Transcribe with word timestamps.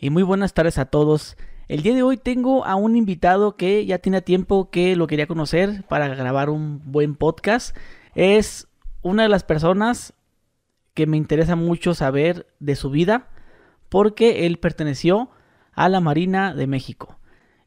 y 0.00 0.08
muy 0.10 0.22
buenas 0.22 0.54
tardes 0.54 0.78
a 0.78 0.86
todos. 0.86 1.36
El 1.68 1.82
día 1.82 1.94
de 1.94 2.02
hoy 2.02 2.16
tengo 2.16 2.64
a 2.64 2.74
un 2.74 2.96
invitado 2.96 3.56
que 3.56 3.84
ya 3.84 3.98
tiene 3.98 4.22
tiempo 4.22 4.70
que 4.70 4.96
lo 4.96 5.06
quería 5.06 5.26
conocer 5.26 5.84
para 5.88 6.08
grabar 6.08 6.48
un 6.48 6.80
buen 6.90 7.14
podcast. 7.14 7.76
Es 8.14 8.66
una 9.02 9.24
de 9.24 9.28
las 9.28 9.44
personas 9.44 10.14
que 10.94 11.06
me 11.06 11.18
interesa 11.18 11.54
mucho 11.54 11.94
saber 11.94 12.46
de 12.60 12.76
su 12.76 12.90
vida 12.90 13.28
porque 13.90 14.46
él 14.46 14.58
perteneció 14.58 15.30
a 15.74 15.88
la 15.90 16.00
Marina 16.00 16.54
de 16.54 16.66
México. 16.66 17.18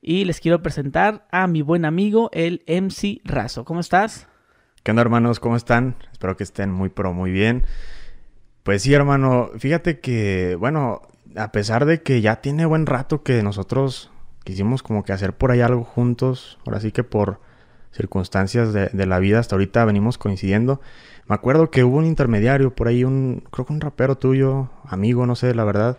Y 0.01 0.25
les 0.25 0.39
quiero 0.39 0.63
presentar 0.63 1.27
a 1.31 1.45
mi 1.45 1.61
buen 1.61 1.85
amigo, 1.85 2.29
el 2.33 2.63
MC 2.67 3.21
Razo. 3.23 3.63
¿Cómo 3.63 3.79
estás? 3.79 4.27
¿Qué 4.81 4.91
onda, 4.91 5.01
hermanos? 5.01 5.39
¿Cómo 5.39 5.55
están? 5.55 5.95
Espero 6.11 6.35
que 6.35 6.43
estén 6.43 6.71
muy, 6.71 6.89
pero 6.89 7.13
muy 7.13 7.31
bien. 7.31 7.63
Pues 8.63 8.81
sí, 8.81 8.93
hermano. 8.93 9.51
Fíjate 9.57 9.99
que, 9.99 10.57
bueno, 10.59 11.01
a 11.35 11.51
pesar 11.51 11.85
de 11.85 12.01
que 12.01 12.21
ya 12.21 12.41
tiene 12.41 12.65
buen 12.65 12.85
rato 12.85 13.23
que 13.23 13.43
nosotros 13.43 14.11
quisimos 14.43 14.83
como 14.83 15.03
que 15.03 15.13
hacer 15.13 15.33
por 15.33 15.51
ahí 15.51 15.61
algo 15.61 15.83
juntos, 15.83 16.59
ahora 16.65 16.79
sí 16.79 16.91
que 16.91 17.03
por 17.03 17.39
circunstancias 17.91 18.73
de, 18.73 19.05
la 19.05 19.19
vida 19.19 19.39
hasta 19.39 19.55
ahorita 19.55 19.85
venimos 19.85 20.17
coincidiendo. 20.17 20.81
Me 21.27 21.35
acuerdo 21.35 21.69
que 21.69 21.83
hubo 21.83 21.97
un 21.97 22.05
intermediario 22.05 22.75
por 22.75 22.87
ahí, 22.87 23.03
un, 23.03 23.43
creo 23.51 23.65
que 23.65 23.73
un 23.73 23.81
rapero 23.81 24.17
tuyo, 24.17 24.69
amigo, 24.85 25.25
no 25.25 25.35
sé, 25.35 25.53
la 25.53 25.63
verdad, 25.63 25.97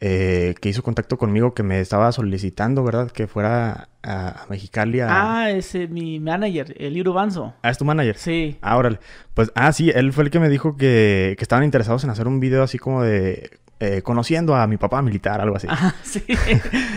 eh, 0.00 0.54
que 0.60 0.70
hizo 0.70 0.82
contacto 0.82 1.18
conmigo, 1.18 1.52
que 1.52 1.62
me 1.62 1.80
estaba 1.80 2.10
solicitando, 2.12 2.82
¿verdad? 2.82 3.10
Que 3.10 3.26
fuera 3.26 3.88
a, 4.02 4.46
Mexicali 4.48 5.00
Ah, 5.02 5.50
ese, 5.50 5.88
mi 5.88 6.18
manager, 6.20 6.74
el 6.78 6.96
Iro 6.96 7.12
Banzo. 7.12 7.52
Ah, 7.62 7.70
¿es 7.70 7.76
tu 7.76 7.84
manager? 7.84 8.16
Sí. 8.16 8.56
Ah, 8.62 8.78
órale. 8.78 8.98
Pues, 9.34 9.52
ah, 9.54 9.72
sí, 9.72 9.90
él 9.94 10.12
fue 10.12 10.24
el 10.24 10.30
que 10.30 10.40
me 10.40 10.48
dijo 10.48 10.76
que, 10.76 11.34
que 11.36 11.44
estaban 11.44 11.64
interesados 11.64 12.02
en 12.04 12.10
hacer 12.10 12.26
un 12.26 12.40
video 12.40 12.62
así 12.62 12.78
como 12.78 13.02
de 13.02 13.50
eh, 13.82 14.02
conociendo 14.02 14.54
a 14.54 14.66
mi 14.66 14.76
papá 14.78 15.02
militar, 15.02 15.40
algo 15.40 15.56
así. 15.56 15.66
Ah, 15.70 15.94
sí. 16.02 16.22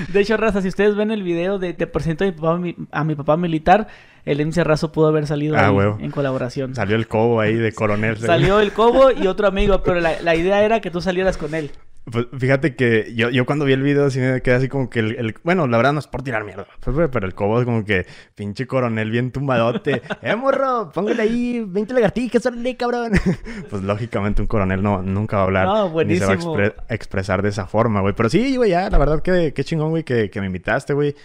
De 0.09 0.20
hecho, 0.21 0.38
Raza, 0.38 0.62
si 0.62 0.70
ustedes 0.70 0.95
ven 0.95 1.12
el 1.12 1.23
video 1.23 1.59
de 1.59 1.73
Te 1.73 1.88
presento 1.88 2.23
a 2.23 2.27
mi 2.27 2.34
papá, 2.34 2.59
a 2.91 3.04
mi 3.04 3.15
papá 3.15 3.37
militar, 3.37 3.87
el 4.26 4.46
MC 4.46 4.63
Razo 4.63 4.93
pudo 4.93 5.07
haber 5.07 5.27
salido 5.27 5.57
ah, 5.57 5.68
ahí 5.68 6.05
en 6.05 6.12
colaboración. 6.12 6.76
Salió 6.76 6.96
el 6.96 7.07
cobo 7.07 7.41
ahí 7.41 7.55
de 7.55 7.74
coronel. 7.74 8.18
Salió 8.18 8.62
el 8.62 8.71
cobo 8.71 9.12
y 9.12 9.27
otro 9.27 9.48
amigo, 9.48 9.84
pero 9.84 9.99
la, 9.99 10.21
la 10.21 10.35
idea 10.35 10.63
era 10.63 10.79
que 10.79 10.90
tú 10.90 11.01
salieras 11.01 11.37
con 11.37 11.54
él. 11.54 11.71
Pues 12.12 12.27
fíjate 12.37 12.76
que 12.76 13.13
yo, 13.15 13.29
yo 13.29 13.46
cuando 13.46 13.63
vi 13.63 13.71
el 13.73 13.82
video 13.82 14.07
así 14.07 14.20
me 14.20 14.41
quedé 14.41 14.55
así 14.55 14.68
como 14.68 14.90
que 14.90 14.99
el, 14.99 15.35
Bueno, 15.43 15.68
la 15.68 15.77
verdad 15.77 15.93
no 15.93 15.99
es 15.99 16.07
por 16.07 16.21
tirar 16.21 16.43
mierda. 16.43 16.68
Pues, 16.82 17.09
pero 17.12 17.26
el 17.26 17.34
cobo 17.34 17.59
es 17.59 17.65
como 17.65 17.85
que... 17.85 18.05
Pinche 18.35 18.68
coronel 18.68 19.09
bien 19.09 19.32
tumbadote. 19.32 20.01
¡Eh, 20.21 20.35
morro! 20.35 20.91
Póngale 20.93 21.21
ahí 21.21 21.63
20 21.65 21.93
lagartijas, 21.93 22.46
órale, 22.46 22.76
cabrón. 22.76 23.13
pues 23.70 23.84
lógicamente 23.84 24.41
un 24.41 24.48
coronel 24.48 24.84
no, 24.84 25.01
nunca 25.01 25.37
va 25.37 25.43
a 25.43 25.46
hablar. 25.46 25.65
No, 25.68 25.90
buenísimo. 25.90 26.34
Ni 26.34 26.41
se 26.41 26.48
va 26.48 26.76
a 26.90 26.93
expresar 26.93 27.41
de 27.41 27.49
esa 27.49 27.68
forma, 27.68 28.01
güey. 28.01 28.13
Pero 28.13 28.29
sí, 28.29 28.57
güey, 28.57 28.71
ya, 28.71 28.90
la 28.90 28.98
verdad 28.98 29.21
que 29.21 29.54
qué 29.54 29.63
chingón, 29.63 29.91
güey, 29.91 30.04
que, 30.04 30.29
que 30.29 30.41
me 30.41 30.48
invitaste, 30.48 30.93
güey. 30.93 31.15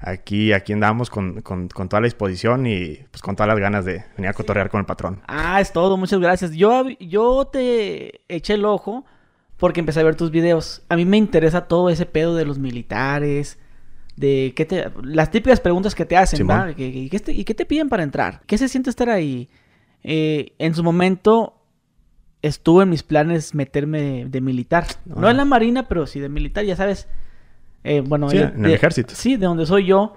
Aquí, 0.00 0.52
aquí 0.52 0.72
andamos 0.72 1.10
con, 1.10 1.40
con, 1.40 1.66
con, 1.68 1.88
toda 1.88 2.00
la 2.00 2.06
disposición 2.06 2.68
y 2.68 3.00
pues 3.10 3.20
con 3.20 3.34
todas 3.34 3.48
las 3.48 3.58
ganas 3.58 3.84
de 3.84 4.04
venir 4.16 4.28
a 4.28 4.32
cotorrear 4.32 4.70
con 4.70 4.78
el 4.78 4.86
patrón. 4.86 5.20
Ah, 5.26 5.60
es 5.60 5.72
todo, 5.72 5.96
muchas 5.96 6.20
gracias. 6.20 6.52
Yo, 6.52 6.84
yo 7.00 7.46
te 7.46 8.20
eché 8.28 8.54
el 8.54 8.64
ojo 8.64 9.04
porque 9.58 9.80
empecé 9.80 10.00
a 10.00 10.04
ver 10.04 10.16
tus 10.16 10.30
videos. 10.30 10.82
A 10.88 10.96
mí 10.96 11.04
me 11.04 11.16
interesa 11.16 11.66
todo 11.66 11.90
ese 11.90 12.06
pedo 12.06 12.34
de 12.34 12.44
los 12.44 12.58
militares, 12.58 13.58
de 14.16 14.52
qué 14.56 14.64
te, 14.64 14.90
las 15.02 15.30
típicas 15.30 15.60
preguntas 15.60 15.94
que 15.94 16.04
te 16.04 16.16
hacen, 16.16 16.46
¿verdad? 16.46 16.74
¿Y, 16.76 17.08
qué 17.08 17.54
te, 17.54 17.66
piden 17.66 17.88
para 17.88 18.02
entrar? 18.02 18.40
¿Qué 18.46 18.56
se 18.58 18.68
siente 18.68 18.90
estar 18.90 19.10
ahí? 19.10 19.48
Eh, 20.02 20.52
en 20.58 20.74
su 20.74 20.82
momento 20.82 21.54
estuvo 22.42 22.82
en 22.82 22.90
mis 22.90 23.02
planes 23.02 23.54
meterme 23.54 24.26
de, 24.26 24.40
militar. 24.40 24.86
No 25.04 25.28
en 25.28 25.36
la 25.36 25.44
marina, 25.44 25.88
pero 25.88 26.06
sí 26.06 26.20
de 26.20 26.28
militar, 26.28 26.64
ya 26.64 26.76
sabes. 26.76 27.08
Eh, 27.84 28.00
bueno, 28.00 28.30
en 28.30 28.64
el 28.64 28.72
ejército. 28.72 29.14
Sí, 29.14 29.36
de 29.36 29.46
donde 29.46 29.66
soy 29.66 29.86
yo. 29.86 30.14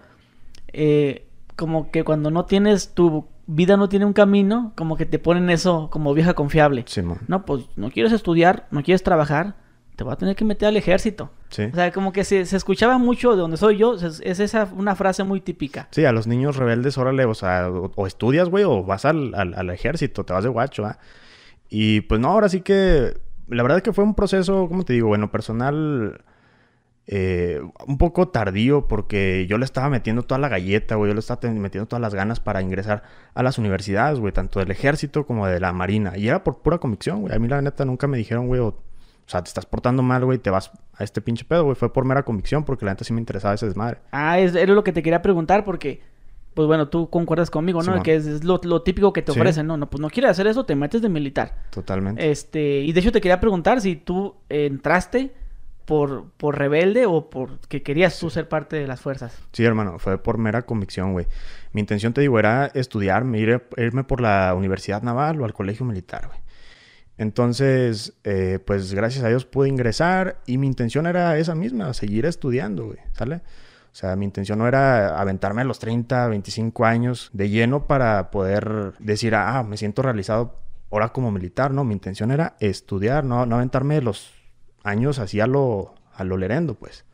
Eh, 0.73 1.27
como 1.55 1.91
que 1.91 2.03
cuando 2.03 2.31
no 2.31 2.45
tienes 2.45 2.93
tu 2.93 3.27
vida 3.53 3.75
no 3.77 3.89
tiene 3.89 4.05
un 4.05 4.13
camino, 4.13 4.73
como 4.75 4.95
que 4.95 5.05
te 5.05 5.19
ponen 5.19 5.49
eso 5.49 5.89
como 5.89 6.13
vieja 6.13 6.33
confiable. 6.33 6.85
Sí, 6.87 7.01
no, 7.27 7.45
pues 7.45 7.65
no 7.75 7.91
quieres 7.91 8.13
estudiar, 8.13 8.67
no 8.71 8.81
quieres 8.81 9.03
trabajar, 9.03 9.55
te 9.95 10.03
va 10.03 10.13
a 10.13 10.15
tener 10.15 10.35
que 10.35 10.45
meter 10.45 10.69
al 10.69 10.77
ejército. 10.77 11.31
Sí. 11.49 11.63
O 11.63 11.75
sea, 11.75 11.91
como 11.91 12.13
que 12.13 12.23
se, 12.23 12.39
escuchaba 12.41 12.97
mucho 12.97 13.31
de 13.31 13.37
donde 13.37 13.57
soy 13.57 13.77
yo, 13.77 13.95
es, 13.95 14.21
esa 14.21 14.69
una 14.75 14.95
frase 14.95 15.23
muy 15.23 15.41
típica. 15.41 15.89
Sí, 15.91 16.05
a 16.05 16.13
los 16.13 16.27
niños 16.27 16.55
rebeldes, 16.55 16.97
órale, 16.97 17.25
o 17.25 17.33
sea, 17.33 17.69
o, 17.69 18.07
estudias, 18.07 18.49
güey, 18.49 18.63
o 18.63 18.83
vas 18.83 19.05
al, 19.05 19.33
al, 19.35 19.69
ejército, 19.69 20.23
te 20.23 20.33
vas 20.33 20.43
de 20.43 20.49
guacho, 20.49 20.85
¿ah? 20.85 20.97
Y 21.69 22.01
pues 22.01 22.19
no, 22.21 22.29
ahora 22.29 22.47
sí 22.47 22.61
que, 22.61 23.17
la 23.47 23.63
verdad 23.63 23.77
es 23.77 23.83
que 23.83 23.93
fue 23.93 24.03
un 24.03 24.15
proceso, 24.15 24.67
¿cómo 24.69 24.83
te 24.83 24.93
digo? 24.93 25.09
Bueno, 25.09 25.29
personal 25.29 26.21
eh, 27.07 27.59
un 27.87 27.97
poco 27.97 28.29
tardío 28.29 28.87
porque 28.87 29.47
yo 29.47 29.57
le 29.57 29.65
estaba 29.65 29.89
metiendo 29.89 30.23
toda 30.23 30.39
la 30.39 30.49
galleta, 30.49 30.95
güey. 30.95 31.09
Yo 31.09 31.13
le 31.13 31.19
estaba 31.19 31.51
metiendo 31.51 31.87
todas 31.87 32.01
las 32.01 32.13
ganas 32.13 32.39
para 32.39 32.61
ingresar 32.61 33.03
a 33.33 33.43
las 33.43 33.57
universidades, 33.57 34.19
güey. 34.19 34.31
Tanto 34.31 34.59
del 34.59 34.71
ejército 34.71 35.25
como 35.25 35.47
de 35.47 35.59
la 35.59 35.73
marina. 35.73 36.17
Y 36.17 36.27
era 36.27 36.43
por 36.43 36.59
pura 36.59 36.77
convicción, 36.77 37.21
güey. 37.21 37.35
A 37.35 37.39
mí 37.39 37.47
la 37.47 37.61
neta 37.61 37.85
nunca 37.85 38.07
me 38.07 38.17
dijeron, 38.17 38.47
güey, 38.47 38.61
o, 38.61 38.77
sea, 39.25 39.43
te 39.43 39.47
estás 39.47 39.65
portando 39.65 40.03
mal, 40.03 40.23
güey, 40.23 40.37
te 40.37 40.49
vas 40.49 40.71
a 40.93 41.03
este 41.03 41.21
pinche 41.21 41.43
pedo, 41.43 41.65
güey. 41.65 41.75
Fue 41.75 41.91
por 41.91 42.05
mera 42.05 42.23
convicción 42.23 42.63
porque 42.63 42.85
la 42.85 42.91
neta 42.91 43.03
sí 43.03 43.13
me 43.13 43.19
interesaba 43.19 43.55
ese 43.55 43.65
desmadre. 43.65 43.99
Ah, 44.11 44.39
es, 44.39 44.55
era 44.55 44.73
lo 44.73 44.83
que 44.83 44.93
te 44.93 45.03
quería 45.03 45.21
preguntar 45.21 45.65
porque... 45.65 46.09
Pues 46.53 46.67
bueno, 46.67 46.89
tú 46.89 47.09
concuerdas 47.09 47.49
conmigo, 47.49 47.81
¿no? 47.81 48.03
que 48.03 48.13
es, 48.13 48.43
lo, 48.43 48.59
típico 48.81 49.13
que 49.13 49.21
te 49.21 49.31
ofrecen, 49.31 49.67
¿no? 49.67 49.77
No, 49.77 49.89
pues 49.89 50.01
no 50.01 50.09
quieres 50.09 50.31
hacer 50.31 50.47
eso, 50.47 50.65
te 50.65 50.75
metes 50.75 51.01
de 51.01 51.07
militar. 51.07 51.63
Totalmente. 51.69 52.29
Este, 52.29 52.81
y 52.81 52.91
de 52.91 52.99
hecho 52.99 53.13
te 53.13 53.21
quería 53.21 53.39
preguntar 53.39 53.79
si 53.79 53.95
tú 53.95 54.35
entraste 54.49 55.33
por, 55.85 56.31
por 56.37 56.57
rebelde 56.57 57.05
o 57.05 57.29
porque 57.29 57.83
querías 57.83 58.17
tú 58.19 58.29
ser 58.29 58.47
parte 58.47 58.75
de 58.75 58.87
las 58.87 59.01
fuerzas? 59.01 59.37
Sí, 59.51 59.63
hermano, 59.63 59.99
fue 59.99 60.17
por 60.17 60.37
mera 60.37 60.63
convicción, 60.63 61.13
güey. 61.13 61.27
Mi 61.73 61.81
intención, 61.81 62.13
te 62.13 62.21
digo, 62.21 62.39
era 62.39 62.67
estudiarme, 62.73 63.39
irme 63.39 64.03
por 64.03 64.21
la 64.21 64.53
Universidad 64.55 65.01
Naval 65.01 65.41
o 65.41 65.45
al 65.45 65.53
Colegio 65.53 65.85
Militar, 65.85 66.27
güey. 66.27 66.39
Entonces, 67.17 68.13
eh, 68.23 68.59
pues 68.65 68.93
gracias 68.93 69.23
a 69.23 69.27
Dios 69.27 69.45
pude 69.45 69.69
ingresar 69.69 70.41
y 70.47 70.57
mi 70.57 70.65
intención 70.65 71.05
era 71.05 71.37
esa 71.37 71.53
misma, 71.53 71.93
seguir 71.93 72.25
estudiando, 72.25 72.85
güey, 72.85 72.97
¿sale? 73.13 73.35
O 73.35 73.95
sea, 73.95 74.15
mi 74.15 74.25
intención 74.25 74.57
no 74.57 74.67
era 74.67 75.19
aventarme 75.19 75.61
a 75.61 75.65
los 75.65 75.77
30, 75.79 76.27
25 76.29 76.85
años 76.85 77.29
de 77.33 77.49
lleno 77.49 77.85
para 77.85 78.31
poder 78.31 78.93
decir, 78.99 79.35
ah, 79.35 79.61
me 79.63 79.77
siento 79.77 80.01
realizado 80.01 80.57
ahora 80.89 81.09
como 81.09 81.31
militar, 81.31 81.71
no, 81.71 81.83
mi 81.83 81.93
intención 81.93 82.31
era 82.31 82.55
estudiar, 82.59 83.23
no, 83.23 83.45
no 83.45 83.57
aventarme 83.57 84.01
los 84.01 84.40
años 84.83 85.19
así 85.19 85.39
a 85.39 85.47
lo, 85.47 85.95
a 86.13 86.23
lo 86.23 86.37
lerendo, 86.37 86.75
pues. 86.75 87.05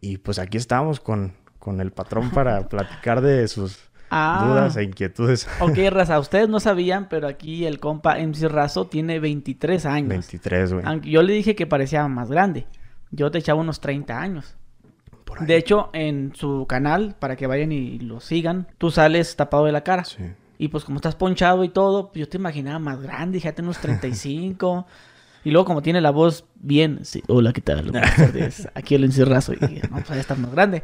Y 0.00 0.18
pues 0.18 0.38
aquí 0.38 0.56
estamos 0.56 1.00
con, 1.00 1.34
con 1.58 1.80
el 1.80 1.92
patrón 1.92 2.30
para 2.30 2.68
platicar 2.68 3.20
de 3.20 3.46
sus 3.48 3.78
ah. 4.10 4.44
dudas 4.46 4.76
e 4.76 4.84
inquietudes. 4.84 5.48
Ok, 5.60 5.78
raza, 5.90 6.18
ustedes 6.18 6.48
no 6.48 6.60
sabían, 6.60 7.08
pero 7.08 7.28
aquí 7.28 7.66
el 7.66 7.80
compa 7.80 8.18
MC 8.18 8.48
Razo 8.48 8.86
tiene 8.86 9.20
23 9.20 9.86
años. 9.86 10.08
23, 10.08 10.72
güey. 10.72 10.84
Aunque 10.86 11.10
yo 11.10 11.22
le 11.22 11.32
dije 11.32 11.54
que 11.54 11.66
parecía 11.66 12.06
más 12.08 12.30
grande. 12.30 12.66
Yo 13.10 13.30
te 13.30 13.38
echaba 13.38 13.60
unos 13.60 13.80
30 13.80 14.20
años. 14.20 14.56
De 15.40 15.56
hecho, 15.56 15.90
en 15.92 16.32
su 16.34 16.66
canal, 16.68 17.14
para 17.18 17.36
que 17.36 17.46
vayan 17.46 17.70
y 17.70 18.00
lo 18.00 18.20
sigan, 18.20 18.66
tú 18.78 18.90
sales 18.90 19.36
tapado 19.36 19.64
de 19.64 19.72
la 19.72 19.82
cara. 19.82 20.04
Sí. 20.04 20.24
Y 20.58 20.68
pues 20.68 20.84
como 20.84 20.96
estás 20.96 21.14
ponchado 21.14 21.64
y 21.64 21.70
todo, 21.70 22.10
yo 22.14 22.28
te 22.28 22.36
imaginaba 22.36 22.78
más 22.78 23.00
grande, 23.00 23.36
dije, 23.36 23.54
unos 23.60 23.78
35. 23.78 24.86
Y 25.44 25.50
luego, 25.50 25.64
como 25.64 25.82
tiene 25.82 26.00
la 26.00 26.10
voz 26.10 26.44
bien, 26.56 27.00
sí, 27.04 27.22
hola, 27.28 27.52
¿qué 27.52 27.60
tal? 27.60 27.92
Aquí 28.74 28.94
el 28.94 29.04
encerrazo. 29.04 29.54
Y 29.54 29.80
no, 29.90 30.02
pues 30.06 30.10
estás 30.18 30.38
más 30.38 30.52
grande. 30.52 30.82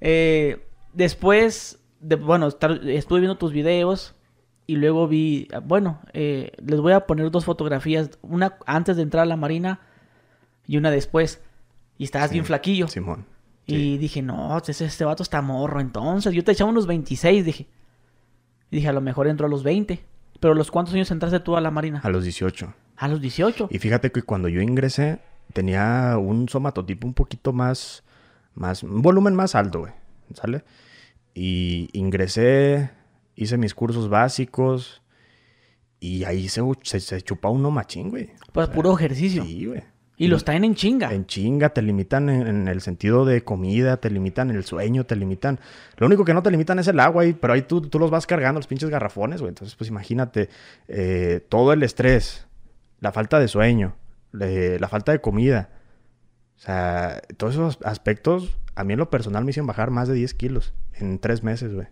Eh, 0.00 0.64
después, 0.92 1.80
de, 2.00 2.16
bueno, 2.16 2.48
estuve 2.48 3.20
viendo 3.20 3.36
tus 3.36 3.52
videos 3.52 4.14
y 4.66 4.76
luego 4.76 5.08
vi, 5.08 5.48
bueno, 5.64 6.00
eh, 6.12 6.52
les 6.64 6.80
voy 6.80 6.92
a 6.92 7.06
poner 7.06 7.30
dos 7.30 7.44
fotografías, 7.44 8.10
una 8.22 8.56
antes 8.66 8.96
de 8.96 9.02
entrar 9.02 9.22
a 9.22 9.26
la 9.26 9.36
marina 9.36 9.80
y 10.66 10.76
una 10.76 10.90
después. 10.90 11.42
Y 11.96 12.04
estabas 12.04 12.30
bien 12.30 12.44
flaquillo. 12.44 12.86
Simón. 12.86 13.26
Y 13.66 13.98
dije, 13.98 14.22
no, 14.22 14.56
este, 14.56 14.84
este 14.84 15.04
vato 15.04 15.22
está 15.22 15.42
morro. 15.42 15.80
Entonces, 15.80 16.32
yo 16.32 16.44
te 16.44 16.52
echaba 16.52 16.70
unos 16.70 16.86
26, 16.86 17.44
dije. 17.44 17.66
Y 18.70 18.76
dije, 18.76 18.88
a 18.88 18.92
lo 18.92 19.00
mejor 19.00 19.26
entro 19.26 19.46
a 19.46 19.50
los 19.50 19.62
20. 19.62 20.04
Pero 20.40 20.54
¿los 20.54 20.70
cuántos 20.70 20.94
años 20.94 21.10
entraste 21.10 21.40
tú 21.40 21.56
a 21.56 21.60
la 21.60 21.70
marina? 21.70 22.00
A 22.02 22.10
los 22.10 22.22
18. 22.22 22.72
A 22.98 23.08
los 23.08 23.20
18. 23.20 23.68
Y 23.70 23.78
fíjate 23.78 24.10
que 24.10 24.22
cuando 24.22 24.48
yo 24.48 24.60
ingresé, 24.60 25.20
tenía 25.52 26.16
un 26.18 26.48
somatotipo 26.48 27.06
un 27.06 27.14
poquito 27.14 27.52
más, 27.52 28.02
más, 28.54 28.82
un 28.82 29.02
volumen 29.02 29.34
más 29.34 29.54
alto, 29.54 29.80
güey, 29.80 29.92
¿sale? 30.34 30.64
Y 31.32 31.88
ingresé, 31.92 32.90
hice 33.36 33.56
mis 33.56 33.74
cursos 33.74 34.08
básicos 34.08 35.02
y 36.00 36.24
ahí 36.24 36.48
se, 36.48 36.60
se, 36.82 37.22
chupa 37.22 37.48
uno 37.48 37.70
machín, 37.70 38.10
güey. 38.10 38.30
Pues 38.52 38.68
puro 38.68 38.94
ejercicio. 38.96 39.44
Sí, 39.44 39.66
güey. 39.66 39.82
Y 40.20 40.26
los 40.26 40.44
traen 40.44 40.64
en 40.64 40.74
chinga. 40.74 41.14
En 41.14 41.26
chinga, 41.26 41.68
te 41.68 41.80
limitan 41.80 42.28
en, 42.28 42.66
el 42.66 42.80
sentido 42.80 43.24
de 43.24 43.44
comida, 43.44 43.98
te 43.98 44.10
limitan 44.10 44.50
el 44.50 44.64
sueño, 44.64 45.06
te 45.06 45.14
limitan. 45.14 45.60
Lo 45.96 46.08
único 46.08 46.24
que 46.24 46.34
no 46.34 46.42
te 46.42 46.50
limitan 46.50 46.80
es 46.80 46.88
el 46.88 46.98
agua, 46.98 47.24
y, 47.24 47.34
pero 47.34 47.52
ahí 47.52 47.62
tú, 47.62 47.82
tú 47.82 48.00
los 48.00 48.10
vas 48.10 48.26
cargando, 48.26 48.58
los 48.58 48.66
pinches 48.66 48.90
garrafones, 48.90 49.40
güey. 49.40 49.50
Entonces, 49.50 49.76
pues 49.76 49.88
imagínate, 49.88 50.48
eh, 50.88 51.46
todo 51.48 51.72
el 51.72 51.84
estrés, 51.84 52.47
la 53.00 53.12
falta 53.12 53.38
de 53.38 53.48
sueño, 53.48 53.96
la 54.32 54.88
falta 54.88 55.12
de 55.12 55.20
comida. 55.20 55.70
O 56.56 56.60
sea, 56.60 57.22
todos 57.36 57.54
esos 57.54 57.78
aspectos, 57.84 58.58
a 58.74 58.84
mí 58.84 58.94
en 58.94 58.98
lo 58.98 59.10
personal 59.10 59.44
me 59.44 59.50
hicieron 59.50 59.68
bajar 59.68 59.90
más 59.90 60.08
de 60.08 60.14
10 60.14 60.34
kilos 60.34 60.74
en 60.94 61.18
tres 61.18 61.42
meses, 61.42 61.72
güey. 61.72 61.86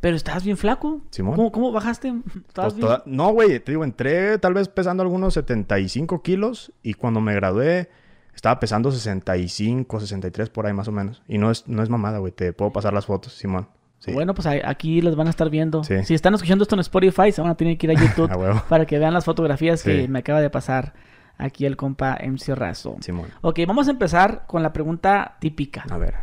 Pero 0.00 0.16
estabas 0.16 0.44
bien 0.44 0.56
flaco. 0.56 1.02
Simón. 1.10 1.50
¿Cómo, 1.50 1.72
bajaste? 1.72 2.14
Pues 2.54 2.74
no, 3.04 3.32
güey, 3.32 3.60
te 3.60 3.72
digo, 3.72 3.84
entré 3.84 4.38
tal 4.38 4.54
vez 4.54 4.68
pesando 4.68 5.02
algunos 5.02 5.34
75 5.34 6.22
kilos 6.22 6.72
y 6.82 6.94
cuando 6.94 7.20
me 7.20 7.34
gradué 7.34 7.90
estaba 8.34 8.58
pesando 8.58 8.90
65, 8.90 10.00
63 10.00 10.48
por 10.48 10.66
ahí 10.66 10.72
más 10.72 10.88
o 10.88 10.92
menos. 10.92 11.22
Y 11.28 11.36
no 11.36 11.50
es, 11.50 11.68
no 11.68 11.82
es 11.82 11.90
mamada, 11.90 12.18
güey, 12.18 12.32
te 12.32 12.52
puedo 12.54 12.72
pasar 12.72 12.94
las 12.94 13.06
fotos, 13.06 13.34
Simón. 13.34 13.68
Bueno, 14.12 14.34
pues 14.34 14.46
aquí 14.46 15.00
los 15.02 15.16
van 15.16 15.26
a 15.26 15.30
estar 15.30 15.50
viendo. 15.50 15.84
Si 15.84 16.14
están 16.14 16.34
escuchando 16.34 16.62
esto 16.62 16.74
en 16.74 16.80
Spotify, 16.80 17.32
se 17.32 17.40
van 17.40 17.50
a 17.50 17.56
tener 17.56 17.76
que 17.76 17.86
ir 17.86 17.96
a 17.96 18.00
YouTube 18.00 18.62
para 18.68 18.86
que 18.86 18.98
vean 18.98 19.14
las 19.14 19.24
fotografías 19.24 19.82
que 19.82 20.08
me 20.08 20.20
acaba 20.20 20.40
de 20.40 20.50
pasar 20.50 20.94
aquí 21.38 21.66
el 21.66 21.76
compa 21.76 22.18
MC 22.22 22.54
Razo. 22.54 22.96
Simón. 23.00 23.28
Ok, 23.40 23.60
vamos 23.66 23.88
a 23.88 23.90
empezar 23.90 24.44
con 24.46 24.62
la 24.62 24.72
pregunta 24.72 25.36
típica. 25.40 25.84
A 25.90 25.98
ver. 25.98 26.14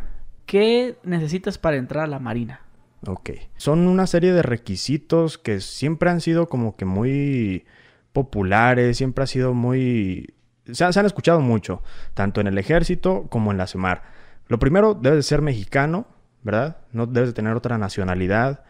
¿Qué 0.46 0.96
necesitas 1.02 1.58
para 1.58 1.76
entrar 1.76 2.04
a 2.04 2.06
la 2.06 2.18
Marina? 2.18 2.60
Ok. 3.06 3.30
Son 3.56 3.86
una 3.86 4.06
serie 4.06 4.32
de 4.32 4.42
requisitos 4.42 5.38
que 5.38 5.60
siempre 5.60 6.10
han 6.10 6.20
sido 6.20 6.48
como 6.48 6.76
que 6.76 6.84
muy 6.84 7.66
populares, 8.12 8.96
siempre 8.96 9.24
ha 9.24 9.26
sido 9.26 9.54
muy... 9.54 10.34
Se 10.70 10.84
han, 10.84 11.06
escuchado 11.06 11.40
mucho, 11.40 11.82
tanto 12.14 12.40
en 12.40 12.46
el 12.46 12.58
ejército 12.58 13.26
como 13.30 13.52
en 13.52 13.58
la 13.58 13.66
CEMAR. 13.66 14.02
Lo 14.48 14.58
primero, 14.58 14.94
debes 14.94 15.18
de 15.18 15.22
ser 15.22 15.40
mexicano, 15.40 16.06
¿verdad? 16.42 16.78
No 16.92 17.06
debes 17.06 17.30
de 17.30 17.34
tener 17.34 17.54
otra 17.54 17.78
nacionalidad. 17.78 18.64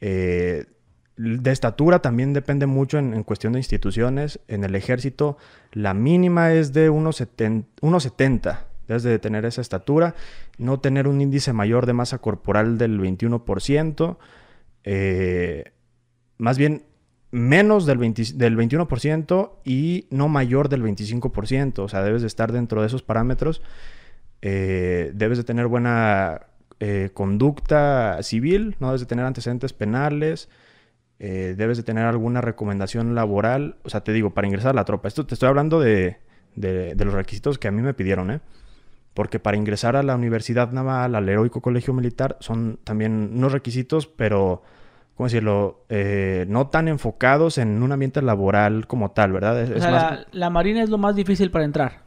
Eh, 0.00 0.66
de 1.16 1.50
estatura 1.50 2.00
también 2.00 2.34
depende 2.34 2.66
mucho 2.66 2.98
en, 2.98 3.22
cuestión 3.22 3.54
de 3.54 3.60
instituciones. 3.60 4.40
En 4.48 4.64
el 4.64 4.74
ejército, 4.74 5.38
la 5.72 5.94
mínima 5.94 6.52
es 6.52 6.72
de 6.72 6.90
1,70. 6.90 8.58
Debes 8.86 9.02
de 9.02 9.18
tener 9.18 9.44
esa 9.46 9.60
estatura, 9.62 10.14
no 10.58 10.78
tener 10.78 11.08
un 11.08 11.20
índice 11.20 11.52
mayor 11.52 11.86
de 11.86 11.92
masa 11.92 12.18
corporal 12.18 12.78
del 12.78 13.00
21%, 13.00 14.16
eh, 14.84 15.72
más 16.38 16.56
bien 16.56 16.84
menos 17.32 17.86
del, 17.86 17.98
del 17.98 18.56
21% 18.56 19.50
y 19.64 20.06
no 20.10 20.28
mayor 20.28 20.68
del 20.68 20.82
25%, 20.82 21.80
o 21.80 21.88
sea, 21.88 22.02
debes 22.02 22.20
de 22.22 22.28
estar 22.28 22.52
dentro 22.52 22.80
de 22.80 22.86
esos 22.86 23.02
parámetros, 23.02 23.60
eh, 24.42 25.10
debes 25.14 25.38
de 25.38 25.44
tener 25.44 25.66
buena 25.66 26.46
eh, 26.80 27.10
conducta 27.12 28.22
civil, 28.22 28.76
no 28.80 28.88
debes 28.88 29.00
de 29.00 29.06
tener 29.06 29.24
antecedentes 29.24 29.72
penales, 29.72 30.48
debes 31.18 31.78
de 31.78 31.82
tener 31.82 32.04
alguna 32.04 32.42
recomendación 32.42 33.14
laboral, 33.14 33.76
o 33.84 33.88
sea, 33.88 34.04
te 34.04 34.12
digo, 34.12 34.34
para 34.34 34.46
ingresar 34.46 34.72
a 34.72 34.74
la 34.74 34.84
tropa, 34.84 35.08
esto 35.08 35.24
te 35.24 35.32
estoy 35.32 35.48
hablando 35.48 35.80
de, 35.80 36.18
de 36.54 37.04
los 37.06 37.14
requisitos 37.14 37.58
que 37.58 37.68
a 37.68 37.70
mí 37.70 37.80
me 37.80 37.94
pidieron, 37.94 38.30
¿eh? 38.30 38.40
porque 39.16 39.40
para 39.40 39.56
ingresar 39.56 39.96
a 39.96 40.02
la 40.02 40.14
Universidad 40.14 40.72
Naval, 40.72 41.14
al 41.14 41.26
Heroico 41.26 41.62
Colegio 41.62 41.94
Militar, 41.94 42.36
son 42.40 42.78
también 42.84 43.30
unos 43.32 43.50
requisitos, 43.50 44.06
pero, 44.06 44.62
¿cómo 45.14 45.26
decirlo?, 45.26 45.86
eh, 45.88 46.44
no 46.50 46.66
tan 46.66 46.86
enfocados 46.86 47.56
en 47.56 47.82
un 47.82 47.92
ambiente 47.92 48.20
laboral 48.20 48.86
como 48.86 49.12
tal, 49.12 49.32
¿verdad? 49.32 49.72
o 49.74 49.80
sea, 49.80 50.26
la, 50.30 50.50
Marina 50.50 50.82
es 50.82 50.90
lo 50.90 50.98
más 50.98 51.16
difícil 51.16 51.50
para 51.50 51.64
entrar. 51.64 52.02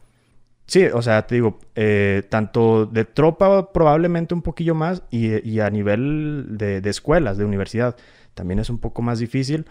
Sí, 0.70 0.84
o 0.84 1.02
sea, 1.02 1.26
te 1.26 1.34
digo, 1.34 1.58
eh, 1.74 2.22
tanto 2.28 2.86
de 2.86 3.04
tropa 3.04 3.72
probablemente 3.72 4.34
un 4.34 4.42
poquillo 4.42 4.76
más 4.76 5.02
y, 5.10 5.58
a 5.58 5.68
nivel 5.68 6.46
de, 6.50 6.80
de 6.80 6.90
escuelas, 6.90 7.36
de 7.36 7.44
universidad, 7.44 7.96
también 8.34 8.60
es 8.60 8.70
un 8.70 8.78
poco 8.78 9.02
más 9.02 9.18
difícil. 9.18 9.66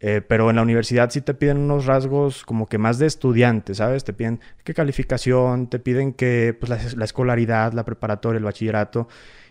Eh, 0.00 0.22
pero 0.26 0.50
en 0.50 0.56
la 0.56 0.62
universidad 0.62 1.08
sí 1.10 1.20
te 1.20 1.34
piden 1.34 1.58
unos 1.58 1.86
rasgos 1.86 2.44
como 2.44 2.66
que 2.66 2.78
más 2.78 2.98
de 2.98 3.06
estudiante, 3.06 3.76
¿sabes? 3.76 4.02
Te 4.02 4.12
piden 4.12 4.40
qué 4.64 4.74
calificación, 4.74 5.68
te 5.68 5.78
piden 5.78 6.14
que 6.14 6.56
pues, 6.58 6.96
la, 6.96 7.04
escolaridad, 7.04 7.72
la 7.72 7.84
preparatoria, 7.84 8.38
el 8.38 8.44
bachillerato 8.44 9.06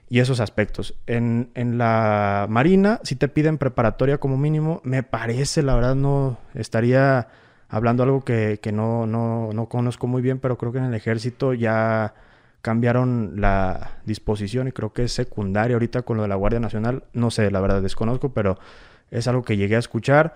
y 0.10 0.20
esos 0.20 0.42
aspectos. 0.42 0.96
En, 1.08 1.50
en, 1.56 1.78
la 1.78 2.46
Marina 2.50 3.00
sí 3.04 3.16
te 3.16 3.30
piden 3.30 3.58
preparatoria 3.58 4.18
como 4.18 4.36
mínimo. 4.36 4.82
Me 4.84 5.04
parece, 5.04 5.64
la 5.64 5.76
verdad, 5.76 5.96
no 5.96 6.40
estaría 6.56 7.30
hablando 7.70 8.04
algo 8.04 8.22
que, 8.22 8.60
que 8.62 8.72
no, 8.72 9.06
no, 9.06 9.52
no 9.54 9.70
conozco 9.70 10.08
muy 10.08 10.22
bien, 10.22 10.40
pero 10.40 10.58
creo 10.58 10.72
que 10.72 10.80
en 10.80 10.86
el 10.86 10.94
ejército 10.94 11.54
ya 11.54 12.14
cambiaron 12.62 13.34
la 13.38 14.00
disposición 14.06 14.68
y 14.68 14.72
creo 14.72 14.92
que 14.92 15.04
es 15.04 15.14
secundaria 15.14 15.76
ahorita 15.76 16.02
con 16.02 16.18
lo 16.18 16.24
de 16.24 16.30
la 16.30 16.36
Guardia 16.36 16.60
Nacional. 16.60 17.04
No 17.14 17.32
sé, 17.32 17.50
la 17.52 17.62
verdad 17.62 17.82
desconozco, 17.82 18.34
pero 18.34 18.58
es 19.12 19.28
algo 19.28 19.44
que 19.44 19.58
llegué 19.58 19.76
a 19.76 19.80
escuchar. 19.80 20.36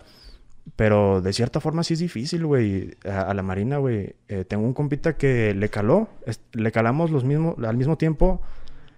Pero 0.78 1.22
de 1.22 1.34
cierta 1.34 1.60
forma 1.60 1.84
sí 1.84 1.96
es 1.96 2.00
difícil, 2.00 2.46
güey. 2.46 2.96
A, 3.04 3.34
la 3.34 3.44
Marina, 3.44 3.78
güey. 3.78 4.16
Eh, 4.30 4.46
tengo 4.46 4.66
un 4.66 4.74
compita 4.74 5.18
que 5.18 5.54
le 5.54 5.70
caló. 5.70 6.08
le 6.54 6.72
calamos 6.72 7.12
los 7.12 7.26
mismos, 7.26 7.56
al 7.66 7.76
mismo 7.76 7.98
tiempo, 7.98 8.42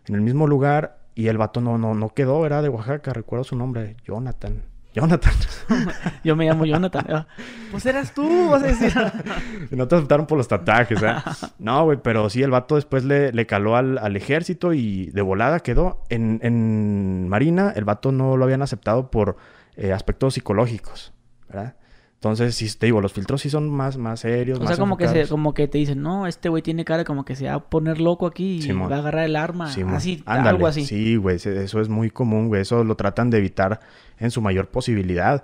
en 0.06 0.14
el 0.14 0.22
mismo 0.22 0.46
lugar. 0.46 1.00
Y 1.16 1.28
el 1.28 1.38
vato 1.38 1.62
no, 1.62 1.80
no, 1.80 1.96
no 1.96 2.10
quedó. 2.10 2.46
Era 2.46 2.62
de 2.62 2.70
Oaxaca. 2.70 3.14
Recuerdo 3.14 3.44
su 3.46 3.56
nombre. 3.56 3.96
Jonathan. 4.06 4.75
Jonathan. 4.96 5.34
Yo 6.24 6.38
me 6.38 6.46
llamo 6.46 6.66
Jonathan. 6.66 7.06
Ah, 7.10 7.28
pues 7.70 7.86
eras 7.86 8.14
tú, 8.14 8.50
vas 8.50 8.64
a 8.64 8.68
decir. 8.68 8.94
no 9.72 9.88
te 9.90 9.96
aceptaron 9.96 10.26
por 10.26 10.38
los 10.38 10.48
tatuajes, 10.48 11.04
¿eh? 11.04 11.14
No, 11.60 11.84
güey, 11.84 12.00
pero 12.02 12.30
sí, 12.30 12.42
el 12.42 12.52
vato 12.52 12.76
después 12.76 13.04
le, 13.04 13.34
le 13.34 13.46
caló 13.46 13.76
al, 13.76 13.98
al, 13.98 14.16
ejército 14.16 14.72
y 14.72 15.08
de 15.08 15.22
volada 15.22 15.60
quedó. 15.60 16.02
En, 16.10 16.40
en 16.44 17.28
Marina, 17.28 17.74
el 17.76 17.84
vato 17.84 18.14
no 18.14 18.38
lo 18.38 18.46
habían 18.46 18.62
aceptado 18.62 19.12
por 19.12 19.36
eh, 19.76 19.92
aspectos 19.92 20.36
psicológicos, 20.36 21.14
¿verdad? 21.50 21.76
Entonces, 22.14 22.56
si 22.56 22.74
te 22.76 22.88
digo, 22.88 23.02
los 23.02 23.12
filtros 23.14 23.42
sí 23.42 23.50
son 23.50 23.70
más, 23.70 23.98
más 23.98 24.22
serios. 24.22 24.60
O 24.60 24.66
sea, 24.66 24.78
como 24.78 24.98
que, 24.98 25.28
como 25.28 25.54
que 25.54 25.68
te 25.68 25.78
dicen, 25.78 26.02
no, 26.02 26.26
este 26.26 26.50
güey 26.50 26.64
tiene 26.64 26.86
cara 26.86 27.04
como 27.04 27.26
que 27.26 27.36
se 27.36 27.46
va 27.48 27.56
a 27.56 27.60
poner 27.60 28.00
loco 28.00 28.26
aquí 28.26 28.62
y 28.64 28.72
va 28.72 28.96
a 28.96 29.00
agarrar 29.00 29.26
el 29.26 29.36
arma. 29.36 29.66
así, 29.66 30.24
algo 30.26 30.66
así. 30.66 30.86
Sí, 30.86 31.18
güey, 31.18 31.36
eso 31.36 31.82
es 31.82 31.90
muy 31.90 32.10
común, 32.10 32.48
güey. 32.48 32.62
Eso 32.62 32.84
lo 32.84 32.96
tratan 32.96 33.30
de 33.30 33.38
evitar 33.38 33.82
en 34.20 34.32
su 34.32 34.42
mayor 34.42 34.70
posibilidad. 34.70 35.44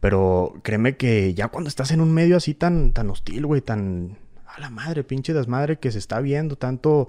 Pero 0.00 0.54
créeme 0.62 0.96
que 0.96 1.34
ya 1.34 1.48
cuando 1.48 1.68
estás 1.68 1.90
en 1.90 2.00
un 2.00 2.12
medio 2.12 2.36
así 2.36 2.54
tan, 2.54 2.92
tan 2.92 3.10
hostil, 3.10 3.46
güey, 3.46 3.60
tan 3.60 4.18
a 4.46 4.60
la 4.60 4.70
madre, 4.70 5.04
pinche 5.04 5.32
desmadre 5.32 5.78
que 5.78 5.90
se 5.90 5.98
está 5.98 6.20
viendo, 6.20 6.56
tanto 6.56 7.08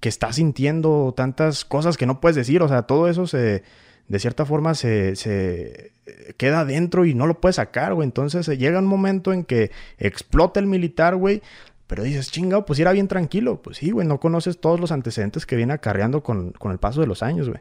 que 0.00 0.08
estás 0.08 0.36
sintiendo, 0.36 1.14
tantas 1.16 1.64
cosas 1.64 1.96
que 1.96 2.06
no 2.06 2.20
puedes 2.20 2.36
decir, 2.36 2.62
o 2.62 2.68
sea, 2.68 2.82
todo 2.82 3.08
eso 3.08 3.26
se 3.26 3.62
de 4.08 4.18
cierta 4.18 4.44
forma 4.44 4.74
se, 4.74 5.16
se 5.16 5.92
queda 6.36 6.60
adentro 6.60 7.04
y 7.04 7.14
no 7.14 7.26
lo 7.26 7.40
puede 7.40 7.54
sacar, 7.54 7.94
güey. 7.94 8.06
Entonces 8.06 8.46
llega 8.58 8.78
un 8.78 8.86
momento 8.86 9.32
en 9.32 9.44
que 9.44 9.70
explota 9.98 10.60
el 10.60 10.66
militar, 10.66 11.16
güey. 11.16 11.42
Pero 11.86 12.02
dices, 12.02 12.30
chingado, 12.30 12.64
pues 12.66 12.78
era 12.78 12.92
bien 12.92 13.08
tranquilo. 13.08 13.62
Pues 13.62 13.78
sí, 13.78 13.90
güey, 13.90 14.06
no 14.06 14.18
conoces 14.18 14.60
todos 14.60 14.80
los 14.80 14.92
antecedentes 14.92 15.46
que 15.46 15.56
viene 15.56 15.72
acarreando 15.72 16.22
con, 16.22 16.52
con 16.52 16.72
el 16.72 16.78
paso 16.78 17.00
de 17.00 17.06
los 17.06 17.22
años, 17.22 17.48
güey. 17.48 17.60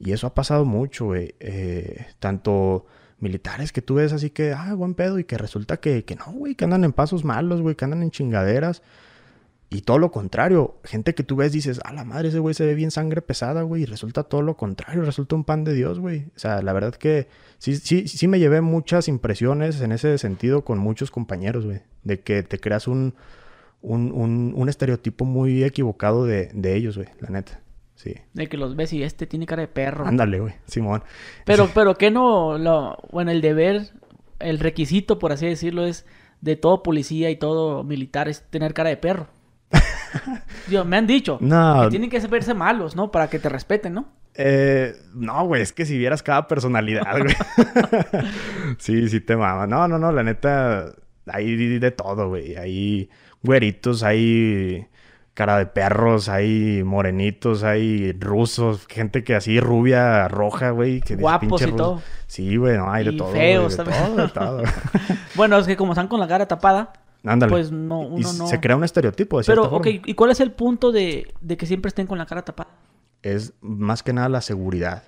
Y 0.00 0.12
eso 0.12 0.26
ha 0.26 0.34
pasado 0.34 0.64
mucho, 0.64 1.06
güey. 1.06 1.34
Eh, 1.40 2.06
tanto 2.18 2.86
militares 3.18 3.70
que 3.70 3.82
tú 3.82 3.96
ves 3.96 4.12
así 4.12 4.30
que, 4.30 4.52
ah, 4.52 4.74
buen 4.74 4.94
pedo, 4.94 5.18
y 5.18 5.24
que 5.24 5.36
resulta 5.36 5.76
que, 5.76 6.04
que 6.04 6.16
no, 6.16 6.32
güey, 6.32 6.54
que 6.54 6.64
andan 6.64 6.84
en 6.84 6.92
pasos 6.92 7.22
malos, 7.22 7.60
güey, 7.60 7.76
que 7.76 7.84
andan 7.84 8.02
en 8.02 8.10
chingaderas. 8.10 8.82
Y 9.72 9.82
todo 9.82 9.98
lo 9.98 10.10
contrario, 10.10 10.78
gente 10.82 11.14
que 11.14 11.22
tú 11.22 11.36
ves 11.36 11.52
dices, 11.52 11.80
a 11.84 11.92
la 11.92 12.04
madre, 12.04 12.30
ese 12.30 12.40
güey 12.40 12.54
se 12.54 12.66
ve 12.66 12.74
bien 12.74 12.90
sangre 12.90 13.22
pesada, 13.22 13.62
güey, 13.62 13.82
y 13.82 13.86
resulta 13.86 14.24
todo 14.24 14.42
lo 14.42 14.56
contrario, 14.56 15.02
resulta 15.02 15.36
un 15.36 15.44
pan 15.44 15.62
de 15.62 15.74
Dios, 15.74 16.00
güey. 16.00 16.24
O 16.34 16.38
sea, 16.38 16.60
la 16.62 16.72
verdad 16.72 16.94
que 16.94 17.28
sí, 17.58 17.76
sí, 17.76 18.08
sí 18.08 18.26
me 18.26 18.40
llevé 18.40 18.62
muchas 18.62 19.06
impresiones 19.06 19.80
en 19.80 19.92
ese 19.92 20.18
sentido 20.18 20.64
con 20.64 20.78
muchos 20.78 21.10
compañeros, 21.12 21.66
güey, 21.66 21.82
de 22.02 22.20
que 22.20 22.42
te 22.42 22.58
creas 22.58 22.88
un, 22.88 23.14
un, 23.82 24.10
un, 24.12 24.54
un 24.56 24.68
estereotipo 24.68 25.24
muy 25.24 25.62
equivocado 25.62 26.24
de, 26.26 26.50
de 26.52 26.74
ellos, 26.74 26.96
güey, 26.96 27.08
la 27.20 27.28
neta. 27.28 27.60
Sí. 28.02 28.14
De 28.32 28.46
que 28.46 28.56
los 28.56 28.76
ves 28.76 28.94
y 28.94 29.02
este 29.02 29.26
tiene 29.26 29.44
cara 29.44 29.60
de 29.60 29.68
perro. 29.68 30.06
Ándale, 30.06 30.40
güey, 30.40 30.54
Simón. 30.64 31.04
Pero, 31.44 31.68
pero 31.74 31.96
que 31.96 32.10
no, 32.10 32.56
lo, 32.56 32.96
bueno, 33.12 33.30
el 33.30 33.42
deber, 33.42 33.90
el 34.38 34.58
requisito, 34.58 35.18
por 35.18 35.32
así 35.32 35.46
decirlo, 35.46 35.84
es 35.84 36.06
de 36.40 36.56
todo 36.56 36.82
policía 36.82 37.28
y 37.28 37.36
todo 37.36 37.84
militar 37.84 38.26
es 38.30 38.42
tener 38.48 38.72
cara 38.72 38.88
de 38.88 38.96
perro. 38.96 39.28
Dios, 40.66 40.86
me 40.86 40.96
han 40.96 41.06
dicho 41.06 41.38
que 41.38 41.86
tienen 41.90 42.08
que 42.08 42.18
verse 42.20 42.54
malos, 42.54 42.96
¿no? 42.96 43.10
Para 43.10 43.28
que 43.28 43.38
te 43.38 43.50
respeten, 43.50 43.92
¿no? 43.92 44.08
Eh, 44.34 44.94
no, 45.12 45.44
güey, 45.44 45.60
es 45.60 45.74
que 45.74 45.84
si 45.84 45.98
vieras 45.98 46.22
cada 46.22 46.48
personalidad, 46.48 47.18
güey. 47.18 47.34
sí, 48.78 49.10
sí 49.10 49.20
te 49.20 49.36
mama. 49.36 49.66
No, 49.66 49.86
no, 49.88 49.98
no, 49.98 50.10
la 50.10 50.22
neta, 50.22 50.90
hay 51.26 51.78
de 51.78 51.90
todo, 51.90 52.30
güey. 52.30 52.56
Hay 52.56 53.10
güeritos, 53.42 54.02
hay 54.02 54.86
cara 55.40 55.56
de 55.56 55.64
perros, 55.64 56.28
hay 56.28 56.82
morenitos, 56.84 57.62
hay 57.62 58.12
rusos, 58.12 58.86
gente 58.86 59.24
que 59.24 59.34
así 59.34 59.58
rubia, 59.58 60.28
roja, 60.28 60.68
güey. 60.68 61.00
Guapos 61.18 61.62
y 61.62 61.72
todo. 61.72 62.02
Sí, 62.26 62.58
güey, 62.58 62.76
no, 62.76 62.92
hay 62.92 63.06
de 63.06 63.12
todo. 63.12 63.32
Feos 63.32 63.74
también. 63.74 63.98
bueno, 65.36 65.56
es 65.56 65.66
que 65.66 65.78
como 65.78 65.92
están 65.92 66.08
con 66.08 66.20
la 66.20 66.28
cara 66.28 66.46
tapada, 66.46 66.92
Ándale. 67.24 67.50
Pues 67.50 67.72
no, 67.72 68.00
uno 68.00 68.34
no. 68.34 68.46
Se 68.48 68.60
crea 68.60 68.76
un 68.76 68.84
estereotipo 68.84 69.38
de 69.38 69.46
Pero, 69.46 69.64
ok, 69.64 69.86
¿y 70.04 70.12
cuál 70.12 70.30
es 70.30 70.40
el 70.40 70.52
punto 70.52 70.92
de, 70.92 71.32
que 71.56 71.64
siempre 71.64 71.88
estén 71.88 72.06
con 72.06 72.18
la 72.18 72.26
cara 72.26 72.42
tapada? 72.42 72.68
Es 73.22 73.54
más 73.62 74.02
que 74.02 74.12
nada 74.12 74.28
la 74.28 74.42
seguridad. 74.42 75.04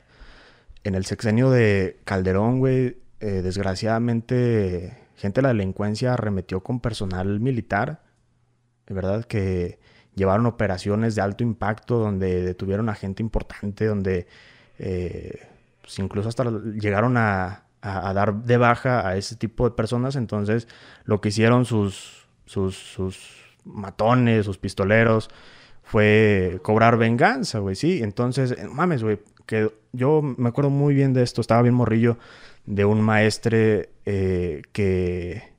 En 0.83 0.95
el 0.95 1.05
sexenio 1.05 1.51
de 1.51 2.01
Calderón, 2.05 2.59
güey, 2.59 2.97
eh, 3.21 3.43
desgraciadamente, 3.43 4.97
gente 5.15 5.41
de 5.41 5.43
la 5.43 5.49
delincuencia 5.49 6.15
arremetió 6.15 6.63
con 6.63 6.81
personal 6.81 7.39
militar, 7.39 8.01
¿verdad? 8.89 9.27
Que, 9.27 9.79
llevaron 10.15 10.47
operaciones 10.47 11.15
de 11.15 11.23
alto 11.23 11.43
impacto 11.43 11.99
donde 11.99 12.43
detuvieron 12.43 12.89
a 12.89 12.95
gente 12.95 13.23
importante, 13.23 13.87
donde 13.87 14.27
eh, 14.79 15.47
pues 15.81 15.99
incluso 15.99 16.29
hasta 16.29 16.45
llegaron 16.45 17.17
a, 17.17 17.65
dar 17.83 18.35
de 18.45 18.57
baja 18.59 19.07
a 19.07 19.17
ese 19.17 19.37
tipo 19.37 19.69
de 19.69 19.75
personas. 19.75 20.17
Entonces, 20.17 20.69
lo 21.05 21.21
que 21.21 21.31
hicieron 21.31 21.65
sus, 21.65 22.27
sus, 22.47 23.43
matones, 23.65 24.45
sus 24.45 24.59
pistoleros, 24.59 25.31
fue 25.83 26.61
cobrar 26.63 26.97
venganza, 26.97 27.59
güey, 27.59 27.75
sí. 27.75 28.03
Entonces, 28.03 28.53
eh, 28.53 28.69
mames, 28.71 29.03
güey, 29.03 29.21
que 29.47 29.73
yo 29.93 30.23
me 30.23 30.49
acuerdo 30.49 30.71
muy 30.71 30.95
bien 30.95 31.13
de 31.13 31.23
esto, 31.23 31.41
estaba 31.41 31.63
bien 31.63 31.75
morrillo, 31.75 32.19
de 32.67 32.85
un 32.85 33.01
maestre 33.01 33.91
eh, 34.07 34.63
que 34.73 35.52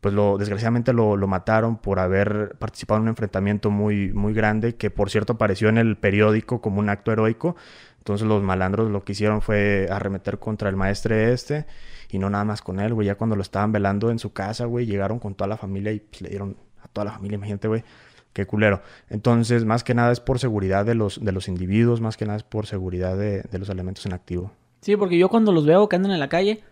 pues 0.00 0.14
lo, 0.14 0.38
desgraciadamente 0.38 0.92
lo, 0.92 1.16
mataron 1.26 1.76
por 1.76 1.98
haber 1.98 2.56
participado 2.58 2.98
en 2.98 3.02
un 3.02 3.08
enfrentamiento 3.08 3.70
muy, 3.70 4.12
muy 4.12 4.32
grande, 4.32 4.76
que 4.76 4.90
por 4.90 5.10
cierto 5.10 5.34
apareció 5.34 5.68
en 5.68 5.78
el 5.78 5.96
periódico 5.96 6.60
como 6.60 6.78
un 6.80 6.88
acto 6.88 7.10
heroico. 7.12 7.56
Entonces 7.98 8.26
los 8.26 8.42
malandros 8.42 8.90
lo 8.90 9.04
que 9.04 9.12
hicieron 9.12 9.42
fue 9.42 9.88
arremeter 9.90 10.38
contra 10.38 10.68
el 10.68 10.76
maestre 10.76 11.32
este, 11.32 11.66
y 12.10 12.18
no 12.18 12.30
nada 12.30 12.44
más 12.44 12.62
con 12.62 12.80
él, 12.80 12.94
güey. 12.94 13.06
Ya 13.08 13.16
cuando 13.16 13.36
lo 13.36 13.42
estaban 13.42 13.72
velando 13.72 14.10
en 14.10 14.18
su 14.18 14.32
casa, 14.32 14.66
güey, 14.66 14.86
llegaron 14.86 15.18
con 15.18 15.34
toda 15.34 15.48
la 15.48 15.56
familia 15.56 15.92
y 15.92 16.00
pues, 16.00 16.22
le 16.22 16.30
dieron 16.30 16.56
a 16.82 16.88
toda 16.88 17.06
la 17.06 17.12
familia, 17.12 17.36
imagínate, 17.36 17.68
güey. 17.68 17.84
Qué 18.32 18.46
culero. 18.46 18.82
Entonces, 19.08 19.64
más 19.64 19.82
que 19.82 19.94
nada 19.94 20.12
es 20.12 20.20
por 20.20 20.38
seguridad 20.38 20.86
de 20.86 20.94
los, 20.94 21.24
de 21.24 21.32
los 21.32 21.48
individuos, 21.48 22.00
más 22.00 22.16
que 22.16 22.24
nada 22.24 22.36
es 22.36 22.44
por 22.44 22.66
seguridad 22.66 23.16
de, 23.16 23.42
de 23.42 23.58
los 23.58 23.68
elementos 23.68 24.06
en 24.06 24.12
activo. 24.12 24.52
Sí, 24.80 24.96
porque 24.96 25.18
yo 25.18 25.28
cuando 25.28 25.50
los 25.50 25.66
veo 25.66 25.88
que 25.88 25.96
andan 25.96 26.12
en 26.12 26.20
la 26.20 26.28
calle, 26.28 26.62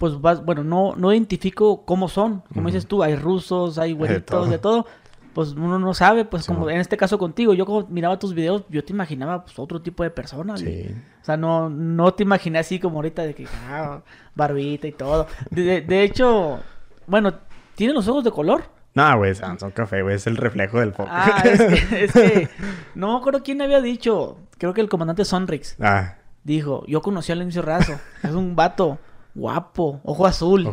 pues 0.00 0.18
vas, 0.18 0.42
bueno, 0.42 0.64
no, 0.64 0.94
no 0.96 1.12
identifico 1.12 1.84
cómo 1.84 2.08
son. 2.08 2.42
Como 2.54 2.68
dices 2.68 2.86
tú, 2.86 3.02
hay 3.02 3.16
rusos, 3.16 3.76
hay 3.76 3.92
güeritos, 3.92 4.48
de 4.48 4.56
todo. 4.56 4.86
Pues 5.34 5.50
uno 5.50 5.78
no 5.78 5.92
sabe, 5.92 6.24
pues 6.24 6.46
como 6.46 6.70
en 6.70 6.80
este 6.80 6.96
caso 6.96 7.18
contigo, 7.18 7.52
yo 7.52 7.66
como 7.66 7.86
miraba 7.88 8.18
tus 8.18 8.32
videos, 8.32 8.64
yo 8.70 8.82
te 8.82 8.94
imaginaba 8.94 9.44
pues 9.44 9.58
otro 9.58 9.82
tipo 9.82 10.02
de 10.02 10.08
persona. 10.08 10.56
Sí. 10.56 10.86
O 11.20 11.24
sea, 11.24 11.36
no, 11.36 11.68
no 11.68 12.14
te 12.14 12.22
imaginé 12.22 12.58
así 12.58 12.80
como 12.80 12.96
ahorita 12.96 13.24
de 13.24 13.34
que, 13.34 13.46
ah, 13.68 14.00
barbita 14.34 14.88
y 14.88 14.92
todo. 14.92 15.26
De, 15.50 15.82
de 15.82 16.02
hecho, 16.02 16.60
bueno, 17.06 17.34
¿tiene 17.74 17.92
los 17.92 18.08
ojos 18.08 18.24
de 18.24 18.30
color? 18.30 18.62
No, 18.94 19.18
güey, 19.18 19.34
son 19.34 19.58
café, 19.72 20.00
güey, 20.00 20.16
es 20.16 20.26
el 20.26 20.38
reflejo 20.38 20.80
del 20.80 20.94
foco. 20.94 21.10
Ah, 21.12 21.42
es 21.44 21.60
que, 21.60 22.04
es 22.04 22.12
que, 22.14 22.48
no 22.94 23.12
me 23.12 23.18
acuerdo 23.18 23.42
quién 23.42 23.60
había 23.60 23.82
dicho, 23.82 24.38
creo 24.56 24.72
que 24.72 24.80
el 24.80 24.88
comandante 24.88 25.26
Sonrix. 25.26 25.76
Ah. 25.78 26.14
Dijo, 26.42 26.84
yo 26.86 27.02
conocí 27.02 27.32
al 27.32 27.42
inicio 27.42 27.60
Razo, 27.60 28.00
es 28.22 28.30
un 28.30 28.56
vato 28.56 28.98
guapo, 29.34 30.00
ojo 30.04 30.26
azul. 30.26 30.68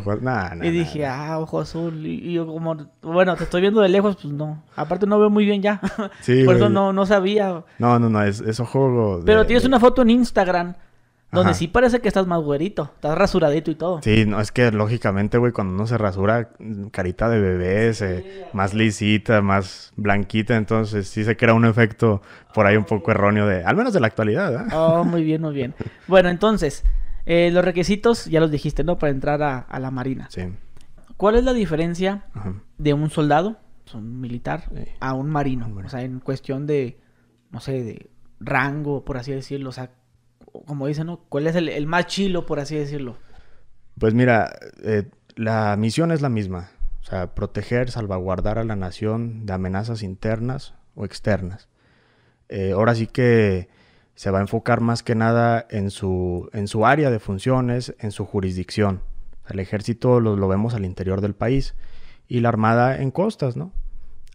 y 0.62 0.70
dije, 0.70 1.06
ah, 1.06 1.38
ojo 1.38 1.60
azul. 1.60 2.06
Y, 2.06 2.32
yo 2.32 2.46
como, 2.46 2.76
bueno, 3.02 3.36
te 3.36 3.44
estoy 3.44 3.60
viendo 3.60 3.80
de 3.80 3.88
lejos, 3.88 4.16
pues 4.20 4.32
no. 4.32 4.62
Aparte 4.76 5.06
no 5.06 5.18
veo 5.18 5.30
muy 5.30 5.44
bien 5.44 5.62
ya. 5.62 5.80
Sí, 6.20 6.44
Por 6.44 6.56
eso 6.56 6.68
no, 6.68 6.92
no 6.92 7.06
sabía. 7.06 7.64
No, 7.78 7.98
no, 7.98 8.08
no, 8.10 8.22
es, 8.22 8.40
es 8.40 8.60
ojo... 8.60 9.20
Pero 9.24 9.46
tienes 9.46 9.64
una 9.64 9.80
foto 9.80 10.02
en 10.02 10.10
Instagram 10.10 10.74
donde 11.30 11.54
sí 11.54 11.68
parece 11.68 12.00
que 12.00 12.08
estás 12.08 12.26
más 12.26 12.40
güerito, 12.40 12.90
estás 12.94 13.16
rasuradito 13.16 13.70
y 13.70 13.74
todo. 13.74 14.00
Sí, 14.02 14.24
no, 14.26 14.40
es 14.40 14.50
que 14.50 14.72
lógicamente, 14.72 15.36
güey, 15.36 15.52
cuando 15.52 15.74
uno 15.74 15.86
se 15.86 15.98
rasura, 15.98 16.50
carita 16.90 17.28
de 17.28 17.38
bebé, 17.38 18.48
más 18.54 18.72
lisita, 18.72 19.42
más 19.42 19.92
blanquita, 19.96 20.56
entonces 20.56 21.06
sí 21.08 21.24
se 21.24 21.36
crea 21.36 21.52
un 21.52 21.66
efecto 21.66 22.22
por 22.54 22.66
ahí 22.66 22.76
un 22.76 22.84
poco 22.84 23.10
erróneo 23.10 23.46
de, 23.46 23.62
al 23.62 23.76
menos 23.76 23.92
de 23.92 24.00
la 24.00 24.06
actualidad, 24.06 24.54
¿eh? 24.54 24.74
Oh, 24.74 25.04
muy 25.04 25.22
bien, 25.22 25.42
muy 25.42 25.54
bien. 25.54 25.74
Bueno, 26.06 26.30
entonces, 26.30 26.82
eh, 27.30 27.50
los 27.50 27.62
requisitos 27.62 28.24
ya 28.24 28.40
los 28.40 28.50
dijiste, 28.50 28.84
¿no? 28.84 28.98
Para 28.98 29.10
entrar 29.10 29.42
a, 29.42 29.78
la 29.78 29.90
Marina. 29.90 30.28
Sí. 30.30 30.44
¿Cuál 31.18 31.36
es 31.36 31.44
la 31.44 31.52
diferencia 31.52 32.24
de 32.78 32.94
un 32.94 33.10
soldado, 33.10 33.58
un 33.92 34.18
militar, 34.18 34.70
a 34.98 35.12
un 35.12 35.28
marino? 35.28 35.70
O 35.84 35.88
sea, 35.90 36.00
en 36.00 36.20
cuestión 36.20 36.66
de, 36.66 36.98
no 37.50 37.60
sé, 37.60 37.82
de 37.82 38.10
rango, 38.40 39.04
por 39.04 39.18
así 39.18 39.32
decirlo. 39.32 39.68
O 39.68 39.72
sea, 39.72 39.90
como 40.66 40.86
dicen, 40.86 41.08
¿no? 41.08 41.18
¿Cuál 41.28 41.48
es 41.48 41.56
el, 41.56 41.86
más 41.86 42.06
chilo, 42.06 42.46
por 42.46 42.60
así 42.60 42.76
decirlo? 42.76 43.18
Pues 43.98 44.14
mira, 44.14 44.50
eh, 44.82 45.10
la 45.36 45.76
misión 45.76 46.12
es 46.12 46.22
la 46.22 46.30
misma. 46.30 46.70
O 47.02 47.04
sea, 47.04 47.34
proteger, 47.34 47.90
salvaguardar 47.90 48.58
a 48.58 48.64
la 48.64 48.76
nación 48.76 49.44
de 49.44 49.52
amenazas 49.52 50.02
internas 50.02 50.72
o 50.94 51.04
externas. 51.04 51.68
Eh, 52.48 52.72
ahora 52.72 52.94
sí 52.94 53.06
que 53.06 53.68
se 54.18 54.32
va 54.32 54.38
a 54.38 54.40
enfocar 54.40 54.80
más 54.80 55.04
que 55.04 55.14
nada 55.14 55.64
en 55.70 55.92
su, 55.92 56.50
en 56.52 56.66
su 56.66 56.84
área 56.84 57.08
de 57.08 57.20
funciones, 57.20 57.94
en 58.00 58.10
su 58.10 58.24
jurisdicción. 58.24 59.00
El 59.48 59.60
ejército 59.60 60.18
lo, 60.18 60.34
lo, 60.34 60.48
vemos 60.48 60.74
al 60.74 60.84
interior 60.84 61.20
del 61.20 61.36
país 61.36 61.76
y 62.26 62.40
la 62.40 62.48
armada 62.48 63.00
en 63.00 63.12
costas, 63.12 63.56
¿no? 63.56 63.70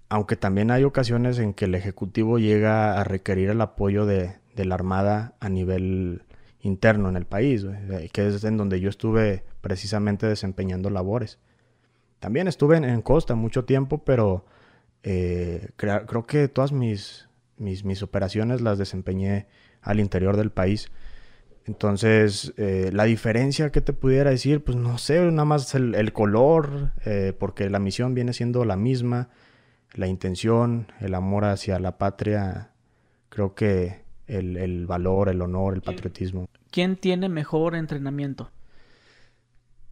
Aunque 0.08 0.38
también 0.38 0.72
hay 0.72 0.86
ocasiones 0.86 1.38
en 1.38 1.54
que 1.54 1.66
el 1.66 1.76
ejecutivo 1.76 2.40
llega 2.40 2.98
a 2.98 3.04
requerir 3.04 3.50
el 3.50 3.60
apoyo 3.60 4.06
de, 4.06 4.38
la 4.56 4.74
armada 4.74 5.34
a 5.42 5.50
nivel 5.50 6.24
interno 6.62 7.10
en 7.10 7.18
el 7.18 7.26
país, 7.26 7.66
que 8.14 8.28
es 8.28 8.42
en 8.46 8.56
donde 8.56 8.80
yo 8.80 8.90
estuve 8.90 9.44
precisamente 9.60 10.28
desempeñando 10.28 10.92
labores. 10.92 11.40
También 12.22 12.48
estuve 12.48 12.78
en, 12.78 13.02
costa 13.02 13.36
mucho 13.36 13.66
tiempo, 13.66 13.98
pero 14.06 14.46
eh, 15.04 15.72
creo 15.76 16.26
que 16.26 16.48
todas 16.48 16.72
mis, 16.72 17.28
mis, 17.58 17.84
mis 17.84 18.02
operaciones 18.02 18.62
las 18.62 18.78
desempeñé 18.78 19.48
al 19.84 20.00
interior 20.00 20.38
del 20.38 20.50
país. 20.50 20.90
Entonces, 21.66 22.54
eh, 22.58 22.90
la 22.92 23.06
diferencia 23.06 23.72
que 23.72 23.82
te 23.82 23.94
pudiera 23.94 24.30
decir, 24.30 24.64
pues 24.64 24.78
no 24.78 24.98
sé, 24.98 25.20
nada 25.32 25.46
más 25.46 25.74
el, 25.76 26.14
color, 26.14 26.92
eh, 27.06 27.34
porque 27.38 27.70
la 27.70 27.80
misión 27.80 28.14
viene 28.14 28.34
siendo 28.34 28.66
la 28.66 28.76
misma, 28.76 29.30
la 29.94 30.08
intención, 30.08 30.88
el 31.00 31.16
amor 31.16 31.46
hacia 31.46 31.80
la 31.80 31.98
patria, 31.98 32.72
creo 33.30 33.56
que 33.56 34.04
el, 34.28 34.86
valor, 34.88 35.30
el 35.30 35.42
honor, 35.42 35.74
el 35.74 35.82
patriotismo. 35.82 36.48
¿Quién 36.70 36.98
tiene 36.98 37.30
mejor 37.30 37.76
entrenamiento? 37.76 38.50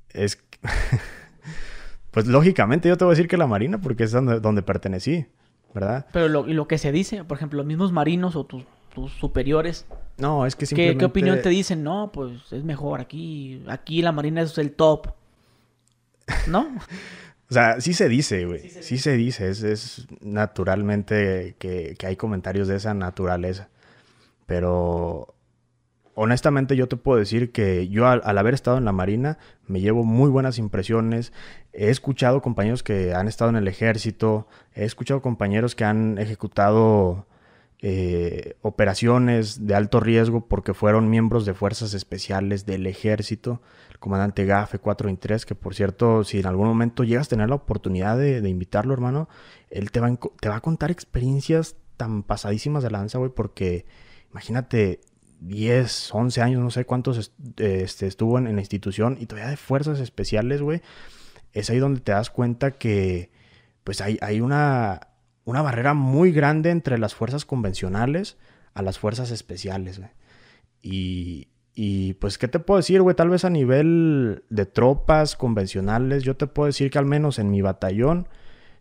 Es. 0.10 0.44
pues 2.12 2.28
lógicamente 2.28 2.90
yo 2.90 2.98
te 2.98 3.06
voy 3.06 3.14
a 3.14 3.16
decir 3.16 3.30
que 3.30 3.38
la 3.38 3.48
Marina, 3.48 3.80
porque 3.80 4.04
es 4.04 4.12
donde, 4.12 4.42
donde 4.42 4.62
pertenecí, 4.62 5.26
¿verdad? 5.74 6.06
Pero 6.12 6.28
lo, 6.28 6.46
lo 6.46 6.68
que 6.68 6.78
se 6.78 6.92
dice, 6.92 7.24
por 7.24 7.38
ejemplo, 7.38 7.58
los 7.58 7.66
mismos 7.66 7.94
marinos 7.94 8.36
o 8.36 8.44
tus 8.44 8.66
tus 8.94 9.12
superiores. 9.14 9.86
No, 10.18 10.46
es 10.46 10.56
que 10.56 10.66
simplemente... 10.66 11.00
¿Qué, 11.00 11.06
opinión 11.06 11.42
te 11.42 11.50
dicen? 11.50 11.84
No, 11.84 12.12
pues 12.14 12.52
es 12.52 12.64
mejor 12.64 13.02
aquí. 13.02 13.64
Aquí 13.68 14.02
la 14.02 14.12
Marina 14.12 14.42
es 14.42 14.58
el 14.58 14.72
top. 14.74 15.08
¿No? 16.48 16.68
o 17.50 17.54
sea, 17.54 17.82
sí 17.82 17.94
se 17.94 18.08
dice, 18.08 18.46
güey. 18.46 18.70
Sí, 18.70 18.98
se 18.98 19.14
dice. 19.14 19.50
Es, 19.50 20.08
naturalmente 20.22 21.56
que, 21.58 21.98
hay 22.04 22.16
comentarios 22.16 22.68
de 22.68 22.76
esa 22.76 22.94
naturaleza. 22.94 23.70
Pero 24.46 25.34
honestamente 26.14 26.76
yo 26.76 26.88
te 26.88 26.98
puedo 26.98 27.18
decir 27.18 27.52
que 27.52 27.88
yo 27.88 28.08
al, 28.08 28.22
al, 28.26 28.38
haber 28.38 28.54
estado 28.54 28.78
en 28.78 28.86
la 28.86 28.92
Marina 28.92 29.38
me 29.66 29.80
llevo 29.80 30.04
muy 30.04 30.30
buenas 30.30 30.58
impresiones. 30.58 31.32
He 31.74 31.90
escuchado 31.90 32.42
compañeros 32.42 32.84
que 32.84 33.14
han 33.14 33.28
estado 33.28 33.50
en 33.50 33.56
el 33.56 33.68
ejército, 33.68 34.48
he 34.76 34.84
escuchado 34.84 35.22
compañeros 35.22 35.74
que 35.74 35.86
han 35.86 36.18
ejecutado 36.18 37.26
eh, 37.84 38.58
operaciones 38.62 39.66
de 39.66 39.74
alto 39.74 40.00
riesgo 40.00 40.48
porque 40.48 40.74
fueron 40.74 41.10
miembros 41.10 41.46
de 41.46 41.56
fuerzas 41.56 41.94
especiales 41.96 42.66
del 42.66 42.86
ejército, 42.86 43.62
el 43.90 43.98
comandante 43.98 44.46
Gafe 44.46 44.78
423, 44.78 45.46
que 45.46 45.56
por 45.56 45.74
cierto, 45.74 46.24
si 46.24 46.40
en 46.40 46.46
algún 46.46 46.68
momento 46.68 47.04
llegas 47.04 47.28
a 47.28 47.32
tener 47.32 47.50
la 47.50 47.56
oportunidad 47.56 48.18
de, 48.18 48.48
invitarlo, 48.48 48.94
hermano, 48.94 49.30
él 49.70 49.92
te 49.92 50.00
va, 50.00 50.16
te 50.40 50.50
va 50.50 50.58
a 50.58 50.62
contar 50.62 50.92
experiencias 50.92 51.76
tan 51.98 52.24
pasadísimas 52.24 52.84
de 52.84 52.92
lanza, 52.92 53.18
güey, 53.18 53.32
porque 53.32 53.86
imagínate, 54.32 55.02
10, 55.42 56.14
11 56.14 56.42
años, 56.42 56.62
no 56.62 56.70
sé 56.70 56.86
cuántos 56.86 57.34
este, 57.58 58.08
estuvo 58.08 58.38
en, 58.38 58.46
la 58.46 58.62
institución 58.62 59.18
y 59.20 59.26
todavía 59.26 59.50
de 59.50 59.58
fuerzas 59.58 60.00
especiales, 60.00 60.62
güey, 60.62 60.82
es 61.52 61.70
ahí 61.70 61.80
donde 61.80 62.00
te 62.00 62.12
das 62.12 62.30
cuenta 62.30 62.72
que 62.72 63.32
pues 63.84 64.02
hay, 64.02 64.20
hay 64.22 64.40
una 64.40 65.11
una 65.46 65.62
barrera 65.62 65.94
muy 65.94 66.32
grande 66.32 66.70
entre 66.70 66.98
las 66.98 67.16
fuerzas 67.16 67.46
convencionales 67.46 68.38
a 68.74 68.82
las 68.82 69.00
fuerzas 69.00 69.32
especiales, 69.32 70.00
güey. 70.00 70.12
Y, 70.82 71.48
y 71.74 72.14
pues, 72.16 72.38
¿qué 72.38 72.48
te 72.48 72.60
puedo 72.60 72.78
decir, 72.78 73.02
güey? 73.02 73.16
Tal 73.16 73.30
vez 73.30 73.46
a 73.46 73.50
nivel 73.50 74.44
de 74.50 74.66
tropas 74.66 75.36
convencionales, 75.36 76.24
yo 76.24 76.36
te 76.36 76.48
puedo 76.48 76.68
decir 76.68 76.90
que 76.90 77.00
al 77.00 77.06
menos 77.06 77.40
en 77.40 77.52
mi 77.52 77.62
batallón 77.62 78.28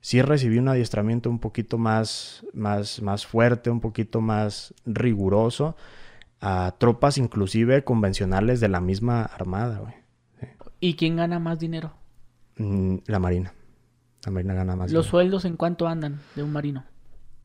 sí 0.00 0.22
recibí 0.22 0.58
un 0.58 0.68
adiestramiento 0.68 1.30
un 1.30 1.38
poquito 1.38 1.78
más, 1.78 2.46
más, 2.52 3.02
más 3.02 3.26
fuerte, 3.26 3.70
un 3.70 3.80
poquito 3.80 4.20
más 4.20 4.74
riguroso 4.86 5.76
a 6.40 6.74
tropas 6.78 7.18
inclusive 7.18 7.84
convencionales 7.84 8.60
de 8.60 8.68
la 8.68 8.80
misma 8.80 9.22
armada, 9.22 9.78
güey. 9.78 9.94
¿Y 10.80 10.94
quién 10.94 11.16
gana 11.16 11.38
más 11.38 11.58
dinero? 11.58 11.92
Mm, 12.56 12.96
la 13.06 13.18
Marina. 13.18 13.52
La 14.24 14.32
marina 14.32 14.54
gana 14.54 14.76
más. 14.76 14.92
¿Los 14.92 15.06
sueldos 15.06 15.44
en 15.44 15.56
cuánto 15.56 15.88
andan 15.88 16.20
de 16.34 16.42
un 16.42 16.52
marino? 16.52 16.84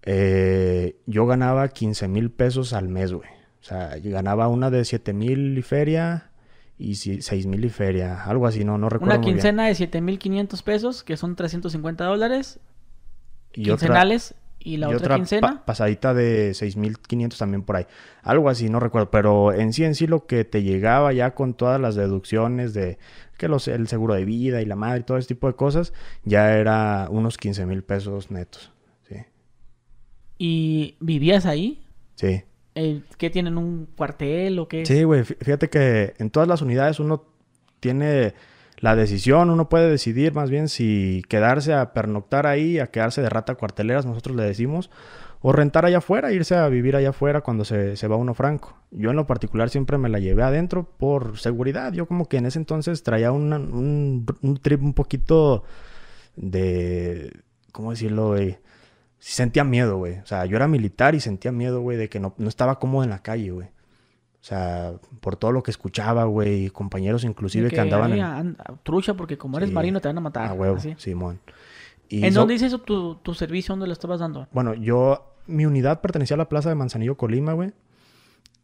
Eh, 0.04 0.98
yo 1.06 1.26
ganaba 1.26 1.68
15 1.68 2.08
mil 2.08 2.32
pesos 2.32 2.74
al 2.74 2.90
mes, 2.90 3.14
güey. 3.14 3.30
O 3.62 3.64
sea, 3.64 3.98
yo 3.98 4.12
ganaba 4.12 4.48
una 4.48 4.70
de 4.70 4.86
7 4.86 5.14
mil 5.14 5.58
y 5.58 5.62
feria 5.62 6.30
y 6.78 6.96
6 6.96 7.48
mil 7.48 7.66
y 7.66 7.70
feria. 7.70 8.24
Algo 8.24 8.46
así, 8.46 8.64
no, 8.64 8.78
no 8.78 8.90
recuerdo. 8.90 9.16
Una 9.16 9.24
quincena 9.24 9.66
de 9.66 9.76
7 9.76 10.02
mil 10.02 10.20
500 10.20 10.62
pesos, 10.64 11.04
que 11.04 11.18
son 11.18 11.36
350 11.36 12.04
dólares. 12.06 12.60
Y 13.54 13.64
quincenales. 13.64 14.36
¿Y 14.60 14.78
la 14.78 14.90
otra, 14.90 15.16
quincena? 15.16 15.64
pasadita 15.64 16.16
de 16.16 16.50
6.500 16.52 17.38
también 17.38 17.62
por 17.62 17.76
ahí. 17.76 17.86
Algo 18.24 18.50
así, 18.50 18.68
no 18.68 18.80
recuerdo. 18.80 19.12
Pero 19.12 19.54
en 19.54 19.74
sí, 19.74 19.84
en 19.84 19.94
sí, 19.94 20.08
lo 20.08 20.26
que 20.26 20.44
te 20.44 20.64
llegaba 20.64 21.14
ya 21.14 21.36
con 21.36 21.54
todas 21.54 21.80
las 21.80 21.94
deducciones 21.94 22.74
de 22.74 22.98
que 23.38 23.48
los, 23.48 23.68
el 23.68 23.88
seguro 23.88 24.14
de 24.14 24.26
vida 24.26 24.62
y 24.62 24.66
la 24.66 24.76
madre 24.76 25.00
y 25.00 25.04
todo 25.04 25.18
ese 25.18 25.30
tipo 25.30 25.48
de 25.48 25.56
cosas, 25.56 25.94
ya 26.24 26.56
era 26.58 27.08
unos 27.10 27.38
15 27.38 27.66
mil 27.66 27.84
pesos 27.84 28.32
netos. 28.32 28.72
Sí. 29.08 29.16
¿Y 30.38 30.96
vivías 31.00 31.46
ahí? 31.46 31.84
Sí. 32.16 32.44
Eh, 32.76 33.02
¿Qué 33.18 33.30
tienen? 33.30 33.58
¿Un 33.58 33.88
cuartel 33.96 34.60
o 34.60 34.68
qué? 34.68 34.86
Sí, 34.86 35.04
güey. 35.04 35.24
Fíjate 35.24 35.70
que 35.70 36.14
en 36.18 36.30
todas 36.30 36.48
las 36.48 36.62
unidades 36.62 37.00
uno 37.00 37.24
tiene 37.80 38.34
la 38.80 38.96
decisión, 38.96 39.50
uno 39.50 39.70
puede 39.70 39.90
decidir 39.90 40.34
más 40.34 40.50
bien 40.50 40.68
si 40.68 41.24
quedarse 41.30 41.74
a 41.74 41.94
pernoctar 41.94 42.46
ahí, 42.46 42.80
a 42.80 42.88
quedarse 42.88 43.22
de 43.22 43.30
rata 43.30 43.56
cuarteleras, 43.56 44.06
nosotros 44.06 44.36
le 44.36 44.44
decimos, 44.44 44.90
o 45.48 45.52
rentar 45.52 45.86
allá 45.86 46.00
afuera, 46.00 46.32
irse 46.32 46.56
a 46.56 46.68
vivir 46.70 46.96
allá 46.96 47.10
afuera 47.10 47.42
cuando 47.42 47.66
se, 47.66 48.08
va 48.08 48.16
uno 48.16 48.34
franco. 48.34 48.80
Yo 48.90 49.12
en 49.12 49.16
lo 49.16 49.28
particular 49.28 49.70
siempre 49.70 50.00
me 50.00 50.10
la 50.10 50.18
llevé 50.18 50.42
adentro 50.42 50.90
por 50.98 51.38
seguridad. 51.38 51.94
Yo 51.94 52.08
como 52.08 52.28
que 52.28 52.38
en 52.38 52.48
ese 52.48 52.58
entonces 52.58 53.04
traía 53.04 53.32
un, 53.32 53.54
un, 53.54 54.58
trip 54.58 54.82
un 54.82 54.96
poquito 54.96 55.64
de, 56.36 57.32
¿cómo 57.72 57.92
decirlo, 57.92 58.30
güey? 58.30 58.58
Sentía 59.20 59.64
miedo, 59.64 59.98
güey. 59.98 60.18
O 60.18 60.26
sea, 60.26 60.48
yo 60.48 60.56
era 60.56 60.68
militar 60.68 61.14
y 61.14 61.20
sentía 61.20 61.52
miedo, 61.52 61.80
güey, 61.80 61.96
de 61.96 62.10
que 62.10 62.20
no, 62.20 62.34
no 62.40 62.50
estaba 62.50 62.80
cómodo 62.80 63.04
en 63.04 63.12
la 63.12 63.22
calle, 63.22 63.52
güey. 63.52 63.68
O 63.68 64.48
sea, 64.48 64.94
por 65.20 65.36
todo 65.36 65.52
lo 65.52 65.62
que 65.62 65.70
escuchaba, 65.70 66.24
güey, 66.24 66.72
compañeros 66.72 67.24
inclusive 67.24 67.70
que, 67.70 67.80
andaban 67.80 68.14
en... 68.14 68.58
trucha 68.82 69.14
porque 69.14 69.38
como 69.38 69.60
eres 69.60 69.72
marino 69.72 70.02
te 70.02 70.08
van 70.08 70.18
a 70.18 70.22
matar. 70.22 70.48
A 70.48 70.54
huevo, 70.54 70.80
Simón. 70.98 71.40
¿En 72.10 72.34
dónde 72.34 72.54
dice 72.54 72.68
eso 72.68 72.80
tu, 72.80 73.16
tu, 73.16 73.34
servicio? 73.34 73.74
¿Dónde 73.74 73.88
lo 73.88 73.94
estabas 73.94 74.20
dando? 74.20 74.48
Bueno, 74.52 74.74
yo... 74.74 75.32
Mi 75.48 75.68
unidad 75.68 76.02
pertenecía 76.02 76.34
a 76.34 76.40
la 76.40 76.50
plaza 76.50 76.70
de 76.70 76.76
Manzanillo, 76.76 77.18
Colima, 77.18 77.54
güey. 77.54 77.72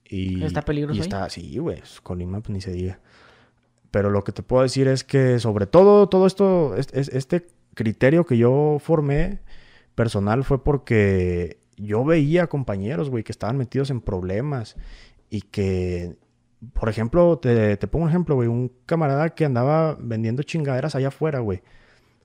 Y... 0.06 0.44
¿Está 0.44 0.64
peligroso 0.64 0.98
y 0.98 1.02
está, 1.02 1.30
Sí, 1.30 1.60
güey. 1.60 1.80
Colima, 2.02 2.42
pues 2.42 2.50
ni 2.50 2.62
se 2.62 2.72
diga. 2.72 3.00
Pero 3.92 4.10
lo 4.10 4.24
que 4.24 4.32
te 4.32 4.42
puedo 4.42 4.64
decir 4.64 4.88
es 4.88 5.04
que 5.04 5.38
sobre 5.38 5.68
todo, 5.68 6.10
todo 6.10 6.26
esto, 6.26 6.76
este 6.76 7.46
criterio 7.76 8.26
que 8.26 8.38
yo 8.38 8.78
formé 8.80 9.42
personal 9.96 10.44
fue 10.44 10.64
porque 10.64 11.60
yo 11.78 12.06
veía 12.06 12.48
compañeros, 12.48 13.10
güey, 13.10 13.24
que 13.24 13.32
estaban 13.32 13.58
metidos 13.58 13.90
en 13.90 14.02
problemas 14.02 14.76
y 15.30 15.42
que, 15.42 16.16
por 16.74 16.90
ejemplo, 16.90 17.38
te, 17.40 17.76
pongo 17.88 18.06
un 18.06 18.10
ejemplo, 18.10 18.36
güey, 18.36 18.48
un 18.48 18.72
camarada 18.86 19.30
que 19.32 19.46
andaba 19.46 19.98
vendiendo 20.00 20.44
chingaderas 20.44 20.96
allá 20.96 21.10
afuera, 21.10 21.40
güey, 21.40 21.62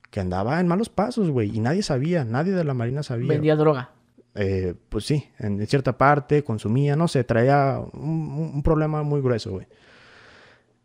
que 0.09 0.19
andaba 0.19 0.59
en 0.59 0.67
malos 0.67 0.89
pasos, 0.89 1.29
güey, 1.29 1.55
y 1.55 1.59
nadie 1.59 1.83
sabía, 1.83 2.23
nadie 2.23 2.53
de 2.53 2.63
la 2.63 2.73
Marina 2.73 3.03
sabía. 3.03 3.27
Vendía 3.27 3.55
droga. 3.55 3.91
Eh, 4.35 4.75
pues 4.89 5.05
sí, 5.05 5.29
en 5.39 5.65
cierta 5.67 5.97
parte 5.97 6.43
consumía, 6.43 6.95
no 6.95 7.07
sé, 7.07 7.23
traía 7.23 7.79
un, 7.93 8.61
problema 8.63 9.03
muy 9.03 9.21
grueso, 9.21 9.51
güey. 9.51 9.67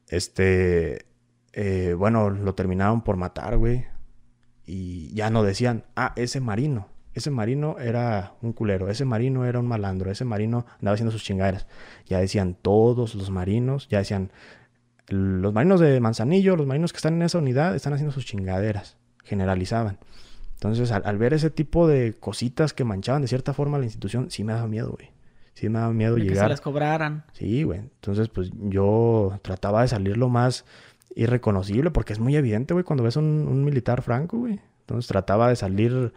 Este, 0.09 1.07
eh, 1.53 1.95
bueno, 1.97 2.31
lo 2.31 2.55
terminaron 2.55 3.03
por 3.03 3.17
matar, 3.17 3.59
güey. 3.59 3.87
Y 4.65 5.13
ya 5.15 5.31
no 5.31 5.43
decían, 5.43 5.85
ah, 5.97 6.13
ese 6.17 6.41
marino 6.41 6.89
ese 7.15 7.31
marino 7.31 7.77
era 7.79 8.35
un 8.41 8.53
culero, 8.53 8.89
ese 8.89 9.05
marino 9.05 9.45
era 9.45 9.59
un 9.59 9.67
malandro, 9.67 10.11
ese 10.11 10.25
marino 10.25 10.65
andaba 10.79 10.95
haciendo 10.95 11.13
sus 11.13 11.23
chingaderas. 11.23 11.67
Ya 12.07 12.19
decían 12.19 12.57
todos 12.61 13.15
los 13.15 13.31
marinos, 13.31 13.89
ya 13.89 13.99
decían 13.99 14.31
los 15.09 15.53
marinos 15.53 15.81
de 15.81 16.01
Manzanillo, 16.01 16.57
los 16.57 16.67
marinos 16.67 16.93
que 16.93 16.97
están 16.97 17.15
en 17.15 17.23
esa 17.23 17.39
unidad 17.39 17.75
están 17.75 17.93
haciendo 17.93 18.13
sus 18.13 18.25
chingaderas, 18.25 18.97
generalizaban. 19.25 19.99
Entonces, 20.55 20.93
al, 20.93 21.19
ver 21.19 21.35
ese 21.35 21.51
tipo 21.51 21.89
de 21.89 22.15
cositas 22.15 22.73
que 22.73 22.85
manchaban 22.85 23.23
de 23.23 23.29
cierta 23.29 23.53
forma 23.53 23.79
la 23.79 23.85
institución, 23.85 24.31
sí 24.31 24.45
me 24.45 24.53
daba 24.53 24.69
miedo, 24.69 24.93
güey. 24.93 25.11
Sí 25.55 25.69
me 25.69 25.81
daba 25.81 25.93
miedo 25.93 26.17
llegar. 26.17 26.35
Que 26.35 26.41
se 26.41 26.49
las 26.49 26.61
cobraran. 26.61 27.25
Sí, 27.33 27.63
güey. 27.65 27.81
Entonces, 27.81 28.29
pues 28.29 28.51
yo 28.55 29.39
trataba 29.43 29.83
de 29.83 29.89
salir 29.89 30.17
lo 30.17 30.29
más 30.29 30.65
irreconocible, 31.15 31.91
porque 31.91 32.13
es 32.13 32.21
muy 32.21 32.37
evidente, 32.37 32.75
güey, 32.75 32.85
cuando 32.85 33.03
ves 33.03 33.17
un, 33.17 33.25
un 33.25 33.65
militar 33.65 34.03
franco, 34.03 34.39
güey. 34.39 34.61
Entonces 34.81 35.09
trataba 35.09 35.49
de 35.49 35.57
salir 35.57 36.13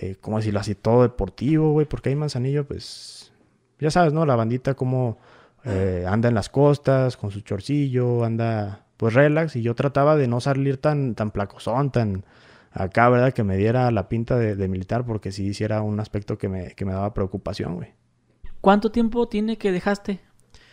eh, 0.00 0.16
¿cómo 0.20 0.38
decirlo 0.38 0.60
así? 0.60 0.74
Todo 0.74 1.02
deportivo, 1.02 1.72
güey, 1.72 1.86
porque 1.86 2.08
ahí 2.08 2.16
Manzanillo, 2.16 2.66
pues, 2.66 3.32
ya 3.78 3.90
sabes, 3.90 4.12
¿no? 4.12 4.26
La 4.26 4.36
bandita 4.36 4.74
como 4.74 5.18
eh, 5.64 6.04
anda 6.08 6.28
en 6.28 6.34
las 6.34 6.48
costas 6.48 7.16
con 7.16 7.30
su 7.30 7.40
chorcillo, 7.42 8.24
anda 8.24 8.86
pues 8.98 9.14
relax 9.14 9.56
y 9.56 9.62
yo 9.62 9.74
trataba 9.74 10.16
de 10.16 10.28
no 10.28 10.40
salir 10.40 10.76
tan, 10.76 11.14
tan 11.14 11.30
placosón, 11.30 11.90
tan 11.90 12.24
acá, 12.72 13.08
¿verdad? 13.08 13.32
Que 13.32 13.44
me 13.44 13.56
diera 13.56 13.90
la 13.90 14.08
pinta 14.08 14.36
de, 14.36 14.68
militar 14.68 15.06
porque 15.06 15.32
sí 15.32 15.46
hiciera 15.46 15.80
un 15.80 16.00
aspecto 16.00 16.36
que 16.36 16.48
me, 16.48 16.74
que 16.74 16.84
me 16.84 16.92
daba 16.92 17.14
preocupación, 17.14 17.76
güey. 17.76 17.94
¿Cuánto 18.60 18.90
tiempo 18.90 19.28
tiene 19.28 19.56
que 19.56 19.72
dejaste 19.72 20.20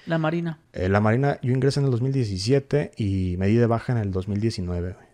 la 0.08 0.18
Marina? 0.18 0.60
Eh, 0.74 0.90
la 0.90 1.00
Marina, 1.00 1.38
yo 1.44 1.54
ingresé 1.54 1.80
en 1.80 1.86
el 1.86 1.92
2017 1.92 2.92
y 2.98 3.36
me 3.38 3.48
di 3.48 3.56
de 3.56 3.68
baja 3.68 3.94
en 3.94 4.00
el 4.00 4.12
2019, 4.12 4.94
güey. 4.94 5.06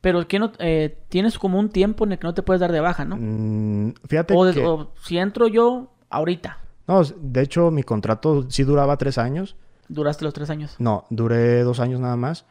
Pero 0.00 0.26
que 0.26 0.38
no 0.38 0.52
eh, 0.60 0.96
tienes 1.10 1.38
como 1.38 1.58
un 1.58 1.68
tiempo 1.68 2.06
en 2.06 2.12
el 2.12 2.18
que 2.18 2.26
no 2.26 2.32
te 2.32 2.42
puedes 2.42 2.60
dar 2.60 2.72
de 2.72 2.80
baja, 2.80 3.04
¿no? 3.04 3.18
Mm, 3.20 3.92
fíjate 4.08 4.32
o, 4.34 4.50
que... 4.50 4.64
o 4.64 4.94
si 5.02 5.18
entro 5.18 5.46
yo 5.46 5.92
ahorita. 6.08 6.58
No, 6.88 7.02
de 7.04 7.42
hecho 7.42 7.70
mi 7.70 7.82
contrato 7.82 8.50
sí 8.50 8.64
duraba 8.64 8.96
tres 8.96 9.18
años. 9.18 9.56
¿Duraste 9.90 10.24
los 10.24 10.32
tres 10.32 10.50
años? 10.50 10.76
No, 10.78 11.04
duré 11.10 11.62
dos 11.62 11.80
años 11.80 12.00
nada 12.00 12.16
más. 12.16 12.46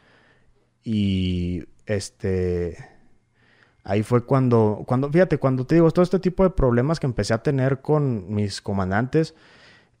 Y 0.84 1.64
este... 1.86 2.76
Ahí 3.82 4.02
fue 4.02 4.26
cuando, 4.26 4.84
cuando, 4.86 5.10
fíjate, 5.10 5.38
cuando 5.38 5.66
te 5.66 5.74
digo, 5.74 5.90
todo 5.90 6.02
este 6.02 6.18
tipo 6.18 6.44
de 6.44 6.50
problemas 6.50 7.00
que 7.00 7.06
empecé 7.06 7.32
a 7.32 7.42
tener 7.42 7.80
con 7.80 8.32
mis 8.32 8.60
comandantes, 8.60 9.34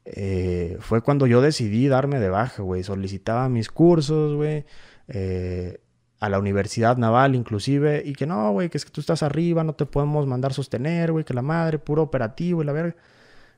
eh, 0.04 0.76
fue 0.80 1.00
cuando 1.00 1.26
yo 1.26 1.40
decidí 1.40 1.88
darme 1.88 2.20
de 2.20 2.28
baja, 2.28 2.62
güey. 2.62 2.82
Solicitaba 2.82 3.48
mis 3.48 3.70
cursos, 3.70 4.36
güey. 4.36 4.66
Eh, 5.08 5.80
a 6.20 6.28
la 6.28 6.38
Universidad 6.38 6.98
Naval 6.98 7.34
inclusive, 7.34 8.02
y 8.04 8.12
que 8.12 8.26
no, 8.26 8.52
güey, 8.52 8.68
que 8.68 8.76
es 8.76 8.84
que 8.84 8.90
tú 8.90 9.00
estás 9.00 9.22
arriba, 9.22 9.64
no 9.64 9.72
te 9.72 9.86
podemos 9.86 10.26
mandar 10.26 10.52
sostener, 10.52 11.12
güey, 11.12 11.24
que 11.24 11.32
la 11.32 11.40
madre, 11.40 11.78
puro 11.78 12.02
operativo 12.02 12.62
y 12.62 12.66
la 12.66 12.72
verga. 12.72 12.94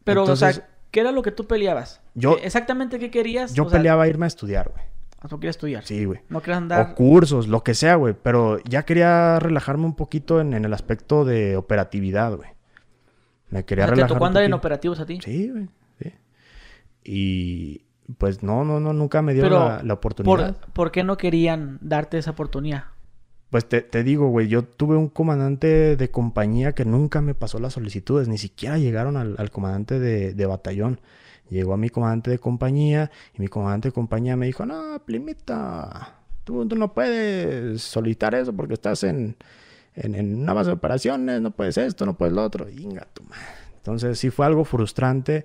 Pero, 0.05 0.23
o 0.23 0.37
sea, 0.37 0.69
¿qué 0.93 1.01
era 1.01 1.11
lo 1.11 1.23
que 1.23 1.33
tú 1.33 1.49
peleabas? 1.49 2.01
Yo, 2.15 2.39
¿Exactamente 2.41 3.01
qué 3.01 3.11
querías? 3.11 3.55
Yo 3.55 3.67
peleaba 3.67 4.07
irme 4.07 4.27
a 4.27 4.29
estudiar, 4.29 4.71
güey. 4.71 4.85
Ah, 5.19 5.27
¿No 5.31 5.41
querías 5.41 5.57
estudiar? 5.57 5.85
Sí, 5.85 6.05
güey. 6.05 6.21
¿No 6.29 6.41
querías 6.41 6.59
andar...? 6.59 6.93
O 6.93 6.95
cursos, 6.95 7.49
lo 7.49 7.65
que 7.65 7.75
sea, 7.75 7.97
güey. 7.97 8.15
Pero 8.21 8.59
ya 8.65 8.85
quería 8.85 9.41
relajarme 9.41 9.87
un 9.87 9.97
poquito 9.97 10.41
en, 10.41 10.53
el 10.53 10.73
aspecto 10.73 11.25
de 11.25 11.57
operatividad, 11.57 12.37
güey. 12.37 12.51
Me 13.51 13.65
quería 13.65 13.87
relajar 13.87 14.09
¿Te 14.09 14.15
tocó 14.15 14.27
andar 14.27 14.45
en 14.45 14.53
operativos 14.53 15.01
a 15.01 15.07
ti? 15.07 15.21
Sí, 15.23 15.51
güey. 15.51 15.69
Sí. 16.01 16.13
Y 17.05 17.85
pues 18.19 18.43
no, 18.43 18.65
no, 18.65 18.81
no, 18.81 18.93
nunca 18.93 19.23
me 19.23 19.33
dio 19.35 19.49
la, 19.49 19.95
oportunidad. 19.95 20.57
Por, 20.73 20.91
qué 20.91 21.05
no 21.05 21.17
querían 21.17 21.79
darte 21.81 22.19
esa 22.19 22.33
oportunidad? 22.33 22.85
Pues 23.53 23.69
te, 23.69 24.03
digo, 24.03 24.29
güey, 24.29 24.49
yo 24.49 24.65
tuve 24.65 24.97
un 24.97 25.11
comandante 25.11 25.95
de 25.99 26.11
compañía 26.11 26.73
que 26.73 26.87
nunca 26.87 27.21
me 27.21 27.35
pasó 27.35 27.59
las 27.59 27.75
solicitudes, 27.75 28.27
ni 28.27 28.39
siquiera 28.39 28.79
llegaron 28.79 29.19
al, 29.19 29.51
comandante 29.51 30.01
de, 30.01 30.47
batallón. 30.47 31.03
Llegó 31.51 31.75
a 31.75 31.77
mi 31.77 31.91
comandante 31.91 32.31
de 32.31 32.39
compañía 32.39 33.11
y 33.35 33.43
mi 33.43 33.49
comandante 33.49 33.89
de 33.89 33.93
compañía 33.93 34.39
me 34.39 34.47
dijo, 34.47 34.65
no, 34.65 34.99
Plimita, 35.05 36.15
tú, 36.45 36.65
no 36.65 36.95
puedes 36.95 37.83
solicitar 37.83 38.35
eso 38.35 38.55
porque 38.55 38.73
estás 38.73 39.05
en, 39.05 39.37
en, 39.97 40.41
una 40.45 40.55
base 40.55 40.69
de 40.69 40.77
operaciones, 40.77 41.43
no 41.43 41.51
puedes 41.51 41.77
esto, 41.77 42.07
no 42.07 42.17
puedes 42.17 42.35
lo 42.35 42.43
otro. 42.43 42.71
Inga, 42.71 43.07
tu 43.13 43.23
Entonces 43.77 44.19
sí 44.19 44.31
fue 44.31 44.47
algo 44.47 44.65
frustrante 44.65 45.45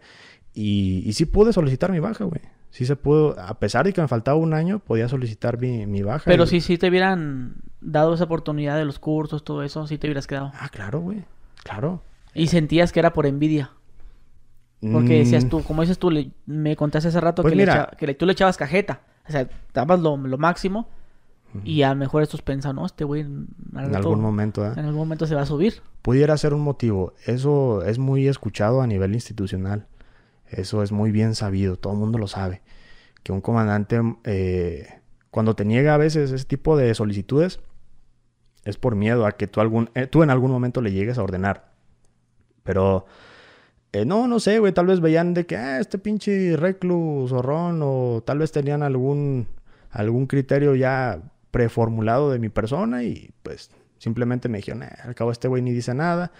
y, 0.53 1.03
y 1.05 1.11
sí 1.11 1.25
pude 1.25 1.51
solicitar 1.51 1.91
mi 1.91 1.99
baja, 1.99 2.23
güey. 2.23 2.39
Sí 2.69 2.85
se 2.85 2.95
pudo, 2.95 3.39
a 3.39 3.55
pesar 3.59 3.85
de 3.85 3.93
que 3.93 4.01
me 4.01 4.07
faltaba 4.07 4.37
un 4.37 4.53
año, 4.53 4.79
podía 4.79 5.07
solicitar 5.07 5.59
mi, 5.59 5.85
mi 5.85 6.03
baja. 6.03 6.23
Pero 6.25 6.45
si 6.45 6.61
sí 6.61 6.77
te 6.77 6.89
hubieran 6.89 7.55
dado 7.81 8.13
esa 8.13 8.25
oportunidad 8.25 8.77
de 8.77 8.85
los 8.85 8.99
cursos, 8.99 9.43
todo 9.43 9.63
eso, 9.63 9.87
sí 9.87 9.97
te 9.97 10.07
hubieras 10.07 10.27
quedado. 10.27 10.51
Ah, 10.53 10.69
claro, 10.69 10.99
güey. 10.99 11.25
Claro. 11.63 12.03
Y 12.33 12.47
sentías 12.47 12.91
que 12.91 12.99
era 12.99 13.13
por 13.13 13.25
envidia. 13.25 13.71
Porque 14.79 15.15
mm. 15.15 15.23
decías 15.23 15.49
tú, 15.49 15.63
como 15.63 15.81
dices 15.81 15.97
tú, 15.97 16.11
me 16.45 16.75
contaste 16.75 17.09
hace 17.09 17.19
rato 17.19 17.41
pues 17.41 17.53
que, 17.53 18.05
le 18.05 18.13
tú 18.13 18.25
le 18.25 18.33
echabas 18.33 18.57
cajeta. 18.57 19.01
O 19.27 19.31
sea, 19.31 19.49
dabas 19.73 19.99
lo, 19.99 20.17
lo 20.17 20.37
máximo. 20.37 20.87
Y 21.63 21.81
a 21.81 21.89
lo 21.89 21.95
mejor 21.95 22.21
estos 22.21 22.43
pensan, 22.43 22.75
no, 22.75 22.85
este 22.85 23.03
güey 23.03 23.21
en 23.21 23.47
algún 23.73 24.21
momento, 24.21 24.63
¿eh? 24.63 24.73
En 24.73 24.85
algún 24.85 24.99
momento 24.99 25.25
se 25.25 25.33
va 25.33 25.41
a 25.41 25.45
subir. 25.45 25.81
Pudiera 26.03 26.37
ser 26.37 26.53
un 26.53 26.61
motivo. 26.61 27.13
Eso 27.25 27.83
es 27.83 27.97
muy 27.97 28.27
escuchado 28.27 28.81
a 28.81 28.85
nivel 28.85 29.15
institucional. 29.15 29.87
Eso 30.49 30.83
es 30.83 30.91
muy 30.91 31.11
bien 31.11 31.35
sabido, 31.35 31.77
todo 31.77 31.93
el 31.93 31.99
mundo 31.99 32.17
lo 32.17 32.27
sabe. 32.27 32.61
Que 33.23 33.31
un 33.31 33.41
comandante, 33.41 33.99
eh, 34.23 34.87
cuando 35.31 35.55
te 35.55 35.65
niega 35.65 35.93
a 35.93 35.97
veces 35.97 36.31
ese 36.31 36.45
tipo 36.45 36.77
de 36.77 36.93
solicitudes, 36.93 37.59
es 38.63 38.77
por 38.77 38.95
miedo 38.95 39.25
a 39.25 39.33
que 39.33 39.47
tú, 39.47 39.61
algún, 39.61 39.89
eh, 39.95 40.07
tú 40.07 40.23
en 40.23 40.29
algún 40.29 40.51
momento 40.51 40.81
le 40.81 40.91
llegues 40.91 41.17
a 41.17 41.23
ordenar. 41.23 41.71
Pero, 42.63 43.05
eh, 43.93 44.05
no, 44.05 44.27
no 44.27 44.39
sé, 44.39 44.59
güey, 44.59 44.73
tal 44.73 44.87
vez 44.87 44.99
veían 44.99 45.33
de 45.33 45.45
que, 45.45 45.57
ah, 45.57 45.79
este 45.79 45.97
pinche 45.97 46.55
reclus, 46.57 47.29
zorrón, 47.29 47.81
o 47.83 48.23
tal 48.25 48.39
vez 48.39 48.51
tenían 48.51 48.83
algún, 48.83 49.47
algún 49.91 50.27
criterio 50.27 50.75
ya 50.75 51.21
preformulado 51.51 52.31
de 52.31 52.39
mi 52.39 52.49
persona 52.49 53.03
y 53.03 53.31
pues 53.41 53.71
simplemente 53.97 54.49
me 54.49 54.57
dijeron, 54.59 54.83
al 54.83 55.15
cabo 55.15 55.31
este 55.31 55.47
güey 55.47 55.61
ni 55.61 55.71
dice 55.71 55.93
nada 55.93 56.31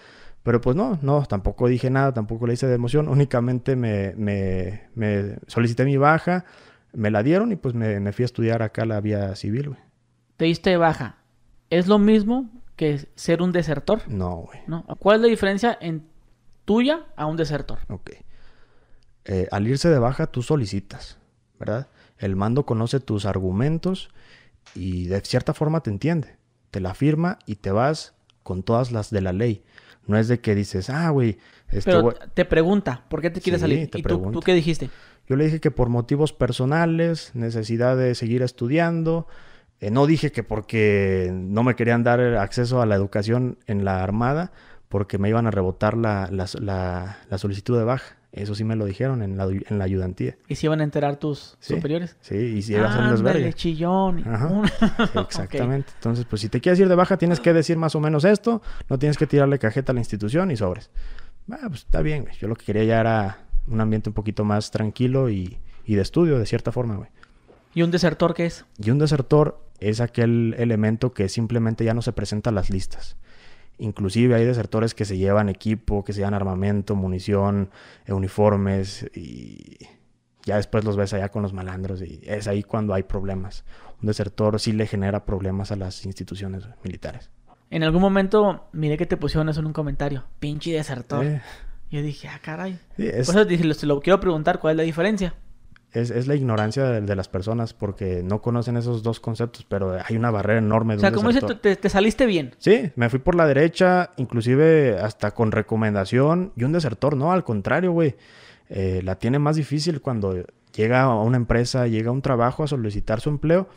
Pero 0.48 0.62
pues 0.62 0.76
no, 0.76 0.98
no, 1.02 1.26
tampoco 1.26 1.68
dije 1.68 1.90
nada, 1.90 2.14
tampoco 2.14 2.46
le 2.46 2.54
hice 2.54 2.66
de 2.66 2.74
emoción, 2.74 3.06
únicamente 3.10 3.76
me, 3.76 4.14
me, 4.16 4.88
me 4.94 5.36
solicité 5.46 5.84
mi 5.84 5.98
baja, 5.98 6.46
me 6.94 7.10
la 7.10 7.22
dieron 7.22 7.52
y 7.52 7.56
pues 7.56 7.74
me, 7.74 8.00
me 8.00 8.14
fui 8.14 8.22
a 8.22 8.24
estudiar 8.24 8.62
acá 8.62 8.86
la 8.86 8.98
vía 9.02 9.36
civil, 9.36 9.68
güey. 9.68 9.80
Te 10.38 10.46
diste 10.46 10.74
baja. 10.78 11.16
¿Es 11.68 11.86
lo 11.86 11.98
mismo 11.98 12.48
que 12.76 13.08
ser 13.14 13.42
un 13.42 13.52
desertor? 13.52 14.00
No, 14.08 14.36
güey. 14.36 14.60
¿No? 14.66 14.86
¿Cuál 14.98 15.16
es 15.16 15.20
la 15.20 15.28
diferencia 15.28 15.76
en 15.82 16.06
tuya 16.64 17.00
a 17.14 17.26
un 17.26 17.36
desertor? 17.36 17.80
Ok. 17.90 18.12
Eh, 19.26 19.48
al 19.50 19.68
irse 19.68 19.90
de 19.90 19.98
baja 19.98 20.28
tú 20.28 20.40
solicitas, 20.40 21.18
¿verdad? 21.60 21.88
El 22.16 22.36
mando 22.36 22.64
conoce 22.64 23.00
tus 23.00 23.26
argumentos 23.26 24.08
y 24.74 25.08
de 25.08 25.20
cierta 25.20 25.52
forma 25.52 25.82
te 25.82 25.90
entiende. 25.90 26.38
Te 26.70 26.80
la 26.80 26.94
firma 26.94 27.38
y 27.44 27.56
te 27.56 27.70
vas 27.70 28.14
con 28.42 28.62
todas 28.62 28.92
las 28.92 29.10
de 29.10 29.20
la 29.20 29.34
ley. 29.34 29.62
No 30.08 30.18
es 30.18 30.26
de 30.26 30.40
que 30.40 30.56
dices, 30.56 30.90
ah, 30.90 31.10
güey. 31.10 31.38
Este 31.70 31.92
Pero 31.92 32.12
te 32.34 32.44
pregunta, 32.44 33.04
¿por 33.08 33.20
qué 33.20 33.30
te 33.30 33.40
quieres 33.40 33.60
salir? 33.60 33.90
¿Y 33.94 34.02
tú, 34.02 34.30
tú, 34.32 34.40
qué 34.40 34.54
dijiste? 34.54 34.90
Yo 35.28 35.36
le 35.36 35.44
dije 35.44 35.60
que 35.60 35.70
por 35.70 35.90
motivos 35.90 36.32
personales, 36.32 37.30
necesidad 37.34 37.96
de 37.96 38.14
seguir 38.14 38.42
estudiando. 38.42 39.28
Eh, 39.80 39.90
no 39.90 40.06
dije 40.06 40.32
que 40.32 40.42
porque 40.42 41.30
no 41.32 41.62
me 41.62 41.76
querían 41.76 42.02
dar 42.02 42.20
acceso 42.20 42.82
a 42.82 42.86
la 42.86 42.96
educación 42.96 43.58
en 43.66 43.84
la 43.84 44.02
Armada, 44.02 44.50
porque 44.88 45.18
me 45.18 45.28
iban 45.28 45.46
a 45.46 45.52
rebotar 45.52 45.96
la, 45.96 46.28
la 46.32 47.38
solicitud 47.38 47.78
de 47.78 47.84
baja. 47.84 48.17
Eso 48.30 48.54
sí 48.54 48.62
me 48.62 48.76
lo 48.76 48.84
dijeron 48.84 49.22
en 49.22 49.36
la, 49.38 49.44
en 49.46 49.78
la 49.78 49.84
ayudantía. 49.84 50.36
¿Y 50.48 50.56
si 50.56 50.66
iban 50.66 50.80
a 50.80 50.84
enterar 50.84 51.16
tus 51.16 51.56
superiores? 51.60 52.16
Sí, 52.20 52.36
y 52.36 52.62
si 52.62 52.74
iban 52.74 52.92
a 52.92 53.14
verdes. 53.16 53.54
chillón. 53.54 54.18
exactamente. 55.14 55.90
Entonces, 55.94 56.26
pues 56.26 56.42
si 56.42 56.48
te 56.48 56.60
quieres 56.60 56.78
ir 56.78 56.88
de 56.88 56.94
baja, 56.94 57.16
tienes 57.16 57.40
que 57.40 57.52
decir 57.54 57.78
más 57.78 57.94
o 57.94 58.00
menos 58.00 58.24
esto. 58.24 58.60
No 58.90 58.98
tienes 58.98 59.16
que 59.16 59.26
tirarle 59.26 59.58
cajeta 59.58 59.92
a 59.92 59.94
la 59.94 60.00
institución 60.00 60.50
y 60.50 60.56
sobres. 60.56 60.90
Ah, 61.50 61.66
pues 61.68 61.80
está 61.80 62.02
bien, 62.02 62.24
güey. 62.24 62.34
Yo 62.36 62.48
lo 62.48 62.54
que 62.54 62.66
quería 62.66 62.84
ya 62.84 63.00
era 63.00 63.38
un 63.66 63.80
ambiente 63.80 64.10
un 64.10 64.14
poquito 64.14 64.44
más 64.44 64.70
tranquilo 64.70 65.30
y, 65.30 65.58
y 65.86 65.94
de 65.94 66.02
estudio, 66.02 66.38
de 66.38 66.44
cierta 66.44 66.70
forma, 66.70 66.96
güey. 66.96 67.08
¿Y 67.74 67.82
un 67.82 67.90
desertor 67.90 68.34
qué 68.34 68.46
es? 68.46 68.66
Y 68.78 68.90
un 68.90 68.98
desertor 68.98 69.60
es 69.80 70.00
aquel 70.00 70.54
elemento 70.58 71.12
que 71.12 71.28
simplemente 71.28 71.84
ya 71.84 71.94
no 71.94 72.02
se 72.02 72.12
presenta 72.12 72.50
a 72.50 72.52
las 72.52 72.70
listas. 72.70 73.16
Inclusive 73.78 74.34
hay 74.34 74.44
desertores 74.44 74.94
que 74.94 75.04
se 75.04 75.16
llevan 75.16 75.48
equipo, 75.48 76.04
que 76.04 76.12
se 76.12 76.20
llevan 76.20 76.34
armamento, 76.34 76.94
munición, 76.96 77.70
eh, 78.06 78.12
uniformes 78.12 79.08
y 79.14 79.78
ya 80.44 80.56
después 80.56 80.84
los 80.84 80.96
ves 80.96 81.12
allá 81.12 81.28
con 81.28 81.42
los 81.42 81.52
malandros 81.52 82.02
y 82.02 82.20
es 82.24 82.48
ahí 82.48 82.62
cuando 82.62 82.94
hay 82.94 83.04
problemas. 83.04 83.64
Un 84.00 84.06
desertor 84.06 84.58
sí 84.58 84.72
le 84.72 84.86
genera 84.86 85.24
problemas 85.24 85.70
a 85.72 85.76
las 85.76 86.04
instituciones 86.06 86.64
militares. 86.82 87.30
En 87.70 87.82
algún 87.82 88.00
momento 88.00 88.68
miré 88.72 88.96
que 88.96 89.06
te 89.06 89.16
pusieron 89.16 89.48
eso 89.48 89.60
en 89.60 89.66
un 89.66 89.72
comentario, 89.72 90.24
pinche 90.40 90.72
desertor. 90.72 91.40
Yo 91.90 92.02
dije, 92.02 92.28
ah, 92.28 92.40
caray. 92.42 92.78
Por 92.96 93.04
eso 93.04 93.44
dije, 93.44 93.64
lo 93.64 94.00
quiero 94.00 94.20
preguntar, 94.20 94.58
¿cuál 94.58 94.72
es 94.72 94.76
la 94.78 94.82
diferencia? 94.82 95.34
Es, 96.00 96.26
la 96.26 96.34
ignorancia 96.34 96.84
de, 96.84 97.16
las 97.16 97.28
personas 97.28 97.74
porque 97.74 98.22
no 98.22 98.40
conocen 98.42 98.76
esos 98.76 99.02
dos 99.02 99.20
conceptos, 99.20 99.64
pero 99.68 99.98
hay 100.04 100.16
una 100.16 100.30
barrera 100.30 100.58
enorme. 100.58 100.94
o 100.94 100.98
sea, 100.98 101.12
como 101.12 101.30
dices, 101.30 101.44
te, 101.60 101.76
te, 101.76 101.88
saliste 101.88 102.26
bien. 102.26 102.54
Sí, 102.58 102.90
me 102.96 103.08
fui 103.08 103.18
por 103.18 103.34
la 103.34 103.46
derecha, 103.46 104.10
inclusive 104.16 104.98
hasta 104.98 105.32
con 105.32 105.52
recomendación. 105.52 106.52
Y 106.56 106.64
un 106.64 106.72
desertor, 106.72 107.16
no, 107.16 107.32
al 107.32 107.44
contrario, 107.44 107.92
güey. 107.92 108.16
Eh, 108.70 109.00
la 109.02 109.16
tiene 109.18 109.38
más 109.38 109.56
difícil 109.56 110.00
cuando 110.00 110.44
llega 110.74 111.02
a 111.02 111.22
una 111.22 111.36
empresa, 111.36 111.86
llega 111.86 112.10
a 112.10 112.12
un 112.12 112.22
trabajo 112.22 112.64
a 112.64 112.66
solicitar 112.66 113.20
su 113.20 113.30
empleo, 113.30 113.68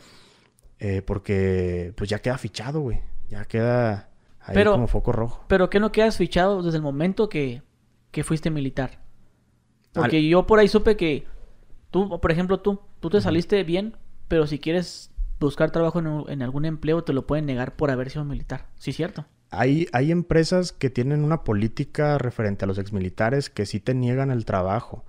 eh, 0.78 1.02
porque 1.02 1.92
pues 1.96 2.10
ya 2.10 2.20
queda 2.20 2.38
fichado, 2.38 2.80
güey. 2.80 3.00
Ya 3.28 3.44
queda 3.46 4.10
ahí 4.40 4.64
como 4.64 4.86
foco 4.86 5.12
rojo. 5.12 5.44
Pero 5.48 5.70
¿qué 5.70 5.80
no 5.80 5.92
quedas 5.92 6.16
fichado 6.16 6.62
desde 6.62 6.76
el 6.76 6.82
momento 6.82 7.28
que, 7.28 7.62
que 8.10 8.24
fuiste 8.24 8.50
militar? 8.50 9.00
Porque 9.92 10.26
yo 10.26 10.46
por 10.46 10.58
ahí 10.58 10.68
supe 10.68 10.96
que 10.96 11.26
Tú, 11.92 12.18
por 12.20 12.32
ejemplo, 12.32 12.58
tú, 12.58 12.80
tú 13.00 13.10
te 13.10 13.20
saliste 13.20 13.62
bien, 13.64 13.96
pero 14.26 14.46
si 14.46 14.58
quieres 14.58 15.12
buscar 15.38 15.70
trabajo 15.70 16.00
en, 16.28 16.42
algún 16.42 16.64
empleo, 16.64 17.04
te 17.04 17.12
lo 17.12 17.26
pueden 17.26 17.44
negar 17.44 17.76
por 17.76 17.90
haber 17.90 18.08
sido 18.08 18.24
militar. 18.24 18.66
¿Sí, 18.78 18.92
cierto? 18.92 19.26
Hay, 19.50 19.86
hay 19.92 20.10
empresas 20.10 20.72
que 20.72 20.88
tienen 20.88 21.22
una 21.22 21.44
política 21.44 22.16
referente 22.16 22.64
a 22.64 22.68
los 22.68 22.78
exmilitares 22.78 23.50
que 23.50 23.66
sí 23.66 23.78
te 23.78 23.92
niegan 23.92 24.30
el 24.30 24.46
trabajo. 24.46 25.04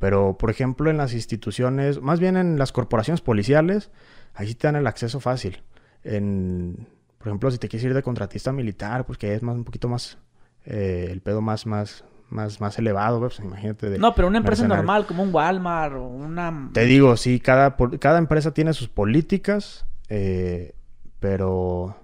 Pero, 0.00 0.36
por 0.36 0.50
ejemplo, 0.50 0.90
en 0.90 0.96
las 0.96 1.14
instituciones, 1.14 2.02
más 2.02 2.18
bien 2.18 2.36
en 2.36 2.58
las 2.58 2.72
corporaciones 2.72 3.20
policiales, 3.20 3.92
ahí 4.34 4.48
sí 4.48 4.56
te 4.56 4.66
dan 4.66 4.74
el 4.76 4.88
acceso 4.88 5.20
fácil. 5.20 5.62
En, 6.02 6.88
por 7.18 7.28
ejemplo, 7.28 7.52
si 7.52 7.58
te 7.58 7.68
quieres 7.68 7.84
ir 7.84 7.94
de 7.94 8.02
contratista 8.02 8.50
militar, 8.50 9.06
pues 9.06 9.16
que 9.16 9.32
es 9.32 9.44
más 9.44 9.54
un 9.54 9.64
poquito 9.64 9.88
más, 9.88 10.18
eh, 10.64 11.06
el 11.08 11.20
pedo 11.20 11.40
más, 11.40 11.66
más, 11.66 12.04
más, 12.28 12.60
más 12.60 12.78
elevado, 12.78 13.20
pues 13.20 13.38
imagínate. 13.38 13.98
no, 13.98 14.14
pero 14.14 14.28
una 14.28 14.38
empresa 14.38 14.66
normal 14.66 15.06
como 15.06 15.22
un 15.22 15.34
Walmart 15.34 15.94
o 15.94 16.04
una... 16.04 16.70
Te 16.72 16.84
digo, 16.84 17.16
sí, 17.16 17.40
cada, 17.40 17.76
cada 17.76 18.18
empresa 18.18 18.52
tiene 18.52 18.72
sus 18.72 18.88
políticas, 18.88 19.86
eh, 20.08 20.74
pero... 21.20 21.96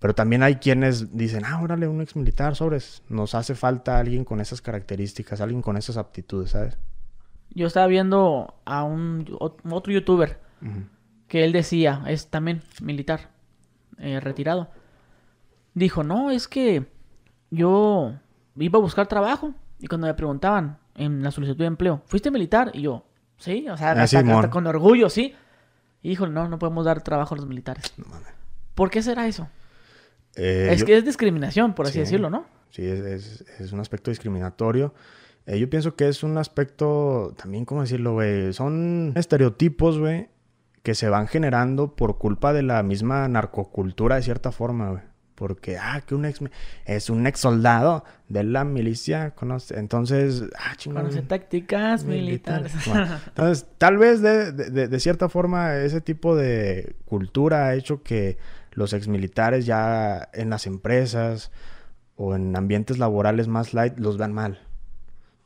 Pero 0.00 0.14
también 0.14 0.44
hay 0.44 0.56
quienes 0.56 1.16
dicen, 1.16 1.44
ah, 1.44 1.60
órale, 1.60 1.88
un 1.88 2.00
ex 2.00 2.14
militar, 2.14 2.54
sobres. 2.54 3.02
Nos 3.08 3.34
hace 3.34 3.56
falta 3.56 3.98
alguien 3.98 4.24
con 4.24 4.40
esas 4.40 4.62
características, 4.62 5.40
alguien 5.40 5.60
con 5.60 5.76
esas 5.76 5.96
aptitudes, 5.96 6.50
¿sabes? 6.50 6.78
Yo 7.50 7.66
estaba 7.66 7.88
viendo 7.88 8.54
a 8.64 8.84
un 8.84 9.26
otro 9.40 9.92
youtuber 9.92 10.38
que 11.26 11.44
él 11.44 11.52
decía, 11.52 12.04
es 12.06 12.28
también 12.28 12.62
militar, 12.80 13.30
eh, 13.98 14.20
retirado. 14.20 14.70
Dijo, 15.74 16.04
no, 16.04 16.30
es 16.30 16.46
que 16.46 16.86
yo 17.50 18.14
iba 18.64 18.78
a 18.78 18.82
buscar 18.82 19.06
trabajo. 19.06 19.54
Y 19.78 19.86
cuando 19.86 20.06
me 20.06 20.14
preguntaban 20.14 20.78
en 20.96 21.22
la 21.22 21.30
solicitud 21.30 21.58
de 21.58 21.66
empleo, 21.66 22.02
¿fuiste 22.06 22.30
militar? 22.30 22.70
Y 22.74 22.82
yo, 22.82 23.04
sí, 23.36 23.68
o 23.68 23.76
sea, 23.76 23.92
ah, 23.92 24.02
hasta, 24.02 24.50
con 24.50 24.66
orgullo, 24.66 25.08
sí. 25.08 25.34
Y 26.02 26.10
dijo, 26.10 26.26
no, 26.26 26.48
no 26.48 26.58
podemos 26.58 26.84
dar 26.84 27.02
trabajo 27.02 27.34
a 27.34 27.38
los 27.38 27.46
militares. 27.46 27.92
¿Por 28.74 28.90
qué 28.90 29.02
será 29.02 29.26
eso? 29.26 29.48
Eh, 30.36 30.68
es 30.72 30.84
que 30.84 30.96
es 30.96 31.04
discriminación, 31.04 31.74
por 31.74 31.86
así 31.86 31.98
decirlo, 31.98 32.30
¿no? 32.30 32.46
Sí, 32.70 32.84
es, 32.84 33.44
es, 33.58 33.72
un 33.72 33.80
aspecto 33.80 34.10
discriminatorio. 34.10 34.94
Eh, 35.46 35.58
yo 35.58 35.68
pienso 35.70 35.96
que 35.96 36.08
es 36.08 36.22
un 36.22 36.38
aspecto, 36.38 37.34
también, 37.36 37.64
¿cómo 37.64 37.80
decirlo, 37.80 38.12
güey? 38.12 38.52
Son 38.52 39.12
estereotipos, 39.16 39.98
güey, 39.98 40.28
que 40.82 40.94
se 40.94 41.08
van 41.08 41.26
generando 41.26 41.96
por 41.96 42.18
culpa 42.18 42.52
de 42.52 42.62
la 42.62 42.82
misma 42.82 43.26
narcocultura, 43.26 44.16
de 44.16 44.22
cierta 44.22 44.52
forma, 44.52 44.90
güey 44.90 45.02
porque, 45.38 45.78
ah, 45.78 46.02
que 46.04 46.16
un 46.16 46.24
ex, 46.24 46.40
es 46.84 47.10
un 47.10 47.24
ex 47.28 47.38
soldado 47.38 48.02
de 48.28 48.42
la 48.42 48.64
milicia, 48.64 49.30
conoce, 49.36 49.78
entonces, 49.78 50.42
ah, 50.58 50.74
chingón. 50.76 51.02
Conoce 51.02 51.22
tácticas 51.22 52.02
militares. 52.02 52.72
entonces, 53.28 53.64
tal 53.78 53.98
vez 53.98 54.20
de, 54.20 54.50
de, 54.50 54.88
de, 54.88 55.00
cierta 55.00 55.28
forma 55.28 55.76
ese 55.76 56.00
tipo 56.00 56.34
de 56.34 56.96
cultura 57.04 57.66
ha 57.66 57.74
hecho 57.76 58.02
que 58.02 58.36
los 58.72 58.92
ex 58.92 59.06
militares 59.06 59.64
ya 59.64 60.28
en 60.32 60.50
las 60.50 60.66
empresas 60.66 61.52
o 62.16 62.34
en 62.34 62.56
ambientes 62.56 62.98
laborales 62.98 63.46
más 63.46 63.74
light 63.74 63.96
los 63.96 64.18
vean 64.18 64.32
mal, 64.32 64.58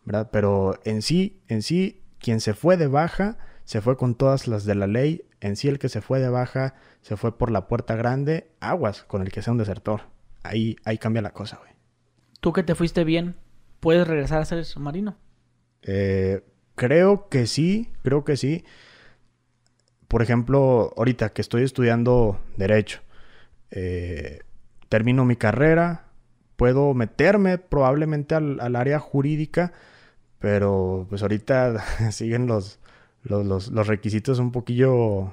¿verdad? 0.06 0.30
Pero 0.32 0.80
en 0.84 1.02
sí, 1.02 1.42
en 1.48 1.60
sí, 1.60 2.02
quien 2.18 2.40
se 2.40 2.54
fue 2.54 2.78
de 2.78 2.86
baja, 2.86 3.36
se 3.64 3.82
fue 3.82 3.98
con 3.98 4.14
todas 4.14 4.48
las 4.48 4.64
de 4.64 4.74
la 4.74 4.86
ley 4.86 5.22
en 5.42 5.56
sí 5.56 5.68
el 5.68 5.80
que 5.80 5.88
se 5.88 6.00
fue 6.00 6.20
de 6.20 6.28
baja 6.28 6.74
se 7.02 7.16
fue 7.16 7.36
por 7.36 7.50
la 7.50 7.66
puerta 7.66 7.96
grande, 7.96 8.48
aguas 8.60 9.02
con 9.02 9.22
el 9.22 9.32
que 9.32 9.42
sea 9.42 9.52
un 9.52 9.58
desertor. 9.58 10.02
Ahí, 10.44 10.76
ahí 10.84 10.98
cambia 10.98 11.20
la 11.20 11.32
cosa, 11.32 11.58
güey. 11.58 11.72
Tú 12.40 12.52
que 12.52 12.62
te 12.62 12.76
fuiste 12.76 13.02
bien, 13.02 13.34
¿puedes 13.80 14.06
regresar 14.06 14.40
a 14.40 14.44
ser 14.44 14.64
submarino? 14.64 15.16
Eh, 15.82 16.44
creo 16.76 17.28
que 17.28 17.48
sí, 17.48 17.90
creo 18.02 18.24
que 18.24 18.36
sí. 18.36 18.64
Por 20.06 20.22
ejemplo, 20.22 20.94
ahorita 20.96 21.30
que 21.30 21.42
estoy 21.42 21.64
estudiando 21.64 22.40
Derecho, 22.56 23.00
eh, 23.72 24.40
termino 24.88 25.24
mi 25.24 25.34
carrera, 25.34 26.04
puedo 26.54 26.94
meterme 26.94 27.58
probablemente 27.58 28.36
al, 28.36 28.60
al 28.60 28.76
área 28.76 29.00
jurídica, 29.00 29.72
pero 30.38 31.06
pues 31.08 31.22
ahorita 31.22 31.82
siguen 32.12 32.46
los, 32.46 32.78
los, 33.22 33.68
los, 33.68 33.86
requisitos 33.86 34.38
un 34.38 34.52
poquillo 34.52 35.32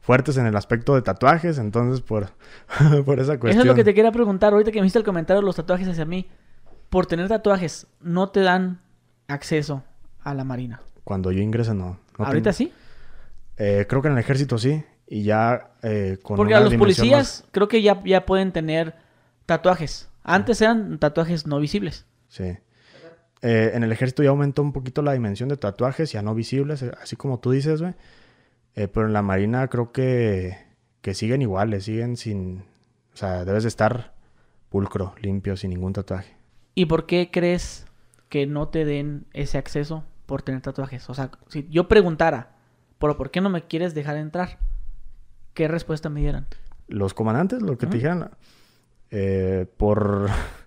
fuertes 0.00 0.36
en 0.38 0.46
el 0.46 0.56
aspecto 0.56 0.94
de 0.94 1.02
tatuajes, 1.02 1.58
entonces 1.58 2.00
por, 2.00 2.30
por 3.04 3.20
esa 3.20 3.38
cuestión. 3.38 3.50
Eso 3.50 3.60
es 3.60 3.66
lo 3.66 3.74
que 3.74 3.84
te 3.84 3.94
quería 3.94 4.12
preguntar, 4.12 4.52
ahorita 4.52 4.72
que 4.72 4.80
me 4.80 4.86
hiciste 4.86 4.98
el 4.98 5.04
comentario 5.04 5.40
de 5.40 5.46
los 5.46 5.56
tatuajes 5.56 5.88
hacia 5.88 6.04
mí. 6.04 6.26
Por 6.88 7.04
tener 7.04 7.28
tatuajes, 7.28 7.86
¿no 8.00 8.30
te 8.30 8.40
dan 8.40 8.80
acceso 9.26 9.84
a 10.22 10.32
la 10.32 10.44
marina? 10.44 10.80
Cuando 11.04 11.30
yo 11.32 11.42
ingresé, 11.42 11.74
no. 11.74 11.98
¿Ahorita 12.16 12.52
sí? 12.52 12.72
Eh, 13.58 13.84
creo 13.88 14.00
que 14.00 14.08
en 14.08 14.14
el 14.14 14.20
ejército 14.20 14.56
sí. 14.56 14.82
Y 15.06 15.22
ya 15.22 15.72
eh, 15.82 16.18
con 16.22 16.36
Porque 16.36 16.54
a 16.54 16.60
los 16.60 16.74
policías 16.74 17.44
creo 17.50 17.68
que 17.68 17.82
ya, 17.82 18.02
ya 18.04 18.24
pueden 18.26 18.52
tener 18.52 18.94
tatuajes. 19.46 20.08
Antes 20.22 20.60
eran 20.60 20.98
tatuajes 20.98 21.46
no 21.46 21.58
visibles. 21.58 22.06
Sí. 22.28 22.58
Eh, 23.42 23.70
en 23.74 23.84
el 23.84 23.92
ejército 23.92 24.22
ya 24.22 24.30
aumentó 24.30 24.62
un 24.62 24.72
poquito 24.72 25.02
la 25.02 25.12
dimensión 25.12 25.48
de 25.48 25.56
tatuajes, 25.56 26.10
ya 26.12 26.22
no 26.22 26.34
visibles, 26.34 26.82
eh, 26.82 26.90
así 27.00 27.16
como 27.16 27.38
tú 27.38 27.52
dices, 27.52 27.80
güey. 27.80 27.94
Eh, 28.74 28.88
pero 28.88 29.06
en 29.06 29.12
la 29.12 29.22
marina 29.22 29.68
creo 29.68 29.92
que, 29.92 30.56
que 31.00 31.14
siguen 31.14 31.42
iguales, 31.42 31.84
siguen 31.84 32.16
sin... 32.16 32.64
O 33.12 33.16
sea, 33.16 33.44
debes 33.44 33.64
de 33.64 33.68
estar 33.68 34.14
pulcro, 34.68 35.14
limpio, 35.20 35.56
sin 35.56 35.70
ningún 35.70 35.92
tatuaje. 35.92 36.36
¿Y 36.74 36.86
por 36.86 37.06
qué 37.06 37.30
crees 37.32 37.86
que 38.28 38.46
no 38.46 38.68
te 38.68 38.84
den 38.84 39.26
ese 39.32 39.58
acceso 39.58 40.04
por 40.26 40.42
tener 40.42 40.60
tatuajes? 40.60 41.08
O 41.10 41.14
sea, 41.14 41.30
si 41.48 41.66
yo 41.70 41.88
preguntara, 41.88 42.56
¿pero 42.98 43.16
por 43.16 43.30
qué 43.30 43.40
no 43.40 43.50
me 43.50 43.62
quieres 43.62 43.94
dejar 43.94 44.16
entrar? 44.16 44.58
¿Qué 45.54 45.66
respuesta 45.66 46.08
me 46.08 46.20
dieran? 46.20 46.46
Los 46.86 47.14
comandantes, 47.14 47.62
lo 47.62 47.76
que 47.76 47.86
te 47.86 47.96
dijeran, 47.96 48.30
eh, 49.10 49.66
por... 49.76 50.28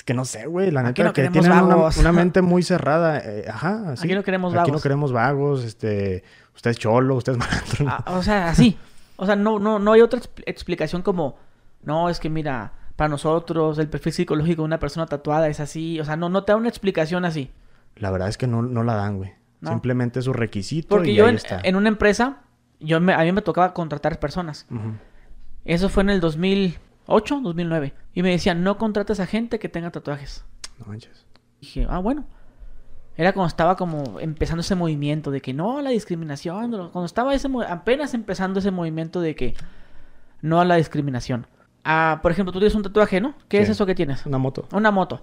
Es 0.00 0.04
que 0.04 0.14
no 0.14 0.24
sé, 0.24 0.46
güey, 0.46 0.70
la 0.70 0.82
neta 0.82 1.12
que 1.12 1.28
tienen 1.28 1.52
una, 1.52 2.12
mente 2.12 2.40
muy 2.40 2.62
cerrada. 2.62 3.18
Eh, 3.18 3.44
ajá, 3.46 3.90
así. 3.92 4.06
Aquí 4.06 4.14
no 4.14 4.22
queremos 4.22 4.54
vagos. 4.54 4.66
Aquí 4.66 4.72
no 4.74 4.80
queremos 4.80 5.12
vagos, 5.12 5.62
este... 5.62 6.24
Usted 6.56 6.70
es 6.70 6.78
cholo, 6.78 7.16
usted 7.16 7.32
es 7.32 7.38
malandro. 7.78 7.86
Ah, 7.86 8.04
o 8.16 8.22
sea, 8.22 8.48
así. 8.48 8.78
O 9.16 9.26
sea, 9.26 9.36
no, 9.36 9.58
no, 9.58 9.78
no 9.78 9.92
hay 9.92 10.00
otra 10.00 10.18
explicación 10.46 11.02
como... 11.02 11.36
No, 11.82 12.08
es 12.08 12.18
que 12.18 12.30
mira, 12.30 12.72
para 12.96 13.10
nosotros 13.10 13.78
el 13.78 13.90
perfil 13.90 14.14
psicológico 14.14 14.62
de 14.62 14.66
una 14.66 14.78
persona 14.78 15.04
tatuada 15.04 15.48
es 15.48 15.60
así. 15.60 16.00
O 16.00 16.04
sea, 16.06 16.16
no, 16.16 16.30
no 16.30 16.44
te 16.44 16.52
da 16.52 16.56
una 16.56 16.70
explicación 16.70 17.26
así. 17.26 17.50
La 17.96 18.10
verdad 18.10 18.30
es 18.30 18.38
que 18.38 18.46
no, 18.46 18.62
no 18.62 18.82
la 18.82 18.94
dan, 18.94 19.18
güey. 19.18 19.34
Simplemente 19.62 20.20
es 20.20 20.24
su 20.24 20.32
requisito 20.32 20.88
Porque 20.88 21.12
yo 21.12 21.28
en, 21.28 21.38
en, 21.62 21.76
una 21.76 21.88
empresa, 21.90 22.38
yo 22.78 22.96
a 22.96 23.00
mí 23.00 23.32
me 23.32 23.42
tocaba 23.42 23.74
contratar 23.74 24.18
personas. 24.18 24.66
Eso 25.66 25.90
fue 25.90 26.04
en 26.04 26.08
el 26.08 26.20
2008, 27.10 27.40
2009. 27.42 27.94
Y 28.14 28.22
me 28.22 28.30
decían, 28.30 28.62
no 28.62 28.78
contrates 28.78 29.20
a 29.20 29.26
gente 29.26 29.58
que 29.58 29.68
tenga 29.68 29.90
tatuajes. 29.90 30.44
No 30.78 30.86
manches. 30.86 31.26
dije, 31.60 31.86
ah, 31.90 31.98
bueno. 31.98 32.24
Era 33.16 33.32
cuando 33.32 33.48
estaba 33.48 33.76
como 33.76 34.18
empezando 34.20 34.60
ese 34.60 34.74
movimiento 34.76 35.30
de 35.30 35.42
que 35.42 35.52
no 35.52 35.82
la 35.82 35.90
discriminación. 35.90 36.70
Cuando 36.70 37.04
estaba 37.04 37.34
ese 37.34 37.48
apenas 37.68 38.14
empezando 38.14 38.60
ese 38.60 38.70
movimiento 38.70 39.20
de 39.20 39.34
que 39.34 39.54
no 40.40 40.60
a 40.60 40.64
la 40.64 40.76
discriminación. 40.76 41.46
Ah, 41.84 42.20
por 42.22 42.32
ejemplo, 42.32 42.52
tú 42.52 42.60
tienes 42.60 42.74
un 42.74 42.82
tatuaje, 42.82 43.20
¿no? 43.20 43.34
¿Qué 43.48 43.60
es 43.60 43.68
eso 43.68 43.84
que 43.84 43.94
tienes? 43.94 44.24
Una 44.24 44.38
moto. 44.38 44.66
Una 44.72 44.90
moto. 44.90 45.22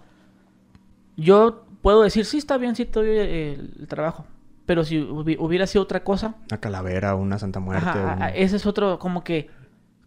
Yo 1.16 1.66
puedo 1.82 2.04
decir, 2.04 2.26
sí, 2.26 2.38
está 2.38 2.58
bien, 2.58 2.76
sí, 2.76 2.86
te 2.86 3.00
doy 3.00 3.18
el 3.18 3.88
trabajo. 3.88 4.26
Pero 4.68 4.84
si 4.84 5.00
hubiera 5.00 5.66
sido 5.66 5.84
otra 5.84 6.04
cosa. 6.04 6.36
Una 6.52 6.60
calavera, 6.60 7.16
una 7.16 7.40
Santa 7.40 7.60
Muerte. 7.60 7.88
Ese 8.36 8.58
es 8.58 8.66
otro, 8.66 9.00
como 9.00 9.24
que 9.24 9.50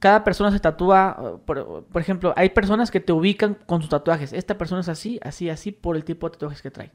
cada 0.01 0.25
persona 0.25 0.51
se 0.51 0.59
tatúa. 0.59 1.41
Por, 1.47 1.87
ejemplo, 2.01 2.35
hay 2.37 2.51
personas 2.51 2.91
que 2.91 2.99
te 2.99 3.13
ubican 3.13 3.55
con 3.67 3.81
sus 3.81 3.91
tatuajes. 3.91 4.33
Esta 4.33 4.59
persona 4.59 4.81
es 4.81 4.89
así, 4.89 5.21
así, 5.23 5.49
así, 5.49 5.71
por 5.71 5.95
el 5.95 6.05
tipo 6.05 6.29
de 6.29 6.33
tatuajes 6.33 6.61
que 6.61 6.73
trae. 6.73 6.91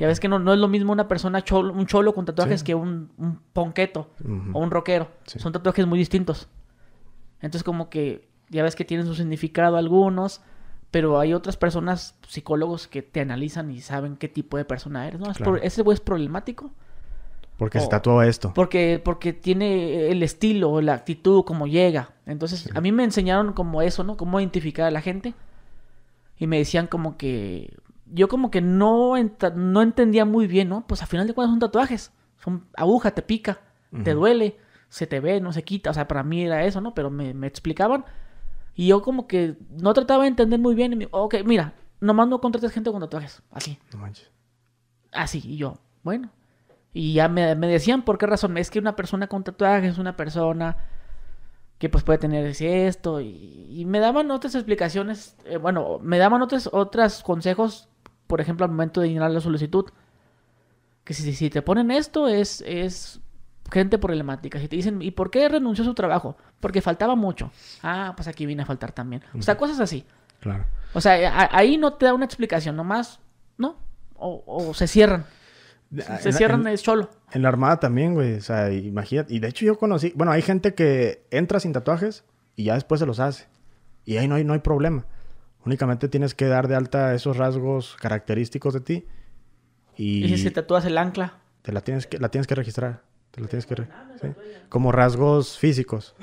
Ya 0.00 0.08
ves 0.08 0.18
que 0.18 0.28
no, 0.28 0.38
no 0.38 0.52
es 0.52 0.58
lo 0.58 0.68
mismo 0.68 0.92
una 0.92 1.08
persona 1.08 1.42
cholo, 1.42 1.72
un 1.72 1.86
cholo 1.86 2.14
con 2.14 2.24
tatuajes 2.24 2.64
que 2.64 2.74
un, 2.74 3.12
un 3.16 3.40
ponqueto 3.52 4.10
o 4.52 4.58
un 4.60 4.70
rockero. 4.70 5.08
Son 5.24 5.52
tatuajes 5.52 5.86
muy 5.86 5.98
distintos. 5.98 6.48
Entonces, 7.36 7.62
como 7.62 7.88
que 7.88 8.28
ya 8.48 8.62
ves 8.62 8.74
que 8.74 8.84
tienen 8.84 9.06
su 9.06 9.14
significado 9.14 9.76
algunos 9.76 10.40
pero 10.90 11.18
hay 11.20 11.34
otras 11.34 11.56
personas, 11.56 12.18
psicólogos, 12.26 12.88
que 12.88 13.02
te 13.02 13.20
analizan 13.20 13.70
y 13.70 13.80
saben 13.80 14.16
qué 14.16 14.28
tipo 14.28 14.56
de 14.56 14.64
persona 14.64 15.06
eres, 15.06 15.20
¿no? 15.20 15.30
¿Ese 15.62 15.82
güey 15.82 15.94
es 15.94 16.00
problemático? 16.00 16.72
Porque 17.58 17.80
se 17.80 17.88
tatuó 17.88 18.22
esto. 18.22 18.52
Porque, 18.54 19.02
porque 19.04 19.32
tiene 19.32 20.10
el 20.10 20.22
estilo, 20.22 20.80
la 20.80 20.94
actitud, 20.94 21.44
cómo 21.44 21.66
llega. 21.66 22.12
Entonces, 22.24 22.70
a 22.72 22.80
mí 22.80 22.92
me 22.92 23.02
enseñaron 23.02 23.52
como 23.52 23.82
eso, 23.82 24.04
¿no? 24.04 24.16
Cómo 24.16 24.38
identificar 24.38 24.86
a 24.86 24.92
la 24.92 25.00
gente. 25.00 25.34
Y 26.38 26.46
me 26.46 26.58
decían 26.58 26.86
como 26.86 27.16
que... 27.16 27.76
Yo 28.06 28.28
como 28.28 28.52
que 28.52 28.60
no, 28.60 29.14
no 29.56 29.82
entendía 29.82 30.24
muy 30.24 30.46
bien, 30.46 30.68
¿no? 30.68 30.86
Pues 30.86 31.02
al 31.02 31.08
final 31.08 31.26
de 31.26 31.34
cuentas 31.34 31.50
son 31.50 31.58
tatuajes. 31.58 32.12
Son 32.38 32.64
aguja, 32.76 33.10
te 33.10 33.22
pica, 33.22 33.58
te 34.04 34.14
duele, 34.14 34.56
se 34.88 35.08
te 35.08 35.18
ve, 35.18 35.40
no 35.40 35.52
se 35.52 35.64
quita. 35.64 35.90
O 35.90 35.94
sea, 35.94 36.06
para 36.06 36.22
mí 36.22 36.44
era 36.44 36.64
eso, 36.64 36.80
¿no? 36.80 36.94
Pero 36.94 37.10
me, 37.10 37.34
me 37.34 37.48
explicaban. 37.48 38.04
Y 38.76 38.86
yo 38.86 39.02
como 39.02 39.26
que 39.26 39.56
no 39.70 39.92
trataba 39.94 40.22
de 40.22 40.28
entender 40.28 40.60
muy 40.60 40.76
bien. 40.76 40.92
Y 40.92 40.96
me, 40.96 41.08
ok, 41.10 41.34
mira, 41.44 41.74
nomás 42.00 42.28
no 42.28 42.40
contrates 42.40 42.70
gente 42.70 42.92
con 42.92 43.00
tatuajes. 43.00 43.42
Así. 43.50 43.80
No 43.92 43.98
manches. 43.98 44.30
Así. 45.10 45.42
Y 45.44 45.56
yo, 45.56 45.78
bueno. 46.04 46.30
Y 46.92 47.14
ya 47.14 47.28
me, 47.28 47.54
decían 47.54 48.02
por 48.02 48.18
qué 48.18 48.26
razón. 48.26 48.56
Es 48.58 48.70
que 48.70 48.78
una 48.78 48.96
persona 48.96 49.26
con 49.26 49.44
tatuajes 49.44 49.92
es 49.92 49.98
una 49.98 50.16
persona 50.16 50.76
que 51.78 51.88
pues 51.88 52.04
puede 52.04 52.18
tener 52.18 52.46
esto. 52.46 53.20
Y, 53.20 53.84
me 53.86 54.00
daban 54.00 54.30
otras 54.30 54.54
explicaciones. 54.54 55.36
Eh, 55.44 55.58
bueno, 55.58 55.98
me 56.02 56.18
daban 56.18 56.42
otros 56.42 56.68
otros 56.72 57.22
consejos. 57.22 57.88
Por 58.26 58.40
ejemplo, 58.40 58.64
al 58.64 58.72
momento 58.72 59.00
de 59.00 59.10
llenar 59.10 59.30
la 59.30 59.40
solicitud. 59.40 59.86
Que 61.04 61.14
si, 61.14 61.32
si 61.32 61.50
te 61.50 61.62
ponen 61.62 61.90
esto 61.90 62.28
es, 62.28 62.62
es 62.66 63.20
gente 63.70 63.98
problemática. 63.98 64.58
Si 64.58 64.68
te 64.68 64.76
dicen, 64.76 65.02
¿y 65.02 65.10
por 65.10 65.30
qué 65.30 65.48
renunció 65.48 65.82
a 65.82 65.86
su 65.86 65.94
trabajo? 65.94 66.36
Porque 66.60 66.82
faltaba 66.82 67.14
mucho. 67.14 67.50
Ah, 67.82 68.12
pues 68.16 68.28
aquí 68.28 68.46
viene 68.46 68.62
a 68.62 68.66
faltar 68.66 68.92
también. 68.92 69.22
O 69.38 69.42
sea, 69.42 69.56
cosas 69.56 69.80
así. 69.80 70.04
Claro. 70.40 70.66
O 70.94 71.00
sea, 71.00 71.48
ahí 71.52 71.76
no 71.76 71.94
te 71.94 72.06
da 72.06 72.14
una 72.14 72.24
explicación, 72.24 72.76
nomás, 72.76 73.20
¿no? 73.56 73.76
O, 74.16 74.74
se 74.74 74.86
cierran. 74.86 75.24
Se 76.20 76.32
cierran 76.32 76.66
es 76.66 76.82
cholo. 76.82 77.10
En 77.32 77.42
la 77.42 77.48
armada 77.48 77.80
también, 77.80 78.14
güey. 78.14 78.34
O 78.34 78.40
sea, 78.40 78.70
imagínate. 78.72 79.32
Y 79.34 79.38
de 79.38 79.48
hecho 79.48 79.64
yo 79.64 79.78
conocí, 79.78 80.12
bueno, 80.14 80.32
hay 80.32 80.42
gente 80.42 80.74
que 80.74 81.24
entra 81.30 81.60
sin 81.60 81.72
tatuajes 81.72 82.24
y 82.56 82.64
ya 82.64 82.74
después 82.74 83.00
se 83.00 83.06
los 83.06 83.20
hace. 83.20 83.46
Y 84.04 84.16
ahí 84.16 84.28
no 84.28 84.34
hay, 84.34 84.44
no 84.44 84.52
hay 84.52 84.58
problema. 84.60 85.06
Únicamente 85.64 86.08
tienes 86.08 86.34
que 86.34 86.46
dar 86.46 86.68
de 86.68 86.76
alta 86.76 87.14
esos 87.14 87.36
rasgos 87.36 87.96
característicos 88.00 88.74
de 88.74 88.80
ti. 88.80 89.06
Y, 89.96 90.24
¿Y 90.24 90.28
si 90.28 90.38
se 90.38 90.50
tatúas 90.50 90.84
el 90.84 90.96
ancla. 90.98 91.38
Te 91.62 91.72
la 91.72 91.80
tienes 91.80 92.06
que, 92.06 92.18
la 92.18 92.28
tienes 92.30 92.46
que 92.46 92.54
registrar. 92.54 93.02
Te 93.30 93.40
lo 93.40 93.48
tienes 93.48 93.66
que... 93.66 93.76
Como 94.68 94.92
rasgos 94.92 95.58
físicos. 95.58 96.14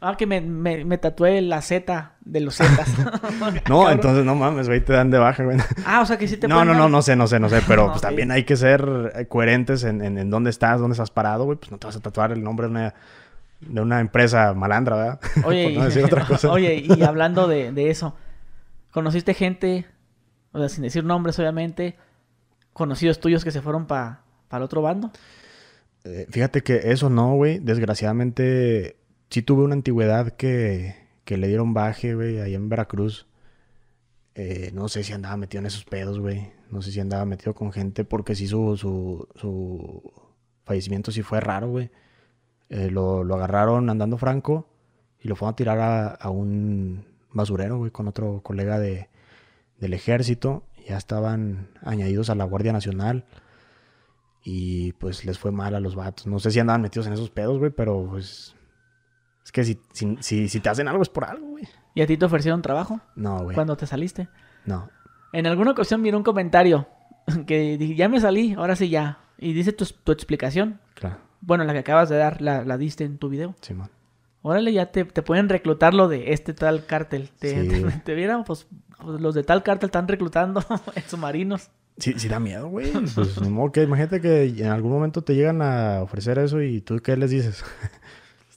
Ah, 0.00 0.16
que 0.16 0.26
me, 0.26 0.40
me, 0.40 0.98
tatué 0.98 1.40
la 1.40 1.60
Z 1.60 2.12
de 2.20 2.40
los 2.40 2.56
Zetas. 2.56 2.88
no, 3.68 3.90
entonces 3.90 4.24
no 4.24 4.36
mames, 4.36 4.68
güey, 4.68 4.80
te 4.84 4.92
dan 4.92 5.10
de 5.10 5.18
baja, 5.18 5.42
güey. 5.42 5.58
Ah, 5.84 6.02
o 6.02 6.06
sea 6.06 6.16
que 6.16 6.28
sí 6.28 6.36
te 6.36 6.46
No, 6.46 6.64
no, 6.64 6.72
no, 6.72 6.88
no 6.88 7.02
sé, 7.02 7.16
no 7.16 7.26
sé, 7.26 7.40
no 7.40 7.48
sé, 7.48 7.62
pero 7.66 7.86
pues 7.90 8.00
también 8.00 8.30
hay 8.30 8.44
que 8.44 8.56
ser 8.56 9.12
eh, 9.16 9.26
coherentes 9.26 9.82
en, 9.82 10.00
en, 10.00 10.30
dónde 10.30 10.50
estás, 10.50 10.78
dónde 10.78 10.92
estás 10.92 11.10
parado, 11.10 11.46
güey. 11.46 11.58
Pues 11.58 11.72
no 11.72 11.78
te 11.78 11.88
vas 11.88 11.96
a 11.96 12.00
tatuar 12.00 12.30
el 12.30 12.44
nombre 12.44 12.66
de 12.66 12.70
una, 12.70 12.94
de 13.60 13.80
una 13.80 13.98
empresa 13.98 14.54
malandra, 14.54 14.96
¿verdad? 14.96 15.20
Oye, 15.44 15.76
no 15.76 15.84
decir 15.84 16.04
otra 16.04 16.24
cosa. 16.24 16.52
oye, 16.52 16.76
y 16.76 17.02
hablando 17.02 17.48
de, 17.48 17.72
de 17.72 17.90
eso, 17.90 18.14
¿conociste 18.92 19.34
gente, 19.34 19.84
o 20.52 20.60
sea, 20.60 20.68
sin 20.68 20.84
decir 20.84 21.02
nombres, 21.02 21.36
obviamente, 21.40 21.96
conocidos 22.72 23.18
tuyos 23.18 23.42
que 23.42 23.50
se 23.50 23.62
fueron 23.62 23.86
para 23.86 24.20
el 24.52 24.62
otro 24.62 24.80
bando? 24.80 25.10
Eh, 26.04 26.26
fíjate 26.30 26.62
que 26.62 26.92
eso 26.92 27.10
no, 27.10 27.34
güey. 27.34 27.58
Desgraciadamente, 27.58 28.97
sí 29.30 29.42
tuve 29.42 29.64
una 29.64 29.74
antigüedad 29.74 30.32
que, 30.32 30.96
que 31.24 31.36
le 31.36 31.48
dieron 31.48 31.74
baje, 31.74 32.14
güey, 32.14 32.40
ahí 32.40 32.54
en 32.54 32.68
Veracruz. 32.68 33.26
Eh, 34.34 34.70
no 34.72 34.88
sé 34.88 35.02
si 35.02 35.12
andaba 35.12 35.36
metido 35.36 35.60
en 35.60 35.66
esos 35.66 35.84
pedos, 35.84 36.20
güey. 36.20 36.52
No 36.70 36.82
sé 36.82 36.92
si 36.92 37.00
andaba 37.00 37.24
metido 37.24 37.54
con 37.54 37.72
gente 37.72 38.04
porque 38.04 38.34
sí 38.34 38.46
su, 38.46 38.76
su, 38.76 39.28
su 39.36 40.12
fallecimiento 40.64 41.10
sí 41.10 41.22
fue 41.22 41.40
raro, 41.40 41.68
güey. 41.70 41.90
Eh, 42.68 42.90
lo, 42.90 43.24
lo, 43.24 43.34
agarraron 43.36 43.88
andando 43.90 44.18
franco 44.18 44.68
y 45.20 45.28
lo 45.28 45.36
fueron 45.36 45.54
a 45.54 45.56
tirar 45.56 45.78
a, 45.80 46.08
a 46.08 46.30
un 46.30 47.06
basurero, 47.32 47.78
güey, 47.78 47.90
con 47.90 48.08
otro 48.08 48.42
colega 48.42 48.78
de, 48.78 49.08
del 49.78 49.94
ejército. 49.94 50.64
Ya 50.86 50.96
estaban 50.96 51.68
añadidos 51.82 52.30
a 52.30 52.34
la 52.34 52.44
Guardia 52.44 52.72
Nacional. 52.72 53.24
Y 54.44 54.92
pues 54.94 55.24
les 55.24 55.38
fue 55.38 55.50
mal 55.50 55.74
a 55.74 55.80
los 55.80 55.94
vatos. 55.94 56.26
No 56.26 56.38
sé 56.38 56.50
si 56.50 56.60
andaban 56.60 56.82
metidos 56.82 57.06
en 57.06 57.12
esos 57.12 57.30
pedos, 57.30 57.58
güey, 57.58 57.70
pero 57.70 58.06
pues. 58.08 58.54
Es 59.48 59.52
que 59.52 59.64
si, 59.64 59.80
si, 60.20 60.46
si, 60.46 60.60
te 60.60 60.68
hacen 60.68 60.88
algo 60.88 61.02
es 61.02 61.08
por 61.08 61.24
algo, 61.24 61.46
güey. 61.46 61.66
¿Y 61.94 62.02
a 62.02 62.06
ti 62.06 62.18
te 62.18 62.26
ofrecieron 62.26 62.60
trabajo? 62.60 63.00
No, 63.16 63.44
güey. 63.44 63.54
Cuando 63.54 63.78
te 63.78 63.86
saliste. 63.86 64.28
No. 64.66 64.90
En 65.32 65.46
alguna 65.46 65.70
ocasión 65.70 66.02
miré 66.02 66.18
un 66.18 66.22
comentario 66.22 66.86
que 67.46 67.78
dije, 67.78 67.94
ya 67.94 68.10
me 68.10 68.20
salí, 68.20 68.52
ahora 68.52 68.76
sí 68.76 68.90
ya. 68.90 69.20
Y 69.38 69.54
dice 69.54 69.72
tu, 69.72 69.86
tu 69.86 70.12
explicación. 70.12 70.82
Claro. 70.92 71.16
Bueno, 71.40 71.64
la 71.64 71.72
que 71.72 71.78
acabas 71.78 72.10
de 72.10 72.18
dar, 72.18 72.42
la, 72.42 72.62
la 72.62 72.76
diste 72.76 73.04
en 73.04 73.16
tu 73.16 73.30
video. 73.30 73.54
Sí, 73.62 73.72
man. 73.72 73.88
Órale, 74.42 74.70
ya 74.70 74.92
te, 74.92 75.06
te, 75.06 75.22
pueden 75.22 75.48
reclutar 75.48 75.94
lo 75.94 76.08
de 76.08 76.34
este 76.34 76.52
tal 76.52 76.84
cártel. 76.84 77.30
Te, 77.38 77.70
sí. 77.70 77.86
te, 78.04 78.14
vieran, 78.14 78.44
pues, 78.44 78.66
pues, 79.02 79.18
los 79.18 79.34
de 79.34 79.44
tal 79.44 79.62
cártel 79.62 79.86
están 79.86 80.08
reclutando 80.08 80.62
submarinos. 81.06 81.70
Sí, 81.96 82.12
sí 82.18 82.28
da 82.28 82.38
miedo, 82.38 82.68
güey. 82.68 82.92
Pues 83.14 83.40
no, 83.40 83.72
que 83.72 83.82
imagínate 83.82 84.20
que 84.20 84.44
en 84.44 84.66
algún 84.66 84.92
momento 84.92 85.22
te 85.22 85.34
llegan 85.34 85.62
a 85.62 86.02
ofrecer 86.02 86.38
eso 86.38 86.60
y 86.60 86.82
tú 86.82 86.98
qué 86.98 87.16
les 87.16 87.30
dices. 87.30 87.64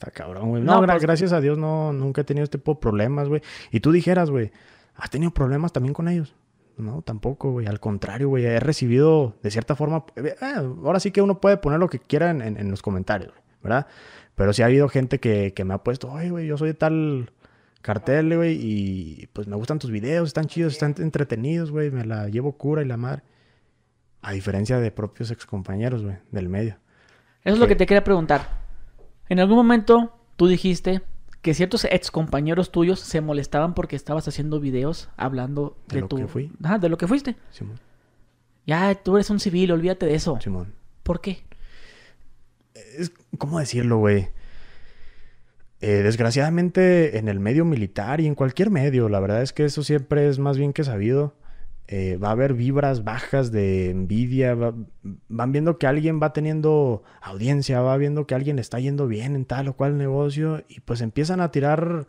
Está 0.01 0.09
cabrón, 0.09 0.49
güey. 0.49 0.63
No, 0.63 0.83
pues 0.83 0.99
gracias 0.99 1.31
a 1.31 1.39
Dios 1.39 1.59
no, 1.59 1.93
nunca 1.93 2.21
he 2.21 2.23
tenido 2.23 2.43
este 2.43 2.57
tipo 2.57 2.73
de 2.73 2.79
problemas, 2.79 3.29
güey. 3.29 3.43
Y 3.69 3.81
tú 3.81 3.91
dijeras, 3.91 4.31
güey, 4.31 4.51
¿has 4.95 5.11
tenido 5.11 5.29
problemas 5.31 5.73
también 5.73 5.93
con 5.93 6.07
ellos? 6.07 6.35
No, 6.75 7.03
tampoco, 7.03 7.51
güey. 7.51 7.67
Al 7.67 7.79
contrario, 7.79 8.27
güey. 8.29 8.45
He 8.45 8.59
recibido, 8.59 9.35
de 9.43 9.51
cierta 9.51 9.75
forma, 9.75 10.05
eh, 10.15 10.35
ahora 10.41 10.99
sí 10.99 11.11
que 11.11 11.21
uno 11.21 11.39
puede 11.39 11.57
poner 11.57 11.79
lo 11.79 11.87
que 11.87 11.99
quiera 11.99 12.31
en, 12.31 12.41
en, 12.41 12.71
los 12.71 12.81
comentarios, 12.81 13.31
¿verdad? 13.61 13.85
Pero 14.33 14.53
sí 14.53 14.63
ha 14.63 14.65
habido 14.65 14.89
gente 14.89 15.19
que, 15.19 15.53
que 15.53 15.65
me 15.65 15.75
ha 15.75 15.83
puesto, 15.83 16.11
oye, 16.11 16.31
güey, 16.31 16.47
yo 16.47 16.57
soy 16.57 16.69
de 16.69 16.73
tal 16.73 17.31
cartel, 17.83 18.35
güey, 18.35 18.57
y 18.59 19.27
pues 19.33 19.47
me 19.47 19.55
gustan 19.55 19.77
tus 19.77 19.91
videos, 19.91 20.29
están 20.29 20.47
chidos, 20.47 20.73
están 20.73 20.95
entretenidos, 20.97 21.69
güey, 21.69 21.91
me 21.91 22.05
la 22.05 22.27
llevo 22.27 22.53
cura 22.53 22.81
y 22.81 22.85
la 22.85 22.97
madre. 22.97 23.21
A 24.23 24.31
diferencia 24.31 24.79
de 24.79 24.89
propios 24.89 25.29
excompañeros, 25.29 26.01
güey, 26.01 26.17
del 26.31 26.49
medio. 26.49 26.79
Eso 27.43 27.53
es 27.53 27.59
lo 27.59 27.67
que 27.67 27.75
te 27.75 27.85
quería 27.85 28.03
preguntar. 28.03 28.60
En 29.31 29.39
algún 29.39 29.55
momento 29.55 30.13
tú 30.35 30.47
dijiste 30.47 31.01
que 31.41 31.53
ciertos 31.53 31.85
ex 31.85 32.11
compañeros 32.11 32.69
tuyos 32.69 32.99
se 32.99 33.21
molestaban 33.21 33.73
porque 33.73 33.95
estabas 33.95 34.27
haciendo 34.27 34.59
videos 34.59 35.07
hablando 35.15 35.77
De 35.87 35.95
de, 35.95 36.01
lo 36.01 36.07
tu... 36.09 36.17
que 36.17 36.27
fui. 36.27 36.51
Ajá, 36.61 36.79
de 36.79 36.89
lo 36.89 36.97
que 36.97 37.07
fuiste. 37.07 37.37
Simón. 37.49 37.79
Ya, 38.67 38.93
tú 38.93 39.15
eres 39.15 39.29
un 39.29 39.39
civil, 39.39 39.71
olvídate 39.71 40.05
de 40.05 40.15
eso. 40.15 40.37
Simón. 40.41 40.73
¿Por 41.03 41.21
qué? 41.21 41.45
Es, 42.97 43.13
¿Cómo 43.37 43.57
decirlo, 43.59 43.99
güey? 43.99 44.27
Eh, 45.79 46.01
desgraciadamente 46.03 47.17
en 47.17 47.29
el 47.29 47.39
medio 47.39 47.63
militar 47.63 48.19
y 48.19 48.27
en 48.27 48.35
cualquier 48.35 48.69
medio, 48.69 49.07
la 49.07 49.21
verdad 49.21 49.43
es 49.43 49.53
que 49.53 49.63
eso 49.63 49.81
siempre 49.81 50.27
es 50.27 50.39
más 50.39 50.57
bien 50.57 50.73
que 50.73 50.83
sabido. 50.83 51.35
Eh, 51.87 52.17
va 52.17 52.29
a 52.29 52.31
haber 52.31 52.53
vibras 52.53 53.03
bajas 53.03 53.51
de 53.51 53.89
envidia, 53.89 54.55
va- 54.55 54.73
van 55.27 55.51
viendo 55.51 55.77
que 55.77 55.87
alguien 55.87 56.21
va 56.21 56.33
teniendo 56.33 57.03
audiencia, 57.21 57.81
va 57.81 57.97
viendo 57.97 58.25
que 58.27 58.35
alguien 58.35 58.59
está 58.59 58.79
yendo 58.79 59.07
bien 59.07 59.35
en 59.35 59.45
tal 59.45 59.67
o 59.67 59.73
cual 59.73 59.97
negocio 59.97 60.63
y 60.69 60.79
pues 60.81 61.01
empiezan 61.01 61.41
a 61.41 61.51
tirar 61.51 62.07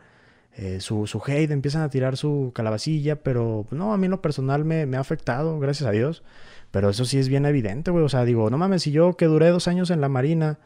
eh, 0.55 0.81
su, 0.81 1.07
su 1.07 1.21
hate, 1.27 1.51
empiezan 1.51 1.83
a 1.83 1.89
tirar 1.91 2.17
su 2.17 2.53
calabacilla, 2.55 3.23
pero 3.23 3.67
pues, 3.69 3.79
no, 3.79 3.93
a 3.93 3.97
mí 3.97 4.05
en 4.05 4.11
lo 4.13 4.23
personal 4.23 4.65
me, 4.65 4.87
me 4.87 4.97
ha 4.99 5.01
afectado, 5.01 5.59
gracias 5.59 5.89
a 5.89 5.93
Dios. 5.93 6.23
Pero 6.71 6.89
eso 6.89 7.05
sí 7.05 7.19
es 7.19 7.29
bien 7.29 7.45
evidente, 7.45 7.91
güey. 7.91 8.03
O 8.05 8.09
sea, 8.09 8.25
digo, 8.25 8.49
no 8.49 8.57
mames, 8.57 8.83
si 8.83 8.93
yo 8.93 9.15
que 9.17 9.27
duré 9.27 9.49
dos 9.49 9.69
años 9.69 9.91
en 9.91 10.01
la 10.01 10.09
Marina, 10.09 10.59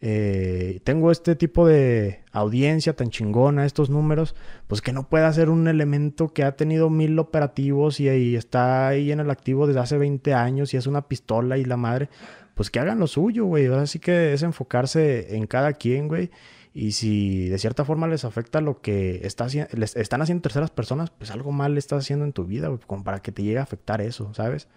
eh, 0.00 0.80
tengo 0.84 1.10
este 1.10 1.36
tipo 1.36 1.66
de 1.66 2.22
audiencia 2.32 2.94
tan 2.94 3.10
chingona, 3.10 3.66
estos 3.66 3.90
números, 3.90 4.34
pues 4.66 4.80
que 4.80 4.92
no 4.92 5.08
pueda 5.08 5.32
ser 5.32 5.50
un 5.50 5.68
elemento 5.68 6.28
que 6.28 6.44
ha 6.44 6.56
tenido 6.56 6.90
mil 6.90 7.18
operativos 7.18 8.00
y, 8.00 8.08
y 8.08 8.36
está 8.36 8.88
ahí 8.88 9.12
en 9.12 9.20
el 9.20 9.30
activo 9.30 9.66
desde 9.66 9.80
hace 9.80 9.98
20 9.98 10.32
años 10.34 10.72
y 10.72 10.76
es 10.76 10.86
una 10.86 11.08
pistola 11.08 11.58
y 11.58 11.64
la 11.64 11.76
madre, 11.76 12.08
pues 12.54 12.70
que 12.70 12.80
hagan 12.80 12.98
lo 12.98 13.06
suyo, 13.06 13.44
güey. 13.46 13.66
Ahora 13.66 13.86
sí 13.86 13.98
que 13.98 14.32
es 14.32 14.42
enfocarse 14.42 15.36
en 15.36 15.46
cada 15.46 15.74
quien, 15.74 16.08
güey. 16.08 16.30
Y 16.72 16.92
si 16.92 17.48
de 17.48 17.58
cierta 17.58 17.84
forma 17.84 18.06
les 18.06 18.24
afecta 18.24 18.60
lo 18.60 18.80
que 18.80 19.20
está 19.24 19.46
les 19.72 19.96
están 19.96 20.22
haciendo 20.22 20.42
terceras 20.42 20.70
personas, 20.70 21.10
pues 21.10 21.30
algo 21.30 21.50
mal 21.52 21.74
le 21.74 21.80
estás 21.80 22.04
haciendo 22.04 22.24
en 22.24 22.32
tu 22.32 22.44
vida, 22.44 22.68
güey, 22.68 22.80
como 22.86 23.02
para 23.02 23.20
que 23.20 23.32
te 23.32 23.42
llegue 23.42 23.58
a 23.58 23.62
afectar 23.62 24.00
eso, 24.00 24.32
¿sabes? 24.34 24.68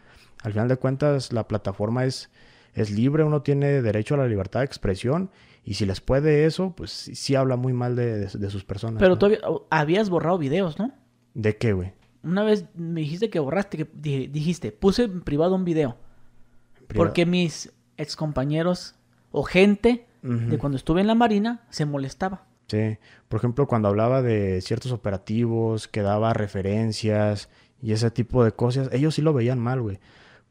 Al 0.42 0.54
final 0.54 0.68
de 0.68 0.78
cuentas, 0.78 1.32
la 1.32 1.48
plataforma 1.48 2.06
es, 2.06 2.32
es 2.74 2.92
libre, 2.92 3.24
uno 3.24 3.42
tiene 3.42 3.82
derecho 3.82 4.16
a 4.16 4.18
la 4.18 4.28
libertad 4.28 4.62
de 4.62 4.66
expresión. 4.66 5.30
Y 5.66 5.76
si 5.76 5.86
les 5.86 6.02
puede 6.02 6.46
eso, 6.46 6.74
pues 6.76 6.92
sí, 6.92 7.36
habla 7.36 7.56
muy 7.56 7.72
mal 7.74 7.96
de, 7.96 8.20
de- 8.28 8.38
de 8.40 8.50
sus 8.50 8.66
personas. 8.66 9.00
Pero 9.00 9.12
¿no? 9.12 9.18
tú 9.20 9.28
había- 9.28 9.40
habías 9.70 10.10
borrado 10.10 10.38
videos, 10.38 10.78
¿no? 10.78 10.92
¿De 11.34 11.56
qué, 11.58 11.74
güey? 11.74 11.94
Una 12.24 12.44
vez 12.44 12.66
me 12.76 13.02
dijiste 13.02 13.30
que 13.30 13.40
borraste, 13.40 13.78
que 13.78 13.88
di- 13.94 14.28
dijiste, 14.28 14.72
puse 14.72 15.04
en 15.04 15.22
privado 15.22 15.56
un 15.56 15.64
video. 15.66 15.98
Privado. 16.88 17.08
Porque 17.08 17.26
mis 17.26 17.72
excompañeros 17.98 18.96
o 19.32 19.44
gente 19.44 20.06
de 20.22 20.58
cuando 20.58 20.78
estuve 20.78 21.02
en 21.02 21.08
la 21.08 21.16
Marina 21.16 21.66
se 21.70 21.86
molestaba. 21.86 22.46
Sí, 22.68 22.98
por 23.28 23.40
ejemplo, 23.40 23.68
cuando 23.68 23.90
hablaba 23.90 24.22
de 24.22 24.62
ciertos 24.62 24.94
operativos, 24.94 25.90
que 25.90 26.02
daba 26.02 26.32
referencias 26.34 27.50
y 27.82 27.92
ese 27.92 28.10
tipo 28.10 28.44
de 28.46 28.54
cosas, 28.54 28.90
ellos 28.94 29.16
sí 29.16 29.22
lo 29.22 29.34
veían 29.34 29.60
mal, 29.60 29.82
güey. 29.82 30.00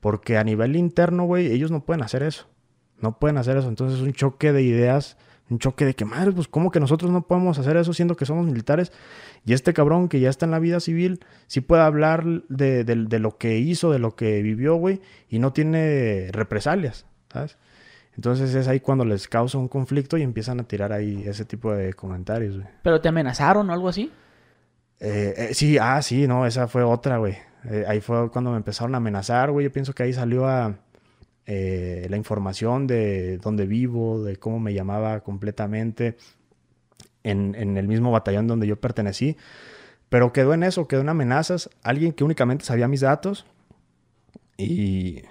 Porque 0.03 0.37
a 0.37 0.43
nivel 0.45 0.75
interno, 0.77 1.25
güey, 1.25 1.47
ellos 1.47 1.71
no 1.71 1.85
pueden 1.85 2.03
hacer 2.03 2.23
eso. 2.25 2.47
No 3.01 3.19
pueden 3.19 3.38
hacer 3.38 3.57
eso. 3.57 3.69
Entonces 3.69 4.01
es 4.01 4.05
un 4.05 4.12
choque 4.12 4.53
de 4.53 4.61
ideas, 4.62 5.17
un 5.49 5.59
choque 5.61 5.85
de 5.85 5.95
que, 5.95 6.05
madre, 6.05 6.33
pues, 6.33 6.49
¿cómo 6.49 6.71
que 6.73 6.81
nosotros 6.81 7.11
no 7.12 7.23
podemos 7.27 7.59
hacer 7.61 7.77
eso 7.77 7.93
siendo 7.95 8.17
que 8.17 8.27
somos 8.27 8.45
militares? 8.45 8.91
Y 9.47 9.53
este 9.53 9.73
cabrón 9.73 10.09
que 10.09 10.19
ya 10.19 10.29
está 10.29 10.45
en 10.45 10.51
la 10.51 10.59
vida 10.59 10.81
civil, 10.81 11.21
sí 11.47 11.61
puede 11.61 11.83
hablar 11.83 12.25
de, 12.49 12.83
de- 12.85 12.97
de 13.07 13.19
lo 13.21 13.38
que 13.38 13.59
hizo, 13.59 13.93
de 13.93 14.01
lo 14.01 14.17
que 14.17 14.43
vivió, 14.43 14.75
güey, 14.75 15.01
y 15.29 15.38
no 15.38 15.53
tiene 15.53 16.29
represalias, 16.33 17.07
¿sabes? 17.33 17.57
Entonces 18.17 18.55
es 18.57 18.67
ahí 18.69 18.81
cuando 18.81 19.05
les 19.05 19.27
causa 19.29 19.57
un 19.57 19.69
conflicto 19.69 20.19
y 20.19 20.23
empiezan 20.23 20.59
a 20.61 20.65
tirar 20.65 20.93
ahí 20.93 21.23
ese 21.27 21.45
tipo 21.45 21.73
de 21.73 21.95
comentarios, 21.95 22.57
güey. 22.57 22.67
Pero 22.83 23.01
te 23.01 23.09
amenazaron 23.09 23.71
o 23.71 23.73
algo 23.73 23.88
así. 23.88 24.11
Eh, 25.01 25.35
eh, 25.37 25.55
sí, 25.55 25.79
ah, 25.81 26.03
sí, 26.03 26.27
no, 26.27 26.45
esa 26.45 26.67
fue 26.69 26.83
otra, 26.83 27.17
güey. 27.19 27.37
Eh, 27.64 27.85
ahí 27.87 28.01
fue 28.01 28.31
cuando 28.31 28.51
me 28.51 28.57
empezaron 28.57 28.94
a 28.94 28.98
amenazar, 28.98 29.51
güey. 29.51 29.64
Yo 29.64 29.72
pienso 29.72 29.92
que 29.94 30.03
ahí 30.03 30.12
salió 30.12 30.46
eh, 31.46 32.07
la 32.09 32.16
información 32.16 32.87
de 32.87 33.38
dónde 33.38 33.66
vivo, 33.66 34.22
de 34.22 34.37
cómo 34.37 34.59
me 34.61 34.75
llamaba 34.75 35.20
completamente 35.20 36.16
en, 37.22 37.55
el 37.77 37.88
mismo 37.88 38.11
batallón 38.11 38.46
donde 38.46 38.66
yo 38.66 38.81
pertenecí. 38.81 39.37
Pero 40.09 40.33
quedó 40.33 40.55
en 40.55 40.62
eso, 40.62 40.88
quedó 40.88 41.01
en 41.01 41.09
amenazas. 41.09 41.70
Alguien 41.83 42.12
que 42.12 42.25
únicamente 42.25 42.64
sabía 42.64 42.88
mis 42.88 43.01
datos. 43.01 43.46
Y, 44.59 45.22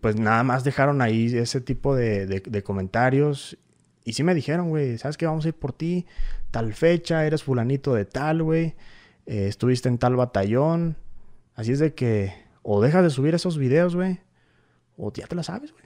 pues 0.00 0.16
nada 0.16 0.42
más 0.42 0.64
dejaron 0.64 1.00
ahí 1.02 1.26
ese 1.36 1.60
tipo 1.60 1.94
de 1.94 2.62
comentarios. 2.64 3.58
Y 4.06 4.12
sí 4.12 4.22
me 4.22 4.34
dijeron, 4.34 4.68
güey, 4.68 4.98
¿sabes 4.98 5.16
qué? 5.16 5.26
Vamos 5.26 5.44
a 5.44 5.48
ir 5.48 5.54
por 5.54 5.72
ti. 5.72 6.06
Tal 6.52 6.72
fecha, 6.74 7.26
eres 7.26 7.42
fulanito 7.42 7.92
de 7.92 8.04
tal, 8.04 8.44
güey. 8.44 8.76
eh, 9.26 9.48
estuviste 9.48 9.88
en 9.88 9.98
tal 9.98 10.14
batallón. 10.14 10.96
Así 11.56 11.72
es 11.72 11.78
de 11.80 11.94
que 11.94 12.32
o 12.62 12.80
dejas 12.80 13.02
de 13.02 13.10
subir 13.10 13.34
esos 13.34 13.58
videos, 13.58 13.96
güey. 13.96 14.20
O 14.96 15.12
ya 15.12 15.26
te 15.26 15.34
la 15.34 15.42
sabes, 15.42 15.72
güey. 15.72 15.84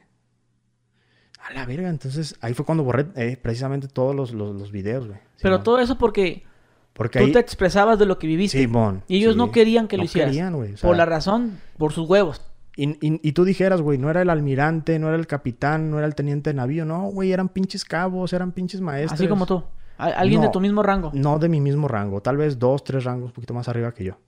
A 1.48 1.52
la 1.54 1.64
verga. 1.66 1.88
Entonces 1.88 2.36
ahí 2.40 2.54
fue 2.54 2.64
cuando 2.66 2.84
borré 2.84 3.06
eh, 3.16 3.36
precisamente 3.40 3.88
todos 3.88 4.14
los, 4.14 4.32
los, 4.32 4.54
los 4.54 4.70
videos, 4.72 5.06
güey. 5.06 5.18
Pero 5.42 5.62
todo 5.62 5.78
eso 5.78 5.96
porque 5.96 6.44
Porque 6.92 7.18
tú 7.18 7.24
ahí... 7.26 7.32
te 7.32 7.38
expresabas 7.38 7.98
de 7.98 8.06
lo 8.06 8.18
que 8.18 8.26
viviste. 8.26 8.58
Simón, 8.58 9.02
y 9.08 9.16
ellos 9.16 9.32
sí. 9.34 9.38
no 9.38 9.50
querían 9.50 9.88
que 9.88 9.96
lo 9.96 10.02
No 10.02 10.04
hicieras. 10.04 10.30
querían, 10.30 10.54
güey, 10.54 10.74
o 10.74 10.76
sea, 10.76 10.88
por 10.88 10.96
la 10.96 11.06
razón, 11.06 11.58
por 11.78 11.92
sus 11.92 12.08
huevos. 12.08 12.42
Y, 12.76 12.90
y- 13.06 13.20
y 13.22 13.32
tú 13.32 13.44
dijeras, 13.44 13.80
güey, 13.82 13.98
no 13.98 14.10
era 14.10 14.22
el 14.22 14.30
almirante, 14.30 14.98
no 14.98 15.08
era 15.08 15.16
el 15.16 15.26
capitán, 15.26 15.90
no 15.90 15.98
era 15.98 16.06
el 16.06 16.14
teniente 16.14 16.50
de 16.50 16.54
navío. 16.54 16.84
No, 16.84 17.04
güey, 17.08 17.32
eran 17.32 17.48
pinches 17.48 17.84
cabos, 17.84 18.32
eran 18.32 18.52
pinches 18.52 18.80
maestros. 18.80 19.20
Así 19.20 19.28
como 19.28 19.44
tú. 19.46 19.62
Alguien 19.98 20.40
de 20.40 20.48
tu 20.48 20.60
mismo 20.60 20.82
rango. 20.82 21.10
No 21.14 21.38
de 21.38 21.48
mi 21.48 21.60
mismo 21.60 21.88
rango, 21.88 22.22
tal 22.22 22.36
vez 22.38 22.58
dos, 22.58 22.84
tres 22.84 23.04
rangos 23.04 23.28
un 23.28 23.32
poquito 23.32 23.52
más 23.54 23.68
arriba 23.68 23.92
que 23.92 24.04
yo. 24.04 24.18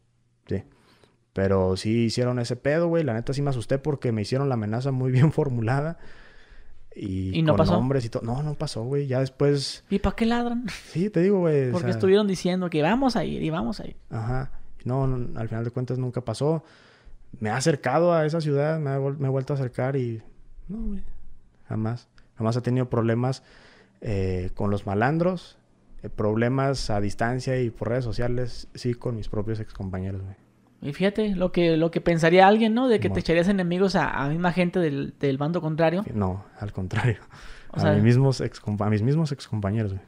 Sí. 0.46 0.62
Pero 1.32 1.76
sí 1.76 2.04
hicieron 2.04 2.38
ese 2.38 2.56
pedo, 2.56 2.88
güey. 2.88 3.04
La 3.04 3.14
neta 3.14 3.32
sí 3.32 3.40
me 3.42 3.50
asusté 3.50 3.78
porque 3.78 4.12
me 4.12 4.22
hicieron 4.22 4.48
la 4.48 4.54
amenaza 4.54 4.90
muy 4.92 5.10
bien 5.12 5.32
formulada. 5.32 5.98
Y, 6.94 7.38
¿Y 7.38 7.42
no 7.42 7.52
con 7.52 7.58
pasó? 7.58 7.72
nombres 7.72 8.04
y 8.04 8.10
todo. 8.10 8.22
No, 8.22 8.42
no 8.42 8.54
pasó, 8.54 8.84
güey. 8.84 9.06
Ya 9.06 9.20
después. 9.20 9.82
¿Y 9.88 9.98
para 9.98 10.14
qué 10.14 10.26
ladran? 10.26 10.66
Sí, 10.90 11.08
te 11.08 11.20
digo, 11.20 11.38
güey. 11.40 11.68
o 11.68 11.72
Porque 11.72 11.86
sea, 11.88 11.94
estuvieron 11.94 12.26
diciendo 12.26 12.68
que 12.68 12.82
vamos 12.82 13.16
a 13.16 13.24
ir 13.24 13.42
y 13.42 13.48
vamos 13.50 13.80
a 13.80 13.86
ir. 13.86 13.96
Ajá. 14.10 14.50
No, 14.84 15.06
no, 15.06 15.38
al 15.40 15.48
final 15.48 15.64
de 15.64 15.70
cuentas 15.70 15.96
nunca 15.98 16.20
pasó. 16.20 16.64
Me 17.40 17.48
ha 17.48 17.56
acercado 17.56 18.12
a 18.12 18.26
esa 18.26 18.42
ciudad, 18.42 18.78
me, 18.78 18.90
ha 18.90 18.98
me 18.98 19.26
he 19.28 19.30
vuelto 19.30 19.54
a 19.54 19.56
acercar 19.56 19.96
y... 19.96 20.20
No, 20.68 20.78
güey. 20.88 21.02
Jamás. 21.66 22.08
Jamás 22.36 22.56
he 22.56 22.60
tenido 22.60 22.90
problemas 22.90 23.42
eh, 24.02 24.50
con 24.54 24.70
los 24.70 24.84
malandros. 24.84 25.56
eh, 26.02 26.10
problemas 26.10 26.90
a 26.90 27.00
distancia 27.00 27.58
y 27.58 27.70
por 27.70 27.88
redes 27.88 28.04
sociales, 28.04 28.68
sí, 28.74 28.92
con 28.92 29.16
mis 29.16 29.30
propios 29.30 29.60
excompañeros, 29.60 30.20
güey. 30.20 30.34
Y 30.82 30.92
fíjate, 30.92 31.36
lo 31.36 31.52
que, 31.52 31.76
lo 31.76 31.90
que 31.92 32.00
pensaría 32.00 32.46
alguien, 32.48 32.74
¿no? 32.74 32.88
De 32.88 32.98
que 32.98 33.08
te 33.08 33.20
echarías 33.20 33.48
enemigos 33.48 33.94
a, 33.94 34.10
a 34.10 34.28
misma 34.28 34.52
gente 34.52 34.80
del, 34.80 35.14
del 35.20 35.38
bando 35.38 35.60
contrario. 35.60 36.04
No, 36.12 36.44
al 36.58 36.72
contrario. 36.72 37.18
O 37.70 37.76
a, 37.78 37.80
sea- 37.80 37.92
mis 37.92 38.02
mismos 38.02 38.40
excompa- 38.40 38.86
a 38.86 38.90
mis 38.90 39.00
mismos 39.02 39.30
excompañeros, 39.32 39.92
güey. 39.94 40.04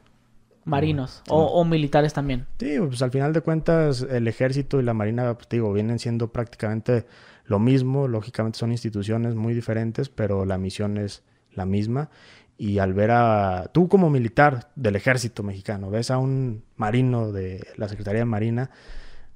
Marinos. 0.67 1.23
O, 1.29 1.43
o 1.45 1.65
militares 1.65 2.13
también. 2.15 2.47
Sí, 2.59 2.77
pues 2.79 3.03
al 3.03 3.11
final 3.11 3.33
de 3.35 3.43
cuentas 3.43 4.01
el 4.11 4.27
ejército 4.27 4.81
y 4.81 4.83
la 4.83 4.95
marina, 4.95 5.35
pues, 5.35 5.49
digo, 5.51 5.73
vienen 5.73 5.99
siendo 5.99 6.33
prácticamente 6.33 7.07
lo 7.45 7.59
mismo. 7.59 8.09
Lógicamente 8.09 8.59
son 8.59 8.73
instituciones 8.73 9.35
muy 9.35 9.53
diferentes, 9.55 10.09
pero 10.09 10.45
la 10.47 10.57
misión 10.59 10.97
es 10.97 11.23
la 11.53 11.67
misma. 11.67 12.09
Y 12.57 12.79
al 12.79 12.95
ver 12.95 13.11
a 13.11 13.71
tú 13.75 13.89
como 13.89 14.09
militar 14.11 14.71
del 14.75 14.97
ejército 14.97 15.43
mexicano, 15.43 15.91
ves 15.91 16.11
a 16.11 16.17
un 16.19 16.65
marino 16.77 17.31
de 17.31 17.67
la 17.77 17.89
Secretaría 17.89 18.21
de 18.21 18.25
Marina 18.27 18.71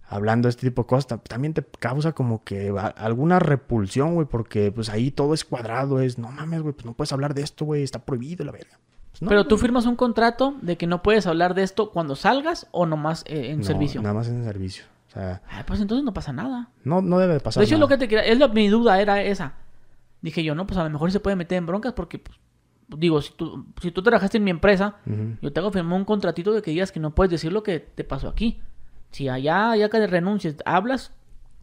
hablando 0.08 0.46
de 0.46 0.50
este 0.50 0.68
tipo 0.68 0.82
de 0.82 0.86
cosas, 0.86 1.06
ta- 1.06 1.18
también 1.18 1.54
te 1.54 1.62
causa 1.78 2.12
como 2.12 2.42
que 2.42 2.72
alguna 2.96 3.38
repulsión, 3.38 4.14
güey, 4.14 4.26
porque 4.26 4.72
pues 4.72 4.88
ahí 4.88 5.10
todo 5.10 5.34
es 5.34 5.44
cuadrado, 5.44 6.00
es, 6.00 6.18
no 6.18 6.30
mames, 6.30 6.62
güey, 6.62 6.72
pues 6.74 6.86
no 6.86 6.94
puedes 6.94 7.12
hablar 7.12 7.34
de 7.34 7.42
esto, 7.42 7.64
güey, 7.64 7.82
está 7.82 7.98
prohibido 8.04 8.44
la 8.44 8.52
verga. 8.52 8.78
Pues, 9.10 9.22
no, 9.22 9.28
Pero 9.28 9.44
tú 9.46 9.56
güey. 9.56 9.62
firmas 9.62 9.86
un 9.86 9.96
contrato 9.96 10.54
de 10.62 10.76
que 10.76 10.86
no 10.86 11.02
puedes 11.02 11.26
hablar 11.26 11.54
de 11.54 11.62
esto 11.62 11.90
cuando 11.90 12.16
salgas 12.16 12.66
o 12.70 12.86
nomás 12.86 13.22
eh, 13.26 13.50
en 13.50 13.58
No, 13.58 13.64
servicio. 13.64 14.00
Nada 14.02 14.14
más 14.14 14.28
en 14.28 14.44
servicio. 14.44 14.84
O 15.08 15.10
sea, 15.10 15.42
Ah, 15.50 15.64
pues 15.66 15.80
entonces 15.80 16.04
no 16.04 16.12
pasa 16.12 16.32
nada. 16.32 16.68
no, 16.84 17.00
no 17.02 17.18
debe 17.18 17.34
de 17.34 17.40
pasar 17.40 17.60
de 17.60 17.64
hecho, 17.66 17.74
nada. 17.76 17.80
lo 17.80 17.88
que 17.88 17.98
te 17.98 18.08
quería, 18.08 18.24
es 18.24 18.52
mi 18.52 18.68
duda 18.68 19.00
era 19.00 19.22
esa. 19.22 19.54
Dije 20.20 20.42
yo, 20.44 20.54
no, 20.54 20.66
pues 20.66 20.78
a 20.78 20.84
lo 20.84 20.90
mejor 20.90 21.10
se 21.12 21.20
puede 21.20 21.36
meter 21.36 21.58
en 21.58 21.66
broncas 21.66 21.92
porque, 21.92 22.18
pues, 22.18 22.36
digo, 22.88 23.20
si 23.22 23.32
tú, 23.34 23.66
si 23.80 23.90
tú 23.90 24.02
trabajaste 24.02 24.38
en 24.38 24.44
mi 24.44 24.50
empresa, 24.50 24.96
yo 25.40 25.52
te 25.52 25.60
hago 25.60 25.70
firmar 25.70 25.98
un 25.98 26.04
contratito 26.04 26.52
de 26.52 26.60
que 26.62 26.70
digas 26.72 26.92
que 26.92 27.00
no 27.00 27.14
puedes 27.14 27.30
decir 27.30 27.52
lo 27.52 27.62
que 27.62 27.78
te 27.80 28.04
pasó 28.04 28.28
aquí. 28.28 28.60
Si 29.10 29.28
allá, 29.28 29.74
ya 29.76 29.88
que 29.88 30.06
renuncies, 30.06 30.56
hablas, 30.64 31.12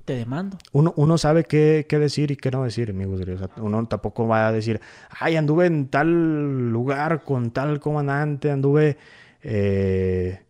te 0.06 0.16
demando. 0.16 0.58
Uno, 0.72 0.94
uno 0.96 1.18
sabe 1.18 1.44
qué, 1.44 1.86
qué 1.90 2.00
decir 2.00 2.32
y 2.32 2.38
qué 2.38 2.52
no 2.52 2.64
decir, 2.64 2.92
amigos. 2.92 3.22
O 3.22 3.38
sea, 3.38 3.50
uno 3.58 3.86
tampoco 3.88 4.28
va 4.28 4.48
a 4.48 4.52
decir, 4.52 4.80
ay, 5.10 5.36
anduve 5.36 5.66
en 5.66 5.88
tal 5.88 6.70
lugar 6.70 7.24
con 7.24 7.52
tal 7.52 7.80
comandante, 7.80 8.52
anduve, 8.52 8.98
eh, 9.42 10.42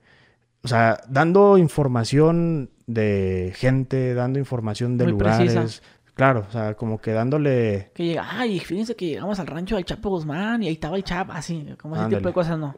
o 0.61 0.67
sea, 0.67 0.99
dando 1.07 1.57
información 1.57 2.69
de 2.85 3.53
gente, 3.55 4.13
dando 4.13 4.39
información 4.39 4.97
de 4.97 5.05
Muy 5.05 5.13
lugares, 5.13 5.53
precisa. 5.53 5.81
Claro, 6.16 6.45
o 6.47 6.51
sea, 6.51 6.76
como 6.76 6.99
que 6.99 7.11
dándole... 7.11 7.91
Que 7.93 8.05
llega, 8.05 8.26
ay, 8.32 8.59
fíjense 8.61 8.95
que 8.95 9.05
llegamos 9.05 9.38
al 9.41 9.47
rancho 9.47 9.76
del 9.76 9.84
Chapo 9.84 10.09
Guzmán 10.09 10.63
y 10.63 10.68
ahí 10.68 10.74
estaba 10.74 10.95
el 10.95 11.03
Chapo, 11.03 11.34
así, 11.34 11.68
como 11.78 11.97
ese 11.97 12.16
tipo 12.16 12.30
de 12.30 12.34
cosas, 12.34 12.57
¿no? 12.57 12.74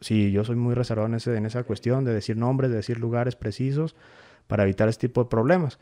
sí, 0.00 0.32
yo 0.32 0.42
soy 0.42 0.56
muy 0.56 0.74
reservado 0.74 1.06
en, 1.06 1.14
ese, 1.14 1.36
en 1.36 1.44
esa 1.44 1.64
cuestión 1.64 2.06
de 2.06 2.14
decir 2.14 2.38
nombres, 2.38 2.70
de 2.70 2.78
decir 2.78 2.98
lugares 2.98 3.36
precisos 3.36 3.94
para 4.46 4.62
evitar 4.62 4.88
ese 4.88 5.00
tipo 5.00 5.22
de 5.22 5.28
problemas. 5.28 5.78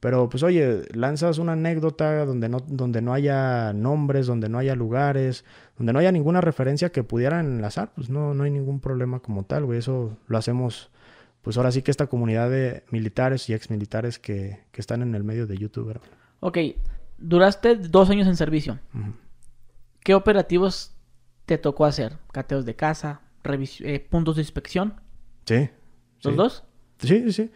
Pero 0.00 0.28
pues 0.28 0.42
oye, 0.42 0.82
lanzas 0.92 1.38
una 1.38 1.52
anécdota 1.52 2.24
donde 2.26 2.48
no, 2.48 2.58
donde 2.58 3.00
no 3.00 3.14
haya 3.14 3.72
nombres, 3.72 4.26
donde 4.26 4.48
no 4.48 4.58
haya 4.58 4.74
lugares, 4.74 5.44
donde 5.78 5.92
no 5.92 6.00
haya 6.00 6.10
ninguna 6.10 6.40
referencia 6.40 6.90
que 6.90 7.04
pudieran 7.04 7.46
enlazar, 7.46 7.92
pues 7.94 8.10
no, 8.10 8.34
no 8.34 8.42
hay 8.42 8.50
ningún 8.50 8.80
problema 8.80 9.20
como 9.20 9.44
tal, 9.44 9.64
güey. 9.64 9.78
Eso 9.78 10.18
lo 10.26 10.38
hacemos, 10.38 10.90
pues 11.42 11.56
ahora 11.56 11.70
sí 11.70 11.82
que 11.82 11.92
esta 11.92 12.08
comunidad 12.08 12.50
de 12.50 12.82
militares 12.90 13.48
y 13.48 13.54
exmilitares 13.54 14.18
que, 14.18 14.58
que 14.72 14.80
están 14.80 15.02
en 15.02 15.14
el 15.14 15.22
medio 15.22 15.46
de 15.46 15.56
YouTube, 15.56 15.96
Ok, 16.44 16.58
duraste 17.18 17.76
dos 17.76 18.10
años 18.10 18.26
en 18.26 18.34
servicio. 18.34 18.80
¿Qué 20.00 20.12
operativos 20.12 20.92
te 21.46 21.56
tocó 21.56 21.84
hacer? 21.84 22.18
¿Cateos 22.32 22.66
de 22.66 22.74
casa? 22.74 23.20
Eh, 23.44 24.04
¿Puntos 24.10 24.34
de 24.34 24.42
inspección? 24.42 24.94
Sí. 25.46 25.70
¿Los 26.24 26.34
dos? 26.34 26.64
Sí, 26.98 27.22
sí, 27.26 27.32
sí. 27.32 27.50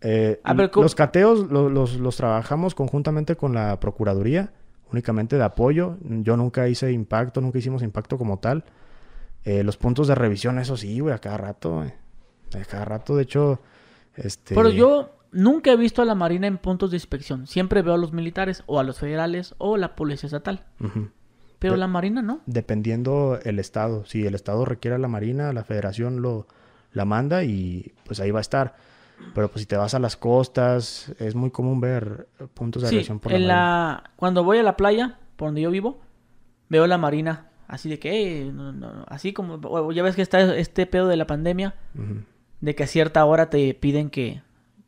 Eh, 0.00 0.40
ah, 0.42 0.52
los 0.52 0.96
cateos 0.96 1.48
los, 1.48 2.16
trabajamos 2.16 2.74
conjuntamente 2.74 3.36
con 3.36 3.54
la 3.54 3.78
Procuraduría, 3.78 4.52
únicamente 4.90 5.36
de 5.36 5.44
apoyo. 5.44 5.96
Yo 6.02 6.36
nunca 6.36 6.66
hice 6.68 6.90
impacto, 6.90 7.40
nunca 7.40 7.58
hicimos 7.58 7.84
impacto 7.84 8.18
como 8.18 8.40
tal. 8.40 8.64
Eh, 9.44 9.62
los 9.62 9.76
puntos 9.76 10.08
de 10.08 10.16
revisión, 10.16 10.58
eso 10.58 10.76
sí, 10.76 10.98
güey, 10.98 11.14
a 11.14 11.18
cada 11.18 11.36
rato, 11.36 11.76
güey. 11.76 11.92
A 12.60 12.64
cada 12.64 12.84
rato, 12.84 13.14
de 13.14 13.22
hecho, 13.22 13.60
este... 14.16 14.56
Pero 14.56 14.70
yo 14.70 15.14
Nunca 15.34 15.72
he 15.72 15.76
visto 15.76 16.00
a 16.00 16.04
la 16.04 16.14
Marina 16.14 16.46
en 16.46 16.58
puntos 16.58 16.90
de 16.92 16.96
inspección. 16.96 17.46
Siempre 17.46 17.82
veo 17.82 17.94
a 17.94 17.98
los 17.98 18.12
militares 18.12 18.62
o 18.66 18.78
a 18.78 18.84
los 18.84 19.00
federales 19.00 19.54
o 19.58 19.76
la 19.76 19.96
policía 19.96 20.28
estatal. 20.28 20.64
Pero 21.58 21.76
la 21.76 21.88
Marina 21.88 22.22
no. 22.22 22.40
Dependiendo 22.46 23.38
el 23.42 23.58
estado. 23.58 24.04
Si 24.04 24.24
el 24.26 24.34
estado 24.34 24.64
requiere 24.64 24.94
a 24.94 24.98
la 24.98 25.08
Marina, 25.08 25.52
la 25.52 25.64
federación 25.64 26.22
lo 26.22 26.46
la 26.92 27.04
manda 27.04 27.42
y 27.42 27.92
pues 28.06 28.20
ahí 28.20 28.30
va 28.30 28.38
a 28.38 28.42
estar. 28.42 28.76
Pero 29.34 29.48
pues 29.48 29.62
si 29.62 29.66
te 29.66 29.76
vas 29.76 29.94
a 29.94 29.98
las 29.98 30.16
costas, 30.16 31.12
es 31.18 31.34
muy 31.34 31.50
común 31.50 31.80
ver 31.80 32.28
puntos 32.54 32.82
de 32.82 32.88
sí, 32.88 33.12
por 33.14 33.32
la, 33.32 33.38
en 33.38 33.48
la 33.48 34.10
Cuando 34.16 34.44
voy 34.44 34.58
a 34.58 34.62
la 34.62 34.76
playa, 34.76 35.18
por 35.36 35.48
donde 35.48 35.62
yo 35.62 35.70
vivo, 35.70 36.00
veo 36.68 36.86
la 36.86 36.98
Marina. 36.98 37.48
Así 37.66 37.88
de 37.88 37.98
que, 37.98 38.52
así 39.08 39.32
como, 39.32 39.90
ya 39.92 40.02
ves 40.02 40.14
que 40.14 40.22
está 40.22 40.54
este 40.54 40.86
pedo 40.86 41.08
de 41.08 41.16
la 41.16 41.26
pandemia, 41.26 41.74
de 42.60 42.74
que 42.74 42.84
a 42.84 42.86
cierta 42.86 43.24
hora 43.24 43.50
te 43.50 43.72
piden 43.74 44.10
que 44.10 44.42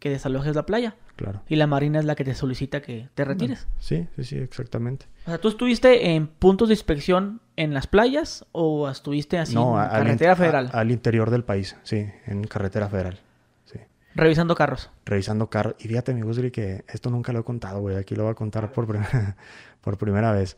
que 0.07 0.13
desalojes 0.13 0.55
la 0.55 0.65
playa. 0.65 0.95
Claro. 1.17 1.43
Y 1.49 1.57
la 1.57 1.67
Marina 1.67 1.99
es 1.99 2.05
la 2.05 2.15
que 2.15 2.23
te 2.23 2.35
solicita 2.35 2.81
que 2.81 3.09
te 3.17 3.25
retires. 3.25 3.67
sí, 3.81 4.07
sí, 4.15 4.23
sí, 4.23 4.37
exactamente. 4.37 5.07
O 5.25 5.31
sea, 5.31 5.39
¿tú 5.39 5.49
estuviste 5.49 6.11
en 6.11 6.29
puntos 6.29 6.69
de 6.69 6.75
inspección 6.75 7.41
en 7.57 7.75
las 7.75 7.89
playas 7.89 8.47
o 8.53 8.89
estuviste 8.89 9.39
así 9.39 9.57
en 9.57 9.75
carretera 9.75 10.37
federal? 10.37 10.71
al 10.73 10.93
interior 10.93 11.31
del 11.31 11.43
país, 11.43 11.77
sí, 11.83 12.07
en 12.27 12.45
carretera 12.45 12.89
federal. 12.89 13.19
Sí. 13.65 13.81
Revisando 14.15 14.55
carros. 14.55 14.91
Revisando 15.05 15.51
carros. 15.51 15.75
Y 15.81 15.89
fíjate, 15.89 16.15
mi 16.15 16.23
Gusri, 16.23 16.53
que 16.53 16.85
esto 16.87 17.11
nunca 17.11 17.33
lo 17.33 17.41
he 17.41 17.45
contado, 17.45 17.81
güey. 17.81 17.97
Aquí 17.97 18.15
lo 18.15 18.23
voy 18.23 18.33
a 18.33 18.37
contar 18.37 18.71
por, 18.71 18.87
primera, 18.87 19.37
por 19.81 19.99
primera 19.99 20.31
vez. 20.31 20.57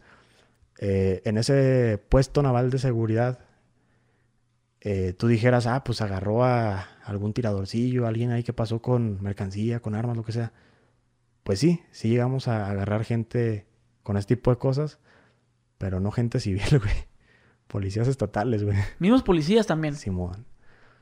Eh, 0.78 1.22
en 1.24 1.38
ese 1.38 1.98
puesto 2.10 2.42
naval 2.42 2.68
de 2.68 2.78
seguridad 2.78 3.38
eh, 4.80 5.12
tú 5.16 5.26
dijeras, 5.26 5.66
ah, 5.66 5.82
pues 5.84 6.00
agarró 6.00 6.44
a 6.44 6.86
algún 7.04 7.32
tiradorcillo, 7.32 8.06
alguien 8.06 8.30
ahí 8.30 8.42
que 8.42 8.52
pasó 8.52 8.80
con 8.80 9.20
mercancía, 9.22 9.80
con 9.80 9.94
armas, 9.94 10.16
lo 10.16 10.24
que 10.24 10.32
sea. 10.32 10.52
Pues 11.42 11.58
sí, 11.58 11.82
sí 11.90 12.08
llegamos 12.08 12.48
a 12.48 12.70
agarrar 12.70 13.04
gente 13.04 13.66
con 14.02 14.16
este 14.16 14.36
tipo 14.36 14.50
de 14.50 14.58
cosas, 14.58 14.98
pero 15.78 16.00
no 16.00 16.10
gente 16.10 16.40
civil, 16.40 16.78
güey. 16.78 17.08
Policías 17.66 18.08
estatales, 18.08 18.64
güey. 18.64 18.78
Mismos 18.98 19.22
policías 19.22 19.66
también. 19.66 19.94
Simón. 19.94 20.46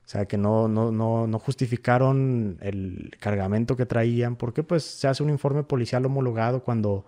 O 0.04 0.08
sea, 0.08 0.26
que 0.26 0.38
no, 0.38 0.68
no, 0.68 0.92
no, 0.92 1.26
no 1.26 1.38
justificaron 1.38 2.58
el 2.60 3.10
cargamento 3.20 3.76
que 3.76 3.86
traían, 3.86 4.36
porque 4.36 4.62
pues 4.62 4.84
se 4.84 5.08
hace 5.08 5.22
un 5.22 5.30
informe 5.30 5.64
policial 5.64 6.06
homologado 6.06 6.62
cuando, 6.62 7.06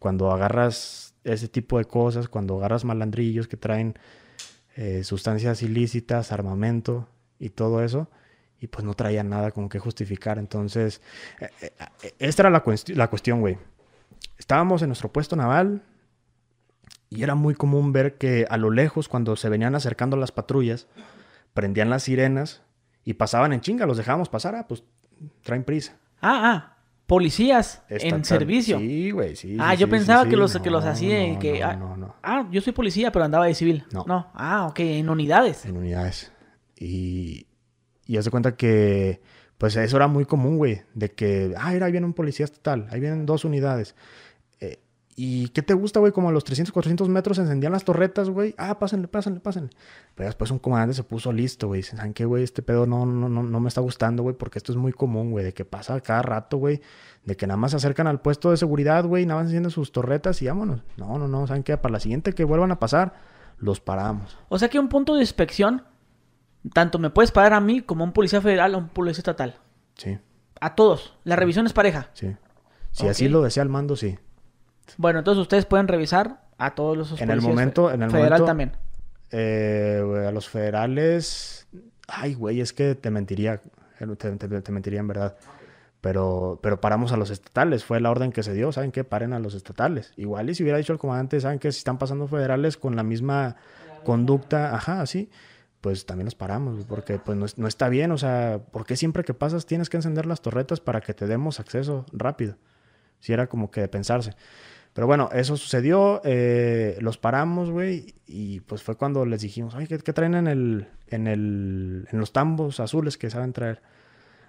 cuando 0.00 0.32
agarras 0.32 1.14
ese 1.22 1.46
tipo 1.46 1.78
de 1.78 1.84
cosas, 1.84 2.28
cuando 2.28 2.56
agarras 2.58 2.84
malandrillos 2.84 3.46
que 3.46 3.56
traen 3.56 3.96
eh, 4.76 5.04
sustancias 5.04 5.62
ilícitas, 5.62 6.32
armamento 6.32 7.08
y 7.38 7.50
todo 7.50 7.82
eso. 7.82 8.08
Y 8.60 8.68
pues 8.68 8.84
no 8.84 8.94
traía 8.94 9.24
nada 9.24 9.50
con 9.50 9.68
qué 9.68 9.78
justificar. 9.78 10.38
Entonces, 10.38 11.00
eh, 11.40 11.72
eh, 12.02 12.14
esta 12.18 12.42
era 12.42 12.50
la, 12.50 12.62
la 12.94 13.08
cuestión, 13.08 13.40
güey. 13.40 13.58
Estábamos 14.38 14.82
en 14.82 14.88
nuestro 14.88 15.12
puesto 15.12 15.34
naval 15.36 15.82
y 17.10 17.22
era 17.22 17.34
muy 17.34 17.54
común 17.54 17.92
ver 17.92 18.16
que 18.16 18.46
a 18.48 18.56
lo 18.56 18.70
lejos, 18.70 19.08
cuando 19.08 19.36
se 19.36 19.48
venían 19.48 19.74
acercando 19.74 20.16
las 20.16 20.32
patrullas, 20.32 20.86
prendían 21.52 21.90
las 21.90 22.04
sirenas 22.04 22.62
y 23.04 23.14
pasaban 23.14 23.52
en 23.52 23.60
chinga, 23.60 23.84
los 23.84 23.96
dejábamos 23.96 24.28
pasar, 24.28 24.54
ah, 24.54 24.66
pues 24.66 24.82
traen 25.42 25.64
prisa. 25.64 25.96
Ah, 26.20 26.40
ah, 26.44 26.76
policías 27.06 27.82
en 27.88 28.24
servicio. 28.24 28.78
Sí, 28.78 29.10
güey, 29.10 29.36
sí. 29.36 29.56
Ah, 29.58 29.74
yo 29.74 29.88
pensaba 29.88 30.26
que 30.28 30.36
los 30.36 30.56
que 30.58 30.70
los 30.70 30.84
hacían 30.84 31.38
que 31.38 31.62
ah, 31.62 31.78
ah, 32.22 32.48
yo 32.50 32.60
soy 32.60 32.72
policía, 32.72 33.12
pero 33.12 33.24
andaba 33.24 33.46
de 33.46 33.54
civil. 33.54 33.84
No. 33.92 34.04
No. 34.06 34.30
Ah, 34.34 34.66
ok, 34.66 34.80
en 34.80 35.08
unidades. 35.08 35.64
En 35.64 35.76
unidades. 35.76 36.32
Y 36.76 37.46
y 38.06 38.16
haz 38.16 38.24
de 38.24 38.30
cuenta 38.30 38.56
que 38.56 39.20
pues 39.58 39.76
eso 39.76 39.96
era 39.96 40.08
muy 40.08 40.24
común, 40.24 40.56
güey, 40.56 40.82
de 40.94 41.12
que 41.12 41.54
ah, 41.56 41.68
ahí 41.68 41.92
viene 41.92 42.06
un 42.06 42.14
policía 42.14 42.44
estatal, 42.44 42.88
ahí 42.90 43.00
vienen 43.00 43.26
dos 43.26 43.44
unidades. 43.44 43.94
¿Y 45.14 45.48
qué 45.48 45.60
te 45.62 45.74
gusta, 45.74 46.00
güey? 46.00 46.10
Como 46.12 46.30
a 46.30 46.32
los 46.32 46.42
300, 46.44 46.72
400 46.72 47.08
metros 47.08 47.38
encendían 47.38 47.72
las 47.72 47.84
torretas, 47.84 48.30
güey. 48.30 48.54
Ah, 48.56 48.78
pásenle, 48.78 49.08
pásenle, 49.08 49.40
pásenle. 49.40 49.70
Pero 50.14 50.28
después 50.28 50.50
un 50.50 50.58
comandante 50.58 50.94
se 50.94 51.02
puso 51.02 51.32
listo, 51.32 51.68
güey. 51.68 51.80
Dicen, 51.80 51.98
¿saben 51.98 52.14
qué, 52.14 52.24
güey? 52.24 52.42
Este 52.42 52.62
pedo 52.62 52.86
no, 52.86 53.04
no, 53.04 53.28
no, 53.28 53.42
no 53.42 53.60
me 53.60 53.68
está 53.68 53.82
gustando, 53.82 54.22
güey, 54.22 54.34
porque 54.34 54.58
esto 54.58 54.72
es 54.72 54.78
muy 54.78 54.92
común, 54.92 55.30
güey. 55.30 55.44
De 55.44 55.52
que 55.52 55.66
pasa 55.66 56.00
cada 56.00 56.22
rato, 56.22 56.56
güey. 56.56 56.80
De 57.24 57.36
que 57.36 57.46
nada 57.46 57.58
más 57.58 57.72
se 57.72 57.76
acercan 57.76 58.06
al 58.06 58.22
puesto 58.22 58.50
de 58.50 58.56
seguridad, 58.56 59.04
güey, 59.04 59.26
nada 59.26 59.40
más 59.40 59.48
encienden 59.48 59.70
sus 59.70 59.92
torretas 59.92 60.40
y 60.40 60.46
vámonos. 60.46 60.80
No, 60.96 61.18
no, 61.18 61.28
no. 61.28 61.46
¿Saben 61.46 61.62
qué? 61.62 61.76
Para 61.76 61.92
la 61.92 62.00
siguiente 62.00 62.32
que 62.32 62.44
vuelvan 62.44 62.72
a 62.72 62.78
pasar, 62.78 63.14
los 63.58 63.80
paramos. 63.80 64.38
O 64.48 64.58
sea 64.58 64.68
que 64.68 64.78
un 64.78 64.88
punto 64.88 65.14
de 65.14 65.20
inspección, 65.20 65.84
tanto 66.72 66.98
me 66.98 67.10
puedes 67.10 67.32
parar 67.32 67.52
a 67.52 67.60
mí 67.60 67.82
como 67.82 68.02
a 68.02 68.06
un 68.06 68.12
policía 68.12 68.40
federal 68.40 68.74
o 68.74 68.78
un 68.78 68.88
policía 68.88 69.20
estatal. 69.20 69.56
Sí. 69.94 70.18
A 70.58 70.74
todos. 70.74 71.18
La 71.24 71.36
revisión 71.36 71.66
es 71.66 71.74
pareja. 71.74 72.08
Sí. 72.14 72.34
Si 72.92 73.08
así 73.08 73.28
lo 73.28 73.42
desea 73.42 73.62
el 73.62 73.68
mando, 73.68 73.94
sí. 73.94 74.18
Bueno, 74.96 75.20
entonces 75.20 75.40
ustedes 75.40 75.66
pueden 75.66 75.88
revisar 75.88 76.42
a 76.58 76.74
todos 76.74 76.96
los 76.96 77.20
En 77.20 77.30
el 77.30 77.40
momento, 77.40 77.90
en 77.90 78.02
el 78.02 78.10
federal 78.10 78.44
también. 78.44 78.72
Eh, 79.30 80.02
a 80.28 80.30
los 80.30 80.48
federales, 80.48 81.66
ay, 82.06 82.34
güey, 82.34 82.60
es 82.60 82.72
que 82.72 82.94
te 82.94 83.10
mentiría, 83.10 83.60
te, 84.18 84.72
mentiría 84.72 85.00
en 85.00 85.08
verdad. 85.08 85.36
Pero, 86.00 86.58
pero 86.62 86.80
paramos 86.80 87.12
a 87.12 87.16
los 87.16 87.30
estatales, 87.30 87.84
fue 87.84 88.00
la 88.00 88.10
orden 88.10 88.32
que 88.32 88.42
se 88.42 88.52
dio, 88.52 88.72
¿saben 88.72 88.90
qué? 88.90 89.04
Paren 89.04 89.32
a 89.32 89.38
los 89.38 89.54
estatales. 89.54 90.12
Igual 90.16 90.50
y 90.50 90.54
si 90.54 90.64
hubiera 90.64 90.78
dicho 90.78 90.92
el 90.92 90.98
comandante, 90.98 91.40
¿saben 91.40 91.60
qué? 91.60 91.70
Si 91.70 91.78
están 91.78 91.96
pasando 91.98 92.26
federales 92.26 92.76
con 92.76 92.96
la 92.96 93.04
misma 93.04 93.56
conducta, 94.04 94.74
ajá, 94.74 95.00
así, 95.00 95.30
pues 95.80 96.04
también 96.04 96.24
los 96.26 96.34
paramos, 96.34 96.84
porque 96.86 97.18
pues 97.18 97.38
no, 97.38 97.46
no, 97.56 97.68
está 97.68 97.88
bien, 97.88 98.10
o 98.10 98.18
sea, 98.18 98.60
¿por 98.72 98.84
qué 98.84 98.96
siempre 98.96 99.22
que 99.22 99.32
pasas 99.32 99.64
tienes 99.64 99.88
que 99.88 99.96
encender 99.96 100.26
las 100.26 100.42
torretas 100.42 100.80
para 100.80 101.00
que 101.00 101.14
te 101.14 101.26
demos 101.28 101.60
acceso 101.60 102.04
rápido? 102.12 102.56
Si 103.20 103.32
era 103.32 103.46
como 103.46 103.70
que 103.70 103.80
de 103.80 103.88
pensarse. 103.88 104.34
Pero 104.94 105.06
bueno, 105.06 105.30
eso 105.32 105.56
sucedió, 105.56 106.20
eh, 106.24 106.98
los 107.00 107.16
paramos, 107.16 107.70
güey, 107.70 108.14
y 108.26 108.60
pues 108.60 108.82
fue 108.82 108.96
cuando 108.96 109.24
les 109.24 109.40
dijimos, 109.40 109.74
ay, 109.74 109.86
¿qué, 109.86 110.12
traen 110.12 110.34
en 110.34 110.46
el, 110.46 110.88
en 111.08 111.26
el, 111.26 112.06
en 112.10 112.18
los 112.20 112.32
tambos 112.32 112.78
azules 112.78 113.16
que 113.16 113.30
saben 113.30 113.54
traer? 113.54 113.80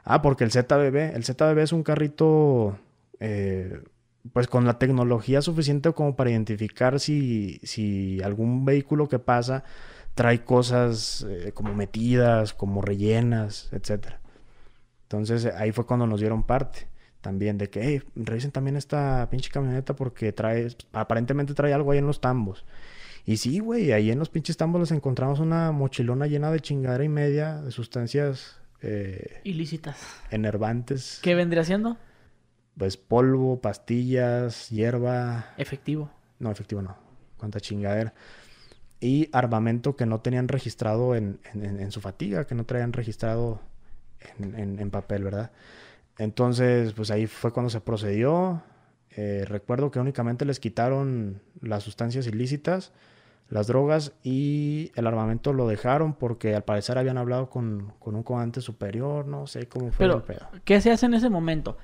Ah, 0.04 0.22
porque 0.22 0.44
el 0.44 0.52
ZBB, 0.52 1.16
el 1.16 1.24
ZBB 1.24 1.60
es 1.60 1.72
un 1.72 1.84
carrito, 1.84 2.78
eh, 3.22 3.84
pues 4.34 4.48
con 4.48 4.66
la 4.66 4.80
tecnología 4.80 5.42
suficiente 5.42 5.94
como 5.94 6.16
para 6.18 6.32
identificar 6.32 7.00
si, 7.00 7.60
si 7.64 8.22
algún 8.22 8.66
vehículo 8.66 9.08
que 9.08 9.20
pasa 9.20 9.64
trae 10.14 10.44
cosas 10.44 11.26
eh, 11.30 11.54
como 11.54 11.74
metidas, 11.74 12.54
como 12.54 12.82
rellenas, 12.82 13.70
etc. 13.72 14.16
Entonces 15.04 15.46
ahí 15.46 15.72
fue 15.72 15.86
cuando 15.86 16.06
nos 16.06 16.20
dieron 16.20 16.44
parte 16.44 16.93
también 17.24 17.58
de 17.58 17.70
que, 17.70 17.82
hey, 17.82 18.04
revisen 18.16 18.52
también 18.52 18.76
esta 18.76 19.28
pinche 19.32 19.50
camioneta 19.50 19.96
porque 19.96 20.34
trae, 20.34 20.68
aparentemente 20.92 21.54
trae 21.56 21.74
algo 21.74 21.92
ahí 21.92 21.98
en 21.98 22.06
los 22.06 22.20
tambos. 22.22 22.66
Y 23.26 23.38
sí, 23.38 23.60
güey, 23.60 23.94
ahí 23.94 24.12
en 24.12 24.20
los 24.20 24.30
pinches 24.30 24.58
tambos 24.58 24.82
les 24.82 24.92
encontramos 24.92 25.40
una 25.40 25.72
mochilona 25.72 26.28
llena 26.28 26.52
de 26.52 26.60
chingadera 26.60 27.06
y 27.06 27.10
media 27.10 27.62
de 27.62 27.72
sustancias 27.72 28.60
eh, 28.82 29.40
ilícitas, 29.46 29.98
enervantes. 30.30 31.20
¿Qué 31.24 31.34
vendría 31.34 31.64
siendo? 31.64 31.98
Pues 32.78 32.98
polvo, 32.98 33.62
pastillas, 33.62 34.70
hierba. 34.70 35.54
Efectivo. 35.58 36.12
No, 36.40 36.52
efectivo 36.52 36.82
no. 36.82 36.98
Cuánta 37.38 37.62
chingadera. 37.62 38.14
Y 39.00 39.30
armamento 39.32 39.96
que 39.96 40.06
no 40.06 40.20
tenían 40.20 40.50
registrado 40.50 41.16
en, 41.16 41.40
en, 41.54 41.92
su 41.92 42.02
fatiga, 42.02 42.46
que 42.46 42.56
no 42.56 42.66
traían 42.66 42.92
registrado 42.92 43.62
en, 44.40 44.80
en 44.80 44.92
papel, 44.92 45.24
¿verdad? 45.24 45.52
Entonces, 46.18 46.94
pues 46.94 47.12
ahí 47.12 47.28
fue 47.28 47.52
cuando 47.52 47.70
se 47.70 47.82
procedió. 47.82 48.62
Eh, 49.16 49.46
recuerdo 49.48 49.92
que 49.92 50.00
únicamente 50.00 50.46
les 50.46 50.60
quitaron 50.60 51.42
las 51.62 51.84
sustancias 51.84 52.26
ilícitas, 52.28 52.92
las 53.50 53.68
drogas 53.68 54.14
y 54.24 54.92
el 54.96 55.06
armamento 55.06 55.54
lo 55.54 55.68
dejaron 55.68 56.14
porque 56.14 56.56
al 56.56 56.64
parecer 56.64 56.98
habían 56.98 57.18
hablado 57.18 57.50
con, 57.50 57.94
un 58.00 58.24
comandante 58.24 58.62
superior, 58.62 59.28
no 59.28 59.46
sé 59.46 59.68
cómo 59.68 59.92
fue 59.92 60.08
Pero, 60.08 60.26
¿qué 60.66 60.82
se 60.82 60.92
hace 60.92 61.06
en 61.06 61.14
ese 61.14 61.30
momento? 61.30 61.78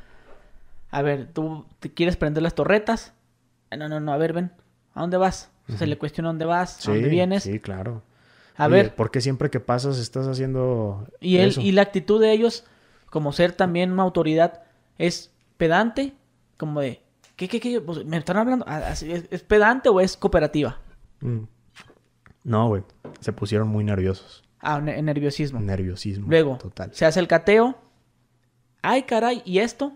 A 0.90 1.04
ver, 1.04 1.28
tú 1.32 1.66
te 1.80 1.94
quieres 1.94 2.18
prender 2.18 2.42
las 2.42 2.56
torretas. 2.56 3.14
No, 3.78 3.88
no, 3.88 4.00
no, 4.00 4.12
a 4.12 4.18
ver, 4.18 4.34
ven. 4.34 4.52
¿A 4.94 5.02
dónde 5.02 5.18
vas? 5.18 5.52
Se 5.78 5.86
le 5.86 6.00
cuestiona 6.00 6.30
dónde 6.30 6.46
vas, 6.46 6.88
a 6.88 6.92
dónde 6.92 7.10
vienes. 7.10 7.44
Sí, 7.44 7.60
claro. 7.60 8.02
A 8.58 8.68
ver. 8.68 8.96
¿Por 8.96 9.12
qué 9.12 9.22
siempre 9.22 9.52
que 9.52 9.60
pasas 9.60 10.00
estás 10.00 10.28
haciendo. 10.28 11.08
Y, 11.20 11.38
él, 11.38 11.54
y 11.60 11.72
la 11.72 11.84
actitud 11.84 12.20
de 12.20 12.32
ellos, 12.32 12.66
como 13.10 13.32
ser 13.32 13.54
también 13.54 13.92
una 13.92 14.04
autoridad, 14.04 14.64
es 14.98 15.34
pedante, 15.58 16.14
como 16.58 16.82
de. 16.82 17.02
¿Qué, 17.36 17.48
qué, 17.48 17.60
qué? 17.60 17.80
Pues, 17.82 18.06
¿Me 18.06 18.18
están 18.18 18.38
hablando? 18.38 18.66
Ah, 18.68 18.92
¿Es, 18.92 19.44
pedante 19.44 19.90
o 19.90 20.00
es 20.00 20.18
cooperativa? 20.18 20.80
Mm. 21.22 21.44
No, 22.44 22.68
güey. 22.68 22.84
Se 23.20 23.32
pusieron 23.32 23.68
muy 23.68 23.84
nerviosos. 23.84 24.44
Ah, 24.60 24.80
nerviosismo. 24.82 25.60
Nerviosismo. 25.60 26.28
Luego, 26.30 26.58
total. 26.58 26.94
se 26.94 27.06
hace 27.06 27.20
el 27.20 27.28
cateo. 27.28 27.78
Ay, 28.82 29.04
caray, 29.04 29.42
¿y 29.46 29.60
esto? 29.60 29.94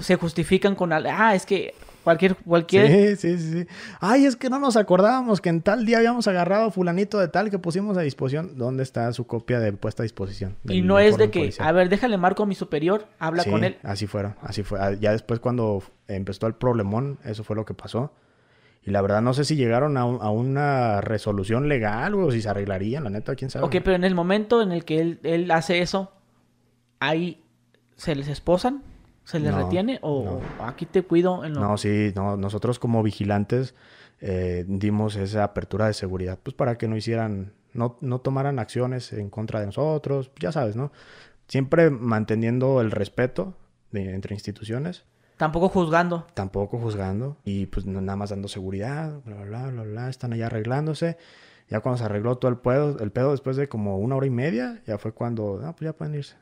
se 0.00 0.16
justifican 0.16 0.74
con... 0.74 0.92
Ah, 0.92 1.34
es 1.34 1.46
que 1.46 1.74
Cualquier, 2.08 2.36
cualquier. 2.36 3.16
Sí, 3.18 3.36
sí, 3.36 3.52
sí. 3.52 3.66
Ay, 4.00 4.24
es 4.24 4.34
que 4.34 4.48
no 4.48 4.58
nos 4.58 4.78
acordábamos 4.78 5.42
que 5.42 5.50
en 5.50 5.60
tal 5.60 5.84
día 5.84 5.98
habíamos 5.98 6.26
agarrado 6.26 6.68
a 6.68 6.70
fulanito 6.70 7.18
de 7.18 7.28
tal 7.28 7.50
que 7.50 7.58
pusimos 7.58 7.98
a 7.98 8.00
disposición. 8.00 8.56
¿Dónde 8.56 8.82
está 8.82 9.12
su 9.12 9.26
copia 9.26 9.60
de 9.60 9.74
puesta 9.74 10.02
a 10.02 10.04
disposición? 10.04 10.56
Y 10.64 10.80
no 10.80 10.98
es 10.98 11.18
de 11.18 11.30
que, 11.30 11.52
a 11.58 11.70
ver, 11.70 11.90
déjale 11.90 12.16
marco 12.16 12.44
a 12.44 12.46
mi 12.46 12.54
superior, 12.54 13.08
habla 13.18 13.44
con 13.44 13.62
él. 13.62 13.76
Así 13.82 14.06
fueron, 14.06 14.36
así 14.40 14.62
fue. 14.62 14.80
Ah, 14.80 14.94
ya 14.94 15.12
después 15.12 15.38
cuando 15.38 15.82
empezó 16.06 16.46
el 16.46 16.54
problemón, 16.54 17.18
eso 17.26 17.44
fue 17.44 17.56
lo 17.56 17.66
que 17.66 17.74
pasó. 17.74 18.14
Y 18.82 18.90
la 18.90 19.02
verdad 19.02 19.20
no 19.20 19.34
sé 19.34 19.44
si 19.44 19.54
llegaron 19.54 19.98
a, 19.98 20.06
una 20.06 21.02
resolución 21.02 21.68
legal 21.68 22.14
o 22.14 22.32
si 22.32 22.40
se 22.40 22.48
arreglarían, 22.48 23.04
la 23.04 23.10
neta, 23.10 23.34
quién 23.34 23.50
sabe. 23.50 23.66
Ok, 23.66 23.72
pero 23.84 23.96
en 23.96 24.04
el 24.04 24.14
momento 24.14 24.62
en 24.62 24.72
el 24.72 24.86
que 24.86 24.98
él, 24.98 25.20
él 25.24 25.50
hace 25.50 25.82
eso, 25.82 26.10
ahí 27.00 27.44
se 27.96 28.14
les 28.14 28.28
esposan. 28.28 28.82
¿Se 29.28 29.38
le 29.38 29.52
retiene 29.52 29.98
o 30.00 30.40
aquí 30.58 30.86
te 30.86 31.02
cuido? 31.02 31.44
En 31.44 31.52
No, 31.52 31.76
sí, 31.76 32.12
no, 32.16 32.38
nosotros 32.38 32.78
como 32.78 33.02
vigilantes 33.02 33.74
eh, 34.22 34.64
dimos 34.66 35.16
esa 35.16 35.44
apertura 35.44 35.86
de 35.86 35.92
seguridad, 35.92 36.38
pues 36.42 36.54
para 36.54 36.78
que 36.78 36.88
no 36.88 36.96
hicieran, 36.96 37.52
no, 37.74 37.98
no 38.00 38.22
tomaran 38.22 38.58
acciones 38.58 39.12
en 39.12 39.28
contra 39.28 39.60
de 39.60 39.66
nosotros, 39.66 40.30
ya 40.40 40.50
sabes, 40.50 40.76
¿no? 40.76 40.92
Siempre 41.46 41.90
manteniendo 41.90 42.80
el 42.80 42.90
respeto 42.90 43.52
entre 43.92 44.34
instituciones. 44.34 45.04
Tampoco 45.36 45.68
juzgando. 45.68 46.26
Tampoco 46.32 46.78
juzgando. 46.78 47.36
Y 47.44 47.66
pues 47.66 47.84
nada 47.84 48.16
más 48.16 48.30
dando 48.30 48.48
seguridad, 48.48 49.20
bla, 49.26 49.44
bla, 49.44 49.66
bla, 49.66 49.82
bla, 49.82 50.08
están 50.08 50.32
allá 50.32 50.46
arreglándose. 50.46 51.18
Ya 51.68 51.80
cuando 51.80 51.98
se 51.98 52.04
arregló 52.04 52.38
todo 52.38 52.50
el 52.50 52.56
pedo, 52.56 52.98
el 52.98 53.10
pedo 53.10 53.32
después 53.32 53.56
de 53.56 53.68
como 53.68 53.98
una 53.98 54.16
hora 54.16 54.26
y 54.26 54.30
media, 54.30 54.80
ya 54.86 54.96
fue 54.96 55.12
cuando, 55.12 55.60
ah, 55.64 55.74
pues 55.76 55.90
ya 55.90 55.92
pueden 55.92 56.14
irse. 56.14 56.36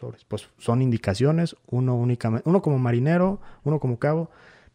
pues, 0.00 0.24
pues, 0.26 0.48
son 0.56 0.80
indicaciones, 0.80 1.56
uno 1.66 1.94
únicamente, 1.94 2.48
uno 2.48 2.62
como 2.62 2.78
marinero, 2.78 3.40
uno 3.64 3.78
como 3.80 3.98
cabo, 3.98 4.30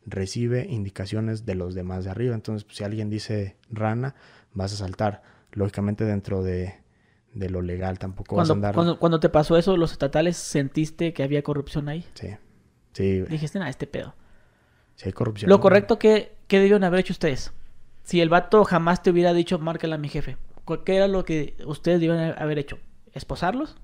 recibe 0.06 0.68
indicaciones 0.70 1.46
de 1.46 1.56
los 1.56 1.74
demás 1.74 2.04
de 2.04 2.12
arriba. 2.12 2.36
Entonces, 2.36 2.64
pues, 2.64 2.78
si 2.78 2.84
alguien 2.84 3.10
dice 3.10 3.58
rana, 3.72 4.14
vas 4.54 4.74
a 4.74 4.78
saltar. 4.78 5.24
Lógicamente 5.54 6.04
dentro 6.04 6.44
de, 6.44 6.76
lo 7.34 7.64
legal 7.64 7.98
tampoco 7.98 8.36
cuando, 8.36 8.42
vas 8.42 8.50
a 8.50 8.54
andar. 8.54 8.76
Cuando, 8.76 9.00
cuando 9.00 9.20
te 9.20 9.30
pasó 9.30 9.58
eso, 9.58 9.76
los 9.78 9.92
estatales, 9.92 10.38
¿sentiste 10.38 11.12
que 11.12 11.24
había 11.24 11.42
corrupción 11.42 11.90
ahí? 11.90 12.06
Sí. 12.14 12.30
Sí. 12.94 13.22
Dijiste, 13.22 13.58
nada, 13.58 13.72
este 13.72 13.88
pedo. 13.88 14.14
Sí, 14.96 15.06
hay 15.08 15.14
corrupción. 15.14 15.50
Lo 15.50 15.60
correcto 15.60 15.98
que, 15.98 16.36
que 16.48 16.58
debieron 16.58 16.84
haber 16.84 17.00
hecho 17.00 17.14
ustedes 17.14 17.52
si 18.08 18.22
el 18.22 18.30
vato 18.30 18.64
jamás 18.64 19.04
te 19.04 19.10
hubiera 19.10 19.34
dicho, 19.34 19.60
márcala 19.60 19.96
a 19.96 19.98
mi 19.98 20.08
jefe, 20.08 20.38
¿qué 20.86 20.96
era 20.96 21.10
lo 21.10 21.26
que 21.26 21.58
ustedes 21.66 22.00
debían 22.00 22.36
haber 22.42 22.58
hecho? 22.58 22.80
¿Esposarlos? 23.12 23.76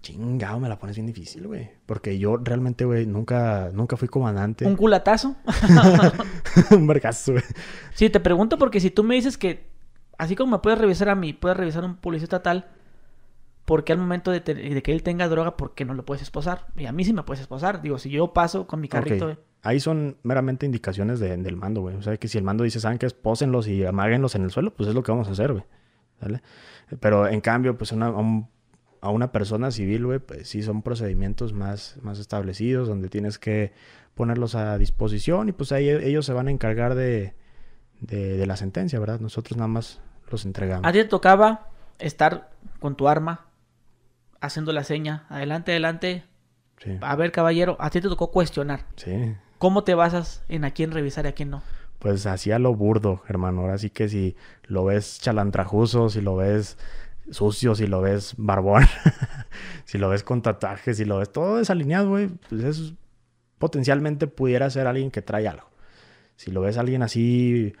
Chingado, 0.00 0.58
me 0.58 0.68
la 0.70 0.78
pones 0.78 0.96
bien 0.96 1.06
difícil, 1.06 1.46
güey. 1.46 1.70
Porque 1.84 2.18
yo 2.18 2.38
realmente, 2.38 2.86
güey, 2.86 3.04
nunca, 3.04 3.68
nunca 3.74 3.98
fui 3.98 4.08
comandante. 4.08 4.64
¿Un 4.64 4.76
culatazo? 4.76 5.36
un 6.70 6.86
vergazo, 6.86 7.32
güey. 7.32 7.44
Sí, 7.92 8.08
te 8.08 8.18
pregunto 8.18 8.56
porque 8.56 8.80
si 8.80 8.90
tú 8.90 9.04
me 9.04 9.16
dices 9.16 9.36
que, 9.36 9.68
así 10.16 10.34
como 10.34 10.52
me 10.52 10.62
puedes 10.62 10.78
revisar 10.78 11.10
a 11.10 11.14
mí, 11.14 11.34
puedes 11.34 11.58
revisar 11.58 11.84
a 11.84 11.86
un 11.86 11.96
policía 11.96 12.24
estatal, 12.24 12.70
¿por 13.66 13.84
qué 13.84 13.92
al 13.92 13.98
momento 13.98 14.30
de, 14.30 14.42
que 14.42 14.92
él 14.92 15.02
tenga 15.02 15.28
droga, 15.28 15.58
por 15.58 15.74
qué 15.74 15.84
no 15.84 15.92
lo 15.92 16.06
puedes 16.06 16.22
esposar? 16.22 16.68
Y 16.78 16.86
a 16.86 16.92
mí 16.92 17.04
sí 17.04 17.12
me 17.12 17.24
puedes 17.24 17.42
esposar. 17.42 17.82
Digo, 17.82 17.98
si 17.98 18.08
yo 18.08 18.32
paso 18.32 18.66
con 18.66 18.80
mi 18.80 18.88
carrito... 18.88 19.36
Ahí 19.62 19.80
son 19.80 20.16
meramente 20.22 20.66
indicaciones 20.66 21.18
del 21.18 21.56
mando, 21.56 21.80
güey. 21.80 21.96
O 21.96 22.02
sea, 22.02 22.16
que 22.16 22.28
si 22.28 22.38
el 22.38 22.44
mando 22.44 22.64
dice, 22.64 22.80
¿saben 22.80 22.98
qué? 22.98 23.06
Espósenlos 23.06 23.66
y 23.66 23.84
amáguenlos 23.84 24.34
en 24.34 24.42
el 24.42 24.50
suelo, 24.50 24.72
pues 24.72 24.88
es 24.88 24.94
lo 24.94 25.02
que 25.02 25.10
vamos 25.10 25.28
a 25.28 25.32
hacer, 25.32 25.52
güey. 25.52 25.64
¿Vale? 26.20 26.42
Pero 27.00 27.28
en 27.28 27.40
cambio, 27.40 27.76
pues 27.76 27.92
a, 27.92 29.10
una 29.10 29.32
persona 29.32 29.70
civil, 29.70 30.06
güey, 30.06 30.18
pues 30.20 30.48
sí 30.48 30.62
son 30.62 30.82
procedimientos 30.82 31.52
más, 31.52 31.98
más 32.02 32.18
establecidos, 32.18 32.88
donde 32.88 33.08
tienes 33.08 33.38
que 33.38 33.72
ponerlos 34.14 34.54
a 34.54 34.78
disposición 34.78 35.48
y 35.48 35.52
pues 35.52 35.70
ahí 35.70 35.88
ellos 35.88 36.26
se 36.26 36.32
van 36.32 36.48
a 36.48 36.50
encargar 36.50 36.94
de, 36.96 37.34
de, 38.00 38.46
la 38.46 38.56
sentencia, 38.56 38.98
¿verdad? 38.98 39.20
Nosotros 39.20 39.56
nada 39.56 39.68
más 39.68 40.00
los 40.30 40.44
entregamos. 40.44 40.86
A 40.86 40.92
ti 40.92 40.98
te 40.98 41.04
tocaba 41.04 41.68
estar 41.98 42.50
con 42.80 42.96
tu 42.96 43.08
arma, 43.08 43.46
haciendo 44.40 44.72
la 44.72 44.84
seña, 44.84 45.26
adelante, 45.28 45.72
adelante. 45.72 46.24
A 47.00 47.16
ver, 47.16 47.32
caballero, 47.32 47.76
a 47.80 47.90
ti 47.90 48.00
te 48.00 48.08
tocó 48.08 48.30
cuestionar. 48.30 48.86
Sí. 48.96 49.34
¿Cómo 49.58 49.84
te 49.84 49.94
basas 49.94 50.42
en 50.48 50.64
a 50.64 50.70
quién 50.70 50.92
revisar 50.92 51.24
y 51.24 51.28
a 51.28 51.32
quién 51.32 51.50
no? 51.50 51.62
Pues 51.98 52.26
hacía 52.26 52.58
lo 52.58 52.74
burdo, 52.74 53.22
hermano. 53.28 53.62
Ahora 53.62 53.78
sí 53.78 53.90
que 53.90 54.08
si 54.08 54.36
lo 54.64 54.84
ves 54.84 55.18
chalantrajuzo, 55.20 56.10
si 56.10 56.20
lo 56.20 56.36
ves 56.36 56.78
sucio, 57.30 57.74
si 57.74 57.86
lo 57.86 58.00
ves 58.00 58.34
barbón, 58.36 58.84
si 59.84 59.98
lo 59.98 60.08
ves 60.08 60.22
con 60.22 60.42
tatuajes, 60.42 60.96
si 60.96 61.04
lo 61.04 61.18
ves 61.18 61.30
todo 61.30 61.56
desalineado, 61.56 62.08
güey, 62.10 62.28
pues 62.48 62.62
eso 62.64 62.94
potencialmente 63.58 64.28
pudiera 64.28 64.70
ser 64.70 64.86
alguien 64.86 65.10
que 65.10 65.22
trae 65.22 65.48
algo. 65.48 65.68
Si 66.36 66.52
lo 66.52 66.60
ves 66.60 66.78
alguien 66.78 67.02
así, 67.02 67.74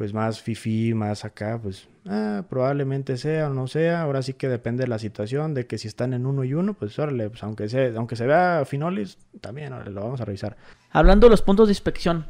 pues 0.00 0.14
más 0.14 0.40
fifi, 0.40 0.94
más 0.94 1.26
acá, 1.26 1.60
pues 1.62 1.86
ah, 2.06 2.44
probablemente 2.48 3.18
sea 3.18 3.50
o 3.50 3.52
no 3.52 3.66
sea. 3.66 4.00
Ahora 4.00 4.22
sí 4.22 4.32
que 4.32 4.48
depende 4.48 4.84
de 4.84 4.88
la 4.88 4.98
situación, 4.98 5.52
de 5.52 5.66
que 5.66 5.76
si 5.76 5.88
están 5.88 6.14
en 6.14 6.24
uno 6.24 6.42
y 6.42 6.54
uno, 6.54 6.72
pues 6.72 6.98
órale, 6.98 7.28
pues 7.28 7.42
aunque, 7.42 7.68
sea, 7.68 7.92
aunque 7.98 8.16
se 8.16 8.26
vea 8.26 8.64
finolis, 8.64 9.18
también 9.42 9.74
lo 9.92 10.00
vamos 10.00 10.22
a 10.22 10.24
revisar. 10.24 10.56
Hablando 10.90 11.26
de 11.26 11.32
los 11.32 11.42
puntos 11.42 11.68
de 11.68 11.72
inspección, 11.72 12.28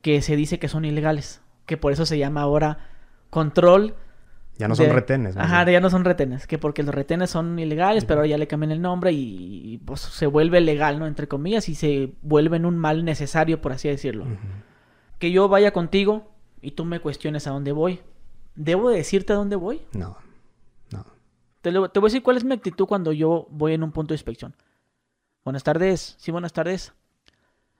que 0.00 0.22
se 0.22 0.36
dice 0.36 0.60
que 0.60 0.68
son 0.68 0.84
ilegales, 0.84 1.40
que 1.66 1.76
por 1.76 1.90
eso 1.90 2.06
se 2.06 2.18
llama 2.18 2.42
ahora 2.42 2.86
control. 3.30 3.96
Ya 4.58 4.68
no 4.68 4.76
son 4.76 4.90
retenes. 4.90 5.36
Ajá, 5.36 5.68
ya 5.68 5.80
no 5.80 5.90
son 5.90 6.04
retenes, 6.04 6.46
que 6.46 6.56
porque 6.56 6.84
los 6.84 6.94
retenes 6.94 7.30
son 7.30 7.58
ilegales, 7.58 8.04
pero 8.04 8.24
ya 8.24 8.38
le 8.38 8.46
cambian 8.46 8.70
el 8.70 8.80
nombre 8.80 9.10
y, 9.10 9.82
pues 9.84 10.02
se 10.02 10.28
vuelve 10.28 10.60
legal, 10.60 11.00
¿no? 11.00 11.08
Entre 11.08 11.26
comillas, 11.26 11.68
y 11.68 11.74
se 11.74 12.12
vuelven 12.22 12.64
un 12.64 12.78
mal 12.78 13.04
necesario, 13.04 13.60
por 13.60 13.72
así 13.72 13.88
decirlo. 13.88 14.24
Que 15.18 15.30
yo 15.30 15.48
vaya 15.48 15.72
contigo 15.72 16.30
y 16.60 16.72
tú 16.72 16.84
me 16.84 17.00
cuestiones 17.00 17.46
a 17.46 17.50
dónde 17.50 17.72
voy. 17.72 18.00
¿Debo 18.54 18.90
decirte 18.90 19.32
a 19.32 19.36
dónde 19.36 19.56
voy? 19.56 19.82
No, 19.92 20.16
no. 20.90 21.04
Te, 21.60 21.70
te 21.70 21.78
voy 21.78 22.08
a 22.08 22.10
decir 22.10 22.22
cuál 22.22 22.36
es 22.36 22.44
mi 22.44 22.54
actitud 22.54 22.86
cuando 22.86 23.12
yo 23.12 23.46
voy 23.50 23.74
en 23.74 23.82
un 23.82 23.92
punto 23.92 24.12
de 24.12 24.16
inspección. 24.16 24.54
Buenas 25.44 25.64
tardes, 25.64 26.16
sí, 26.18 26.30
buenas 26.30 26.52
tardes. 26.52 26.92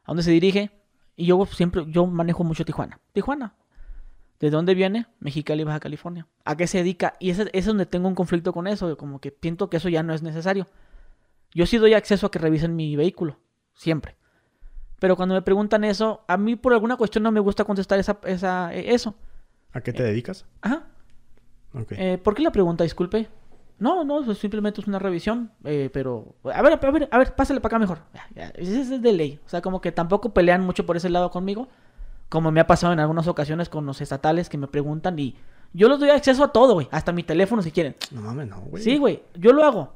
¿A 0.05 0.13
dónde 0.13 0.23
se 0.23 0.31
dirige? 0.31 0.71
Y 1.17 1.27
yo 1.27 1.45
siempre, 1.47 1.85
yo 1.89 2.07
manejo 2.07 2.45
mucho 2.45 2.65
Tijuana. 2.65 3.01
Tijuana. 3.13 3.55
¿De 4.41 4.51
dónde 4.51 4.75
viene? 4.75 5.07
Mexicali, 5.19 5.65
Baja 5.65 5.81
California. 5.81 6.27
¿A 6.45 6.57
qué 6.57 6.67
se 6.69 6.79
dedica? 6.79 7.15
Y 7.19 7.31
ese, 7.31 7.51
es 7.53 7.67
donde 7.67 7.87
tengo 7.87 8.07
un 8.07 8.15
conflicto 8.15 8.53
con 8.53 8.69
eso. 8.69 8.97
Como 8.97 9.21
que 9.21 9.37
siento 9.43 9.69
que 9.69 9.79
eso 9.79 9.89
ya 9.89 10.03
no 10.03 10.15
es 10.15 10.23
necesario. 10.23 10.69
Yo 11.53 11.67
sí 11.67 11.77
doy 11.79 11.95
acceso 11.95 12.27
a 12.27 12.31
que 12.31 12.39
revisen 12.39 12.77
mi 12.77 12.95
vehículo. 12.95 13.37
Siempre. 13.75 14.17
Pero 14.99 15.17
cuando 15.17 15.35
me 15.35 15.43
preguntan 15.43 15.85
eso, 15.85 16.23
a 16.27 16.37
mí 16.37 16.57
por 16.57 16.73
alguna 16.73 16.97
cuestión 16.97 17.23
no 17.23 17.31
me 17.31 17.41
gusta 17.41 17.65
contestar 17.65 17.99
esa, 17.99 18.19
esa, 18.25 18.75
eh, 18.75 18.95
eso. 18.95 19.15
¿A 19.73 19.81
qué 19.81 19.93
te 19.93 20.03
dedicas? 20.03 20.45
Ajá. 20.61 20.87
Eh, 21.91 22.19
¿Por 22.23 22.35
qué 22.35 22.43
la 22.43 22.51
pregunta? 22.51 22.85
Disculpe. 22.85 23.29
No, 23.79 24.03
no, 24.03 24.25
pues 24.25 24.39
simplemente 24.39 24.81
es 24.81 24.89
una 24.89 24.99
revisión, 24.99 25.53
eh, 25.63 25.89
pero... 25.93 26.35
A 26.53 26.63
ver, 26.63 26.73
a 26.73 26.91
ver, 26.91 27.09
a 27.13 27.19
ver, 27.19 27.35
pásale 27.37 27.61
para 27.61 27.77
acá 27.77 27.79
mejor. 27.79 27.99
Ese 28.55 28.81
es 28.81 29.03
de 29.03 29.13
ley. 29.13 29.41
O 29.47 29.49
sea, 29.49 29.61
como 29.63 29.81
que 29.81 29.93
tampoco 29.93 30.35
pelean 30.35 30.65
mucho 30.65 30.85
por 30.85 30.97
ese 30.97 31.11
lado 31.11 31.31
conmigo, 31.31 31.69
como 32.29 32.51
me 32.51 32.59
ha 32.59 32.67
pasado 32.67 32.93
en 32.93 32.99
algunas 32.99 33.29
ocasiones 33.29 33.69
con 33.69 33.87
los 33.87 34.01
estatales 34.01 34.49
que 34.49 34.59
me 34.59 34.67
preguntan 34.67 35.19
y... 35.19 35.37
Yo 35.75 35.89
les 35.91 35.99
doy 35.99 36.09
acceso 36.09 36.43
a 36.43 36.51
todo, 36.51 36.73
güey. 36.73 36.89
Hasta 36.91 37.13
mi 37.13 37.23
teléfono 37.23 37.61
si 37.61 37.71
quieren. 37.71 37.95
No 38.11 38.23
mames, 38.23 38.49
no, 38.49 38.59
güey. 38.63 38.83
Sí, 38.83 38.97
güey. 38.97 39.23
Yo 39.35 39.53
lo 39.53 39.63
hago. 39.65 39.93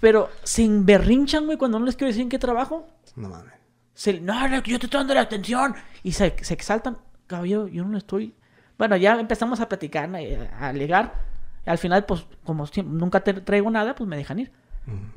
Pero 0.00 0.30
sin 0.44 0.86
berrinchan, 0.86 1.46
güey, 1.46 1.58
cuando 1.58 1.78
no 1.78 1.86
les 1.86 1.96
quiero 1.96 2.08
decir 2.08 2.22
en 2.22 2.28
qué 2.28 2.38
trabajo. 2.38 2.86
No 3.16 3.28
mames. 3.28 3.54
Se, 3.94 4.20
no, 4.20 4.48
yo 4.62 4.78
te 4.78 4.86
estoy 4.86 4.98
dando 4.98 5.14
la 5.14 5.22
atención. 5.22 5.74
Y 6.02 6.12
se, 6.12 6.36
se 6.40 6.54
exaltan. 6.54 6.98
Caballero, 7.26 7.66
yo 7.66 7.84
no 7.84 7.98
estoy... 7.98 8.34
Bueno, 8.78 8.96
ya 8.96 9.18
empezamos 9.18 9.60
a 9.60 9.68
platicar, 9.68 10.08
a 10.14 10.68
alegar 10.68 11.28
al 11.68 11.78
final, 11.78 12.04
pues, 12.06 12.24
como 12.44 12.66
nunca 12.84 13.20
te 13.20 13.34
traigo 13.34 13.70
nada, 13.70 13.94
pues 13.94 14.08
me 14.08 14.16
dejan 14.16 14.38
ir. 14.38 14.52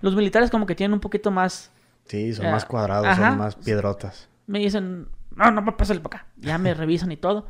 Los 0.02 0.16
militares 0.16 0.50
como 0.50 0.66
que 0.66 0.76
tienen 0.76 0.94
un 0.94 1.00
poquito 1.00 1.32
más 1.32 1.72
Sí, 2.06 2.34
son 2.34 2.52
más 2.52 2.66
cuadrados, 2.66 3.16
son 3.16 3.38
más 3.38 3.56
piedrotas. 3.56 4.28
Me 4.46 4.60
dicen, 4.60 5.08
no, 5.34 5.50
no, 5.50 5.78
pásale 5.78 6.02
para 6.02 6.18
acá. 6.18 6.28
Ya 6.36 6.58
me 6.58 6.74
revisan 6.74 7.10
y 7.12 7.16
todo. 7.16 7.48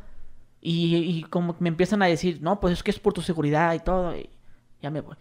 Y, 0.60 0.96
y, 0.98 1.24
como 1.24 1.56
me 1.58 1.68
empiezan 1.68 2.00
a 2.02 2.06
decir, 2.06 2.38
no, 2.40 2.60
pues 2.60 2.74
es 2.74 2.82
que 2.84 2.92
es 2.92 3.00
por 3.00 3.12
tu 3.12 3.22
seguridad 3.22 3.74
y 3.74 3.80
todo. 3.80 4.16
Y 4.16 4.30
ya 4.80 4.90
me 4.90 5.00
voy. 5.00 5.16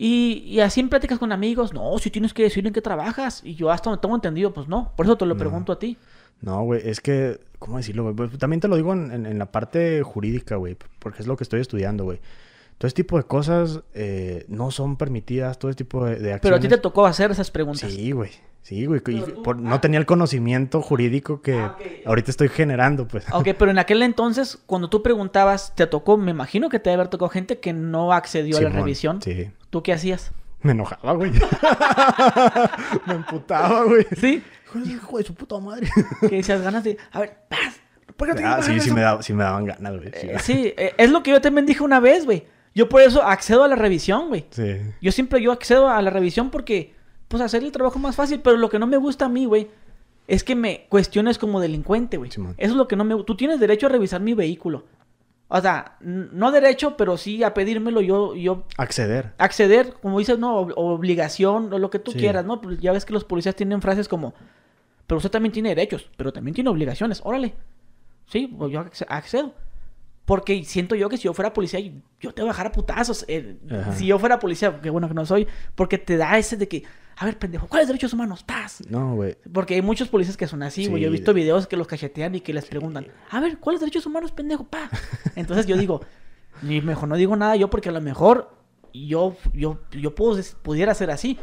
Y, 0.00 0.44
y, 0.46 0.60
así 0.60 0.78
en 0.78 0.88
pláticas 0.88 1.18
con 1.18 1.32
amigos, 1.32 1.74
no, 1.74 1.98
si 1.98 2.08
tienes 2.08 2.32
que 2.32 2.44
decir 2.44 2.64
en 2.64 2.72
qué 2.72 2.80
trabajas. 2.80 3.42
Y 3.44 3.56
yo 3.56 3.68
hasta 3.72 3.90
me 3.90 3.96
tengo 3.96 4.14
entendido, 4.14 4.54
pues 4.54 4.68
no. 4.68 4.92
Por 4.94 5.06
eso 5.06 5.16
te 5.16 5.26
lo 5.26 5.36
pregunto 5.36 5.72
a 5.72 5.78
ti. 5.80 5.98
No, 6.40 6.62
güey, 6.62 6.88
es 6.88 7.00
que, 7.00 7.40
¿cómo 7.58 7.78
decirlo, 7.78 8.04
güey? 8.04 8.14
Pues, 8.14 8.38
también 8.38 8.60
te 8.60 8.68
lo 8.68 8.76
digo 8.76 8.92
en, 8.92 9.26
en, 9.26 9.38
la 9.40 9.46
parte 9.50 10.04
jurídica, 10.04 10.54
güey, 10.54 10.76
porque 11.00 11.20
es 11.20 11.26
lo 11.26 11.36
que 11.36 11.42
estoy 11.42 11.60
estudiando, 11.60 12.04
güey. 12.04 12.20
Todo 12.78 12.86
este 12.86 13.02
tipo 13.02 13.16
de 13.16 13.24
cosas 13.24 13.80
eh, 13.92 14.44
no 14.46 14.70
son 14.70 14.96
permitidas, 14.96 15.58
todo 15.58 15.68
este 15.68 15.82
tipo 15.82 16.04
de, 16.04 16.12
acciones. 16.12 16.40
Pero 16.42 16.56
a 16.56 16.60
ti 16.60 16.68
te 16.68 16.78
tocó 16.78 17.04
hacer 17.04 17.32
esas 17.32 17.50
preguntas. 17.50 17.90
Sí, 17.90 18.12
güey. 18.12 18.30
Sí, 18.62 18.84
güey. 18.84 19.00
no 19.58 19.74
ah. 19.74 19.80
tenía 19.80 19.98
el 19.98 20.06
conocimiento 20.06 20.82
jurídico 20.82 21.40
que 21.40 21.58
ah, 21.58 21.76
ahorita 22.04 22.30
estoy 22.30 22.48
generando, 22.48 23.08
pues. 23.08 23.24
Ok, 23.32 23.48
pero 23.58 23.70
en 23.70 23.78
aquel 23.78 24.02
entonces, 24.02 24.58
cuando 24.66 24.90
tú 24.90 25.02
preguntabas, 25.02 25.74
te 25.74 25.86
tocó, 25.86 26.16
me 26.16 26.30
imagino 26.30 26.68
que 26.68 26.78
te 26.78 26.90
debe 26.90 27.00
haber 27.00 27.08
tocado 27.08 27.30
gente 27.30 27.60
que 27.60 27.72
no 27.72 28.12
accedió 28.12 28.58
a 28.58 28.60
la 28.60 28.68
revisión. 28.70 29.22
Sí. 29.22 29.50
¿Tú 29.70 29.82
qué 29.82 29.92
hacías? 29.92 30.32
Me 30.60 30.72
enojaba, 30.72 31.12
güey. 31.12 31.32
me 33.06 33.14
emputaba, 33.14 33.84
güey. 33.84 34.06
¿Sí? 34.20 34.42
Hijo 34.84 35.18
de 35.18 35.24
su 35.24 35.34
puta 35.34 35.58
madre. 35.58 35.88
que 36.20 36.36
decías 36.36 36.60
ganas 36.60 36.84
de. 36.84 36.98
A 37.12 37.20
ver, 37.20 37.38
paz. 37.48 37.80
Ah, 38.44 38.60
sí, 38.62 38.80
sí 38.80 38.90
me, 38.90 39.02
sí 39.22 39.32
me, 39.32 39.44
daban 39.44 39.64
ganas, 39.64 39.96
güey. 39.96 40.10
Sí, 40.40 40.74
eh, 40.76 40.92
es 40.98 41.10
lo 41.10 41.22
que 41.22 41.30
yo 41.30 41.40
también 41.40 41.66
dije 41.66 41.82
una 41.84 42.00
vez, 42.00 42.24
güey. 42.24 42.46
Yo 42.74 42.88
por 42.88 43.00
eso 43.00 43.22
accedo 43.22 43.64
a 43.64 43.68
la 43.68 43.76
revisión, 43.76 44.28
güey. 44.28 44.46
Sí. 44.50 44.76
Yo 45.00 45.12
siempre 45.12 45.40
yo 45.40 45.52
accedo 45.52 45.88
a 45.88 46.00
la 46.02 46.10
revisión 46.10 46.50
porque, 46.50 46.94
pues, 47.28 47.42
hacer 47.42 47.62
el 47.62 47.72
trabajo 47.72 47.98
más 47.98 48.16
fácil. 48.16 48.40
Pero 48.40 48.56
lo 48.56 48.68
que 48.68 48.78
no 48.78 48.86
me 48.86 48.96
gusta 48.96 49.26
a 49.26 49.28
mí, 49.28 49.44
güey, 49.44 49.68
es 50.26 50.44
que 50.44 50.54
me 50.54 50.86
cuestiones 50.88 51.38
como 51.38 51.60
delincuente, 51.60 52.16
güey. 52.16 52.30
Eso 52.30 52.44
es 52.56 52.72
lo 52.72 52.88
que 52.88 52.96
no 52.96 53.04
me... 53.04 53.22
Tú 53.24 53.36
tienes 53.36 53.60
derecho 53.60 53.86
a 53.86 53.90
revisar 53.90 54.20
mi 54.20 54.34
vehículo. 54.34 54.84
O 55.50 55.60
sea, 55.60 55.96
no 56.00 56.50
derecho, 56.50 56.96
pero 56.98 57.16
sí 57.16 57.42
a 57.42 57.54
pedírmelo 57.54 58.02
yo... 58.02 58.34
yo 58.34 58.64
acceder. 58.76 59.32
Acceder, 59.38 59.94
como 59.94 60.18
dices, 60.18 60.38
no, 60.38 60.56
obligación, 60.58 61.72
o 61.72 61.78
lo 61.78 61.88
que 61.88 61.98
tú 61.98 62.12
quieras, 62.12 62.44
¿no? 62.44 62.60
Pues 62.60 62.78
ya 62.80 62.92
ves 62.92 63.06
que 63.06 63.14
los 63.14 63.24
policías 63.24 63.56
tienen 63.56 63.80
frases 63.80 64.08
como, 64.08 64.34
pero 65.06 65.16
usted 65.16 65.30
también 65.30 65.52
tiene 65.52 65.70
derechos, 65.70 66.10
pero 66.18 66.34
también 66.34 66.54
tiene 66.54 66.68
obligaciones, 66.68 67.22
órale. 67.24 67.54
Sí, 68.26 68.46
pues 68.46 68.70
yo 68.70 68.84
accedo. 69.08 69.54
Porque 70.28 70.62
siento 70.62 70.94
yo 70.94 71.08
que 71.08 71.16
si 71.16 71.22
yo 71.22 71.32
fuera 71.32 71.54
policía, 71.54 71.80
yo 72.20 72.34
te 72.34 72.42
voy 72.42 72.50
a 72.50 72.52
bajar 72.52 72.66
a 72.66 72.72
putazos. 72.72 73.24
Eh, 73.28 73.56
si 73.96 74.04
yo 74.04 74.18
fuera 74.18 74.38
policía, 74.38 74.78
qué 74.82 74.90
bueno 74.90 75.08
que 75.08 75.14
no 75.14 75.24
soy, 75.24 75.48
porque 75.74 75.96
te 75.96 76.18
da 76.18 76.36
ese 76.36 76.58
de 76.58 76.68
que, 76.68 76.84
a 77.16 77.24
ver, 77.24 77.38
pendejo, 77.38 77.66
¿cuáles 77.66 77.88
derechos 77.88 78.12
humanos? 78.12 78.42
¡Paz! 78.42 78.82
No, 78.90 79.14
güey. 79.14 79.38
Porque 79.50 79.76
hay 79.76 79.80
muchos 79.80 80.08
policías 80.08 80.36
que 80.36 80.46
son 80.46 80.62
así, 80.62 80.86
güey. 80.86 81.00
yo 81.00 81.08
he 81.08 81.10
visto 81.10 81.32
videos 81.32 81.66
que 81.66 81.78
los 81.78 81.86
cachetean 81.86 82.34
y 82.34 82.42
que 82.42 82.52
les 82.52 82.66
preguntan, 82.66 83.06
a 83.30 83.40
ver, 83.40 83.56
¿cuáles 83.56 83.80
derechos 83.80 84.04
humanos, 84.04 84.30
pendejo? 84.30 84.64
¡Pa! 84.64 84.90
Entonces 85.34 85.64
yo 85.64 85.78
digo, 85.78 86.02
ni 86.60 86.82
mejor 86.82 87.08
no 87.08 87.16
digo 87.16 87.34
nada 87.34 87.56
yo 87.56 87.70
porque 87.70 87.88
a 87.88 87.92
lo 87.92 88.02
mejor 88.02 88.50
yo, 88.92 89.34
yo, 89.54 89.80
yo 89.92 90.14
puedo, 90.14 90.38
pudiera 90.60 90.92
ser 90.92 91.10
así. 91.10 91.38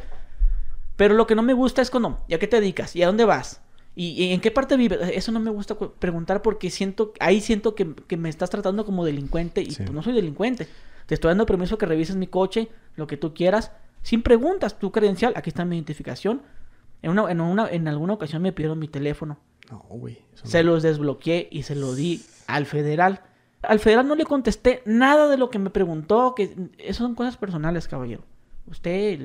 Pero 0.95 1.15
lo 1.15 1.25
que 1.25 1.33
no 1.33 1.41
me 1.41 1.53
gusta 1.53 1.81
es 1.81 1.89
cuando, 1.89 2.23
¿y 2.27 2.35
a 2.35 2.39
qué 2.39 2.45
te 2.45 2.59
dedicas? 2.59 2.95
¿Y 2.95 3.01
a 3.01 3.07
dónde 3.07 3.25
vas? 3.25 3.63
¿Y, 3.95 4.33
en 4.33 4.41
qué 4.41 4.51
parte 4.51 4.75
vive? 4.75 5.17
Eso 5.17 5.31
no 5.31 5.39
me 5.39 5.49
gusta 5.49 5.77
preguntar 5.77 6.41
porque 6.41 6.69
siento, 6.69 7.13
ahí 7.19 7.39
siento 7.39 7.75
que, 7.75 7.85
me 8.17 8.29
estás 8.29 8.49
tratando 8.49 8.85
como 8.85 9.05
delincuente 9.05 9.61
y 9.61 9.73
pues 9.73 9.91
no 9.91 10.03
soy 10.03 10.13
delincuente. 10.13 10.67
Te 11.05 11.13
estoy 11.13 11.29
dando 11.29 11.45
permiso 11.45 11.77
que 11.77 11.85
revises 11.85 12.15
mi 12.15 12.27
coche, 12.27 12.67
lo 12.95 13.07
que 13.07 13.15
tú 13.15 13.33
quieras, 13.33 13.71
sin 14.01 14.21
preguntas, 14.21 14.79
tu 14.79 14.91
credencial, 14.91 15.33
aquí 15.35 15.49
está 15.49 15.63
mi 15.63 15.77
identificación. 15.77 16.41
En, 17.01 17.11
una, 17.11 17.31
en, 17.31 17.39
una, 17.39 17.69
en 17.69 17.87
alguna 17.87 18.13
ocasión 18.13 18.41
me 18.41 18.51
pidieron 18.51 18.79
mi 18.79 18.87
teléfono. 18.87 19.37
No, 19.71 19.79
güey. 19.89 20.19
Se 20.43 20.63
los 20.63 20.83
desbloqueé 20.83 21.47
y 21.51 21.63
se 21.63 21.75
lo 21.75 21.95
di 21.95 22.21
al 22.47 22.65
federal. 22.65 23.21
Al 23.61 23.79
federal 23.79 24.07
no 24.07 24.15
le 24.15 24.25
contesté 24.25 24.81
nada 24.85 25.29
de 25.29 25.37
lo 25.37 25.49
que 25.49 25.57
me 25.57 25.69
preguntó, 25.69 26.35
que 26.35 26.55
eso 26.77 27.03
son 27.03 27.15
cosas 27.15 27.37
personales, 27.37 27.87
caballero. 27.87 28.23
Usted 28.67 29.19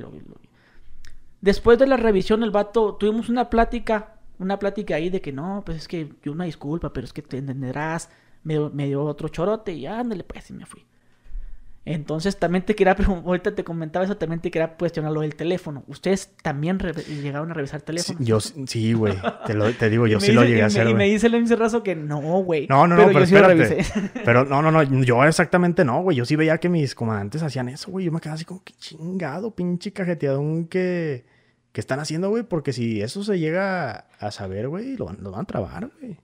Después 1.40 1.78
de 1.78 1.86
la 1.86 1.96
revisión, 1.96 2.42
el 2.42 2.50
vato, 2.50 2.94
tuvimos 2.94 3.28
una 3.28 3.50
plática 3.50 4.19
una 4.41 4.59
plática 4.59 4.97
ahí 4.97 5.11
de 5.11 5.20
que 5.20 5.32
no, 5.32 5.62
pues 5.64 5.78
es 5.78 5.88
que 5.88 6.12
yo 6.22 6.32
una 6.32 6.45
disculpa, 6.45 6.93
pero 6.93 7.05
es 7.05 7.12
que 7.12 7.22
te 7.22 7.38
entenderás, 7.38 8.11
me, 8.43 8.59
me 8.70 8.86
dio 8.86 9.05
otro 9.05 9.28
chorote 9.28 9.72
y 9.72 9.86
ándale, 9.86 10.24
pues 10.24 10.51
y 10.51 10.55
me 10.55 10.66
fui. 10.66 10.84
Entonces 11.86 12.36
también 12.36 12.64
te 12.64 12.74
quería 12.74 12.95
ahorita 12.95 13.55
te 13.55 13.64
comentaba 13.64 14.05
eso, 14.05 14.16
también 14.16 14.41
te 14.41 14.51
quería 14.51 14.74
cuestionar 14.74 15.12
lo 15.12 15.22
del 15.22 15.34
teléfono. 15.34 15.82
¿Ustedes 15.86 16.30
también 16.43 16.78
llegaron 16.78 17.51
a 17.51 17.55
revisar 17.55 17.80
teléfono? 17.80 18.18
yo 18.20 18.38
sí, 18.41 18.93
güey. 18.93 19.14
Te, 19.78 19.88
digo, 19.88 20.07
yo 20.07 20.20
sí 20.20 20.32
lo 20.32 20.45
llegué 20.45 20.62
a 20.62 20.66
hacer. 20.66 20.86
Y 20.88 20.95
me, 20.95 21.07
dice 21.07 21.28
el 21.28 21.59
Razo 21.59 21.82
que 21.82 21.97
no, 21.97 22.20
güey. 22.20 22.66
No, 22.68 22.86
no, 22.86 22.97
no, 22.97 23.07
pero, 23.07 23.24
yo 23.24 23.36
espérate. 23.36 23.82
Sí 23.82 23.93
pero 24.24 24.45
no, 24.45 24.61
no, 24.61 24.70
no, 24.70 24.82
yo 24.82 25.24
exactamente 25.24 25.84
no, 25.84 26.03
güey. 26.03 26.18
Yo 26.18 26.26
sí 26.26 26.36
veía 26.36 26.59
que 26.59 26.68
mis 26.68 26.95
comandantes 26.95 27.43
hacían 27.43 27.70
eso, 27.70 27.91
güey. 27.91 28.05
Yo 28.05 28.12
me 28.12 28.20
quedaba 28.20 28.34
así 28.34 28.45
como 28.45 28.62
que 28.62 28.74
chingado, 28.74 29.55
pinche 29.55 29.91
cajeteadón 29.93 30.66
que 30.66 31.24
¿Qué 31.72 31.80
están 31.80 32.00
haciendo, 32.00 32.30
güey? 32.30 32.42
Porque 32.42 32.72
si 32.72 33.00
eso 33.00 33.22
se 33.22 33.38
llega 33.38 34.06
a 34.18 34.30
saber, 34.30 34.68
güey, 34.68 34.96
lo, 34.96 35.06
van 35.06 35.40
a 35.40 35.44
trabar, 35.44 35.90
güey. 36.00 36.18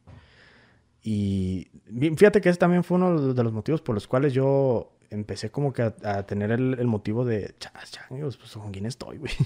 Y 1.03 1.69
fíjate 2.17 2.41
que 2.41 2.49
ese 2.49 2.59
también 2.59 2.83
fue 2.83 2.97
uno 2.97 3.33
de 3.33 3.45
los 3.45 3.53
motivos 3.53 3.81
por 3.81 3.95
los 3.95 4.09
cuales 4.09 4.33
yo 4.33 4.97
empecé 5.11 5.51
como 5.51 5.73
que 5.73 5.83
a, 5.83 6.27
tener 6.27 6.51
el, 6.51 6.87
motivo 6.87 7.25
de, 7.25 7.55
chas, 7.61 7.93
changos, 7.93 8.37
pues 8.37 8.53
con 8.53 8.73
quién 8.73 8.87
estoy, 8.87 9.19
güey. 9.19 9.33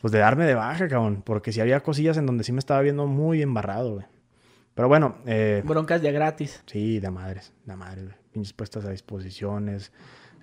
Pues 0.00 0.12
de 0.12 0.18
darme 0.18 0.44
de 0.44 0.54
baja, 0.54 0.86
cabrón. 0.86 1.22
Porque 1.24 1.50
si 1.50 1.62
había 1.62 1.80
cosillas 1.80 2.18
en 2.18 2.26
donde 2.26 2.44
sí 2.44 2.52
me 2.52 2.58
estaba 2.58 2.82
viendo 2.82 3.06
muy 3.06 3.40
embarrado, 3.40 3.94
güey. 3.94 4.06
Pero 4.74 4.86
bueno. 4.86 5.16
Eh, 5.24 5.62
Broncas 5.64 6.02
ya 6.02 6.10
gratis. 6.10 6.62
Sí, 6.66 7.00
de 7.00 7.10
madres, 7.10 7.54
de 7.64 7.74
madres, 7.74 8.04
güey. 8.04 8.16
Pinches 8.30 8.52
puestas 8.52 8.84
a 8.84 8.90
disposiciones 8.90 9.92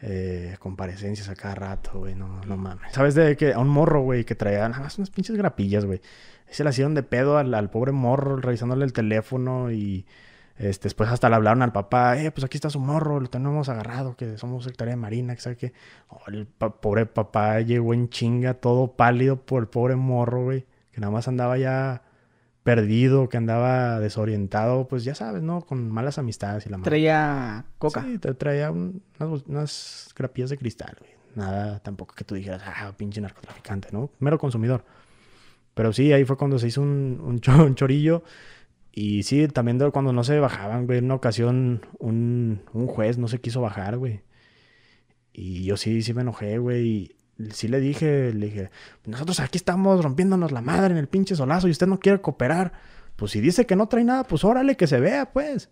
eh, 0.02 0.56
comparecencias 0.60 1.30
a 1.30 1.36
cada 1.36 1.56
rato, 1.56 2.00
güey, 2.00 2.16
no, 2.16 2.42
no 2.46 2.58
mames. 2.58 2.92
¿Sabes 2.92 3.14
de 3.14 3.38
que 3.38 3.54
A 3.54 3.60
un 3.60 3.70
morro, 3.70 4.02
güey, 4.02 4.26
que 4.26 4.34
traía 4.34 4.68
nada 4.68 4.84
más 4.84 4.98
unas 4.98 5.12
pinches 5.12 5.38
grapillas, 5.38 5.86
güey. 5.86 6.02
Se 6.50 6.64
le 6.64 6.72
hicieron 6.72 6.96
de 6.96 7.04
pedo 7.04 7.38
al, 7.38 7.70
pobre 7.70 7.92
morro 7.92 8.36
revisándole 8.38 8.84
el 8.84 8.94
teléfono 8.94 9.72
y 9.72 10.06
este, 10.58 10.86
después 10.86 11.10
hasta 11.10 11.30
le 11.30 11.36
hablaron 11.36 11.62
al 11.62 11.72
papá, 11.72 12.18
eh, 12.20 12.32
pues 12.32 12.44
aquí 12.44 12.58
está 12.58 12.70
su 12.70 12.80
morro, 12.80 13.20
lo 13.20 13.30
tenemos 13.30 13.70
agarrado, 13.70 14.16
que 14.16 14.38
somos 14.38 14.64
secretaria 14.64 14.94
de 14.94 14.98
Marina, 14.98 15.36
que 15.36 15.42
sabe 15.42 15.56
que... 15.56 15.74
Oh, 16.10 16.20
el 16.28 16.46
pobre 16.48 17.06
papá 17.06 17.62
llegó 17.62 17.94
en 17.94 18.10
chinga, 18.10 18.56
todo 18.56 18.94
pálido 18.94 19.38
por 19.38 19.62
el 19.62 19.70
pobre 19.70 19.96
morro, 19.96 20.44
güey, 20.44 20.66
que 20.92 21.00
nada 21.00 21.12
más 21.12 21.28
andaba 21.28 21.58
ya 21.58 22.02
perdido, 22.64 23.28
que 23.30 23.38
andaba 23.38 24.00
desorientado, 24.00 24.88
pues 24.88 25.04
ya 25.04 25.16
sabes, 25.16 25.42
¿no? 25.42 25.62
Con 25.62 25.90
malas 25.90 26.18
amistades 26.18 26.66
y 26.66 26.70
la 26.70 26.78
madre. 26.78 26.90
Traía 26.90 27.66
coca. 27.78 28.04
Sí, 28.04 28.18
traía 28.20 28.72
unas, 28.72 29.44
unas 29.48 30.14
grapillas 30.16 30.50
de 30.50 30.58
cristal, 30.58 30.96
güey. 31.00 31.12
Nada 31.36 31.80
tampoco 31.80 32.14
que 32.14 32.26
tú 32.26 32.36
dijeras, 32.36 32.62
ah, 32.66 32.94
pinche 32.98 33.22
narcotraficante, 33.22 33.90
¿no? 33.92 34.12
Mero 34.20 34.38
consumidor. 34.38 34.84
Pero 35.74 35.94
sí, 35.94 36.12
ahí 36.12 36.26
fue 36.26 36.38
cuando 36.38 36.60
se 36.60 36.68
hizo 36.68 36.82
un, 36.82 37.42
un, 37.46 37.76
chorillo. 37.76 38.24
Y 38.92 39.24
sí, 39.24 39.48
también 39.48 39.80
cuando 39.92 40.12
no 40.12 40.24
se 40.24 40.40
bajaban, 40.40 40.86
güey. 40.86 41.00
En 41.00 41.06
una 41.06 41.16
ocasión, 41.16 41.86
un, 42.00 42.62
un 42.74 42.88
juez 42.88 43.18
no 43.18 43.30
se 43.30 43.40
quiso 43.40 43.62
bajar, 43.62 43.98
güey. 43.98 44.22
Y 45.32 45.64
yo 45.64 45.78
sí, 45.78 46.02
sí 46.02 46.14
me 46.14 46.22
enojé, 46.22 46.58
güey 46.58 47.16
sí 47.52 47.68
le 47.68 47.80
dije, 47.80 48.34
le 48.34 48.46
dije, 48.48 48.72
nosotros 49.06 49.40
aquí 49.40 49.58
estamos 49.58 50.04
rompiéndonos 50.04 50.52
la 50.52 50.62
madre 50.62 50.92
en 50.92 50.98
el 50.98 51.08
pinche 51.08 51.36
solazo 51.36 51.68
y 51.68 51.72
usted 51.72 51.88
no 51.88 52.00
quiere 52.00 52.22
cooperar. 52.22 52.74
Pues 53.16 53.32
si 53.32 53.42
dice 53.42 53.66
que 53.66 53.76
no 53.76 53.88
trae 53.88 54.04
nada, 54.04 54.24
pues 54.24 54.44
órale 54.44 54.78
que 54.78 54.88
se 54.88 55.00
vea, 55.00 55.32
pues. 55.32 55.70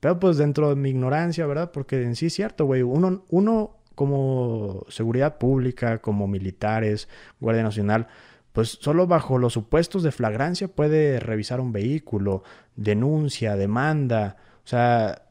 Pero 0.00 0.18
pues 0.18 0.36
dentro 0.36 0.70
de 0.70 0.76
mi 0.76 0.90
ignorancia, 0.90 1.46
¿verdad? 1.46 1.70
Porque 1.72 2.02
en 2.02 2.16
sí 2.16 2.26
es 2.26 2.34
cierto, 2.34 2.66
güey. 2.66 2.82
Uno, 2.82 3.24
uno 3.30 3.78
como 3.94 4.84
seguridad 4.88 5.38
pública, 5.38 5.98
como 5.98 6.26
militares, 6.26 7.08
Guardia 7.40 7.62
Nacional, 7.62 8.08
pues 8.52 8.78
solo 8.80 9.06
bajo 9.06 9.38
los 9.38 9.54
supuestos 9.54 10.02
de 10.02 10.12
flagrancia 10.12 10.68
puede 10.68 11.20
revisar 11.20 11.60
un 11.60 11.72
vehículo, 11.72 12.42
denuncia, 12.76 13.56
demanda. 13.56 14.36
O 14.64 14.66
sea, 14.66 15.22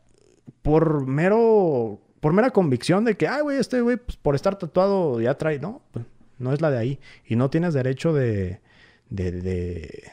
por 0.62 1.06
mero 1.06 2.02
por 2.22 2.34
mera 2.34 2.52
convicción 2.52 3.04
de 3.04 3.18
que, 3.18 3.28
ay, 3.28 3.42
güey, 3.42 3.58
este 3.58 3.82
güey, 3.82 3.98
pues, 3.98 4.16
por 4.16 4.36
estar 4.36 4.58
tatuado 4.58 5.20
ya 5.20 5.38
trae. 5.38 5.60
No, 5.60 5.82
pues, 5.92 6.06
no 6.40 6.54
es 6.54 6.62
la 6.62 6.72
de 6.72 6.78
ahí. 6.78 7.00
Y 7.26 7.36
no 7.36 7.50
tienes 7.50 7.74
derecho 7.74 8.14
de, 8.14 8.62
de, 9.10 9.32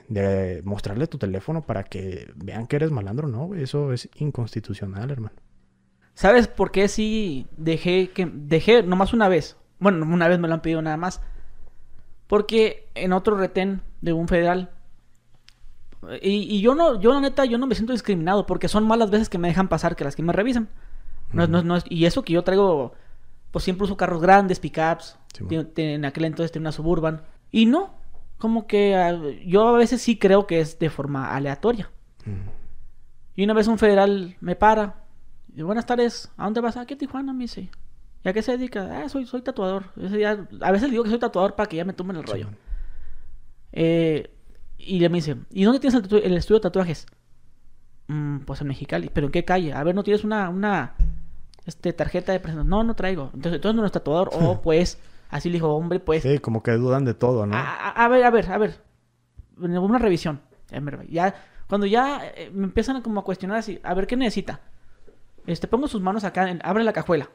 de, 0.08 0.62
mostrarle 0.64 1.06
tu 1.06 1.18
teléfono 1.18 1.62
para 1.62 1.84
que 1.84 2.32
vean 2.34 2.66
que 2.66 2.76
eres 2.76 2.90
malandro. 2.90 3.28
No, 3.28 3.46
güey, 3.46 3.62
eso 3.62 3.92
es 3.92 4.08
inconstitucional, 4.16 5.10
hermano. 5.10 5.36
¿Sabes 6.14 6.48
por 6.48 6.72
qué 6.72 6.88
sí 6.88 7.46
dejé 7.56 8.10
que 8.10 8.28
dejé 8.32 8.82
nomás 8.82 9.12
una 9.12 9.28
vez? 9.28 9.56
Bueno, 9.78 10.04
una 10.04 10.26
vez 10.26 10.40
me 10.40 10.48
lo 10.48 10.54
han 10.54 10.62
pedido 10.62 10.82
nada 10.82 10.96
más. 10.96 11.20
Porque 12.26 12.88
en 12.94 13.12
otro 13.12 13.36
retén 13.36 13.82
de 14.00 14.14
un 14.14 14.28
federal 14.28 14.70
y, 16.22 16.56
y, 16.56 16.60
yo 16.60 16.74
no, 16.74 17.00
yo 17.00 17.12
la 17.12 17.20
neta, 17.20 17.44
yo 17.44 17.58
no 17.58 17.66
me 17.66 17.74
siento 17.74 17.92
discriminado 17.92 18.46
porque 18.46 18.68
son 18.68 18.86
malas 18.86 19.10
veces 19.10 19.28
que 19.28 19.38
me 19.38 19.48
dejan 19.48 19.68
pasar 19.68 19.96
que 19.96 20.04
las 20.04 20.14
que 20.14 20.22
me 20.22 20.32
revisan. 20.32 20.68
No, 21.32 21.46
no, 21.46 21.62
no, 21.62 21.78
y 21.88 22.06
eso 22.06 22.22
que 22.22 22.32
yo 22.32 22.42
traigo, 22.42 22.94
pues 23.50 23.64
siempre 23.64 23.84
uso 23.84 23.96
carros 23.96 24.20
grandes, 24.20 24.60
pickups. 24.60 25.18
en 25.50 26.04
aquel 26.04 26.24
entonces 26.24 26.52
tenía 26.52 26.64
una 26.64 26.72
Suburban. 26.72 27.22
Y 27.50 27.66
no, 27.66 27.94
como 28.38 28.66
que 28.66 28.96
ah, 28.96 29.18
yo 29.44 29.68
a 29.68 29.78
veces 29.78 30.00
sí 30.00 30.18
creo 30.18 30.46
que 30.46 30.60
es 30.60 30.78
de 30.78 30.90
forma 30.90 31.34
aleatoria. 31.34 31.90
Y 33.34 33.44
una 33.44 33.54
vez 33.54 33.68
un 33.68 33.78
federal 33.78 34.36
me 34.40 34.56
para. 34.56 35.04
Y 35.54 35.62
buenas 35.62 35.86
tardes, 35.86 36.30
¿a 36.36 36.44
dónde 36.44 36.60
vas? 36.60 36.76
Aquí 36.76 36.94
a 36.94 36.98
Tijuana, 36.98 37.32
me 37.32 37.44
dice. 37.44 37.70
¿Y 38.24 38.28
a 38.28 38.32
qué 38.32 38.42
se 38.42 38.52
dedica? 38.52 39.02
Ah, 39.02 39.08
soy, 39.08 39.26
soy 39.26 39.42
tatuador. 39.42 39.84
a 40.60 40.72
veces 40.72 40.90
digo 40.90 41.04
que 41.04 41.10
soy 41.10 41.18
tatuador 41.18 41.54
para 41.54 41.68
que 41.68 41.76
ya 41.76 41.84
me 41.84 41.92
tomen 41.92 42.16
el 42.16 42.24
rollo. 42.24 42.48
Eh, 43.72 44.30
y 44.78 45.00
le 45.00 45.08
me 45.08 45.18
dice, 45.18 45.36
¿y 45.50 45.64
dónde 45.64 45.80
tienes 45.80 46.02
el, 46.10 46.36
estudio 46.36 46.58
de 46.58 46.62
tatuajes? 46.62 47.06
Mm, 48.08 48.38
pues 48.40 48.60
en 48.60 48.68
Mexicali. 48.68 49.10
¿Pero 49.12 49.26
en 49.26 49.32
qué 49.32 49.44
calle? 49.44 49.72
A 49.72 49.82
ver, 49.84 49.94
¿no 49.94 50.02
tienes 50.02 50.24
una, 50.24 50.48
una 50.48 50.94
este, 51.68 51.92
tarjeta 51.92 52.32
de 52.32 52.40
presentación? 52.40 52.70
No, 52.70 52.82
no 52.82 52.94
traigo. 52.94 53.30
Entonces, 53.34 53.56
entonces 53.56 53.76
no 53.76 53.86
es 53.86 53.92
tatuador. 53.92 54.30
O 54.32 54.60
pues, 54.62 54.98
así 55.28 55.50
le 55.50 55.54
dijo, 55.54 55.68
hombre, 55.74 56.00
pues. 56.00 56.22
Sí, 56.22 56.38
como 56.38 56.62
que 56.62 56.72
dudan 56.72 57.04
de 57.04 57.14
todo, 57.14 57.46
¿no? 57.46 57.56
A, 57.56 58.08
ver, 58.08 58.24
a 58.24 58.30
ver, 58.30 58.50
a 58.50 58.58
ver. 58.58 58.80
Una 59.58 59.98
revisión. 59.98 60.40
Ya, 61.08 61.34
cuando 61.68 61.86
ya 61.86 62.22
eh, 62.34 62.50
me 62.52 62.64
empiezan 62.64 63.02
como 63.02 63.20
a 63.20 63.24
cuestionar 63.24 63.58
así, 63.58 63.80
a 63.82 63.94
ver, 63.94 64.06
¿qué 64.06 64.16
necesita? 64.16 64.60
Este, 65.46 65.66
pongo 65.66 65.88
sus 65.88 66.00
manos 66.00 66.24
acá, 66.24 66.48
abre 66.62 66.84
la 66.84 66.92
cajuela. 66.92 67.28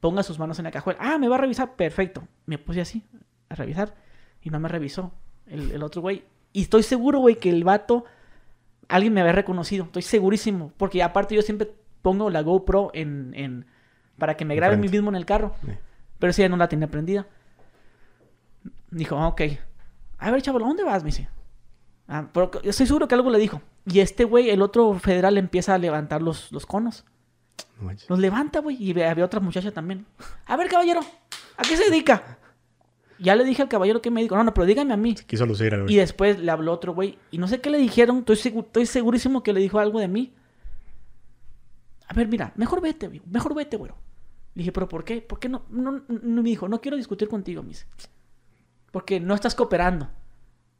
Ponga 0.00 0.22
sus 0.22 0.38
manos 0.38 0.58
en 0.58 0.64
la 0.64 0.70
cajuela. 0.70 0.98
Ah, 1.00 1.18
me 1.18 1.28
va 1.28 1.36
a 1.36 1.40
revisar. 1.40 1.74
Perfecto. 1.76 2.26
Me 2.46 2.58
puse 2.58 2.80
así, 2.80 3.04
a 3.48 3.54
revisar. 3.54 3.94
Y 4.42 4.50
no 4.50 4.60
me 4.60 4.68
revisó 4.68 5.12
el, 5.46 5.70
el 5.72 5.82
otro 5.82 6.02
güey. 6.02 6.24
Y 6.52 6.62
estoy 6.62 6.82
seguro, 6.82 7.20
güey, 7.20 7.36
que 7.36 7.50
el 7.50 7.64
vato, 7.64 8.04
alguien 8.88 9.12
me 9.12 9.20
había 9.20 9.32
reconocido. 9.32 9.84
Estoy 9.84 10.02
segurísimo. 10.02 10.72
Porque 10.76 11.02
aparte 11.02 11.34
yo 11.34 11.42
siempre 11.42 11.72
pongo 12.02 12.30
la 12.30 12.42
GoPro 12.42 12.90
en, 12.94 13.32
en 13.34 13.66
para 14.18 14.36
que 14.36 14.44
me 14.44 14.56
grabe 14.56 14.76
mí 14.76 14.88
mismo 14.88 15.08
en 15.10 15.16
el 15.16 15.24
carro. 15.24 15.54
Pero 16.18 16.32
si 16.32 16.42
ya 16.42 16.48
no 16.48 16.56
la 16.56 16.68
tenía 16.68 16.88
prendida. 16.88 17.26
Dijo, 18.90 19.16
ah, 19.16 19.28
ok. 19.28 19.42
A 20.18 20.30
ver, 20.30 20.42
chaval, 20.42 20.62
¿dónde 20.62 20.82
vas? 20.82 21.02
Me 21.02 21.08
dice. 21.08 21.28
Ah, 22.08 22.26
estoy 22.64 22.86
seguro 22.86 23.06
que 23.06 23.14
algo 23.14 23.30
le 23.30 23.38
dijo. 23.38 23.62
Y 23.86 24.00
este 24.00 24.24
güey, 24.24 24.50
el 24.50 24.62
otro 24.62 24.94
federal, 24.98 25.38
empieza 25.38 25.74
a 25.74 25.78
levantar 25.78 26.22
los, 26.22 26.50
los 26.52 26.66
conos. 26.66 27.04
los 28.08 28.18
levanta, 28.18 28.60
güey. 28.60 28.76
Y 28.82 29.00
había 29.00 29.24
otra 29.24 29.40
muchacha 29.40 29.70
también. 29.70 30.06
A 30.46 30.56
ver, 30.56 30.68
caballero, 30.68 31.00
¿a 31.56 31.62
qué 31.62 31.76
se 31.76 31.84
dedica? 31.90 32.38
Ya 33.20 33.34
le 33.34 33.44
dije 33.44 33.62
al 33.62 33.68
caballero 33.68 34.00
que 34.00 34.10
me 34.10 34.22
dijo, 34.22 34.36
no, 34.36 34.44
no, 34.44 34.54
pero 34.54 34.66
dígame 34.66 34.94
a 34.94 34.96
mí. 34.96 35.14
quiso 35.14 35.44
lucir 35.44 35.84
Y 35.88 35.96
después 35.96 36.38
le 36.38 36.50
habló 36.50 36.72
otro 36.72 36.94
güey. 36.94 37.18
Y 37.30 37.38
no 37.38 37.46
sé 37.46 37.60
qué 37.60 37.70
le 37.70 37.78
dijeron. 37.78 38.24
Estoy, 38.26 38.58
estoy 38.58 38.86
segurísimo 38.86 39.42
que 39.42 39.52
le 39.52 39.60
dijo 39.60 39.78
algo 39.78 40.00
de 40.00 40.08
mí. 40.08 40.32
A 42.08 42.14
ver, 42.14 42.28
mira, 42.28 42.52
mejor 42.56 42.80
vete. 42.80 43.08
Mejor 43.30 43.54
vete, 43.54 43.76
güey. 43.76 43.92
Le 44.54 44.60
dije, 44.60 44.72
¿pero 44.72 44.88
por 44.88 45.04
qué? 45.04 45.20
¿Por 45.20 45.38
qué 45.38 45.48
no? 45.48 45.62
No, 45.70 46.02
no 46.08 46.42
me 46.42 46.48
dijo, 46.48 46.68
no 46.68 46.80
quiero 46.80 46.96
discutir 46.96 47.28
contigo, 47.28 47.62
mis. 47.62 47.86
Porque 48.90 49.20
no 49.20 49.34
estás 49.34 49.54
cooperando. 49.54 50.08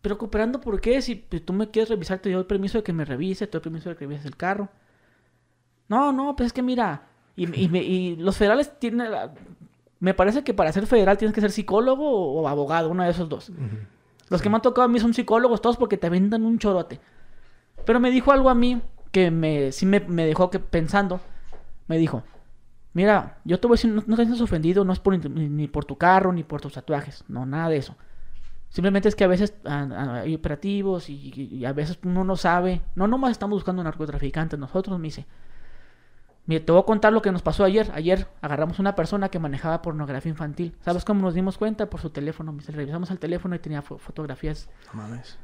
Pero 0.00 0.18
cooperando, 0.18 0.60
¿por 0.60 0.80
qué? 0.80 1.00
Si 1.02 1.16
tú 1.16 1.52
me 1.52 1.70
quieres 1.70 1.90
revisar, 1.90 2.18
te 2.18 2.30
doy 2.30 2.44
permiso 2.44 2.78
de 2.78 2.84
que 2.84 2.92
me 2.92 3.04
revise, 3.04 3.46
te 3.46 3.52
doy 3.52 3.62
permiso 3.62 3.90
de 3.90 3.96
que 3.96 4.06
revises 4.06 4.26
el 4.26 4.36
carro. 4.36 4.68
No, 5.88 6.12
no, 6.12 6.34
pues 6.34 6.48
es 6.48 6.52
que 6.52 6.62
mira. 6.62 7.08
Y, 7.36 7.46
y, 7.54 7.76
y 7.76 8.16
los 8.16 8.36
federales 8.36 8.78
tienen 8.80 9.08
me 10.00 10.14
parece 10.14 10.44
que 10.44 10.54
para 10.54 10.72
ser 10.72 10.86
federal 10.86 11.18
tienes 11.18 11.34
que 11.34 11.40
ser 11.40 11.50
psicólogo 11.50 12.08
o, 12.08 12.48
abogado, 12.48 12.90
uno 12.90 13.02
de 13.02 13.10
esos 13.10 13.28
dos. 13.28 13.50
Los 14.28 14.42
que 14.42 14.48
me 14.48 14.56
han 14.56 14.62
tocado 14.62 14.84
a 14.84 14.88
mí 14.88 15.00
son 15.00 15.14
psicólogos 15.14 15.60
todos 15.60 15.76
porque 15.76 15.96
te 15.96 16.08
vendan 16.08 16.44
un 16.44 16.58
chorote. 16.58 17.00
Pero 17.84 17.98
me 17.98 18.10
dijo 18.10 18.30
algo 18.30 18.50
a 18.50 18.54
mí 18.54 18.80
que 19.10 19.30
me, 19.30 19.72
sí 19.72 19.86
me, 19.86 20.00
dejó 20.00 20.50
que 20.50 20.58
pensando. 20.58 21.20
Me 21.86 21.98
dijo, 21.98 22.22
mira, 22.92 23.38
yo 23.44 23.58
te 23.60 23.66
voy 23.66 23.74
a 23.74 23.78
decir, 23.78 23.90
no, 23.90 24.02
te 24.02 24.16
sientas 24.16 24.40
ofendido, 24.40 24.84
no 24.84 24.92
es 24.92 24.98
por, 24.98 25.18
ni, 25.28 25.68
por 25.68 25.84
tu 25.84 25.96
carro, 25.96 26.32
ni 26.32 26.44
por 26.44 26.60
tus 26.60 26.74
tatuajes, 26.74 27.24
no, 27.28 27.46
nada 27.46 27.68
de 27.68 27.78
eso. 27.78 27.96
Simplemente 28.70 29.08
es 29.08 29.16
que 29.16 29.24
a 29.24 29.28
veces 29.28 29.54
hay 29.64 30.34
operativos 30.34 31.08
y, 31.08 31.64
a 31.64 31.72
veces 31.72 31.98
uno 32.04 32.22
no 32.22 32.36
sabe. 32.36 32.82
No 32.94 33.08
nomás 33.08 33.30
estamos 33.30 33.56
buscando 33.56 33.82
narcotraficantes, 33.82 34.58
nosotros, 34.58 34.98
me 34.98 35.06
dice. 35.06 35.26
Mira, 36.44 36.64
te 36.64 36.72
voy 36.72 36.80
a 36.80 36.84
contar 36.84 37.12
lo 37.12 37.22
que 37.22 37.32
nos 37.32 37.42
pasó 37.42 37.64
ayer. 37.64 37.90
Ayer 37.94 38.26
agarramos 38.40 38.78
una 38.78 38.94
persona 38.94 39.30
que 39.30 39.38
manejaba 39.38 39.82
pornografía 39.82 40.30
infantil. 40.30 40.74
¿Sabes 40.80 41.04
cómo 41.04 41.22
nos 41.22 41.34
dimos 41.34 41.56
cuenta? 41.58 41.88
Por 41.88 42.00
su 42.00 42.10
teléfono. 42.10 42.52
Me 42.52 42.62
revisamos 42.62 43.10
el 43.10 43.18
teléfono 43.18 43.54
y 43.54 43.58
tenía 43.58 43.82
fotografías. 43.82 44.68
No 44.92 45.02
mames. 45.02 45.38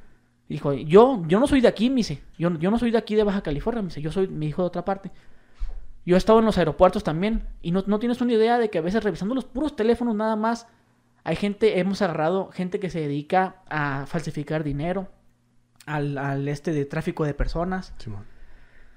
Dijo, 0.49 0.73
yo, 0.73 1.23
yo 1.27 1.41
no 1.41 1.47
soy 1.47 1.61
de 1.61 1.69
aquí, 1.69 1.89
me 1.91 1.97
dice. 1.97 2.23
Yo, 2.39 2.51
yo 2.59 2.71
no 2.71 2.79
soy 2.79 2.91
de 2.91 2.99
aquí 2.99 3.15
de 3.15 3.25
Baja 3.25 3.43
California, 3.43 3.83
me 3.83 3.89
dice. 3.89 4.03
Yo 4.03 4.13
soy 4.13 4.29
mi 4.29 4.47
hijo 4.47 4.63
de 4.63 4.67
otra 4.67 4.85
parte. 4.85 5.11
Yo 6.05 6.17
he 6.17 6.19
estado 6.19 6.39
en 6.39 6.45
los 6.45 6.59
aeropuertos 6.59 7.03
también. 7.03 7.49
Y 7.63 7.71
no, 7.71 7.83
no 7.87 7.99
tienes 7.99 8.21
una 8.21 8.35
idea 8.35 8.59
de 8.59 8.69
que 8.71 8.79
a 8.79 8.83
veces 8.83 9.03
revisando 9.03 9.35
los 9.35 9.45
puros 9.45 9.75
teléfonos 9.75 10.15
nada 10.15 10.37
más, 10.37 10.67
hay 11.25 11.37
gente, 11.37 11.79
hemos 11.79 12.03
agarrado 12.03 12.51
gente 12.53 12.79
que 12.79 12.91
se 12.91 13.01
dedica 13.01 13.63
a 13.71 14.05
falsificar 14.07 14.63
dinero, 14.63 15.09
al, 15.87 16.19
al 16.19 16.49
este 16.49 16.73
de 16.73 16.85
tráfico 16.85 17.25
de 17.25 17.33
personas. 17.33 17.95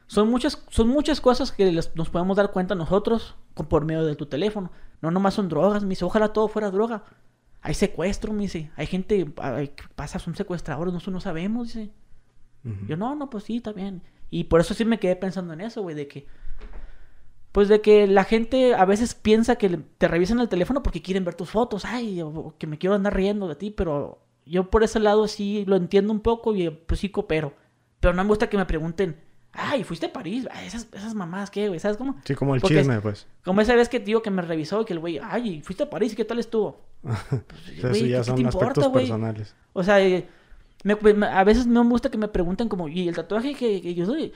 Son 0.07 0.29
muchas, 0.29 0.63
son 0.69 0.89
muchas 0.89 1.21
cosas 1.21 1.51
que 1.51 1.71
nos 1.95 2.09
podemos 2.09 2.37
dar 2.37 2.51
cuenta 2.51 2.75
nosotros 2.75 3.35
por 3.53 3.85
medio 3.85 4.05
de 4.05 4.15
tu 4.15 4.25
teléfono. 4.25 4.71
No 5.01 5.11
nomás 5.11 5.35
son 5.35 5.47
drogas, 5.49 5.83
me 5.83 5.89
dice, 5.89 6.05
ojalá 6.05 6.33
todo 6.33 6.47
fuera 6.47 6.71
droga. 6.71 7.03
Hay 7.67 7.73
secuestro, 7.73 8.31
me 8.31 8.43
dice. 8.43 8.71
Hay 8.77 8.85
gente 8.85 9.25
que 9.25 9.83
pasa, 9.93 10.19
son 10.19 10.37
secuestradores, 10.37 10.93
nosotros 10.93 11.15
no 11.15 11.19
sabemos, 11.19 11.67
dice. 11.67 11.91
Yo, 12.87 12.95
no, 12.95 13.13
no, 13.13 13.29
pues 13.29 13.43
sí, 13.43 13.57
está 13.57 13.73
bien. 13.73 14.03
Y 14.29 14.45
por 14.45 14.61
eso 14.61 14.73
sí 14.73 14.85
me 14.85 14.99
quedé 14.99 15.17
pensando 15.17 15.51
en 15.51 15.59
eso, 15.59 15.81
güey, 15.81 15.93
de 15.93 16.07
que... 16.07 16.27
Pues 17.51 17.67
de 17.67 17.81
que 17.81 18.07
la 18.07 18.23
gente 18.23 18.73
a 18.73 18.85
veces 18.85 19.15
piensa 19.15 19.57
que 19.57 19.67
te 19.97 20.07
revisan 20.07 20.39
el 20.39 20.47
teléfono 20.47 20.81
porque 20.81 21.01
quieren 21.01 21.25
ver 21.25 21.35
tus 21.35 21.49
fotos. 21.49 21.83
Ay, 21.83 22.21
o 22.21 22.55
que 22.57 22.67
me 22.67 22.77
quiero 22.77 22.95
andar 22.95 23.13
riendo 23.13 23.49
de 23.49 23.55
ti, 23.55 23.69
pero 23.69 24.25
yo 24.45 24.69
por 24.69 24.83
ese 24.83 25.01
lado 25.01 25.27
sí 25.27 25.65
lo 25.67 25.75
entiendo 25.75 26.13
un 26.13 26.21
poco 26.21 26.55
y 26.55 26.69
pues 26.69 27.01
sí 27.01 27.09
coopero. 27.09 27.53
Pero 27.99 28.13
no 28.13 28.23
me 28.23 28.29
gusta 28.29 28.47
que 28.47 28.55
me 28.55 28.65
pregunten, 28.65 29.19
Ay, 29.59 29.83
fuiste 29.83 30.05
a 30.05 30.13
París. 30.13 30.47
esas, 30.63 30.87
esas 30.93 31.15
mamás, 31.15 31.49
¿qué, 31.49 31.67
güey? 31.67 31.79
¿Sabes 31.79 31.97
cómo? 31.97 32.15
Sí, 32.23 32.35
como 32.35 32.53
el 32.53 32.61
chisme, 32.61 33.01
pues. 33.01 33.25
Como 33.43 33.59
esa 33.59 33.73
vez 33.73 33.89
que 33.89 33.99
tío 33.99 34.21
que 34.21 34.29
me 34.29 34.43
revisó 34.43 34.81
y 34.81 34.85
que 34.85 34.93
el 34.93 34.99
güey, 34.99 35.19
ay, 35.21 35.61
fuiste 35.61 35.83
a 35.83 35.89
París, 35.89 36.15
¿qué 36.15 36.23
tal 36.23 36.39
estuvo? 36.39 36.79
Pues, 37.81 38.01
ya 38.01 38.23
son 38.23 38.45
aspectos 38.45 38.87
personales. 38.89 39.55
O 39.73 39.83
sea, 39.83 39.99
eh, 39.99 40.27
a 41.31 41.43
veces 41.43 41.65
me 41.65 41.79
gusta 41.81 42.09
que 42.09 42.17
me 42.17 42.27
pregunten 42.27 42.69
como, 42.69 42.87
¿y 42.87 43.07
el 43.07 43.15
tatuaje 43.15 43.55
que, 43.55 43.93
yo 43.95 44.05
soy? 44.05 44.31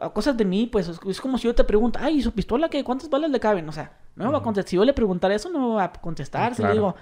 A, 0.00 0.08
cosas 0.10 0.36
de 0.36 0.46
mí, 0.46 0.66
pues 0.66 0.88
es 0.88 1.20
como 1.20 1.36
si 1.36 1.44
yo 1.44 1.54
te 1.54 1.64
pregunto, 1.64 1.98
ay, 2.02 2.18
¿y 2.18 2.22
su 2.22 2.32
pistola 2.32 2.70
qué? 2.70 2.82
¿Cuántas 2.82 3.10
balas 3.10 3.30
le 3.30 3.38
caben? 3.38 3.68
O 3.68 3.72
sea, 3.72 3.92
no 4.14 4.24
me 4.26 4.32
va 4.32 4.38
a 4.38 4.42
contestar. 4.42 4.70
Si 4.70 4.76
yo 4.76 4.84
le 4.86 4.94
preguntara 4.94 5.34
eso, 5.34 5.50
no 5.50 5.68
me 5.68 5.74
va 5.76 5.84
a 5.84 5.92
contestar. 5.92 6.54
Si 6.54 6.62
le 6.62 6.72
digo, 6.72 6.96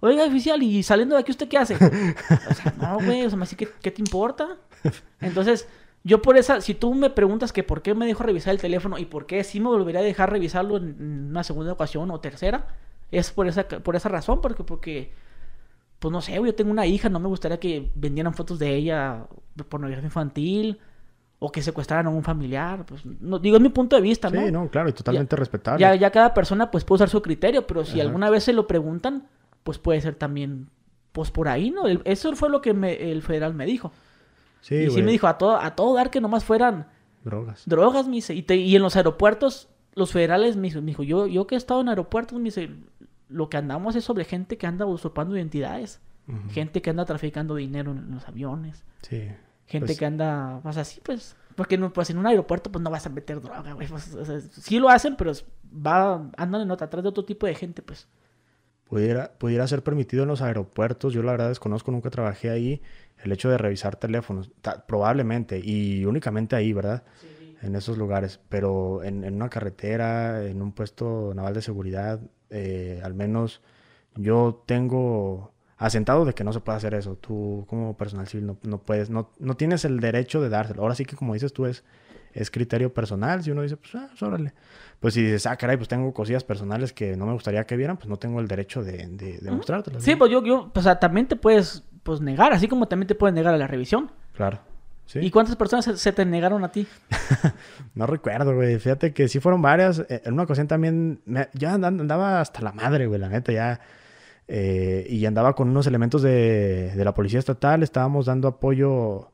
oiga, 0.00 0.24
oficial, 0.24 0.62
¿y 0.62 0.82
saliendo 0.82 1.14
de 1.14 1.22
aquí 1.22 1.30
usted 1.30 1.48
qué 1.48 1.56
hace? 1.56 1.74
o 2.50 2.54
sea, 2.54 2.74
no, 2.78 2.96
güey, 2.96 3.24
o 3.24 3.30
sea, 3.30 3.38
me 3.38 3.46
dice, 3.46 3.56
¿qué 3.56 3.90
te 3.90 4.02
importa? 4.02 4.58
Entonces, 5.20 5.66
yo 6.04 6.22
por 6.22 6.36
esa, 6.36 6.60
si 6.60 6.74
tú 6.74 6.94
me 6.94 7.10
preguntas 7.10 7.52
que 7.52 7.62
por 7.62 7.82
qué 7.82 7.94
me 7.94 8.06
dejo 8.06 8.22
revisar 8.22 8.54
el 8.54 8.60
teléfono 8.60 8.98
y 8.98 9.04
por 9.04 9.26
qué 9.26 9.44
sí 9.44 9.60
me 9.60 9.68
volvería 9.68 10.00
a 10.00 10.04
dejar 10.04 10.30
revisarlo 10.30 10.76
en 10.76 11.28
una 11.30 11.44
segunda 11.44 11.72
ocasión 11.72 12.10
o 12.10 12.20
tercera, 12.20 12.68
es 13.10 13.30
por 13.30 13.48
esa, 13.48 13.66
por 13.66 13.96
esa 13.96 14.08
razón, 14.08 14.40
porque, 14.40 14.64
porque, 14.64 15.12
pues 15.98 16.12
no 16.12 16.20
sé, 16.20 16.34
yo 16.34 16.54
tengo 16.54 16.70
una 16.70 16.86
hija, 16.86 17.08
no 17.08 17.20
me 17.20 17.28
gustaría 17.28 17.58
que 17.58 17.90
vendieran 17.94 18.34
fotos 18.34 18.58
de 18.58 18.74
ella 18.74 19.26
de 19.54 19.64
pornografía 19.64 20.04
infantil 20.04 20.78
o 21.40 21.52
que 21.52 21.62
secuestraran 21.62 22.06
a 22.06 22.10
un 22.10 22.22
familiar, 22.22 22.84
pues 22.84 23.04
no, 23.04 23.38
digo 23.38 23.56
es 23.56 23.62
mi 23.62 23.68
punto 23.68 23.96
de 23.96 24.02
vista, 24.02 24.28
¿no? 24.28 24.44
Sí, 24.44 24.50
no, 24.50 24.68
claro, 24.68 24.88
y 24.88 24.92
totalmente 24.92 25.36
respetable. 25.36 25.80
Ya, 25.80 25.94
ya 25.94 26.10
cada 26.10 26.34
persona 26.34 26.70
pues 26.70 26.84
puede 26.84 26.98
usar 26.98 27.10
su 27.10 27.22
criterio, 27.22 27.66
pero 27.66 27.84
si 27.84 28.00
alguna 28.00 28.28
vez 28.30 28.44
se 28.44 28.52
lo 28.52 28.66
preguntan, 28.66 29.28
pues 29.62 29.78
puede 29.78 30.00
ser 30.00 30.14
también, 30.14 30.68
pues 31.12 31.30
por 31.30 31.48
ahí, 31.48 31.70
¿no? 31.70 31.86
eso 31.86 32.34
fue 32.34 32.50
lo 32.50 32.60
que 32.60 32.70
el 32.70 33.22
federal 33.22 33.54
me 33.54 33.66
dijo. 33.66 33.92
Sí, 34.68 34.74
y 34.74 34.90
sí 34.90 35.02
me 35.02 35.12
dijo, 35.12 35.26
a 35.26 35.38
todo, 35.38 35.56
a 35.56 35.74
todo 35.74 35.94
dar 35.94 36.10
que 36.10 36.20
nomás 36.20 36.44
fueran... 36.44 36.88
Drogas. 37.24 37.62
Drogas, 37.64 38.06
me 38.06 38.16
dice. 38.16 38.34
Y, 38.34 38.44
y 38.52 38.76
en 38.76 38.82
los 38.82 38.96
aeropuertos, 38.96 39.70
los 39.94 40.12
federales, 40.12 40.56
me 40.56 40.70
dijo, 40.70 41.02
yo, 41.02 41.26
yo 41.26 41.46
que 41.46 41.54
he 41.54 41.58
estado 41.58 41.80
en 41.80 41.88
aeropuertos, 41.88 42.36
me 42.36 42.44
dice, 42.44 42.70
lo 43.30 43.48
que 43.48 43.56
andamos 43.56 43.96
es 43.96 44.04
sobre 44.04 44.26
gente 44.26 44.58
que 44.58 44.66
anda 44.66 44.84
usurpando 44.84 45.34
identidades. 45.36 46.00
Gente 46.50 46.82
que 46.82 46.90
anda 46.90 47.06
traficando 47.06 47.54
dinero 47.54 47.92
en, 47.92 48.10
los 48.10 48.28
aviones. 48.28 48.84
Sí. 49.00 49.30
Gente 49.64 49.86
pues 49.86 49.98
que 49.98 50.04
anda, 50.04 50.60
pues 50.62 50.76
así, 50.76 51.00
pues... 51.02 51.34
Porque 51.56 51.78
no, 51.78 51.90
pues 51.90 52.10
en 52.10 52.18
un 52.18 52.26
aeropuerto 52.26 52.70
pues 52.70 52.82
no 52.82 52.90
vas 52.90 53.06
a 53.06 53.08
meter 53.08 53.40
droga, 53.40 53.72
güey. 53.72 53.88
Pues, 53.88 54.14
sí 54.52 54.78
lo 54.78 54.90
hacen, 54.90 55.16
pero 55.16 55.32
va, 55.74 56.30
andan 56.36 56.60
en 56.60 56.70
otra, 56.70 56.86
atrás 56.86 57.02
de 57.02 57.08
otro 57.08 57.24
tipo 57.24 57.46
de 57.46 57.54
gente, 57.54 57.80
pues. 57.80 58.06
Pudiera, 58.88 59.32
pudiera 59.38 59.66
ser 59.66 59.82
permitido 59.82 60.22
en 60.22 60.28
los 60.28 60.40
aeropuertos. 60.40 61.12
Yo 61.12 61.22
la 61.22 61.32
verdad 61.32 61.48
desconozco, 61.48 61.90
nunca 61.90 62.10
trabajé 62.10 62.50
ahí 62.50 62.82
el 63.22 63.32
hecho 63.32 63.50
de 63.50 63.58
revisar 63.58 63.96
teléfonos, 63.96 64.50
probablemente, 64.86 65.60
y 65.62 66.04
únicamente 66.04 66.56
ahí, 66.56 66.72
¿verdad? 66.72 67.02
En 67.62 67.74
esos 67.74 67.98
lugares, 67.98 68.40
pero 68.48 69.02
en, 69.02 69.24
una 69.24 69.48
carretera, 69.48 70.46
en 70.46 70.62
un 70.62 70.72
puesto 70.72 71.32
naval 71.34 71.54
de 71.54 71.62
seguridad, 71.62 72.20
eh, 72.50 73.00
al 73.02 73.14
menos 73.14 73.60
yo 74.14 74.62
tengo 74.66 75.52
asentado 75.76 76.24
de 76.24 76.34
que 76.34 76.44
no 76.44 76.52
se 76.52 76.60
puede 76.60 76.78
hacer 76.78 76.94
eso. 76.94 77.16
Tú 77.16 77.64
como 77.68 77.96
personal 77.96 78.26
civil 78.28 78.46
no, 78.46 78.58
no 78.62 78.82
puedes, 78.82 79.10
no, 79.10 79.30
no, 79.38 79.56
tienes 79.56 79.84
el 79.84 80.00
derecho 80.00 80.40
de 80.40 80.48
dárselo. 80.48 80.82
Ahora 80.82 80.94
sí 80.94 81.04
que 81.04 81.16
como 81.16 81.34
dices 81.34 81.52
tú 81.52 81.66
es, 81.66 81.84
es 82.32 82.50
criterio 82.50 82.92
personal. 82.92 83.42
Si 83.42 83.50
uno 83.50 83.62
dice, 83.62 83.76
pues, 83.76 83.94
ah, 83.94 84.06
pues 84.10 84.22
órale. 84.22 84.54
Pues 85.00 85.14
si 85.14 85.22
dices, 85.22 85.46
ah, 85.46 85.56
caray, 85.56 85.76
pues 85.76 85.88
tengo 85.88 86.12
cosillas 86.12 86.42
personales 86.42 86.92
que 86.92 87.16
no 87.16 87.24
me 87.26 87.32
gustaría 87.32 87.64
que 87.64 87.76
vieran, 87.76 87.96
pues 87.96 88.08
no 88.08 88.16
tengo 88.16 88.40
el 88.40 88.48
derecho 88.48 88.82
de, 88.82 89.06
de, 89.06 89.38
de 89.38 90.00
Sí, 90.00 90.16
pues 90.16 90.30
yo, 90.30 90.42
yo, 90.42 90.72
o 90.74 90.82
sea, 90.82 90.98
también 90.98 91.28
te 91.28 91.36
puedes 91.36 91.84
pues 92.02 92.20
negar, 92.20 92.52
así 92.52 92.66
como 92.66 92.88
también 92.88 93.06
te 93.06 93.14
pueden 93.14 93.36
negar 93.36 93.54
a 93.54 93.58
la 93.58 93.68
revisión. 93.68 94.10
Claro. 94.34 94.58
¿Sí? 95.06 95.20
¿Y 95.20 95.30
cuántas 95.30 95.56
personas 95.56 95.84
se, 95.84 96.12
te 96.12 96.24
negaron 96.26 96.64
a 96.64 96.72
ti? 96.72 96.86
no 97.94 98.06
recuerdo, 98.06 98.54
güey. 98.54 98.78
Fíjate 98.78 99.14
que 99.14 99.28
sí 99.28 99.40
fueron 99.40 99.62
varias. 99.62 100.00
Eh, 100.00 100.20
en 100.24 100.34
una 100.34 100.42
ocasión 100.42 100.66
también, 100.66 101.20
ya 101.54 101.74
andaba 101.74 102.40
hasta 102.40 102.60
la 102.60 102.72
madre, 102.72 103.06
güey, 103.06 103.18
la 103.18 103.28
neta, 103.28 103.52
ya. 103.52 103.80
Eh, 104.48 105.06
y 105.08 105.24
andaba 105.24 105.54
con 105.54 105.68
unos 105.68 105.86
elementos 105.86 106.22
de, 106.22 106.92
de, 106.94 107.04
la 107.04 107.14
policía 107.14 107.38
estatal. 107.38 107.82
Estábamos 107.82 108.26
dando 108.26 108.48
apoyo 108.48 109.30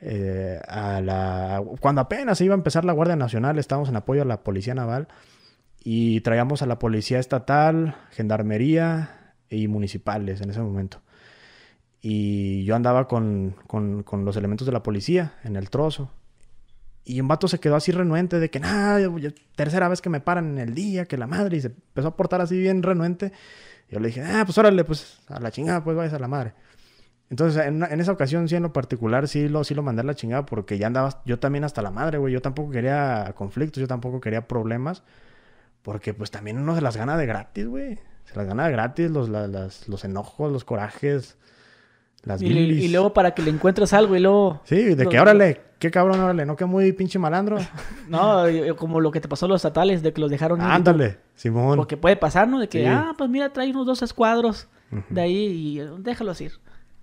eh, 0.00 0.60
a 0.66 1.00
la... 1.00 1.62
Cuando 1.80 2.00
apenas 2.00 2.40
iba 2.40 2.54
a 2.54 2.56
empezar 2.56 2.84
la 2.84 2.92
Guardia 2.92 3.16
Nacional, 3.16 3.58
estábamos 3.58 3.88
en 3.88 3.96
apoyo 3.96 4.22
a 4.22 4.24
la 4.24 4.42
Policía 4.42 4.74
Naval. 4.74 5.08
Y 5.82 6.20
traíamos 6.20 6.62
a 6.62 6.66
la 6.66 6.78
Policía 6.78 7.18
Estatal, 7.18 7.96
Gendarmería 8.10 9.34
y 9.48 9.68
municipales 9.68 10.40
en 10.40 10.50
ese 10.50 10.60
momento. 10.60 11.00
Y 12.00 12.64
yo 12.64 12.76
andaba 12.76 13.08
con, 13.08 13.56
con, 13.66 14.02
con, 14.02 14.24
los 14.24 14.36
elementos 14.36 14.66
de 14.66 14.72
la 14.72 14.82
policía 14.82 15.34
en 15.44 15.56
el 15.56 15.70
trozo. 15.70 16.10
Y 17.04 17.20
un 17.20 17.28
vato 17.28 17.48
se 17.48 17.58
quedó 17.58 17.74
así 17.76 17.90
renuente 17.90 18.38
de 18.38 18.50
que, 18.50 18.60
nada, 18.60 19.00
tercera 19.56 19.88
vez 19.88 20.00
que 20.00 20.10
me 20.10 20.20
paran 20.20 20.50
en 20.50 20.58
el 20.58 20.74
día, 20.74 21.06
que 21.06 21.16
la 21.16 21.26
madre. 21.26 21.56
Y 21.56 21.60
se 21.62 21.68
empezó 21.68 22.08
a 22.08 22.16
portar 22.16 22.40
así 22.40 22.58
bien 22.58 22.82
renuente. 22.82 23.32
Yo 23.90 23.98
le 23.98 24.08
dije, 24.08 24.22
ah, 24.22 24.42
pues 24.44 24.58
órale, 24.58 24.84
pues 24.84 25.18
a 25.28 25.40
la 25.40 25.50
chingada, 25.50 25.82
pues 25.82 25.96
vayas 25.96 26.12
a 26.12 26.18
la 26.18 26.28
madre. 26.28 26.52
Entonces, 27.30 27.66
en, 27.66 27.82
en, 27.82 28.00
esa 28.00 28.12
ocasión, 28.12 28.48
sí, 28.48 28.56
en 28.56 28.62
lo 28.62 28.72
particular, 28.72 29.28
sí 29.28 29.48
lo, 29.48 29.62
sí 29.64 29.74
lo 29.74 29.82
mandé 29.82 30.00
a 30.00 30.04
la 30.04 30.14
chingada 30.14 30.46
porque 30.46 30.78
ya 30.78 30.86
andaba 30.86 31.22
yo 31.26 31.38
también 31.38 31.64
hasta 31.64 31.82
la 31.82 31.90
madre, 31.90 32.18
güey. 32.18 32.32
Yo 32.32 32.40
tampoco 32.40 32.70
quería 32.70 33.32
conflictos, 33.36 33.80
yo 33.80 33.86
tampoco 33.86 34.20
quería 34.20 34.48
problemas. 34.48 35.02
Porque, 35.82 36.14
pues, 36.14 36.30
también 36.30 36.58
uno 36.58 36.74
se 36.74 36.80
las 36.80 36.96
gana 36.96 37.16
de 37.16 37.26
gratis, 37.26 37.66
güey. 37.66 37.98
Se 38.24 38.36
las 38.36 38.46
gana 38.46 38.66
de 38.66 38.72
gratis, 38.72 39.10
los, 39.10 39.28
los 39.28 40.04
enojos, 40.04 40.52
los 40.52 40.64
corajes 40.64 41.38
y, 42.40 42.88
luego 42.88 43.12
para 43.12 43.32
que 43.32 43.42
le 43.42 43.50
encuentres 43.50 43.92
algo 43.92 44.16
y 44.16 44.20
luego... 44.20 44.60
Sí, 44.64 44.94
de 44.94 45.06
que 45.06 45.20
órale, 45.20 45.60
qué 45.78 45.90
cabrón, 45.90 46.20
órale, 46.20 46.44
no 46.44 46.56
que 46.56 46.64
muy 46.64 46.92
pinche 46.92 47.18
malandro. 47.18 47.58
no, 48.08 48.44
como 48.76 49.00
lo 49.00 49.10
que 49.10 49.20
te 49.20 49.28
pasó 49.28 49.46
a 49.46 49.48
los 49.48 49.56
estatales, 49.56 50.02
de 50.02 50.12
que 50.12 50.20
los 50.20 50.30
dejaron... 50.30 50.60
Ándale, 50.60 51.18
Simón. 51.34 51.76
Porque 51.76 51.96
puede 51.96 52.16
pasar, 52.16 52.48
¿no? 52.48 52.58
De 52.58 52.68
que, 52.68 52.86
ah, 52.86 53.14
pues 53.16 53.30
mira, 53.30 53.52
trae 53.52 53.70
unos 53.70 53.86
dos 53.86 54.02
escuadros 54.02 54.68
de 55.10 55.20
ahí 55.20 55.36
y 55.36 55.80
eh, 55.80 55.88
déjalos 55.98 56.40
ir. 56.40 56.52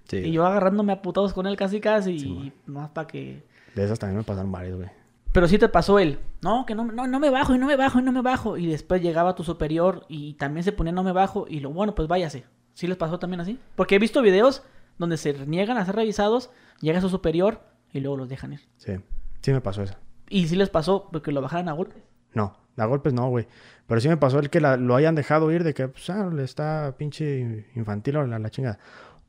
Sí. 0.05 0.17
Y 0.17 0.31
yo 0.31 0.45
agarrándome 0.45 0.93
a 0.93 1.01
putados 1.01 1.33
con 1.33 1.47
él 1.47 1.55
casi 1.55 1.79
casi 1.79 2.11
y 2.11 2.53
más 2.65 2.89
para 2.89 3.07
que... 3.07 3.43
De 3.75 3.83
esas 3.83 3.99
también 3.99 4.17
me 4.17 4.23
pasaron 4.23 4.51
varios, 4.51 4.77
güey. 4.77 4.89
Pero 5.31 5.47
sí 5.49 5.57
te 5.57 5.67
pasó 5.67 5.99
él, 5.99 6.19
no, 6.41 6.65
que 6.65 6.75
no, 6.75 6.85
no, 6.85 7.07
no 7.07 7.19
me 7.19 7.29
bajo 7.29 7.53
y 7.53 7.57
no 7.57 7.67
me 7.67 7.75
bajo 7.75 7.99
y 7.99 8.03
no 8.03 8.13
me 8.13 8.21
bajo. 8.21 8.55
Y 8.55 8.67
después 8.67 9.01
llegaba 9.01 9.35
tu 9.35 9.43
superior 9.43 10.05
y 10.07 10.35
también 10.35 10.63
se 10.63 10.71
ponía 10.71 10.93
no 10.93 11.03
me 11.03 11.11
bajo 11.11 11.45
y 11.49 11.59
lo 11.59 11.71
bueno, 11.71 11.93
pues 11.93 12.07
váyase. 12.07 12.45
¿Sí 12.73 12.87
les 12.87 12.95
pasó 12.95 13.19
también 13.19 13.41
así? 13.41 13.59
Porque 13.75 13.95
he 13.95 13.99
visto 13.99 14.21
videos 14.21 14.63
donde 14.97 15.17
se 15.17 15.33
niegan 15.45 15.77
a 15.77 15.85
ser 15.85 15.95
revisados, 15.95 16.51
llega 16.79 17.01
su 17.01 17.09
superior 17.09 17.59
y 17.91 17.99
luego 17.99 18.15
los 18.15 18.29
dejan 18.29 18.53
ir. 18.53 18.61
Sí, 18.77 18.93
sí 19.41 19.51
me 19.51 19.59
pasó 19.61 19.83
eso. 19.83 19.95
¿Y 20.29 20.47
sí 20.47 20.55
les 20.55 20.69
pasó 20.69 21.09
porque 21.11 21.31
lo 21.31 21.41
bajaran 21.41 21.69
a 21.69 21.73
golpes? 21.73 22.01
No, 22.33 22.57
a 22.77 22.85
golpes 22.85 23.13
no, 23.13 23.29
güey. 23.29 23.47
Pero 23.87 24.01
sí 24.01 24.07
me 24.07 24.17
pasó 24.17 24.39
el 24.39 24.49
que 24.49 24.59
lo 24.59 24.95
hayan 24.95 25.15
dejado 25.15 25.51
ir 25.51 25.63
de 25.63 25.73
que, 25.73 25.87
pues, 25.87 26.09
ah, 26.09 26.29
le 26.33 26.43
está 26.43 26.95
pinche 26.97 27.65
infantil 27.75 28.17
o 28.17 28.25
la, 28.25 28.39
la 28.39 28.49
chingada. 28.49 28.79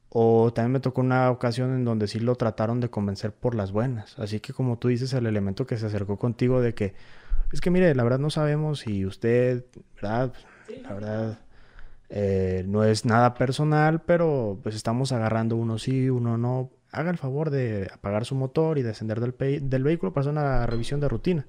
O 0.08 0.52
también 0.52 0.72
me 0.72 0.80
tocó 0.80 1.00
una 1.00 1.30
ocasión 1.30 1.74
en 1.74 1.84
donde 1.84 2.06
sí 2.06 2.20
lo 2.20 2.36
trataron 2.36 2.80
de 2.80 2.90
convencer 2.90 3.32
por 3.32 3.54
las 3.54 3.72
buenas. 3.72 4.18
Así 4.18 4.40
que 4.40 4.52
como 4.52 4.78
tú 4.78 4.88
dices, 4.88 5.12
el 5.12 5.26
elemento 5.26 5.66
que 5.66 5.76
se 5.76 5.86
acercó 5.86 6.16
contigo 6.16 6.60
de 6.60 6.74
que, 6.74 6.94
es 7.52 7.60
que 7.60 7.70
mire, 7.70 7.94
la 7.94 8.04
verdad 8.04 8.18
no 8.18 8.30
sabemos 8.30 8.80
si 8.80 9.04
usted, 9.04 9.64
¿verdad? 9.96 10.32
La 10.82 10.94
verdad, 10.94 11.38
eh, 12.08 12.64
no 12.66 12.84
es 12.84 13.04
nada 13.04 13.34
personal, 13.34 14.02
pero 14.02 14.58
pues 14.62 14.74
estamos 14.74 15.12
agarrando 15.12 15.56
uno 15.56 15.78
sí, 15.78 16.08
uno 16.10 16.38
no. 16.38 16.70
Haga 16.92 17.10
el 17.10 17.18
favor 17.18 17.50
de 17.50 17.90
apagar 17.92 18.24
su 18.24 18.34
motor 18.36 18.78
y 18.78 18.82
descender 18.82 19.20
del, 19.20 19.34
del 19.68 19.82
vehículo 19.82 20.12
para 20.12 20.22
hacer 20.22 20.32
una 20.32 20.66
revisión 20.66 21.00
de 21.00 21.08
rutina. 21.08 21.46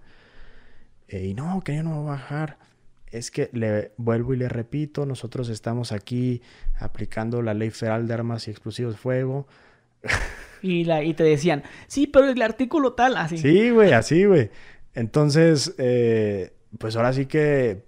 Eh, 1.08 1.28
y 1.28 1.34
no, 1.34 1.62
que 1.64 1.76
yo 1.76 1.84
no 1.84 2.02
voy 2.02 2.08
a 2.08 2.12
bajar. 2.12 2.58
Es 3.12 3.32
que 3.32 3.50
le 3.54 3.92
vuelvo 3.98 4.34
y 4.34 4.38
le 4.38 4.50
repito, 4.50 5.06
nosotros 5.06 5.50
estamos 5.50 5.92
aquí 5.92 6.42
aplicando 6.80 7.42
la 7.42 7.54
ley 7.54 7.70
federal 7.70 8.08
de 8.08 8.14
armas 8.14 8.48
y 8.48 8.52
explosivos 8.52 8.94
de 8.94 9.00
fuego. 9.00 9.48
Y, 10.62 10.86
la, 10.86 11.04
y 11.04 11.14
te 11.14 11.24
decían, 11.24 11.62
sí, 11.86 12.08
pero 12.08 12.28
el 12.28 12.42
artículo 12.42 12.94
tal, 12.94 13.16
así. 13.16 13.38
Sí, 13.38 13.70
güey, 13.70 13.94
así, 13.94 14.26
güey. 14.26 14.50
Entonces, 14.96 15.76
eh, 15.78 16.52
pues 16.80 16.96
ahora 16.96 17.14
sí 17.14 17.28
que 17.28 17.84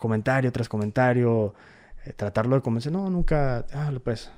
comentario 0.00 0.50
tras 0.50 0.68
comentario, 0.68 1.54
eh, 2.04 2.12
tratarlo 2.12 2.56
de 2.56 2.62
convencer. 2.62 2.90
No, 2.90 3.08
nunca. 3.08 3.66
Ah, 3.72 3.92
pues, 4.02 4.32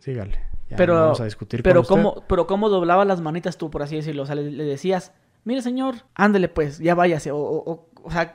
sígale. 0.00 0.38
pero, 0.76 0.94
vamos 0.94 1.20
a 1.22 1.24
discutir 1.24 1.62
pero 1.62 1.84
cómo, 1.84 2.24
Pero 2.28 2.46
cómo 2.46 2.68
doblaba 2.68 3.06
las 3.06 3.22
manitas 3.22 3.56
tú, 3.56 3.70
por 3.70 3.82
así 3.82 3.96
decirlo. 3.96 4.24
O 4.24 4.26
sea, 4.26 4.34
le, 4.34 4.64
decías, 4.64 5.12
mire 5.44 5.62
señor, 5.62 5.94
ándele 6.14 6.48
pues, 6.48 6.78
ya 6.78 6.94
váyase. 6.94 7.30
O, 7.30 7.38
o, 7.38 7.88
o, 8.02 8.10
sea, 8.10 8.34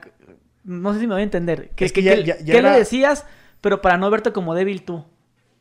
no 0.66 0.92
sé 0.92 1.00
si 1.00 1.06
me 1.06 1.14
voy 1.14 1.22
a 1.22 1.24
entender. 1.24 1.70
¿Qué, 1.74 1.88
que 1.90 2.02
¿qué 2.02 2.62
le 2.62 2.70
decías, 2.70 3.24
pero 3.60 3.80
para 3.80 3.96
no 3.96 4.10
verte 4.10 4.32
como 4.32 4.54
débil 4.54 4.82
tú? 4.82 5.04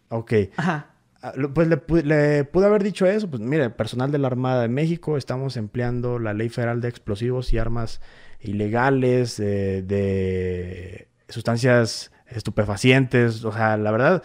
Ok. 0.09 0.33
Ajá. 0.57 0.87
Ah, 1.21 1.33
pues 1.53 1.67
le, 1.67 1.81
le, 2.03 2.43
pude 2.43 2.65
haber 2.65 2.83
dicho 2.83 3.05
eso. 3.05 3.29
Pues 3.29 3.41
mire, 3.41 3.69
personal 3.69 4.11
de 4.11 4.17
la 4.17 4.27
Armada 4.27 4.63
de 4.63 4.67
México, 4.67 5.17
estamos 5.17 5.57
empleando 5.57 6.19
la 6.19 6.33
Ley 6.33 6.49
Federal 6.49 6.81
de 6.81 6.89
Explosivos 6.89 7.53
y 7.53 7.57
Armas 7.57 8.01
ilegales, 8.41 9.37
de 9.37 11.07
sustancias 11.29 12.11
estupefacientes, 12.27 13.43
o 13.43 13.51
sea, 13.51 13.77
la 13.77 13.91
verdad, 13.91 14.23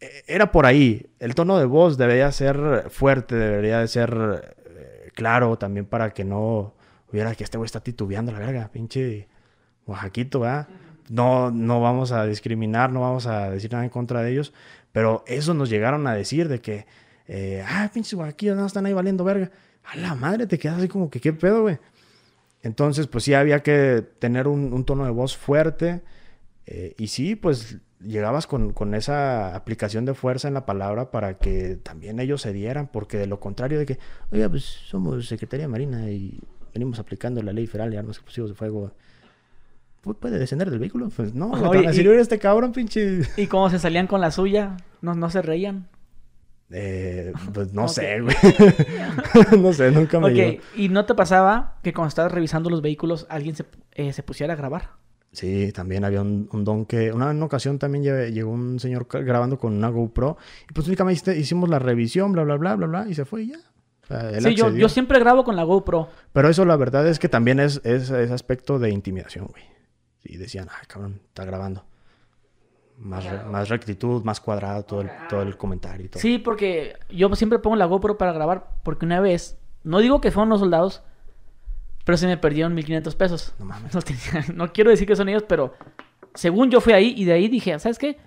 e, 0.00 0.24
era 0.26 0.52
por 0.52 0.66
ahí. 0.66 1.10
El 1.18 1.34
tono 1.34 1.58
de 1.58 1.64
voz 1.64 1.98
debería 1.98 2.30
ser 2.32 2.90
fuerte, 2.90 3.34
debería 3.34 3.78
de 3.80 3.88
ser 3.88 4.54
eh, 4.66 5.10
claro 5.14 5.56
también 5.56 5.86
para 5.86 6.10
que 6.10 6.24
no 6.24 6.74
hubiera 7.10 7.34
que 7.34 7.44
este 7.44 7.58
güey 7.58 7.66
está 7.66 7.80
titubeando 7.80 8.32
la 8.32 8.38
verga, 8.38 8.70
pinche 8.72 9.28
Oaxaquito, 9.86 10.40
¿verdad? 10.40 10.68
No, 11.08 11.50
no 11.50 11.80
vamos 11.80 12.12
a 12.12 12.26
discriminar, 12.26 12.90
no 12.92 13.00
vamos 13.00 13.26
a 13.26 13.50
decir 13.50 13.72
nada 13.72 13.84
en 13.84 13.90
contra 13.90 14.22
de 14.22 14.32
ellos, 14.32 14.52
pero 14.92 15.24
eso 15.26 15.54
nos 15.54 15.68
llegaron 15.68 16.06
a 16.06 16.14
decir 16.14 16.48
de 16.48 16.60
que, 16.60 16.86
eh, 17.28 17.64
ah, 17.66 17.90
pinche 17.92 18.16
Oaxaquito, 18.16 18.54
no 18.54 18.66
están 18.66 18.86
ahí 18.86 18.92
valiendo 18.92 19.24
verga. 19.24 19.50
A 19.84 19.96
la 19.96 20.14
madre, 20.14 20.46
te 20.46 20.58
quedas 20.58 20.78
así 20.78 20.88
como 20.88 21.10
que, 21.10 21.20
¿qué 21.20 21.32
pedo, 21.32 21.62
güey? 21.62 21.78
Entonces, 22.62 23.08
pues 23.08 23.24
sí 23.24 23.34
había 23.34 23.62
que 23.62 24.04
tener 24.18 24.46
un, 24.46 24.84
tono 24.84 25.04
de 25.04 25.10
voz 25.10 25.36
fuerte. 25.36 26.02
Eh, 26.66 26.94
y 26.96 27.08
sí, 27.08 27.34
pues 27.34 27.78
llegabas 28.00 28.46
con, 28.46 28.94
esa 28.94 29.54
aplicación 29.54 30.04
de 30.04 30.14
fuerza 30.14 30.48
en 30.48 30.54
la 30.54 30.66
palabra 30.66 31.10
para 31.10 31.38
que 31.38 31.76
también 31.76 32.20
ellos 32.20 32.42
se 32.42 32.52
dieran, 32.52 32.88
porque 32.88 33.18
de 33.18 33.26
lo 33.26 33.40
contrario 33.40 33.78
de 33.78 33.86
que, 33.86 33.98
oiga, 34.30 34.48
pues 34.48 34.64
somos 34.64 35.26
Secretaría 35.26 35.68
Marina 35.68 36.10
y 36.10 36.40
venimos 36.72 36.98
aplicando 36.98 37.42
la 37.42 37.52
ley 37.52 37.66
federal 37.66 37.90
de 37.90 37.98
armas 37.98 38.16
explosivos 38.16 38.50
de 38.50 38.56
fuego. 38.56 38.92
¿Puede 40.02 40.38
descender 40.38 40.68
del 40.68 40.80
vehículo? 40.80 41.10
Pues 41.14 41.32
no, 41.32 41.50
Oye, 41.52 41.92
si 41.92 42.00
este 42.00 42.38
cabrón, 42.38 42.72
pinche. 42.72 43.20
¿Y 43.36 43.46
cómo 43.46 43.70
se 43.70 43.78
salían 43.78 44.08
con 44.08 44.20
la 44.20 44.32
suya? 44.32 44.76
¿No, 45.00 45.14
no 45.14 45.30
se 45.30 45.42
reían? 45.42 45.88
Eh, 46.70 47.32
pues 47.52 47.72
no 47.72 47.86
sé, 47.88 48.20
güey. 48.20 48.34
no 49.60 49.72
sé, 49.72 49.92
nunca 49.92 50.18
me 50.18 50.54
Ok, 50.56 50.62
¿y 50.76 50.88
no 50.88 51.04
te 51.04 51.14
pasaba 51.14 51.78
que 51.82 51.92
cuando 51.92 52.08
estabas 52.08 52.32
revisando 52.32 52.68
los 52.68 52.82
vehículos 52.82 53.26
alguien 53.28 53.54
se, 53.54 53.64
eh, 53.92 54.12
se 54.12 54.22
pusiera 54.24 54.54
a 54.54 54.56
grabar? 54.56 54.90
Sí, 55.30 55.72
también 55.72 56.04
había 56.04 56.20
un, 56.20 56.48
don 56.50 56.84
que... 56.84 57.10
Una, 57.10 57.32
ocasión 57.44 57.78
también 57.78 58.04
llegó 58.04 58.50
un 58.50 58.78
señor 58.78 59.06
grabando 59.10 59.58
con 59.58 59.72
una 59.72 59.88
GoPro 59.88 60.36
y 60.68 60.74
pues 60.74 60.86
únicamente 60.88 61.38
hicimos 61.38 61.70
la 61.70 61.78
revisión, 61.78 62.32
bla, 62.32 62.42
bla, 62.42 62.56
bla, 62.56 62.76
bla, 62.76 62.86
bla, 62.86 63.06
y 63.08 63.14
se 63.14 63.24
fue 63.24 63.44
y 63.44 63.52
ya. 63.52 64.40
sí, 64.40 64.54
yo, 64.54 64.70
yo, 64.76 64.90
siempre 64.90 65.18
grabo 65.20 65.42
con 65.42 65.56
la 65.56 65.62
GoPro. 65.62 66.08
Pero 66.34 66.50
eso 66.50 66.66
la 66.66 66.76
verdad 66.76 67.06
es 67.06 67.18
que 67.18 67.30
también 67.30 67.60
es, 67.60 67.80
ese 67.84 68.30
aspecto 68.30 68.78
de 68.78 68.90
intimidación, 68.90 69.46
güey. 69.46 69.62
Y 70.24 70.36
decían, 70.36 70.68
ay, 70.70 70.86
cabrón, 70.86 71.20
está 71.28 71.44
grabando 71.44 71.84
más, 72.98 73.24
más 73.46 73.68
rectitud, 73.68 74.22
más 74.22 74.40
cuadrado 74.40 74.84
todo 74.84 75.00
el, 75.02 75.10
todo 75.28 75.42
el 75.42 75.56
comentario. 75.56 76.06
Y 76.06 76.08
todo. 76.08 76.20
Sí, 76.20 76.38
porque 76.38 76.96
yo 77.10 77.34
siempre 77.34 77.58
pongo 77.58 77.76
la 77.76 77.86
GoPro 77.86 78.18
para 78.18 78.32
grabar, 78.32 78.68
porque 78.82 79.04
una 79.04 79.20
vez, 79.20 79.58
no 79.84 79.98
digo 79.98 80.20
que 80.20 80.30
fueron 80.30 80.50
los 80.50 80.60
soldados, 80.60 81.02
pero 82.04 82.18
se 82.18 82.26
me 82.26 82.36
perdieron 82.36 82.74
1500 82.74 83.14
pesos. 83.14 83.54
No 83.58 83.64
mames. 83.64 83.92
No, 84.54 84.72
quiero 84.72 84.90
decir 84.90 85.06
que 85.06 85.16
son 85.16 85.28
ellos, 85.28 85.44
pero 85.46 85.74
según 86.34 86.70
yo 86.70 86.80
fui 86.80 86.92
ahí 86.92 87.14
y 87.16 87.24
de 87.24 87.32
ahí 87.32 87.48
dije, 87.48 87.78
¿sabes 87.78 87.98
qué? 87.98 88.18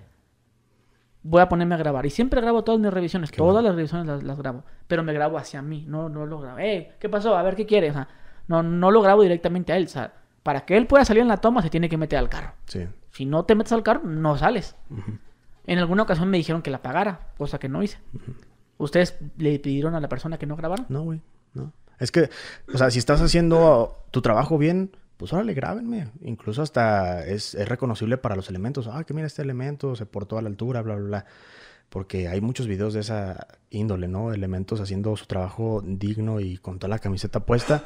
Voy 1.23 1.41
a 1.41 1.49
ponerme 1.49 1.75
a 1.75 1.79
grabar. 1.79 2.05
Y 2.05 2.11
siempre 2.11 2.39
grabo 2.39 2.63
todas 2.63 2.79
mis 2.79 2.93
revisiones, 2.93 3.31
todas 3.31 3.63
las 3.63 3.75
revisiones 3.75 4.23
las, 4.23 4.37
grabo, 4.37 4.63
pero 4.87 5.03
me 5.03 5.11
grabo 5.11 5.37
hacia 5.37 5.61
mí, 5.61 5.85
no, 5.87 6.07
no 6.07 6.25
lo 6.25 6.39
grabo. 6.39 6.59
Eh, 6.59 6.93
¿qué 6.99 7.09
pasó? 7.09 7.35
A 7.35 7.43
ver, 7.43 7.55
¿qué 7.55 7.65
quieres? 7.65 7.95
no, 8.47 8.61
no 8.61 8.91
lo 8.91 9.01
grabo 9.01 9.23
directamente 9.23 9.73
a 9.73 9.77
él, 9.77 9.85
o 9.85 9.89
sea, 9.89 10.13
para 10.45 10.63
que 10.63 10.77
él 10.77 10.85
pueda 10.85 11.03
salir 11.03 11.23
en 11.23 11.27
la 11.27 11.37
toma 11.37 11.63
se 11.63 11.71
tiene 11.71 11.89
que 11.89 11.97
meter 11.97 12.19
al 12.19 12.29
carro. 12.29 12.53
Sí. 12.67 12.85
Si 13.09 13.25
no 13.25 13.45
te 13.45 13.55
metes 13.55 13.71
al 13.71 13.81
carro, 13.81 14.03
no 14.03 14.37
sales. 14.37 14.75
En 15.65 15.79
alguna 15.79 16.03
ocasión 16.03 16.29
me 16.29 16.37
dijeron 16.37 16.61
que 16.61 16.69
la 16.69 16.83
pagara, 16.83 17.29
cosa 17.35 17.57
que 17.57 17.67
no 17.67 17.81
hice. 17.81 17.97
¿Ustedes 18.77 19.17
le 19.39 19.57
pidieron 19.57 19.95
a 19.95 19.99
la 19.99 20.07
persona 20.07 20.37
que 20.37 20.45
no 20.45 20.55
grabara? 20.55 20.85
No, 20.87 21.01
güey, 21.01 21.19
no. 21.55 21.73
Es 21.97 22.11
que, 22.11 22.29
o 22.71 22.77
sea, 22.77 22.91
si 22.91 22.99
estás 22.99 23.23
haciendo 23.23 24.03
tu 24.11 24.21
trabajo 24.21 24.59
bien, 24.59 24.91
pues 25.17 25.33
órale, 25.33 25.55
grábenme. 25.55 26.11
Incluso 26.21 26.61
hasta 26.61 27.25
es, 27.25 27.57
reconocible 27.67 28.17
para 28.19 28.35
los 28.35 28.47
elementos. 28.47 28.87
Ah, 28.87 29.03
que 29.03 29.15
mira, 29.15 29.25
este 29.25 29.41
elemento 29.41 29.95
se 29.95 30.05
portó 30.05 30.37
a 30.37 30.43
la 30.43 30.49
altura, 30.49 30.83
bla, 30.83 30.93
bla, 30.93 31.05
bla. 31.05 31.25
porque 31.89 32.27
hay 32.27 32.39
muchos 32.39 32.67
videos 32.67 32.93
de 32.93 32.99
esa 32.99 33.47
índole, 33.71 34.07
¿no? 34.07 34.31
Elementos 34.31 34.79
haciendo 34.79 35.15
su 35.15 35.25
trabajo 35.25 35.81
digno 35.83 36.39
y 36.39 36.59
con 36.59 36.77
toda 36.77 36.89
la 36.89 36.99
camiseta 36.99 37.39
puesta. 37.39 37.83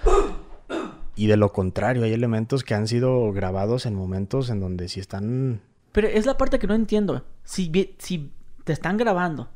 Y 1.20 1.28
de 1.28 1.36
lo 1.36 1.52
contrario, 1.52 2.06
hay 2.06 2.14
elementos 2.14 2.64
que 2.64 2.76
han 2.76 2.88
sido 2.88 3.34
grabados 3.34 3.86
en 3.86 3.94
momentos 3.94 4.50
en 4.50 4.62
donde 4.62 4.88
si 4.88 5.02
están... 5.02 5.60
Pero 5.92 6.08
es 6.08 6.26
la 6.26 6.38
parte 6.38 6.60
que 6.60 6.68
no 6.68 6.74
entiendo. 6.74 7.26
Si, 7.44 7.70
si 7.98 8.32
te 8.64 8.72
están 8.72 8.96
grabando, 8.96 9.50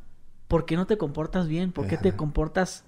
¿por 0.46 0.66
qué 0.66 0.76
no 0.76 0.86
te 0.86 0.98
comportas 0.98 1.48
bien? 1.48 1.72
¿Por 1.72 1.86
qué 1.86 1.96
te 1.96 2.12
comportas... 2.12 2.84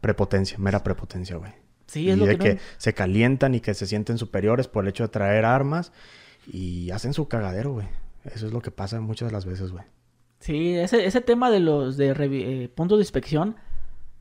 Prepotencia, 0.00 0.56
mera 0.56 0.82
prepotencia, 0.82 1.36
güey. 1.36 1.52
Sí, 1.86 2.08
es 2.08 2.16
y 2.16 2.20
de 2.20 2.38
que, 2.38 2.58
se 2.78 2.94
calientan 2.94 3.54
y 3.54 3.60
que 3.60 3.74
se 3.74 3.86
sienten 3.86 4.16
superiores 4.16 4.66
por 4.66 4.84
el 4.84 4.88
hecho 4.88 5.02
de 5.02 5.10
traer 5.10 5.44
armas 5.44 5.92
y 6.50 6.90
hacen 6.90 7.12
su 7.12 7.28
cagadero, 7.28 7.74
güey. 7.74 7.88
Eso 8.24 8.46
es 8.46 8.54
lo 8.54 8.62
que 8.62 8.70
pasa 8.70 8.98
muchas 8.98 9.28
de 9.28 9.32
las 9.34 9.44
veces, 9.44 9.72
güey. 9.72 9.84
Sí, 10.40 10.74
ese, 10.74 11.04
ese 11.04 11.20
tema 11.20 11.50
de 11.50 11.60
los 11.60 11.98
de 11.98 12.14
eh, 12.18 12.70
puntos 12.70 12.96
de 12.96 13.02
inspección 13.02 13.56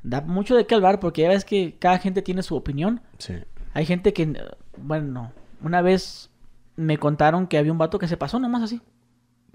da 0.04 0.20
mucho 0.20 0.56
de 0.56 0.68
qué 0.68 0.76
hablar 0.76 1.00
porque 1.00 1.22
ya 1.22 1.30
ves 1.30 1.46
que 1.46 1.78
cada 1.80 1.98
gente 1.98 2.22
tiene 2.22 2.44
su 2.44 2.56
opinión. 2.56 3.02
Sí. 3.18 3.36
Hay 3.74 3.86
gente 3.86 4.14
que, 4.14 4.34
bueno, 4.78 5.32
una 5.62 5.82
vez 5.82 6.30
me 6.76 6.98
contaron 6.98 7.48
que 7.48 7.58
había 7.58 7.72
un 7.72 7.78
vato 7.78 8.00
que 8.00 8.08
se 8.08 8.18
pasó 8.18 8.40
nomás 8.40 8.64
así. 8.64 8.82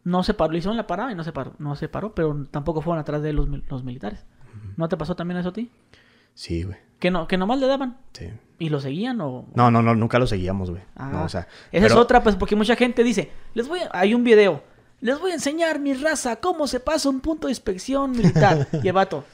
No 0.04 0.22
se 0.22 0.34
paró, 0.34 0.52
le 0.52 0.58
hicieron 0.58 0.76
la 0.76 0.86
parada 0.86 1.12
y 1.12 1.14
no 1.14 1.24
se 1.24 1.32
paró, 1.32 1.54
no 1.58 1.76
se 1.76 1.88
paró, 1.88 2.14
pero 2.14 2.46
tampoco 2.50 2.80
fueron 2.80 3.00
atrás 3.00 3.22
de 3.22 3.32
los, 3.32 3.48
los 3.48 3.84
militares. 3.84 4.24
¿No 4.76 4.88
te 4.88 4.96
pasó 4.96 5.14
también 5.14 5.38
eso 5.38 5.50
a 5.50 5.52
ti? 5.52 5.70
Sí, 6.34 6.62
güey. 6.62 6.76
Que 6.98 7.10
no, 7.10 7.28
que 7.28 7.36
nomás 7.36 7.58
le 7.58 7.66
daban. 7.66 7.98
Sí. 8.12 8.30
¿Y 8.58 8.70
lo 8.70 8.80
seguían 8.80 9.20
o...? 9.20 9.46
No, 9.54 9.70
no, 9.70 9.82
no, 9.82 9.94
nunca 9.94 10.18
lo 10.18 10.26
seguíamos, 10.26 10.70
güey. 10.70 10.82
Ah, 10.96 11.10
no, 11.12 11.24
o 11.24 11.28
sea... 11.28 11.46
Esa 11.70 11.86
es 11.86 11.94
otra, 11.94 12.22
pues, 12.22 12.36
porque 12.36 12.56
mucha 12.56 12.74
gente 12.74 13.04
dice, 13.04 13.30
les 13.54 13.68
voy 13.68 13.80
a... 13.80 13.90
Hay 13.92 14.14
un 14.14 14.24
video, 14.24 14.62
les 15.00 15.18
voy 15.20 15.30
a 15.30 15.34
enseñar, 15.34 15.78
mi 15.78 15.94
raza, 15.94 16.36
cómo 16.36 16.66
se 16.66 16.80
pasa 16.80 17.08
un 17.08 17.20
punto 17.20 17.46
de 17.46 17.52
inspección 17.52 18.12
militar. 18.12 18.66
y 18.82 18.88
el 18.88 18.92
vato, 18.92 19.24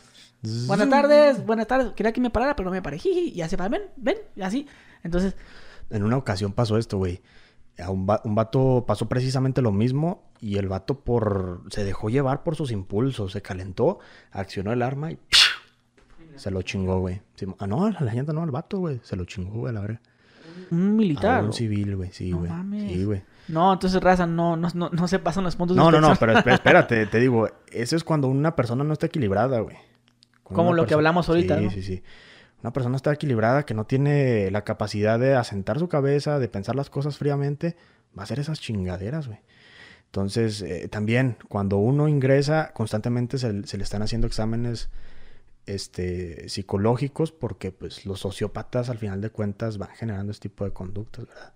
buenas 0.67 0.89
tardes, 0.89 1.45
buenas 1.45 1.67
tardes. 1.67 1.93
Quería 1.93 2.13
que 2.13 2.21
me 2.21 2.31
parara, 2.31 2.57
pero 2.57 2.67
no 2.67 2.73
me 2.73 2.83
paré. 2.83 2.99
Y 3.05 3.41
va, 3.59 3.69
ven, 3.69 3.83
ven, 3.97 4.19
y 4.37 4.43
así. 4.43 4.67
Entonces... 5.03 5.37
En 5.91 6.03
una 6.03 6.17
ocasión 6.17 6.53
pasó 6.53 6.79
esto, 6.79 6.97
güey. 6.99 7.21
A 7.79 7.91
un, 7.91 8.07
un, 8.25 8.35
vato 8.35 8.85
pasó 8.87 9.09
precisamente 9.09 9.61
lo 9.61 9.73
mismo 9.73 10.23
y 10.41 10.57
el 10.57 10.69
vato 10.69 11.01
por 11.01 11.63
se 11.69 11.85
dejó 11.85 12.09
llevar 12.09 12.43
por 12.43 12.57
sus 12.57 12.71
impulsos, 12.71 13.33
se 13.33 13.43
calentó, 13.43 13.99
accionó 14.31 14.73
el 14.73 14.81
arma 14.83 15.11
y 15.11 15.19
se 16.37 16.51
lo 16.51 16.63
chingó, 16.63 17.01
güey. 17.01 17.21
ah, 17.59 17.67
no, 17.67 17.91
la 17.91 18.01
leyenda 18.01 18.33
no, 18.33 18.45
el 18.45 18.51
vato, 18.51 18.79
güey. 18.79 19.01
Se 19.03 19.17
lo 19.17 19.25
chingó, 19.25 19.61
güey, 19.61 19.75
la 19.75 19.81
verdad. 19.81 20.01
Un 20.71 20.97
militar. 20.97 21.45
un 21.45 21.53
civil, 21.53 21.97
güey. 21.97 22.11
Sí, 22.13 22.33
güey. 22.33 22.51
sí, 22.89 23.05
güey. 23.05 23.23
No, 23.49 23.73
entonces, 23.73 24.01
raza, 24.03 24.27
no, 24.27 24.57
no, 24.57 24.69
no, 24.75 25.09
se 25.09 25.19
pasan 25.19 25.45
los 25.45 25.57
puntos 25.57 25.77
de 25.77 25.83
No, 25.83 25.91
no, 25.91 26.01
no, 26.01 26.15
pero 26.17 26.39
espérate, 26.39 27.07
te 27.07 27.21
digo, 27.21 27.49
eso 27.71 27.97
es 27.97 28.05
cuando 28.05 28.29
una 28.29 28.57
persona 28.57 28.85
no 28.85 28.93
está 28.93 29.07
equilibrada, 29.07 29.61
güey. 29.61 29.77
Como 30.55 30.73
lo 30.73 30.87
que 30.87 30.95
hablamos 30.95 31.29
ahorita, 31.29 31.59
Sí, 31.59 31.65
¿no? 31.65 31.71
sí, 31.71 31.83
sí. 31.83 32.03
Una 32.63 32.73
persona 32.73 32.97
está 32.97 33.13
equilibrada 33.13 33.67
que 33.67 33.75
no 33.75 33.85
tiene 33.85 34.51
la 34.51 34.65
capacidad 34.65 35.19
de 35.19 35.35
asentar 35.35 35.79
su 35.79 35.89
cabeza, 35.89 36.39
de 36.39 36.49
pensar 36.49 36.75
las 36.77 36.89
cosas 36.89 37.19
fríamente, 37.19 37.77
va 38.17 38.23
a 38.23 38.25
hacer 38.25 38.39
esas 38.39 38.61
chingaderas, 38.61 39.27
güey. 39.27 39.41
Entonces, 40.07 40.63
eh, 40.63 40.89
también, 40.89 41.37
cuando 41.49 41.77
uno 41.77 42.09
ingresa, 42.09 42.73
constantemente 42.73 43.37
se, 43.37 43.67
se 43.67 43.77
le 43.77 43.85
están 43.85 44.01
haciendo 44.01 44.27
exámenes 44.27 44.89
este, 45.67 46.49
psicológicos 46.49 47.33
porque 47.33 47.73
pues 47.73 48.07
los 48.07 48.21
sociópatas 48.21 48.91
al 48.91 48.99
final 48.99 49.21
de 49.21 49.31
cuentas 49.31 49.79
van 49.79 49.91
generando 49.91 50.33
este 50.33 50.49
tipo 50.49 50.65
de 50.65 50.73
conductas, 50.73 51.27
¿verdad? 51.27 51.53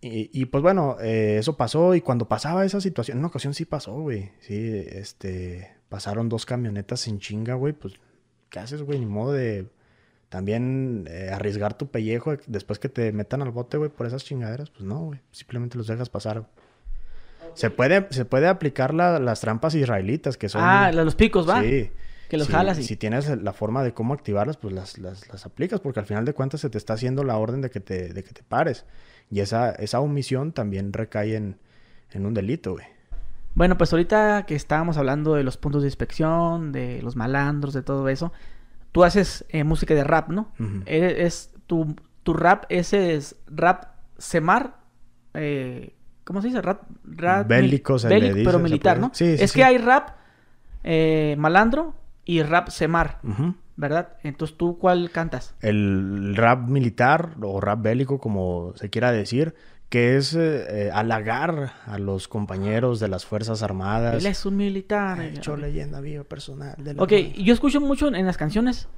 Y, 0.00 0.44
pues 0.44 0.62
bueno, 0.62 0.96
eh, 1.00 1.38
eso 1.40 1.56
pasó 1.56 1.92
y 1.96 2.00
cuando 2.00 2.28
pasaba 2.28 2.64
esa 2.64 2.80
situación, 2.80 3.16
en 3.16 3.18
una 3.18 3.28
ocasión 3.28 3.52
sí 3.52 3.64
pasó, 3.64 3.94
güey, 3.94 4.30
sí, 4.38 4.84
este, 4.92 5.72
pasaron 5.88 6.28
dos 6.28 6.46
camionetas 6.46 7.00
sin 7.00 7.18
chinga, 7.18 7.54
güey, 7.54 7.72
pues, 7.72 7.94
¿qué 8.50 8.58
haces, 8.58 8.82
güey? 8.82 8.98
Ni 8.98 9.06
modo 9.06 9.32
de 9.32 9.66
también 10.28 11.06
eh, 11.08 11.30
arriesgar 11.32 11.76
tu 11.76 11.88
pellejo 11.88 12.36
después 12.46 12.78
que 12.78 12.88
te 12.88 13.12
metan 13.12 13.42
al 13.42 13.50
bote, 13.50 13.78
güey, 13.78 13.90
por 13.90 14.06
esas 14.06 14.24
chingaderas, 14.24 14.70
pues 14.70 14.82
no, 14.82 15.06
güey, 15.06 15.20
simplemente 15.32 15.78
los 15.78 15.86
dejas 15.86 16.10
pasar. 16.10 16.46
Se 17.54 17.70
puede, 17.70 18.06
se 18.10 18.24
puede 18.24 18.46
aplicar 18.46 18.92
las 18.94 19.40
trampas 19.40 19.74
israelitas 19.74 20.36
que 20.36 20.48
son... 20.48 20.60
Ah, 20.62 20.92
los 20.92 21.14
picos, 21.14 21.48
¿va? 21.48 21.62
Sí. 21.62 21.90
Que 22.28 22.36
los 22.36 22.48
jalas 22.48 22.78
y... 22.78 22.84
Si 22.84 22.96
tienes 22.96 23.28
la 23.42 23.52
forma 23.52 23.82
de 23.82 23.94
cómo 23.94 24.12
activarlas, 24.12 24.58
pues 24.58 24.74
las, 24.74 24.98
las, 24.98 25.46
aplicas, 25.46 25.80
porque 25.80 25.98
al 25.98 26.06
final 26.06 26.24
de 26.24 26.34
cuentas 26.34 26.60
se 26.60 26.68
te 26.68 26.76
está 26.76 26.92
haciendo 26.92 27.24
la 27.24 27.36
orden 27.38 27.62
de 27.62 27.70
que 27.70 27.80
te, 27.80 28.12
de 28.12 28.22
que 28.22 28.32
te 28.32 28.42
pares. 28.42 28.84
Y 29.30 29.40
esa, 29.40 29.70
esa 29.70 30.00
omisión 30.00 30.52
también 30.52 30.92
recae 30.92 31.36
en, 31.36 31.56
un 32.14 32.34
delito, 32.34 32.72
güey. 32.72 32.86
Bueno, 33.54 33.76
pues 33.76 33.92
ahorita 33.92 34.44
que 34.46 34.54
estábamos 34.54 34.98
hablando 34.98 35.34
de 35.34 35.42
los 35.42 35.56
puntos 35.56 35.82
de 35.82 35.88
inspección, 35.88 36.72
de 36.72 37.02
los 37.02 37.16
malandros, 37.16 37.74
de 37.74 37.82
todo 37.82 38.08
eso, 38.08 38.32
tú 38.92 39.04
haces 39.04 39.44
eh, 39.48 39.64
música 39.64 39.94
de 39.94 40.04
rap, 40.04 40.28
¿no? 40.30 40.52
es, 40.86 41.52
tu, 41.66 41.96
tu, 42.22 42.34
rap, 42.34 42.64
ese 42.68 43.14
es 43.14 43.36
rap 43.48 43.84
semar, 44.16 44.76
eh, 45.34 45.94
¿cómo 46.24 46.40
se 46.40 46.48
dice? 46.48 46.62
Rap, 46.62 46.82
rap 47.04 47.48
bélico, 47.48 47.96
pero 48.00 48.58
militar, 48.58 48.98
¿no? 48.98 49.10
Sí, 49.12 49.36
sí, 49.36 49.44
es 49.44 49.52
que 49.52 49.64
hay 49.64 49.78
rap 49.78 50.10
eh, 50.84 51.34
malandro, 51.38 51.94
y 52.28 52.42
rap 52.42 52.68
semar, 52.68 53.20
¿verdad? 53.76 54.18
Entonces, 54.22 54.58
¿tú 54.58 54.76
cuál 54.78 55.10
cantas? 55.10 55.54
El 55.60 56.36
rap 56.36 56.68
militar 56.68 57.30
o 57.40 57.58
rap 57.58 57.80
bélico, 57.80 58.18
como 58.18 58.74
se 58.76 58.90
quiera 58.90 59.10
decir, 59.12 59.54
que 59.88 60.16
es 60.16 60.34
eh, 60.34 60.90
halagar 60.92 61.72
a 61.86 61.98
los 61.98 62.28
compañeros 62.28 63.00
de 63.00 63.08
las 63.08 63.24
Fuerzas 63.24 63.62
Armadas. 63.62 64.14
Él 64.14 64.26
es 64.26 64.44
un 64.44 64.56
militar. 64.56 65.20
hecho 65.20 65.56
leyenda 65.56 66.00
viva 66.00 66.24
personal. 66.24 66.74
De 66.78 66.94
ok, 66.98 67.38
yo 67.38 67.54
escucho 67.54 67.80
mucho 67.80 68.08
en 68.08 68.26
las 68.26 68.36
canciones 68.36 68.88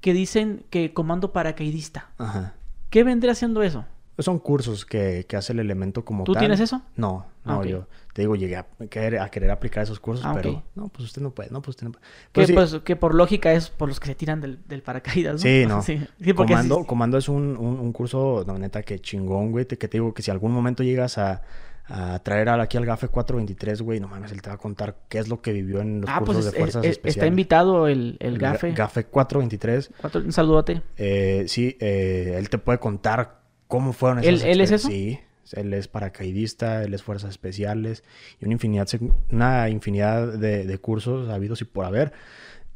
que 0.00 0.12
dicen 0.14 0.64
que 0.70 0.92
comando 0.94 1.32
paracaidista. 1.32 2.10
Ajá. 2.18 2.54
¿Qué 2.88 3.04
vendría 3.04 3.32
haciendo 3.32 3.62
eso? 3.62 3.84
Son 4.18 4.38
cursos 4.38 4.84
que, 4.84 5.24
que 5.26 5.36
hace 5.36 5.52
el 5.54 5.60
elemento 5.60 6.04
como 6.04 6.24
¿Tú 6.24 6.34
tienes 6.34 6.60
eso? 6.60 6.82
No, 6.96 7.26
no, 7.44 7.64
yo 7.64 7.86
te 8.12 8.22
digo, 8.22 8.34
llegué 8.36 8.56
a 8.56 8.66
querer, 8.88 9.20
a 9.20 9.28
querer 9.30 9.50
aplicar 9.50 9.82
esos 9.82 10.00
cursos, 10.00 10.24
ah, 10.26 10.32
pero 10.34 10.62
no, 10.74 10.88
pues 10.88 11.06
usted 11.06 11.22
no 11.22 11.30
puede, 11.30 11.50
no, 11.50 11.62
pues 11.62 11.76
usted 11.76 11.86
no 11.86 11.92
puede. 11.92 12.04
Pues 12.32 12.46
que, 12.48 12.54
pues, 12.54 12.76
que 12.84 12.96
por 12.96 13.14
lógica 13.14 13.52
es 13.52 13.70
por 13.70 13.88
los 13.88 14.00
que 14.00 14.06
se 14.06 14.14
tiran 14.14 14.40
del, 14.40 14.58
del 14.66 14.82
paracaídas, 14.82 15.34
¿no? 15.34 15.38
Sí, 15.38 15.64
no. 15.68 15.82
sí. 15.82 16.00
porque 16.34 16.52
comando, 16.52 16.84
comando 16.84 17.18
es 17.18 17.28
un, 17.28 17.56
un, 17.56 17.92
curso, 17.92 18.44
no, 18.46 18.58
neta, 18.58 18.82
que 18.82 18.98
chingón, 18.98 19.52
güey, 19.52 19.66
que 19.66 19.76
te 19.76 19.88
digo 19.88 20.12
que 20.12 20.22
si 20.22 20.30
algún 20.30 20.52
momento 20.52 20.82
llegas 20.82 21.18
a, 21.18 21.42
a 21.86 22.18
traer 22.20 22.48
aquí 22.48 22.76
al 22.76 22.86
GAFE 22.86 23.08
423, 23.08 23.82
güey, 23.82 24.00
no 24.00 24.08
mames, 24.08 24.32
él 24.32 24.42
te 24.42 24.48
va 24.48 24.56
a 24.56 24.58
contar 24.58 24.96
qué 25.08 25.18
es 25.18 25.28
lo 25.28 25.40
que 25.40 25.52
vivió 25.52 25.80
en 25.80 26.00
los 26.00 26.10
ah, 26.10 26.18
cursos 26.18 26.36
pues 26.36 26.52
de 26.52 26.58
fuerzas 26.58 26.84
especiales. 26.84 27.16
Está 27.16 27.26
invitado 27.26 27.86
el, 27.86 28.16
el 28.18 28.38
GAFE. 28.38 28.72
GAFE 28.72 29.04
423. 29.04 29.90
un 30.14 30.32
saludote. 30.32 30.82
Eh, 30.96 31.44
sí, 31.46 31.76
eh, 31.80 32.34
él 32.36 32.48
te 32.48 32.58
puede 32.58 32.78
contar 32.78 33.39
cómo 33.70 33.94
fueron 33.94 34.18
esas 34.18 34.42
¿Él, 34.42 34.50
¿Él 34.50 34.60
es 34.60 34.70
eso? 34.72 34.88
Sí, 34.88 35.18
él 35.52 35.72
es 35.72 35.88
paracaidista, 35.88 36.84
él 36.84 36.92
es 36.92 37.02
fuerzas 37.02 37.30
especiales 37.30 38.04
y 38.38 38.44
una 38.44 38.52
infinidad, 38.52 38.88
una 39.30 39.70
infinidad 39.70 40.34
de, 40.34 40.78
cursos 40.78 41.30
habidos 41.30 41.62
y 41.62 41.64
por 41.64 41.86
haber. 41.86 42.12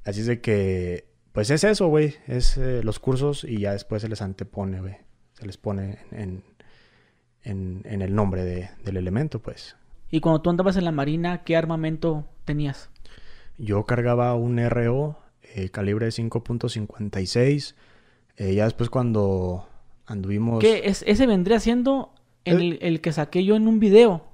Así 0.04 0.20
es 0.20 0.26
de 0.26 0.40
que, 0.40 1.06
pues 1.32 1.50
es 1.50 1.64
eso, 1.64 1.88
güey, 1.88 2.14
es 2.26 2.56
eh, 2.56 2.82
los 2.82 2.98
cursos 2.98 3.44
y 3.44 3.60
ya 3.60 3.72
después 3.72 4.00
se 4.02 4.08
les 4.08 4.22
antepone, 4.22 4.80
güey, 4.80 4.96
se 5.34 5.46
les 5.46 5.58
pone 5.58 5.98
en, 6.10 6.42
en, 7.42 8.02
el 8.02 8.14
nombre 8.14 8.44
del 8.44 8.96
elemento, 8.96 9.40
pues. 9.40 9.76
Y 10.10 10.20
cuando 10.20 10.40
tú 10.42 10.50
andabas 10.50 10.76
en 10.76 10.84
la 10.84 10.92
marina, 10.92 11.42
¿qué 11.44 11.56
armamento 11.56 12.26
tenías? 12.44 12.90
Yo 13.58 13.84
cargaba 13.84 14.34
un 14.34 14.58
RO 14.68 15.18
eh, 15.54 15.70
calibre 15.70 16.08
5.56. 16.08 17.74
Eh, 18.36 18.54
ya 18.54 18.64
después 18.64 18.90
cuando 18.90 19.68
anduvimos... 20.06 20.60
¿Qué? 20.60 20.82
Es, 20.84 21.04
ese 21.06 21.26
vendría 21.26 21.60
siendo 21.60 22.12
el, 22.44 22.78
el 22.82 23.00
que 23.00 23.12
saqué 23.12 23.44
yo 23.44 23.56
en 23.56 23.68
un 23.68 23.80
video. 23.80 24.24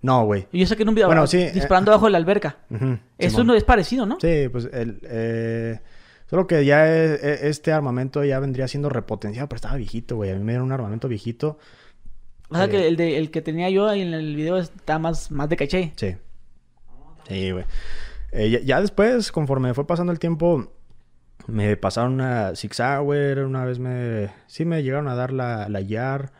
No, 0.00 0.24
güey. 0.24 0.46
Yo 0.52 0.66
saqué 0.66 0.82
en 0.82 0.90
un 0.90 0.94
video 0.94 1.08
bueno, 1.08 1.26
sí, 1.26 1.46
disparando 1.52 1.90
bajo 1.90 2.06
de 2.06 2.12
la 2.12 2.18
alberca. 2.18 2.58
Eso 3.18 3.44
no 3.44 3.54
es 3.54 3.64
parecido, 3.64 4.06
¿no? 4.06 4.18
Sí, 4.20 4.48
pues 4.50 4.68
el, 4.72 5.00
eh, 5.02 5.80
solo 6.26 6.46
que 6.46 6.64
ya 6.64 6.86
este 6.86 7.72
armamento 7.72 8.22
ya 8.24 8.38
vendría 8.38 8.68
siendo 8.68 8.88
repotenciado, 8.88 9.48
pero 9.48 9.56
estaba 9.56 9.76
viejito, 9.76 10.16
güey. 10.16 10.30
A 10.30 10.34
mí 10.34 10.44
me 10.44 10.52
dieron 10.52 10.66
un 10.66 10.72
armamento 10.72 11.08
viejito. 11.08 11.58
O 12.48 12.56
sea 12.56 12.68
que 12.68 12.78
eh, 12.78 12.88
el, 12.88 12.96
de, 12.96 13.18
el 13.18 13.30
que 13.30 13.42
tenía 13.42 13.68
yo 13.70 13.88
ahí 13.88 14.00
en 14.00 14.14
el 14.14 14.36
video 14.36 14.56
está 14.56 14.98
más, 14.98 15.30
más 15.30 15.48
de 15.48 15.56
caché. 15.56 15.92
Sí. 15.96 16.16
Sí, 17.28 17.50
güey. 17.50 17.64
Eh, 18.30 18.62
ya, 18.64 18.80
después, 18.80 19.32
conforme 19.32 19.74
fue 19.74 19.86
pasando 19.86 20.12
el 20.12 20.18
tiempo, 20.18 20.72
me 21.46 21.76
pasaron 21.76 22.14
una 22.14 22.54
Six 22.54 22.80
Hour, 22.80 23.38
una 23.40 23.64
vez 23.64 23.78
me... 23.78 24.30
Sí 24.46 24.64
me 24.64 24.82
llegaron 24.82 25.08
a 25.08 25.14
dar 25.14 25.32
la, 25.32 25.68
la 25.68 25.80
YAR. 25.80 26.32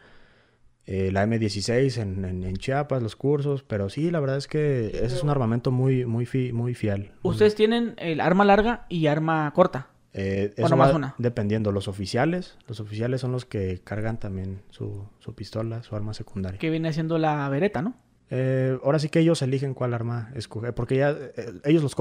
Eh, 0.90 1.12
la 1.12 1.26
M16 1.26 2.00
en, 2.00 2.24
en, 2.24 2.56
Chiapas, 2.56 3.02
los 3.02 3.14
cursos, 3.14 3.62
pero 3.62 3.90
sí, 3.90 4.10
la 4.10 4.20
verdad 4.20 4.38
es 4.38 4.48
que 4.48 4.86
ese 4.86 5.16
es 5.16 5.22
un 5.22 5.28
armamento 5.28 5.70
muy, 5.70 6.06
muy, 6.06 6.26
muy 6.54 6.74
fiel. 6.74 7.10
¿Ustedes 7.20 7.54
tienen 7.54 7.94
el 7.98 8.22
arma 8.22 8.46
larga 8.46 8.86
y 8.88 9.06
arma 9.06 9.52
corta? 9.54 9.88
Eh, 10.14 10.54
eso 10.56 10.78
más 10.78 10.94
una? 10.94 11.14
Dependiendo, 11.18 11.72
los 11.72 11.88
oficiales, 11.88 12.56
los 12.66 12.80
oficiales 12.80 13.20
son 13.20 13.32
los 13.32 13.44
que 13.44 13.82
cargan 13.84 14.18
también 14.18 14.62
su, 14.70 15.06
su, 15.18 15.34
pistola, 15.34 15.82
su 15.82 15.94
arma 15.94 16.14
secundaria. 16.14 16.58
Que 16.58 16.70
viene 16.70 16.90
siendo 16.94 17.18
la 17.18 17.46
vereta, 17.50 17.82
¿no? 17.82 17.94
Eh, 18.30 18.78
ahora 18.84 18.98
sí 18.98 19.08
que 19.08 19.20
ellos 19.20 19.40
eligen 19.42 19.74
cuál 19.74 19.94
arma 19.94 20.30
escoger, 20.34 20.74
porque 20.74 20.96
ya, 20.96 21.10
eh, 21.10 21.60
ellos, 21.64 21.82
los 21.82 21.96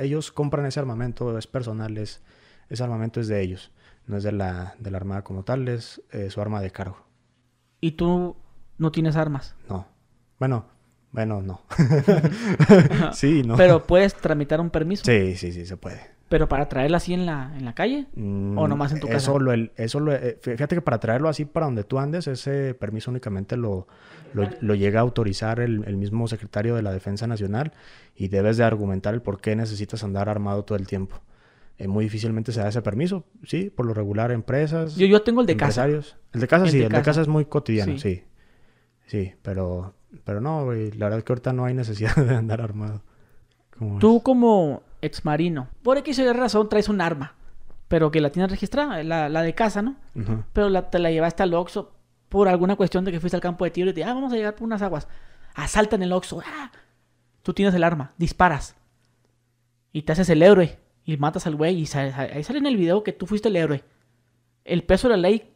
ellos 0.00 0.30
compran 0.30 0.66
ese 0.66 0.78
armamento, 0.78 1.36
es 1.36 1.46
personal, 1.46 1.96
es, 1.98 2.22
ese 2.68 2.84
armamento 2.84 3.20
es 3.20 3.26
de 3.26 3.42
ellos, 3.42 3.72
no 4.06 4.16
es 4.16 4.22
de 4.22 4.32
la, 4.32 4.76
de 4.78 4.90
la 4.90 4.98
armada 4.98 5.22
como 5.22 5.42
tal, 5.42 5.66
es 5.68 6.02
eh, 6.12 6.30
su 6.30 6.40
arma 6.40 6.60
de 6.60 6.70
cargo. 6.70 6.98
¿Y 7.80 7.92
tú 7.92 8.36
no 8.78 8.92
tienes 8.92 9.16
armas? 9.16 9.56
No. 9.68 9.88
Bueno, 10.38 10.66
bueno, 11.10 11.42
no. 11.42 11.62
sí, 13.12 13.42
no. 13.42 13.56
Pero 13.56 13.86
puedes 13.86 14.14
tramitar 14.14 14.60
un 14.60 14.70
permiso. 14.70 15.04
Sí, 15.04 15.34
sí, 15.34 15.52
sí, 15.52 15.66
se 15.66 15.76
puede. 15.76 16.16
¿Pero 16.28 16.48
para 16.48 16.68
traerla 16.68 16.96
así 16.96 17.14
en 17.14 17.24
la, 17.24 17.52
en 17.56 17.64
la 17.64 17.74
calle? 17.74 18.06
¿O 18.16 18.20
mm, 18.20 18.68
nomás 18.68 18.92
en 18.92 19.00
tu 19.00 19.06
casa? 19.06 19.18
Eso 19.18 19.38
lo, 19.38 19.52
eso 19.76 20.00
lo, 20.00 20.12
eh, 20.12 20.38
fíjate 20.40 20.74
que 20.74 20.82
para 20.82 20.98
traerlo 20.98 21.28
así 21.28 21.44
para 21.44 21.66
donde 21.66 21.84
tú 21.84 21.98
andes, 22.00 22.26
ese 22.26 22.74
permiso 22.74 23.12
únicamente 23.12 23.56
lo, 23.56 23.86
lo, 24.60 24.74
llega 24.74 25.00
a 25.00 25.02
autorizar 25.02 25.60
el, 25.60 25.96
mismo 25.96 26.28
secretario 26.28 26.74
de 26.74 26.82
la 26.82 26.92
Defensa 26.92 27.26
Nacional 27.26 27.72
y 28.14 28.28
debes 28.28 28.56
de 28.56 28.64
argumentar 28.64 29.14
el 29.14 29.22
por 29.22 29.40
qué 29.40 29.56
necesitas 29.56 30.04
andar 30.04 30.28
armado 30.28 30.64
todo 30.64 30.76
el 30.76 30.86
tiempo. 30.86 31.20
Eh, 31.78 31.88
muy 31.88 32.04
difícilmente 32.04 32.52
se 32.52 32.60
da 32.60 32.68
ese 32.68 32.82
permiso, 32.82 33.24
sí, 33.44 33.70
por 33.70 33.86
lo 33.86 33.94
regular 33.94 34.30
empresas. 34.32 34.96
Yo, 34.96 35.06
yo 35.06 35.22
tengo 35.22 35.40
el 35.42 35.46
de 35.46 35.56
casa. 35.56 35.86
El 35.86 36.02
de 36.32 36.48
casa 36.48 36.66
sí, 36.68 36.82
el 36.82 36.92
de 36.92 37.02
casa 37.02 37.20
es 37.20 37.28
muy 37.28 37.44
cotidiano, 37.46 37.98
sí. 37.98 38.22
Sí, 39.06 39.32
pero, 39.42 39.94
pero 40.24 40.40
no, 40.40 40.64
güey, 40.64 40.90
la 40.92 41.06
verdad 41.06 41.18
es 41.18 41.24
que 41.24 41.32
ahorita 41.32 41.52
no 41.52 41.64
hay 41.64 41.74
necesidad 41.74 42.16
de 42.16 42.34
andar 42.34 42.60
armado. 42.60 43.02
Tú 44.00 44.22
como 44.22 44.82
ex 45.02 45.24
marino, 45.24 45.68
por 45.82 45.98
X 45.98 46.18
o 46.18 46.32
razón 46.32 46.68
traes 46.68 46.88
un 46.88 47.02
arma, 47.02 47.34
pero 47.88 48.10
que 48.10 48.22
la 48.22 48.30
tienes 48.30 48.50
registrada, 48.50 49.02
la, 49.02 49.28
la 49.28 49.42
de 49.42 49.54
casa, 49.54 49.82
¿no? 49.82 49.96
Pero 50.54 50.70
la, 50.70 50.88
te 50.88 50.98
la 50.98 51.10
llevaste 51.10 51.42
al 51.42 51.52
Oxxo 51.52 51.92
por 52.28 52.48
alguna 52.48 52.76
cuestión 52.76 53.04
de 53.04 53.12
que 53.12 53.20
fuiste 53.20 53.36
al 53.36 53.42
campo 53.42 53.64
de 53.64 53.70
tiro 53.70 53.90
y 53.90 53.92
te 53.92 54.04
ah, 54.04 54.14
vamos 54.14 54.32
a 54.32 54.36
llegar 54.36 54.54
por 54.54 54.64
unas 54.64 54.82
aguas. 54.82 55.08
Asaltan 55.54 56.02
el 56.02 56.12
Oxxo, 56.12 56.42
¡ah! 56.44 56.70
Tú 57.42 57.54
tienes 57.54 57.74
el 57.74 57.84
arma, 57.84 58.12
disparas. 58.18 58.76
Y 59.92 60.02
te 60.02 60.12
haces 60.12 60.28
el 60.28 60.42
héroe 60.42 60.78
y 61.04 61.16
matas 61.16 61.46
al 61.46 61.54
güey 61.54 61.76
y 61.76 61.88
ahí 61.96 62.42
sale 62.44 62.58
en 62.58 62.66
el 62.66 62.76
video 62.76 63.02
que 63.02 63.12
tú 63.12 63.26
fuiste 63.26 63.48
el 63.48 63.56
héroe. 63.56 63.84
¿El 64.64 64.82
peso 64.82 65.08
de 65.08 65.16
la 65.16 65.28
ley 65.28 65.52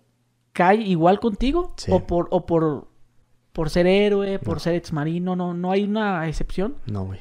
cae 0.52 0.76
igual 0.76 1.18
contigo? 1.18 1.74
¿O 1.88 2.06
por, 2.06 2.28
o 2.30 2.46
por, 2.46 2.88
por 3.52 3.68
ser 3.68 3.86
héroe, 3.86 4.38
por 4.38 4.60
ser 4.60 4.76
ex 4.76 4.92
marino? 4.92 5.34
No, 5.34 5.52
no 5.52 5.72
hay 5.72 5.82
una 5.82 6.28
excepción. 6.28 6.76
No, 6.86 7.04
güey. 7.04 7.20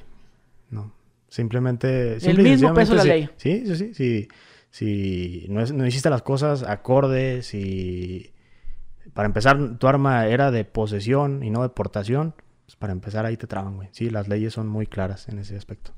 No. 0.69 0.93
Simplemente. 1.27 2.17
El 2.17 2.37
mismo 2.37 2.73
peso 2.73 2.91
de 2.91 2.97
la 2.97 3.03
ley. 3.03 3.29
Sí, 3.37 3.63
sí, 3.65 3.75
sí. 3.75 3.93
sí. 3.93 4.27
Si 4.71 5.47
no, 5.49 5.65
no, 5.65 5.87
hiciste 5.87 6.09
las 6.09 6.21
cosas 6.21 6.63
acordes, 6.63 7.47
si. 7.47 8.31
Para 9.19 9.27
empezar, 9.27 9.77
tu 9.77 9.87
arma 9.89 10.27
era 10.27 10.49
de 10.49 10.63
posesión 10.63 11.43
y 11.43 11.49
no 11.49 11.61
de 11.61 11.67
portación, 11.67 12.35
pues 12.63 12.77
para 12.77 12.93
empezar 12.93 13.25
ahí 13.25 13.35
te 13.35 13.47
traban, 13.47 13.75
güey. 13.75 13.89
Sí, 13.91 14.09
las 14.09 14.29
leyes 14.29 14.53
son 14.53 14.69
muy 14.69 14.87
claras 14.87 15.27
en 15.27 15.39
ese 15.39 15.57
aspecto. 15.57 15.91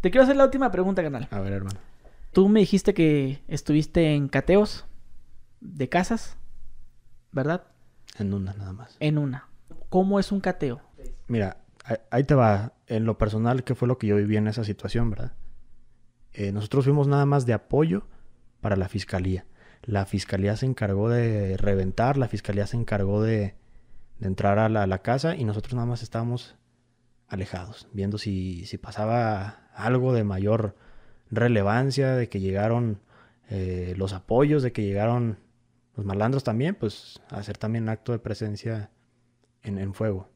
Te 0.00 0.10
quiero 0.10 0.24
hacer 0.24 0.36
la 0.36 0.46
última 0.46 0.70
pregunta, 0.70 1.02
canal. 1.02 1.28
A 1.30 1.40
ver, 1.40 1.52
hermano. 1.52 1.78
Tú 2.32 2.48
me 2.48 2.60
dijiste 2.60 2.94
que 2.94 3.42
estuviste 3.46 4.14
en 4.14 4.28
cateos 4.28 4.86
de 5.60 5.90
casas, 5.90 6.38
¿verdad? 7.30 7.64
En 8.18 8.32
una, 8.32 8.54
nada 8.54 8.72
más. 8.72 8.96
En 9.00 9.18
una. 9.18 9.46
¿Cómo 9.90 10.18
es 10.18 10.32
un 10.32 10.40
cateo? 10.40 10.80
Mira, 11.26 11.58
ahí 12.10 12.24
te 12.24 12.34
va, 12.34 12.72
en 12.86 13.04
lo 13.04 13.18
personal, 13.18 13.64
qué 13.64 13.74
fue 13.74 13.86
lo 13.86 13.98
que 13.98 14.06
yo 14.06 14.16
viví 14.16 14.38
en 14.38 14.48
esa 14.48 14.64
situación, 14.64 15.10
¿verdad? 15.10 15.32
Eh, 16.32 16.52
nosotros 16.52 16.86
fuimos 16.86 17.06
nada 17.06 17.26
más 17.26 17.44
de 17.44 17.52
apoyo 17.52 18.06
para 18.62 18.76
la 18.76 18.88
fiscalía. 18.88 19.44
La 19.88 20.04
fiscalía 20.04 20.54
se 20.54 20.66
encargó 20.66 21.08
de 21.08 21.56
reventar, 21.56 22.18
la 22.18 22.28
fiscalía 22.28 22.66
se 22.66 22.76
encargó 22.76 23.22
de, 23.22 23.54
entrar 24.20 24.58
a 24.58 24.68
la, 24.68 24.98
casa 24.98 25.34
y 25.34 25.44
nosotros 25.44 25.72
nada 25.72 25.86
más 25.86 26.02
estábamos 26.02 26.56
alejados, 27.26 27.88
viendo 27.94 28.18
si, 28.18 28.66
si 28.66 28.76
pasaba 28.76 29.70
algo 29.74 30.12
de 30.12 30.24
mayor 30.24 30.76
relevancia, 31.30 32.16
de 32.16 32.28
que 32.28 32.38
llegaron 32.38 33.00
eh, 33.48 33.94
los 33.96 34.12
apoyos, 34.12 34.62
de 34.62 34.72
que 34.72 34.82
llegaron 34.82 35.38
los 35.96 36.04
malandros 36.04 36.44
también, 36.44 36.74
pues 36.74 37.22
hacer 37.30 37.56
también 37.56 37.88
acto 37.88 38.12
de 38.12 38.18
presencia 38.18 38.90
en, 39.62 39.78
en 39.78 39.94
fuego. 39.94 40.28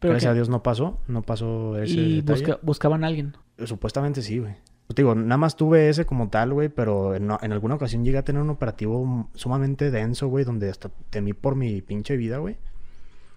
Gracias 0.00 0.30
a 0.30 0.34
Dios 0.34 0.48
no 0.48 0.62
pasó, 0.62 1.02
no 1.08 1.20
pasó 1.20 1.76
ese 1.76 1.92
¿Y 1.92 2.24
buscaban 2.62 3.04
a 3.04 3.08
alguien? 3.08 3.36
Supuestamente 3.66 4.22
sí, 4.22 4.38
güey. 4.38 4.54
Te 4.88 4.96
digo, 4.96 5.14
nada 5.14 5.38
más 5.38 5.56
tuve 5.56 5.88
ese 5.88 6.04
como 6.04 6.28
tal, 6.28 6.52
güey, 6.52 6.68
pero 6.68 7.14
en, 7.14 7.30
alguna 7.30 7.76
ocasión 7.76 8.04
llegué 8.04 8.18
a 8.18 8.24
tener 8.24 8.42
un 8.42 8.50
operativo 8.50 9.28
sumamente 9.34 9.90
denso, 9.90 10.28
güey, 10.28 10.44
donde 10.44 10.68
hasta 10.68 10.90
temí 11.10 11.32
por 11.32 11.56
mi 11.56 11.80
pinche 11.80 12.16
vida, 12.16 12.38
güey. 12.38 12.58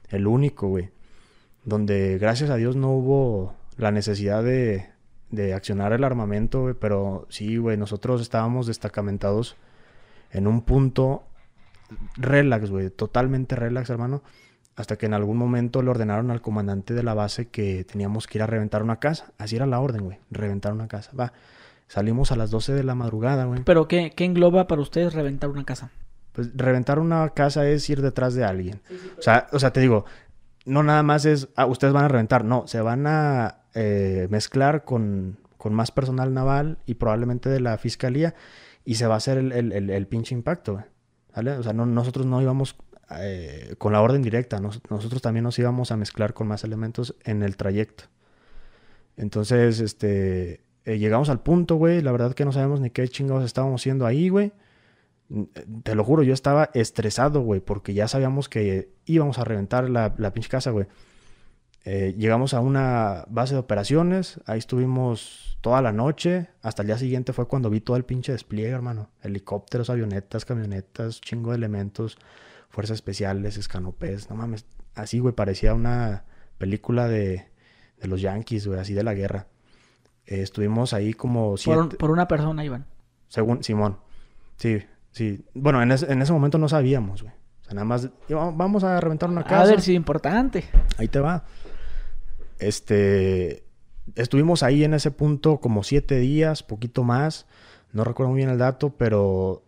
El 0.09 0.27
único, 0.27 0.67
güey. 0.67 0.89
Donde 1.63 2.17
gracias 2.17 2.49
a 2.49 2.55
Dios 2.57 2.75
no 2.75 2.91
hubo 2.91 3.55
la 3.77 3.91
necesidad 3.91 4.43
de, 4.43 4.89
de 5.31 5.53
accionar 5.53 5.93
el 5.93 6.03
armamento, 6.03 6.63
güey, 6.63 6.73
pero 6.73 7.25
sí, 7.29 7.57
güey, 7.57 7.77
nosotros 7.77 8.21
estábamos 8.21 8.67
destacamentados 8.67 9.55
en 10.31 10.47
un 10.47 10.61
punto 10.61 11.23
relax, 12.17 12.69
güey, 12.69 12.89
totalmente 12.89 13.55
relax, 13.55 13.89
hermano 13.89 14.21
hasta 14.77 14.95
que 14.95 15.07
en 15.07 15.15
algún 15.15 15.37
momento 15.37 15.81
le 15.81 15.89
ordenaron 15.89 16.29
al 16.29 16.39
comandante 16.39 16.93
de 16.93 17.01
la 17.01 17.15
base 17.15 17.47
que 17.47 17.83
teníamos 17.83 18.27
que 18.27 18.37
ir 18.37 18.43
a 18.43 18.47
reventar 18.47 18.83
una 18.83 18.99
casa. 18.99 19.33
Así 19.39 19.55
era 19.55 19.65
la 19.65 19.79
orden, 19.79 20.03
güey, 20.03 20.19
reventar 20.29 20.71
una 20.71 20.87
casa. 20.87 21.11
Va, 21.19 21.33
salimos 21.87 22.31
a 22.31 22.35
las 22.35 22.51
12 22.51 22.73
de 22.73 22.83
la 22.83 22.93
madrugada, 22.93 23.45
güey. 23.45 23.63
¿Pero 23.63 23.87
qué, 23.87 24.13
qué 24.15 24.23
engloba 24.23 24.67
para 24.67 24.81
ustedes 24.81 25.15
reventar 25.15 25.49
una 25.49 25.65
casa? 25.65 25.89
Pues 26.31 26.51
reventar 26.55 26.99
una 26.99 27.27
casa 27.29 27.67
es 27.67 27.89
ir 27.89 28.03
detrás 28.03 28.35
de 28.35 28.45
alguien. 28.45 28.79
o, 29.17 29.21
sea, 29.21 29.47
o 29.51 29.57
sea, 29.57 29.73
te 29.73 29.79
digo, 29.79 30.05
no 30.63 30.83
nada 30.83 31.01
más 31.01 31.25
es, 31.25 31.49
ah, 31.55 31.65
ustedes 31.65 31.91
van 31.91 32.05
a 32.05 32.09
reventar, 32.09 32.45
no, 32.45 32.67
se 32.67 32.79
van 32.79 33.07
a 33.07 33.61
eh, 33.73 34.27
mezclar 34.29 34.85
con, 34.85 35.39
con, 35.57 35.73
más 35.73 35.89
personal 35.89 36.35
naval 36.35 36.77
y 36.85 36.93
probablemente 36.93 37.49
de 37.49 37.61
la 37.61 37.79
fiscalía 37.79 38.35
y 38.85 38.95
se 38.95 39.07
va 39.07 39.15
a 39.15 39.17
hacer 39.17 39.39
el, 39.39 39.51
el, 39.53 39.89
el, 39.89 40.07
pinche 40.07 40.35
impacto, 40.35 40.73
güey. 40.73 40.85
¿Vale? 41.35 41.51
O 41.53 41.63
sea, 41.63 41.73
no, 41.73 41.87
nosotros 41.87 42.27
no 42.27 42.41
íbamos 42.41 42.75
eh, 43.11 43.75
con 43.77 43.93
la 43.93 44.01
orden 44.01 44.21
directa. 44.21 44.59
nosotros 44.59 45.21
también 45.21 45.43
nos 45.43 45.57
íbamos 45.59 45.91
a 45.91 45.97
mezclar 45.97 46.33
con 46.33 46.47
más 46.47 46.63
elementos 46.63 47.15
en 47.23 47.43
el 47.43 47.55
trayecto. 47.55 48.05
Entonces, 49.15 49.79
este, 49.79 50.61
eh, 50.85 50.97
llegamos 50.97 51.29
al 51.29 51.41
punto, 51.41 51.75
güey. 51.75 52.01
La 52.01 52.11
verdad 52.11 52.33
que 52.33 52.45
no 52.45 52.51
sabemos 52.51 52.81
ni 52.81 52.89
qué 52.89 53.07
chingados 53.07 53.43
estábamos 53.43 53.81
haciendo 53.81 54.05
ahí, 54.05 54.29
güey. 54.29 54.51
Te 55.83 55.95
lo 55.95 56.03
juro, 56.03 56.23
yo 56.23 56.33
estaba 56.33 56.69
estresado, 56.73 57.41
güey, 57.41 57.59
porque 57.59 57.93
ya 57.93 58.07
sabíamos 58.07 58.47
que 58.47 58.93
íbamos 59.05 59.39
a 59.39 59.43
reventar 59.43 59.89
la, 59.89 60.13
la 60.17 60.31
pinche 60.31 60.49
casa, 60.49 60.71
güey. 60.71 60.87
Eh, 61.89 62.15
llegamos 62.17 62.53
a 62.53 62.59
una 62.59 63.23
base 63.29 63.53
de 63.53 63.61
operaciones, 63.61 64.41
ahí 64.45 64.59
estuvimos 64.59 65.57
toda 65.61 65.81
la 65.81 65.93
noche, 65.93 66.49
hasta 66.61 66.81
el 66.81 66.87
día 66.87 66.97
siguiente 66.97 67.31
fue 67.31 67.47
cuando 67.47 67.69
vi 67.69 67.79
todo 67.79 67.95
el 67.95 68.03
pinche 68.03 68.33
despliegue, 68.33 68.71
hermano. 68.71 69.09
Helicópteros, 69.21 69.89
avionetas, 69.89 70.43
camionetas, 70.43 71.21
chingo 71.21 71.51
de 71.51 71.57
elementos 71.57 72.17
fuerzas 72.69 72.95
especiales, 72.95 73.57
escanopés, 73.57 74.29
no 74.29 74.35
mames, 74.35 74.65
así, 74.95 75.19
güey, 75.19 75.33
parecía 75.33 75.73
una 75.73 76.25
película 76.57 77.07
de, 77.07 77.47
de 77.99 78.07
los 78.07 78.21
Yankees, 78.21 78.67
güey, 78.67 78.79
así 78.79 78.93
de 78.93 79.03
la 79.03 79.13
guerra. 79.13 79.47
Eh, 80.25 80.41
estuvimos 80.41 80.93
ahí 80.93 81.13
como 81.13 81.55
Por, 81.97 82.11
una 82.11 82.27
persona, 82.27 82.65
Iván. 82.65 82.85
Según 83.29 83.63
Simón. 83.63 83.97
Sí, 84.57 84.79
sí. 85.11 85.45
Bueno, 85.53 85.81
en, 85.81 85.91
en 85.91 86.21
ese 86.21 86.33
momento 86.33 86.57
no 86.57 86.67
sabíamos, 86.67 87.23
güey. 87.23 87.33
O 87.61 87.65
sea, 87.65 87.73
nada 87.73 87.85
más, 87.85 88.09
vamos 88.29 88.83
a 88.83 88.99
reventar 88.99 89.29
una 89.29 89.43
casa. 89.43 89.61
A 89.61 89.65
ver 89.67 89.81
si 89.81 89.91
es 89.91 89.97
importante. 89.97 90.65
Ahí 90.97 91.07
te 91.07 91.19
va. 91.19 91.45
Este, 92.59 93.63
estuvimos 94.15 94.63
ahí 94.63 94.83
en 94.83 94.93
ese 94.93 95.11
punto 95.11 95.59
como 95.59 95.83
siete 95.83 96.17
días, 96.17 96.63
poquito 96.63 97.03
más. 97.03 97.45
No 97.91 98.03
recuerdo 98.03 98.31
muy 98.31 98.37
bien 98.37 98.49
el 98.49 98.57
dato, 98.57 98.89
pero 98.97 99.63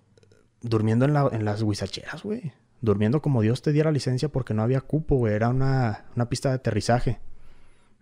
durmiendo 0.61 1.05
en, 1.05 1.13
la, 1.13 1.29
en 1.31 1.45
las 1.45 1.61
huizacheras, 1.61 2.23
güey 2.23 2.53
durmiendo 2.81 3.21
como 3.21 3.41
Dios 3.41 3.61
te 3.61 3.71
diera 3.71 3.91
licencia 3.91 4.29
porque 4.29 4.53
no 4.53 4.63
había 4.63 4.81
cupo, 4.81 5.15
güey. 5.15 5.33
Era 5.33 5.49
una, 5.49 6.05
pista 6.29 6.49
de 6.49 6.55
aterrizaje. 6.55 7.19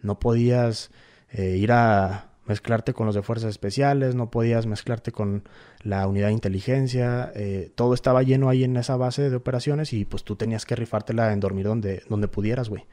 No 0.02 0.20
podías 0.20 0.92
eh, 1.32 1.58
ir 1.58 1.72
a 1.72 2.30
mezclarte 2.46 2.94
con 2.94 3.06
los 3.06 3.16
de 3.16 3.22
fuerzas 3.22 3.50
especiales, 3.50 4.16
no 4.16 4.32
podías 4.32 4.66
mezclarte 4.66 5.12
con 5.12 5.44
la 5.82 6.08
unidad 6.08 6.28
de 6.28 6.34
inteligencia. 6.34 7.32
Eh, 7.36 7.72
todo 7.76 7.94
estaba 7.94 8.24
lleno 8.24 8.50
ahí 8.50 8.64
en 8.64 8.78
esa 8.78 8.96
base 8.96 9.30
de 9.30 9.36
operaciones 9.36 9.94
y 9.94 10.06
pues 10.06 10.24
tú 10.24 10.36
tenías 10.36 10.66
que 10.66 10.76
rifártela 10.76 11.34
en 11.34 11.40
dormir 11.40 11.66
donde, 11.66 12.04
donde 12.10 12.28
pudieras, 12.28 12.70
güey. 12.70 12.86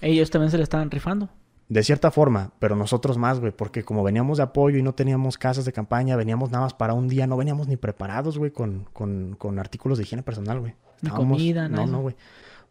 Ellos 0.00 0.30
también 0.30 0.50
se 0.50 0.56
le 0.56 0.64
estaban 0.64 0.90
rifando. 0.90 1.28
De 1.68 1.82
cierta 1.82 2.10
forma, 2.10 2.52
pero 2.58 2.76
nosotros 2.76 3.16
más, 3.16 3.40
güey, 3.40 3.52
porque 3.52 3.82
como 3.82 4.02
veníamos 4.02 4.38
de 4.38 4.44
apoyo 4.44 4.76
y 4.76 4.82
no 4.82 4.94
teníamos 4.94 5.38
casas 5.38 5.64
de 5.64 5.72
campaña, 5.72 6.16
veníamos 6.16 6.50
nada 6.50 6.64
más 6.64 6.74
para 6.74 6.92
un 6.92 7.08
día, 7.08 7.26
no 7.26 7.36
veníamos 7.36 7.66
ni 7.66 7.76
preparados, 7.76 8.36
güey, 8.36 8.50
con, 8.50 8.86
con, 8.92 9.36
con 9.36 9.58
artículos 9.58 9.96
de 9.96 10.04
higiene 10.04 10.22
personal, 10.22 10.60
güey. 10.60 10.74
Ni 11.02 11.10
comida, 11.10 11.68
no, 11.68 11.86
no, 11.86 12.00
güey. 12.00 12.16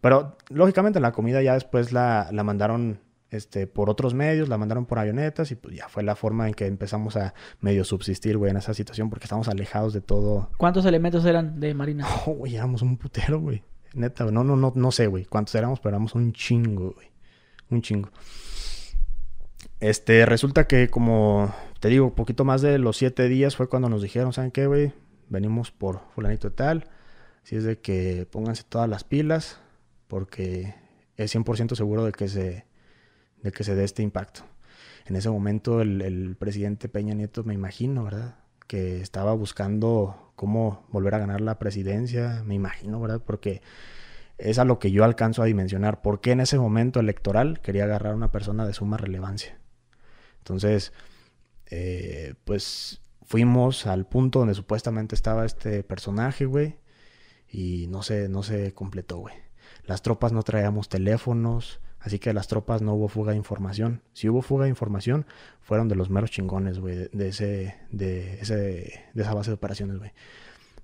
Pero 0.01 0.37
lógicamente 0.49 0.99
la 0.99 1.11
comida 1.11 1.41
ya 1.43 1.53
después 1.53 1.91
la, 1.91 2.29
la 2.31 2.43
mandaron 2.43 2.99
este, 3.29 3.67
por 3.67 3.89
otros 3.89 4.13
medios, 4.15 4.49
la 4.49 4.57
mandaron 4.57 4.85
por 4.85 4.97
avionetas 4.97 5.51
y 5.51 5.55
pues 5.55 5.75
ya 5.75 5.87
fue 5.87 6.01
la 6.01 6.15
forma 6.15 6.47
en 6.47 6.55
que 6.55 6.65
empezamos 6.65 7.15
a 7.17 7.35
medio 7.59 7.83
subsistir, 7.83 8.37
güey, 8.37 8.49
en 8.49 8.57
esa 8.57 8.73
situación 8.73 9.09
porque 9.09 9.25
estamos 9.25 9.47
alejados 9.47 9.93
de 9.93 10.01
todo. 10.01 10.49
¿Cuántos 10.57 10.85
elementos 10.85 11.23
eran 11.25 11.59
de 11.59 11.73
Marina? 11.75 12.07
Oh, 12.25 12.31
güey, 12.31 12.55
éramos 12.55 12.81
un 12.81 12.97
putero, 12.97 13.39
güey. 13.39 13.63
Neta, 13.93 14.25
no, 14.25 14.43
no, 14.43 14.55
no, 14.55 14.73
no 14.75 14.91
sé, 14.91 15.07
güey, 15.07 15.25
cuántos 15.25 15.53
éramos, 15.53 15.79
pero 15.79 15.95
éramos 15.95 16.15
un 16.15 16.33
chingo, 16.33 16.93
güey 16.93 17.11
un 17.71 17.81
chingo. 17.81 18.09
Este, 19.79 20.25
resulta 20.25 20.67
que 20.67 20.89
como 20.89 21.53
te 21.79 21.87
digo, 21.87 22.13
poquito 22.13 22.45
más 22.45 22.61
de 22.61 22.77
los 22.77 22.97
siete 22.97 23.27
días 23.27 23.55
fue 23.55 23.67
cuando 23.67 23.89
nos 23.89 24.01
dijeron, 24.01 24.33
¿saben 24.33 24.51
qué, 24.51 24.67
güey? 24.67 24.93
Venimos 25.29 25.71
por 25.71 26.01
fulanito 26.13 26.47
y 26.47 26.51
tal. 26.51 26.89
Así 27.43 27.55
es 27.55 27.63
de 27.63 27.79
que 27.79 28.27
pónganse 28.29 28.63
todas 28.63 28.89
las 28.89 29.03
pilas 29.03 29.59
porque 30.07 30.75
es 31.17 31.35
100% 31.35 31.75
seguro 31.75 32.05
de 32.05 32.11
que, 32.11 32.27
se, 32.27 32.65
de 33.41 33.51
que 33.51 33.63
se 33.63 33.75
dé 33.75 33.83
este 33.83 34.03
impacto. 34.03 34.43
En 35.05 35.15
ese 35.15 35.29
momento 35.29 35.81
el, 35.81 36.01
el 36.01 36.35
presidente 36.35 36.89
Peña 36.89 37.13
Nieto, 37.13 37.43
me 37.43 37.53
imagino, 37.53 38.03
¿verdad? 38.03 38.35
Que 38.67 39.01
estaba 39.01 39.33
buscando 39.33 40.33
cómo 40.35 40.85
volver 40.89 41.15
a 41.15 41.19
ganar 41.19 41.41
la 41.41 41.59
presidencia, 41.59 42.43
me 42.45 42.55
imagino, 42.55 42.99
¿verdad? 42.99 43.21
Porque 43.25 43.61
es 44.37 44.57
a 44.59 44.65
lo 44.65 44.79
que 44.79 44.91
yo 44.91 45.03
alcanzo 45.03 45.43
a 45.43 45.45
dimensionar. 45.45 46.01
¿Por 46.01 46.19
qué 46.19 46.31
en 46.31 46.39
ese 46.39 46.57
momento 46.57 46.99
electoral 46.99 47.59
quería 47.61 47.83
agarrar 47.83 48.13
a 48.13 48.15
una 48.15 48.31
persona 48.31 48.65
de 48.65 48.73
suma 48.73 48.97
relevancia? 48.97 49.59
Entonces, 50.39 50.93
eh, 51.69 52.33
pues 52.43 53.01
fuimos 53.23 53.85
al 53.85 54.07
punto 54.07 54.39
donde 54.39 54.55
supuestamente 54.55 55.15
estaba 55.15 55.45
este 55.45 55.83
personaje, 55.83 56.45
güey. 56.45 56.75
Y 57.51 57.87
no 57.87 58.01
se, 58.03 58.29
no 58.29 58.43
se 58.43 58.73
completó, 58.73 59.17
güey. 59.17 59.35
Las 59.85 60.01
tropas 60.01 60.31
no 60.31 60.43
traíamos 60.43 60.89
teléfonos, 60.89 61.81
así 61.99 62.19
que 62.19 62.33
las 62.33 62.47
tropas 62.47 62.81
no 62.81 62.93
hubo 62.93 63.07
fuga 63.07 63.31
de 63.31 63.37
información. 63.37 64.01
Si 64.13 64.29
hubo 64.29 64.41
fuga 64.41 64.65
de 64.65 64.69
información, 64.69 65.25
fueron 65.61 65.87
de 65.87 65.95
los 65.95 66.09
meros 66.09 66.31
chingones, 66.31 66.79
güey, 66.79 67.09
de, 67.11 67.27
ese, 67.27 67.77
de, 67.91 68.39
ese, 68.39 69.05
de 69.13 69.21
esa 69.21 69.33
base 69.33 69.51
de 69.51 69.55
operaciones, 69.55 69.97
güey. 69.97 70.11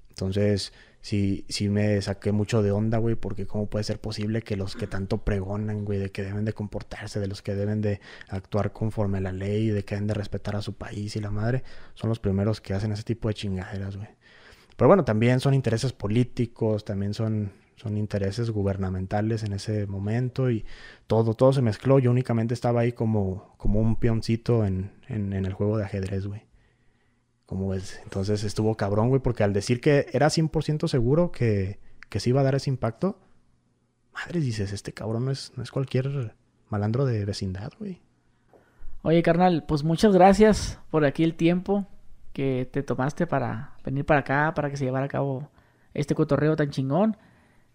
Entonces, 0.10 0.74
sí, 1.02 1.46
sí 1.48 1.70
me 1.70 2.02
saqué 2.02 2.32
mucho 2.32 2.64
de 2.64 2.72
onda, 2.72 2.98
güey, 2.98 3.14
porque 3.16 3.46
cómo 3.46 3.68
puede 3.70 3.84
ser 3.84 4.02
posible 4.02 4.42
que 4.42 4.58
los 4.58 4.76
que 4.76 4.88
tanto 4.88 5.20
pregonan, 5.20 5.86
güey, 5.86 6.00
de 6.00 6.12
que 6.12 6.24
deben 6.24 6.44
de 6.44 6.54
comportarse, 6.54 7.20
de 7.20 7.28
los 7.28 7.44
que 7.44 7.54
deben 7.54 7.82
de 7.82 8.02
actuar 8.28 8.74
conforme 8.74 9.20
a 9.20 9.22
la 9.22 9.32
ley, 9.32 9.70
de 9.70 9.86
que 9.86 9.94
deben 9.94 10.08
de 10.08 10.16
respetar 10.16 10.56
a 10.56 10.64
su 10.64 10.74
país 10.74 11.16
y 11.16 11.20
la 11.20 11.30
madre, 11.30 11.64
son 11.94 12.10
los 12.10 12.20
primeros 12.20 12.62
que 12.62 12.74
hacen 12.74 12.92
ese 12.92 13.04
tipo 13.04 13.28
de 13.28 13.36
chingaderas, 13.36 13.96
güey. 13.96 14.10
Pero 14.78 14.88
bueno, 14.88 15.04
también 15.04 15.40
son 15.40 15.56
intereses 15.56 15.92
políticos, 15.92 16.86
también 16.86 17.16
son, 17.16 17.52
son 17.76 17.98
intereses 17.98 18.52
gubernamentales 18.52 19.44
en 19.44 19.54
ese 19.54 19.88
momento 19.88 20.52
y 20.52 20.66
todo, 21.08 21.34
todo 21.34 21.52
se 21.52 21.64
mezcló. 21.64 21.98
Yo 21.98 22.12
únicamente 22.12 22.54
estaba 22.54 22.82
ahí 22.82 22.94
como, 22.94 23.56
como 23.58 23.82
un 23.82 23.96
peoncito 23.96 24.66
en, 24.66 24.92
en, 25.10 25.34
el 25.34 25.54
juego 25.54 25.78
de 25.78 25.86
ajedrez, 25.86 26.28
güey. 26.28 26.44
Como 27.48 27.70
ves, 27.70 28.00
entonces 28.04 28.44
estuvo 28.44 28.76
cabrón, 28.76 29.10
güey, 29.10 29.20
porque 29.22 29.44
al 29.44 29.52
decir 29.52 29.82
que 29.82 30.06
era 30.14 30.28
100% 30.28 30.88
seguro 30.88 31.32
que, 31.32 31.80
que 32.10 32.20
se 32.20 32.30
iba 32.30 32.42
a 32.42 32.44
dar 32.44 32.54
ese 32.54 32.70
impacto, 32.70 33.20
madre, 34.14 34.42
dices, 34.42 34.74
este 34.74 34.94
cabrón 34.94 35.30
es, 35.30 35.54
no 35.56 35.64
es 35.64 35.72
cualquier 35.72 36.36
malandro 36.70 37.06
de 37.06 37.26
vecindad, 37.26 37.72
güey. 37.80 38.02
Oye, 39.02 39.24
carnal, 39.24 39.64
pues 39.68 39.84
muchas 39.84 40.14
gracias 40.14 40.80
por 40.92 41.04
aquí 41.04 41.24
el 41.24 41.34
tiempo 41.34 41.88
que 42.38 42.70
te 42.72 42.84
tomaste 42.84 43.26
para 43.26 43.72
venir 43.84 44.06
para 44.06 44.20
acá, 44.20 44.54
para 44.54 44.70
que 44.70 44.78
se 44.78 44.86
llevara 44.86 45.08
a 45.08 45.10
cabo 45.10 45.50
este 45.96 46.14
cotorreo 46.14 46.56
tan 46.56 46.70
chingón. 46.70 47.18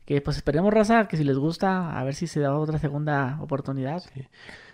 Que 0.05 0.21
pues 0.21 0.37
esperemos, 0.37 0.73
raza, 0.73 1.09
que 1.09 1.17
si 1.17 1.25
les 1.25 1.37
gusta, 1.37 1.99
a 1.99 2.05
ver 2.05 2.15
si 2.15 2.29
se 2.29 2.39
da 2.39 2.57
otra 2.57 2.79
segunda 2.79 3.39
oportunidad. 3.41 4.05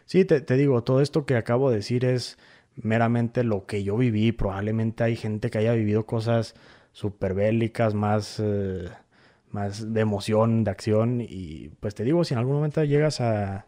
Sí, 0.04 0.26
te, 0.26 0.42
te 0.42 0.56
digo, 0.56 0.84
todo 0.84 1.00
esto 1.00 1.24
que 1.24 1.36
acabo 1.36 1.70
de 1.70 1.76
decir 1.76 2.04
es 2.04 2.36
meramente 2.76 3.44
lo 3.44 3.64
que 3.64 3.82
yo 3.82 3.96
viví. 3.96 4.30
Probablemente 4.32 5.04
hay 5.04 5.16
gente 5.16 5.48
que 5.48 5.56
haya 5.56 5.72
vivido 5.72 6.04
cosas 6.04 6.54
súper 6.92 7.32
bélicas, 7.32 7.94
más, 7.94 8.42
eh, 8.44 8.90
más 9.50 9.94
de 9.94 10.00
emoción, 10.02 10.64
de 10.64 10.70
acción. 10.70 11.22
Y 11.22 11.70
pues 11.80 11.94
te 11.94 12.04
digo, 12.04 12.24
si 12.24 12.34
en 12.34 12.40
algún 12.40 12.56
momento 12.56 12.84
llegas 12.84 13.22
a, 13.22 13.64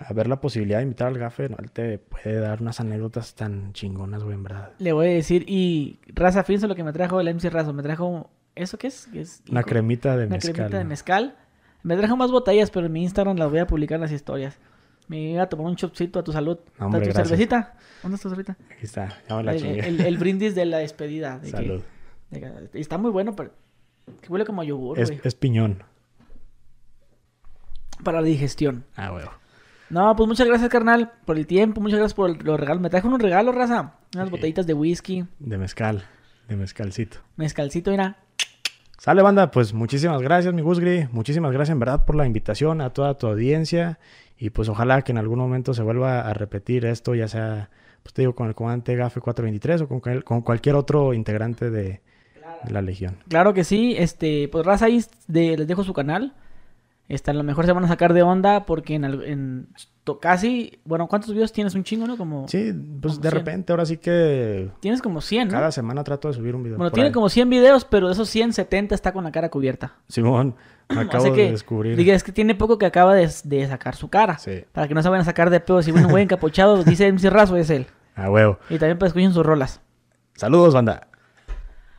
a 0.00 0.12
ver 0.12 0.28
la 0.28 0.40
posibilidad 0.40 0.78
de 0.78 0.84
invitar 0.84 1.08
al 1.08 1.18
gafe, 1.18 1.48
no, 1.48 1.56
él 1.58 1.70
te 1.72 1.98
puede 1.98 2.38
dar 2.38 2.62
unas 2.62 2.78
anécdotas 2.80 3.34
tan 3.34 3.72
chingonas, 3.72 4.22
güey, 4.22 4.36
en 4.36 4.44
verdad. 4.44 4.70
Le 4.78 4.92
voy 4.92 5.08
a 5.08 5.10
decir, 5.10 5.44
y 5.48 5.98
raza, 6.14 6.44
fíjense 6.44 6.68
lo 6.68 6.76
que 6.76 6.84
me 6.84 6.92
trajo 6.92 7.20
el 7.20 7.34
MC 7.34 7.50
Razo. 7.50 7.72
Me 7.72 7.82
trajo, 7.82 8.30
¿eso 8.54 8.78
qué 8.78 8.86
es? 8.86 9.08
es 9.12 9.42
una 9.50 9.62
cremita 9.64 10.16
de 10.16 10.26
una 10.26 10.36
mezcal. 10.36 10.50
Una 10.50 10.56
cremita 10.56 10.78
de 10.78 10.84
mezcal. 10.84 11.36
Me 11.82 11.96
trajo 11.96 12.16
más 12.16 12.30
botellas, 12.30 12.70
pero 12.70 12.86
en 12.86 12.92
mi 12.92 13.02
Instagram 13.02 13.36
las 13.38 13.50
voy 13.50 13.58
a 13.60 13.66
publicar 13.66 13.96
en 13.96 14.02
las 14.02 14.12
historias. 14.12 14.58
Me 15.08 15.18
iba 15.32 15.42
a 15.42 15.48
tomar 15.48 15.66
un 15.66 15.74
chopcito 15.76 16.18
a 16.18 16.22
tu 16.24 16.32
salud. 16.32 16.58
No, 16.78 16.86
hombre, 16.86 17.00
¿Tu 17.00 17.06
gracias. 17.06 17.28
cervecita? 17.28 17.74
¿Dónde 18.02 18.16
está 18.16 18.28
tu 18.28 18.34
cervecita? 18.36 18.56
Aquí 18.72 18.84
está, 18.84 19.08
ya 19.28 19.36
me 19.36 19.42
la 19.42 19.52
El, 19.54 19.60
chingué. 19.60 19.88
el- 19.88 20.00
el 20.02 20.18
brindis 20.18 20.54
de 20.54 20.64
la 20.66 20.78
despedida. 20.78 21.38
de 21.38 21.46
que- 21.46 21.50
Salud. 21.56 21.82
de 22.30 22.40
que- 22.40 22.80
está 22.80 22.98
muy 22.98 23.10
bueno, 23.10 23.34
pero 23.34 23.52
que 24.20 24.28
huele 24.28 24.44
como 24.44 24.60
a 24.62 24.64
yogur, 24.64 24.98
Es, 24.98 25.08
güey. 25.10 25.20
es 25.24 25.34
piñón. 25.34 25.82
Para 28.04 28.20
la 28.20 28.26
digestión. 28.26 28.84
Ah, 28.96 29.10
güey. 29.10 29.24
No, 29.90 30.14
pues 30.16 30.28
muchas 30.28 30.46
gracias, 30.46 30.68
carnal, 30.70 31.12
por 31.24 31.38
el 31.38 31.46
tiempo. 31.46 31.80
Muchas 31.80 31.98
gracias 31.98 32.14
por 32.14 32.30
el- 32.30 32.38
los 32.38 32.60
regalos. 32.60 32.82
Me 32.82 32.90
trajo 32.90 33.08
unos 33.08 33.20
regalos, 33.22 33.54
raza. 33.54 33.94
Unas 34.14 34.26
Sí. 34.28 34.30
botellitas 34.30 34.66
de 34.66 34.74
whisky. 34.74 35.24
De 35.38 35.56
mezcal. 35.58 36.04
De 36.48 36.56
mezcalcito. 36.56 37.18
Mezcalcito, 37.36 37.90
mira. 37.90 38.16
Sale, 38.98 39.22
banda, 39.22 39.50
pues 39.50 39.72
muchísimas 39.72 40.20
gracias, 40.20 40.52
mi 40.52 40.60
Gusgri. 40.62 41.08
Muchísimas 41.12 41.52
gracias, 41.52 41.72
en 41.74 41.78
verdad, 41.80 42.04
por 42.04 42.16
la 42.16 42.26
invitación 42.26 42.80
a 42.80 42.90
toda 42.90 43.16
tu 43.16 43.28
audiencia. 43.28 43.98
Y 44.36 44.50
pues 44.50 44.68
ojalá 44.68 45.02
que 45.02 45.12
en 45.12 45.18
algún 45.18 45.38
momento 45.38 45.72
se 45.72 45.82
vuelva 45.82 46.20
a 46.20 46.34
repetir 46.34 46.84
esto, 46.84 47.14
ya 47.14 47.28
sea, 47.28 47.70
pues 48.02 48.12
te 48.12 48.22
digo, 48.22 48.34
con 48.34 48.48
el 48.48 48.54
comandante 48.54 48.96
GAFE 48.96 49.20
423 49.20 49.82
o 49.82 49.88
con, 49.88 50.00
cual- 50.00 50.24
con 50.24 50.42
cualquier 50.42 50.74
otro 50.74 51.14
integrante 51.14 51.70
de, 51.70 52.00
de 52.64 52.70
la 52.72 52.82
Legión. 52.82 53.18
Claro 53.28 53.54
que 53.54 53.64
sí. 53.64 53.94
Este, 53.96 54.48
pues 54.48 54.66
raza 54.66 54.86
ahí 54.86 55.00
de- 55.28 55.56
les 55.58 55.66
dejo 55.66 55.84
su 55.84 55.92
canal. 55.92 56.34
Este, 57.08 57.30
a 57.30 57.34
lo 57.34 57.42
mejor 57.42 57.64
se 57.64 57.72
van 57.72 57.84
a 57.84 57.88
sacar 57.88 58.12
de 58.12 58.22
onda 58.22 58.66
porque 58.66 58.94
en, 58.94 59.04
en 59.04 59.68
casi, 60.20 60.78
bueno, 60.84 61.06
¿cuántos 61.06 61.32
videos 61.32 61.52
tienes? 61.52 61.74
Un 61.74 61.84
chingo, 61.84 62.06
¿no? 62.06 62.16
Como 62.16 62.48
Sí, 62.48 62.72
pues 63.00 63.14
Como 63.14 63.22
de 63.22 63.30
100. 63.30 63.32
repente 63.32 63.72
ahora 63.72 63.84
sí 63.86 63.96
que 63.98 64.70
tienes 64.80 65.02
como 65.02 65.20
100, 65.20 65.48
¿no? 65.48 65.52
cada 65.52 65.70
semana 65.72 66.02
trato 66.04 66.28
de 66.28 66.34
subir 66.34 66.54
un 66.54 66.62
video. 66.62 66.76
Bueno, 66.78 66.90
tiene 66.90 67.08
ahí. 67.08 67.12
como 67.12 67.28
100 67.28 67.48
videos, 67.50 67.84
pero 67.84 68.06
de 68.08 68.12
esos 68.14 68.28
100, 68.28 68.52
70 68.52 68.94
está 68.94 69.12
con 69.12 69.24
la 69.24 69.32
cara 69.32 69.48
cubierta. 69.50 69.96
Simón, 70.08 70.54
me 70.90 71.00
acabo 71.00 71.32
que, 71.34 71.44
de 71.44 71.50
descubrir. 71.52 71.96
diga, 71.96 72.14
es 72.14 72.22
que 72.22 72.32
tiene 72.32 72.54
poco 72.54 72.78
que 72.78 72.86
acaba 72.86 73.14
de, 73.14 73.30
de 73.44 73.68
sacar 73.68 73.94
su 73.96 74.08
cara. 74.08 74.38
Sí, 74.38 74.64
Para 74.72 74.86
que 74.88 74.94
no 74.94 75.02
se 75.02 75.08
vayan 75.08 75.22
a 75.22 75.26
sacar 75.26 75.50
de 75.50 75.60
pedo. 75.60 75.82
Si 75.82 75.90
un 75.90 76.08
güey 76.08 76.24
encapuchado, 76.24 76.82
dice 76.84 77.10
MC 77.12 77.30
Razo, 77.30 77.56
es 77.56 77.70
él. 77.70 77.86
a 78.14 78.30
huevo. 78.30 78.58
Y 78.70 78.78
también 78.78 78.98
para 78.98 79.08
escuchen 79.08 79.32
sus 79.32 79.44
rolas. 79.44 79.80
Saludos, 80.34 80.72
banda. 80.74 81.08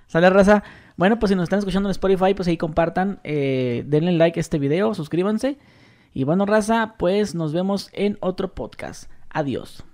Sale 0.07 0.29
raza. 0.31 0.63
Bueno, 0.99 1.17
pues 1.17 1.29
si 1.29 1.35
nos 1.37 1.43
están 1.43 1.59
escuchando 1.59 1.87
en 1.87 1.91
Spotify, 1.91 2.33
pues 2.33 2.49
ahí 2.49 2.57
compartan, 2.57 3.21
eh, 3.23 3.85
denle 3.87 4.11
like 4.11 4.37
a 4.37 4.41
este 4.41 4.59
video, 4.59 4.93
suscríbanse. 4.93 5.57
Y 6.13 6.25
bueno, 6.25 6.45
raza, 6.45 6.95
pues 6.99 7.35
nos 7.35 7.53
vemos 7.53 7.89
en 7.93 8.17
otro 8.19 8.53
podcast. 8.53 9.09
Adiós. 9.29 9.85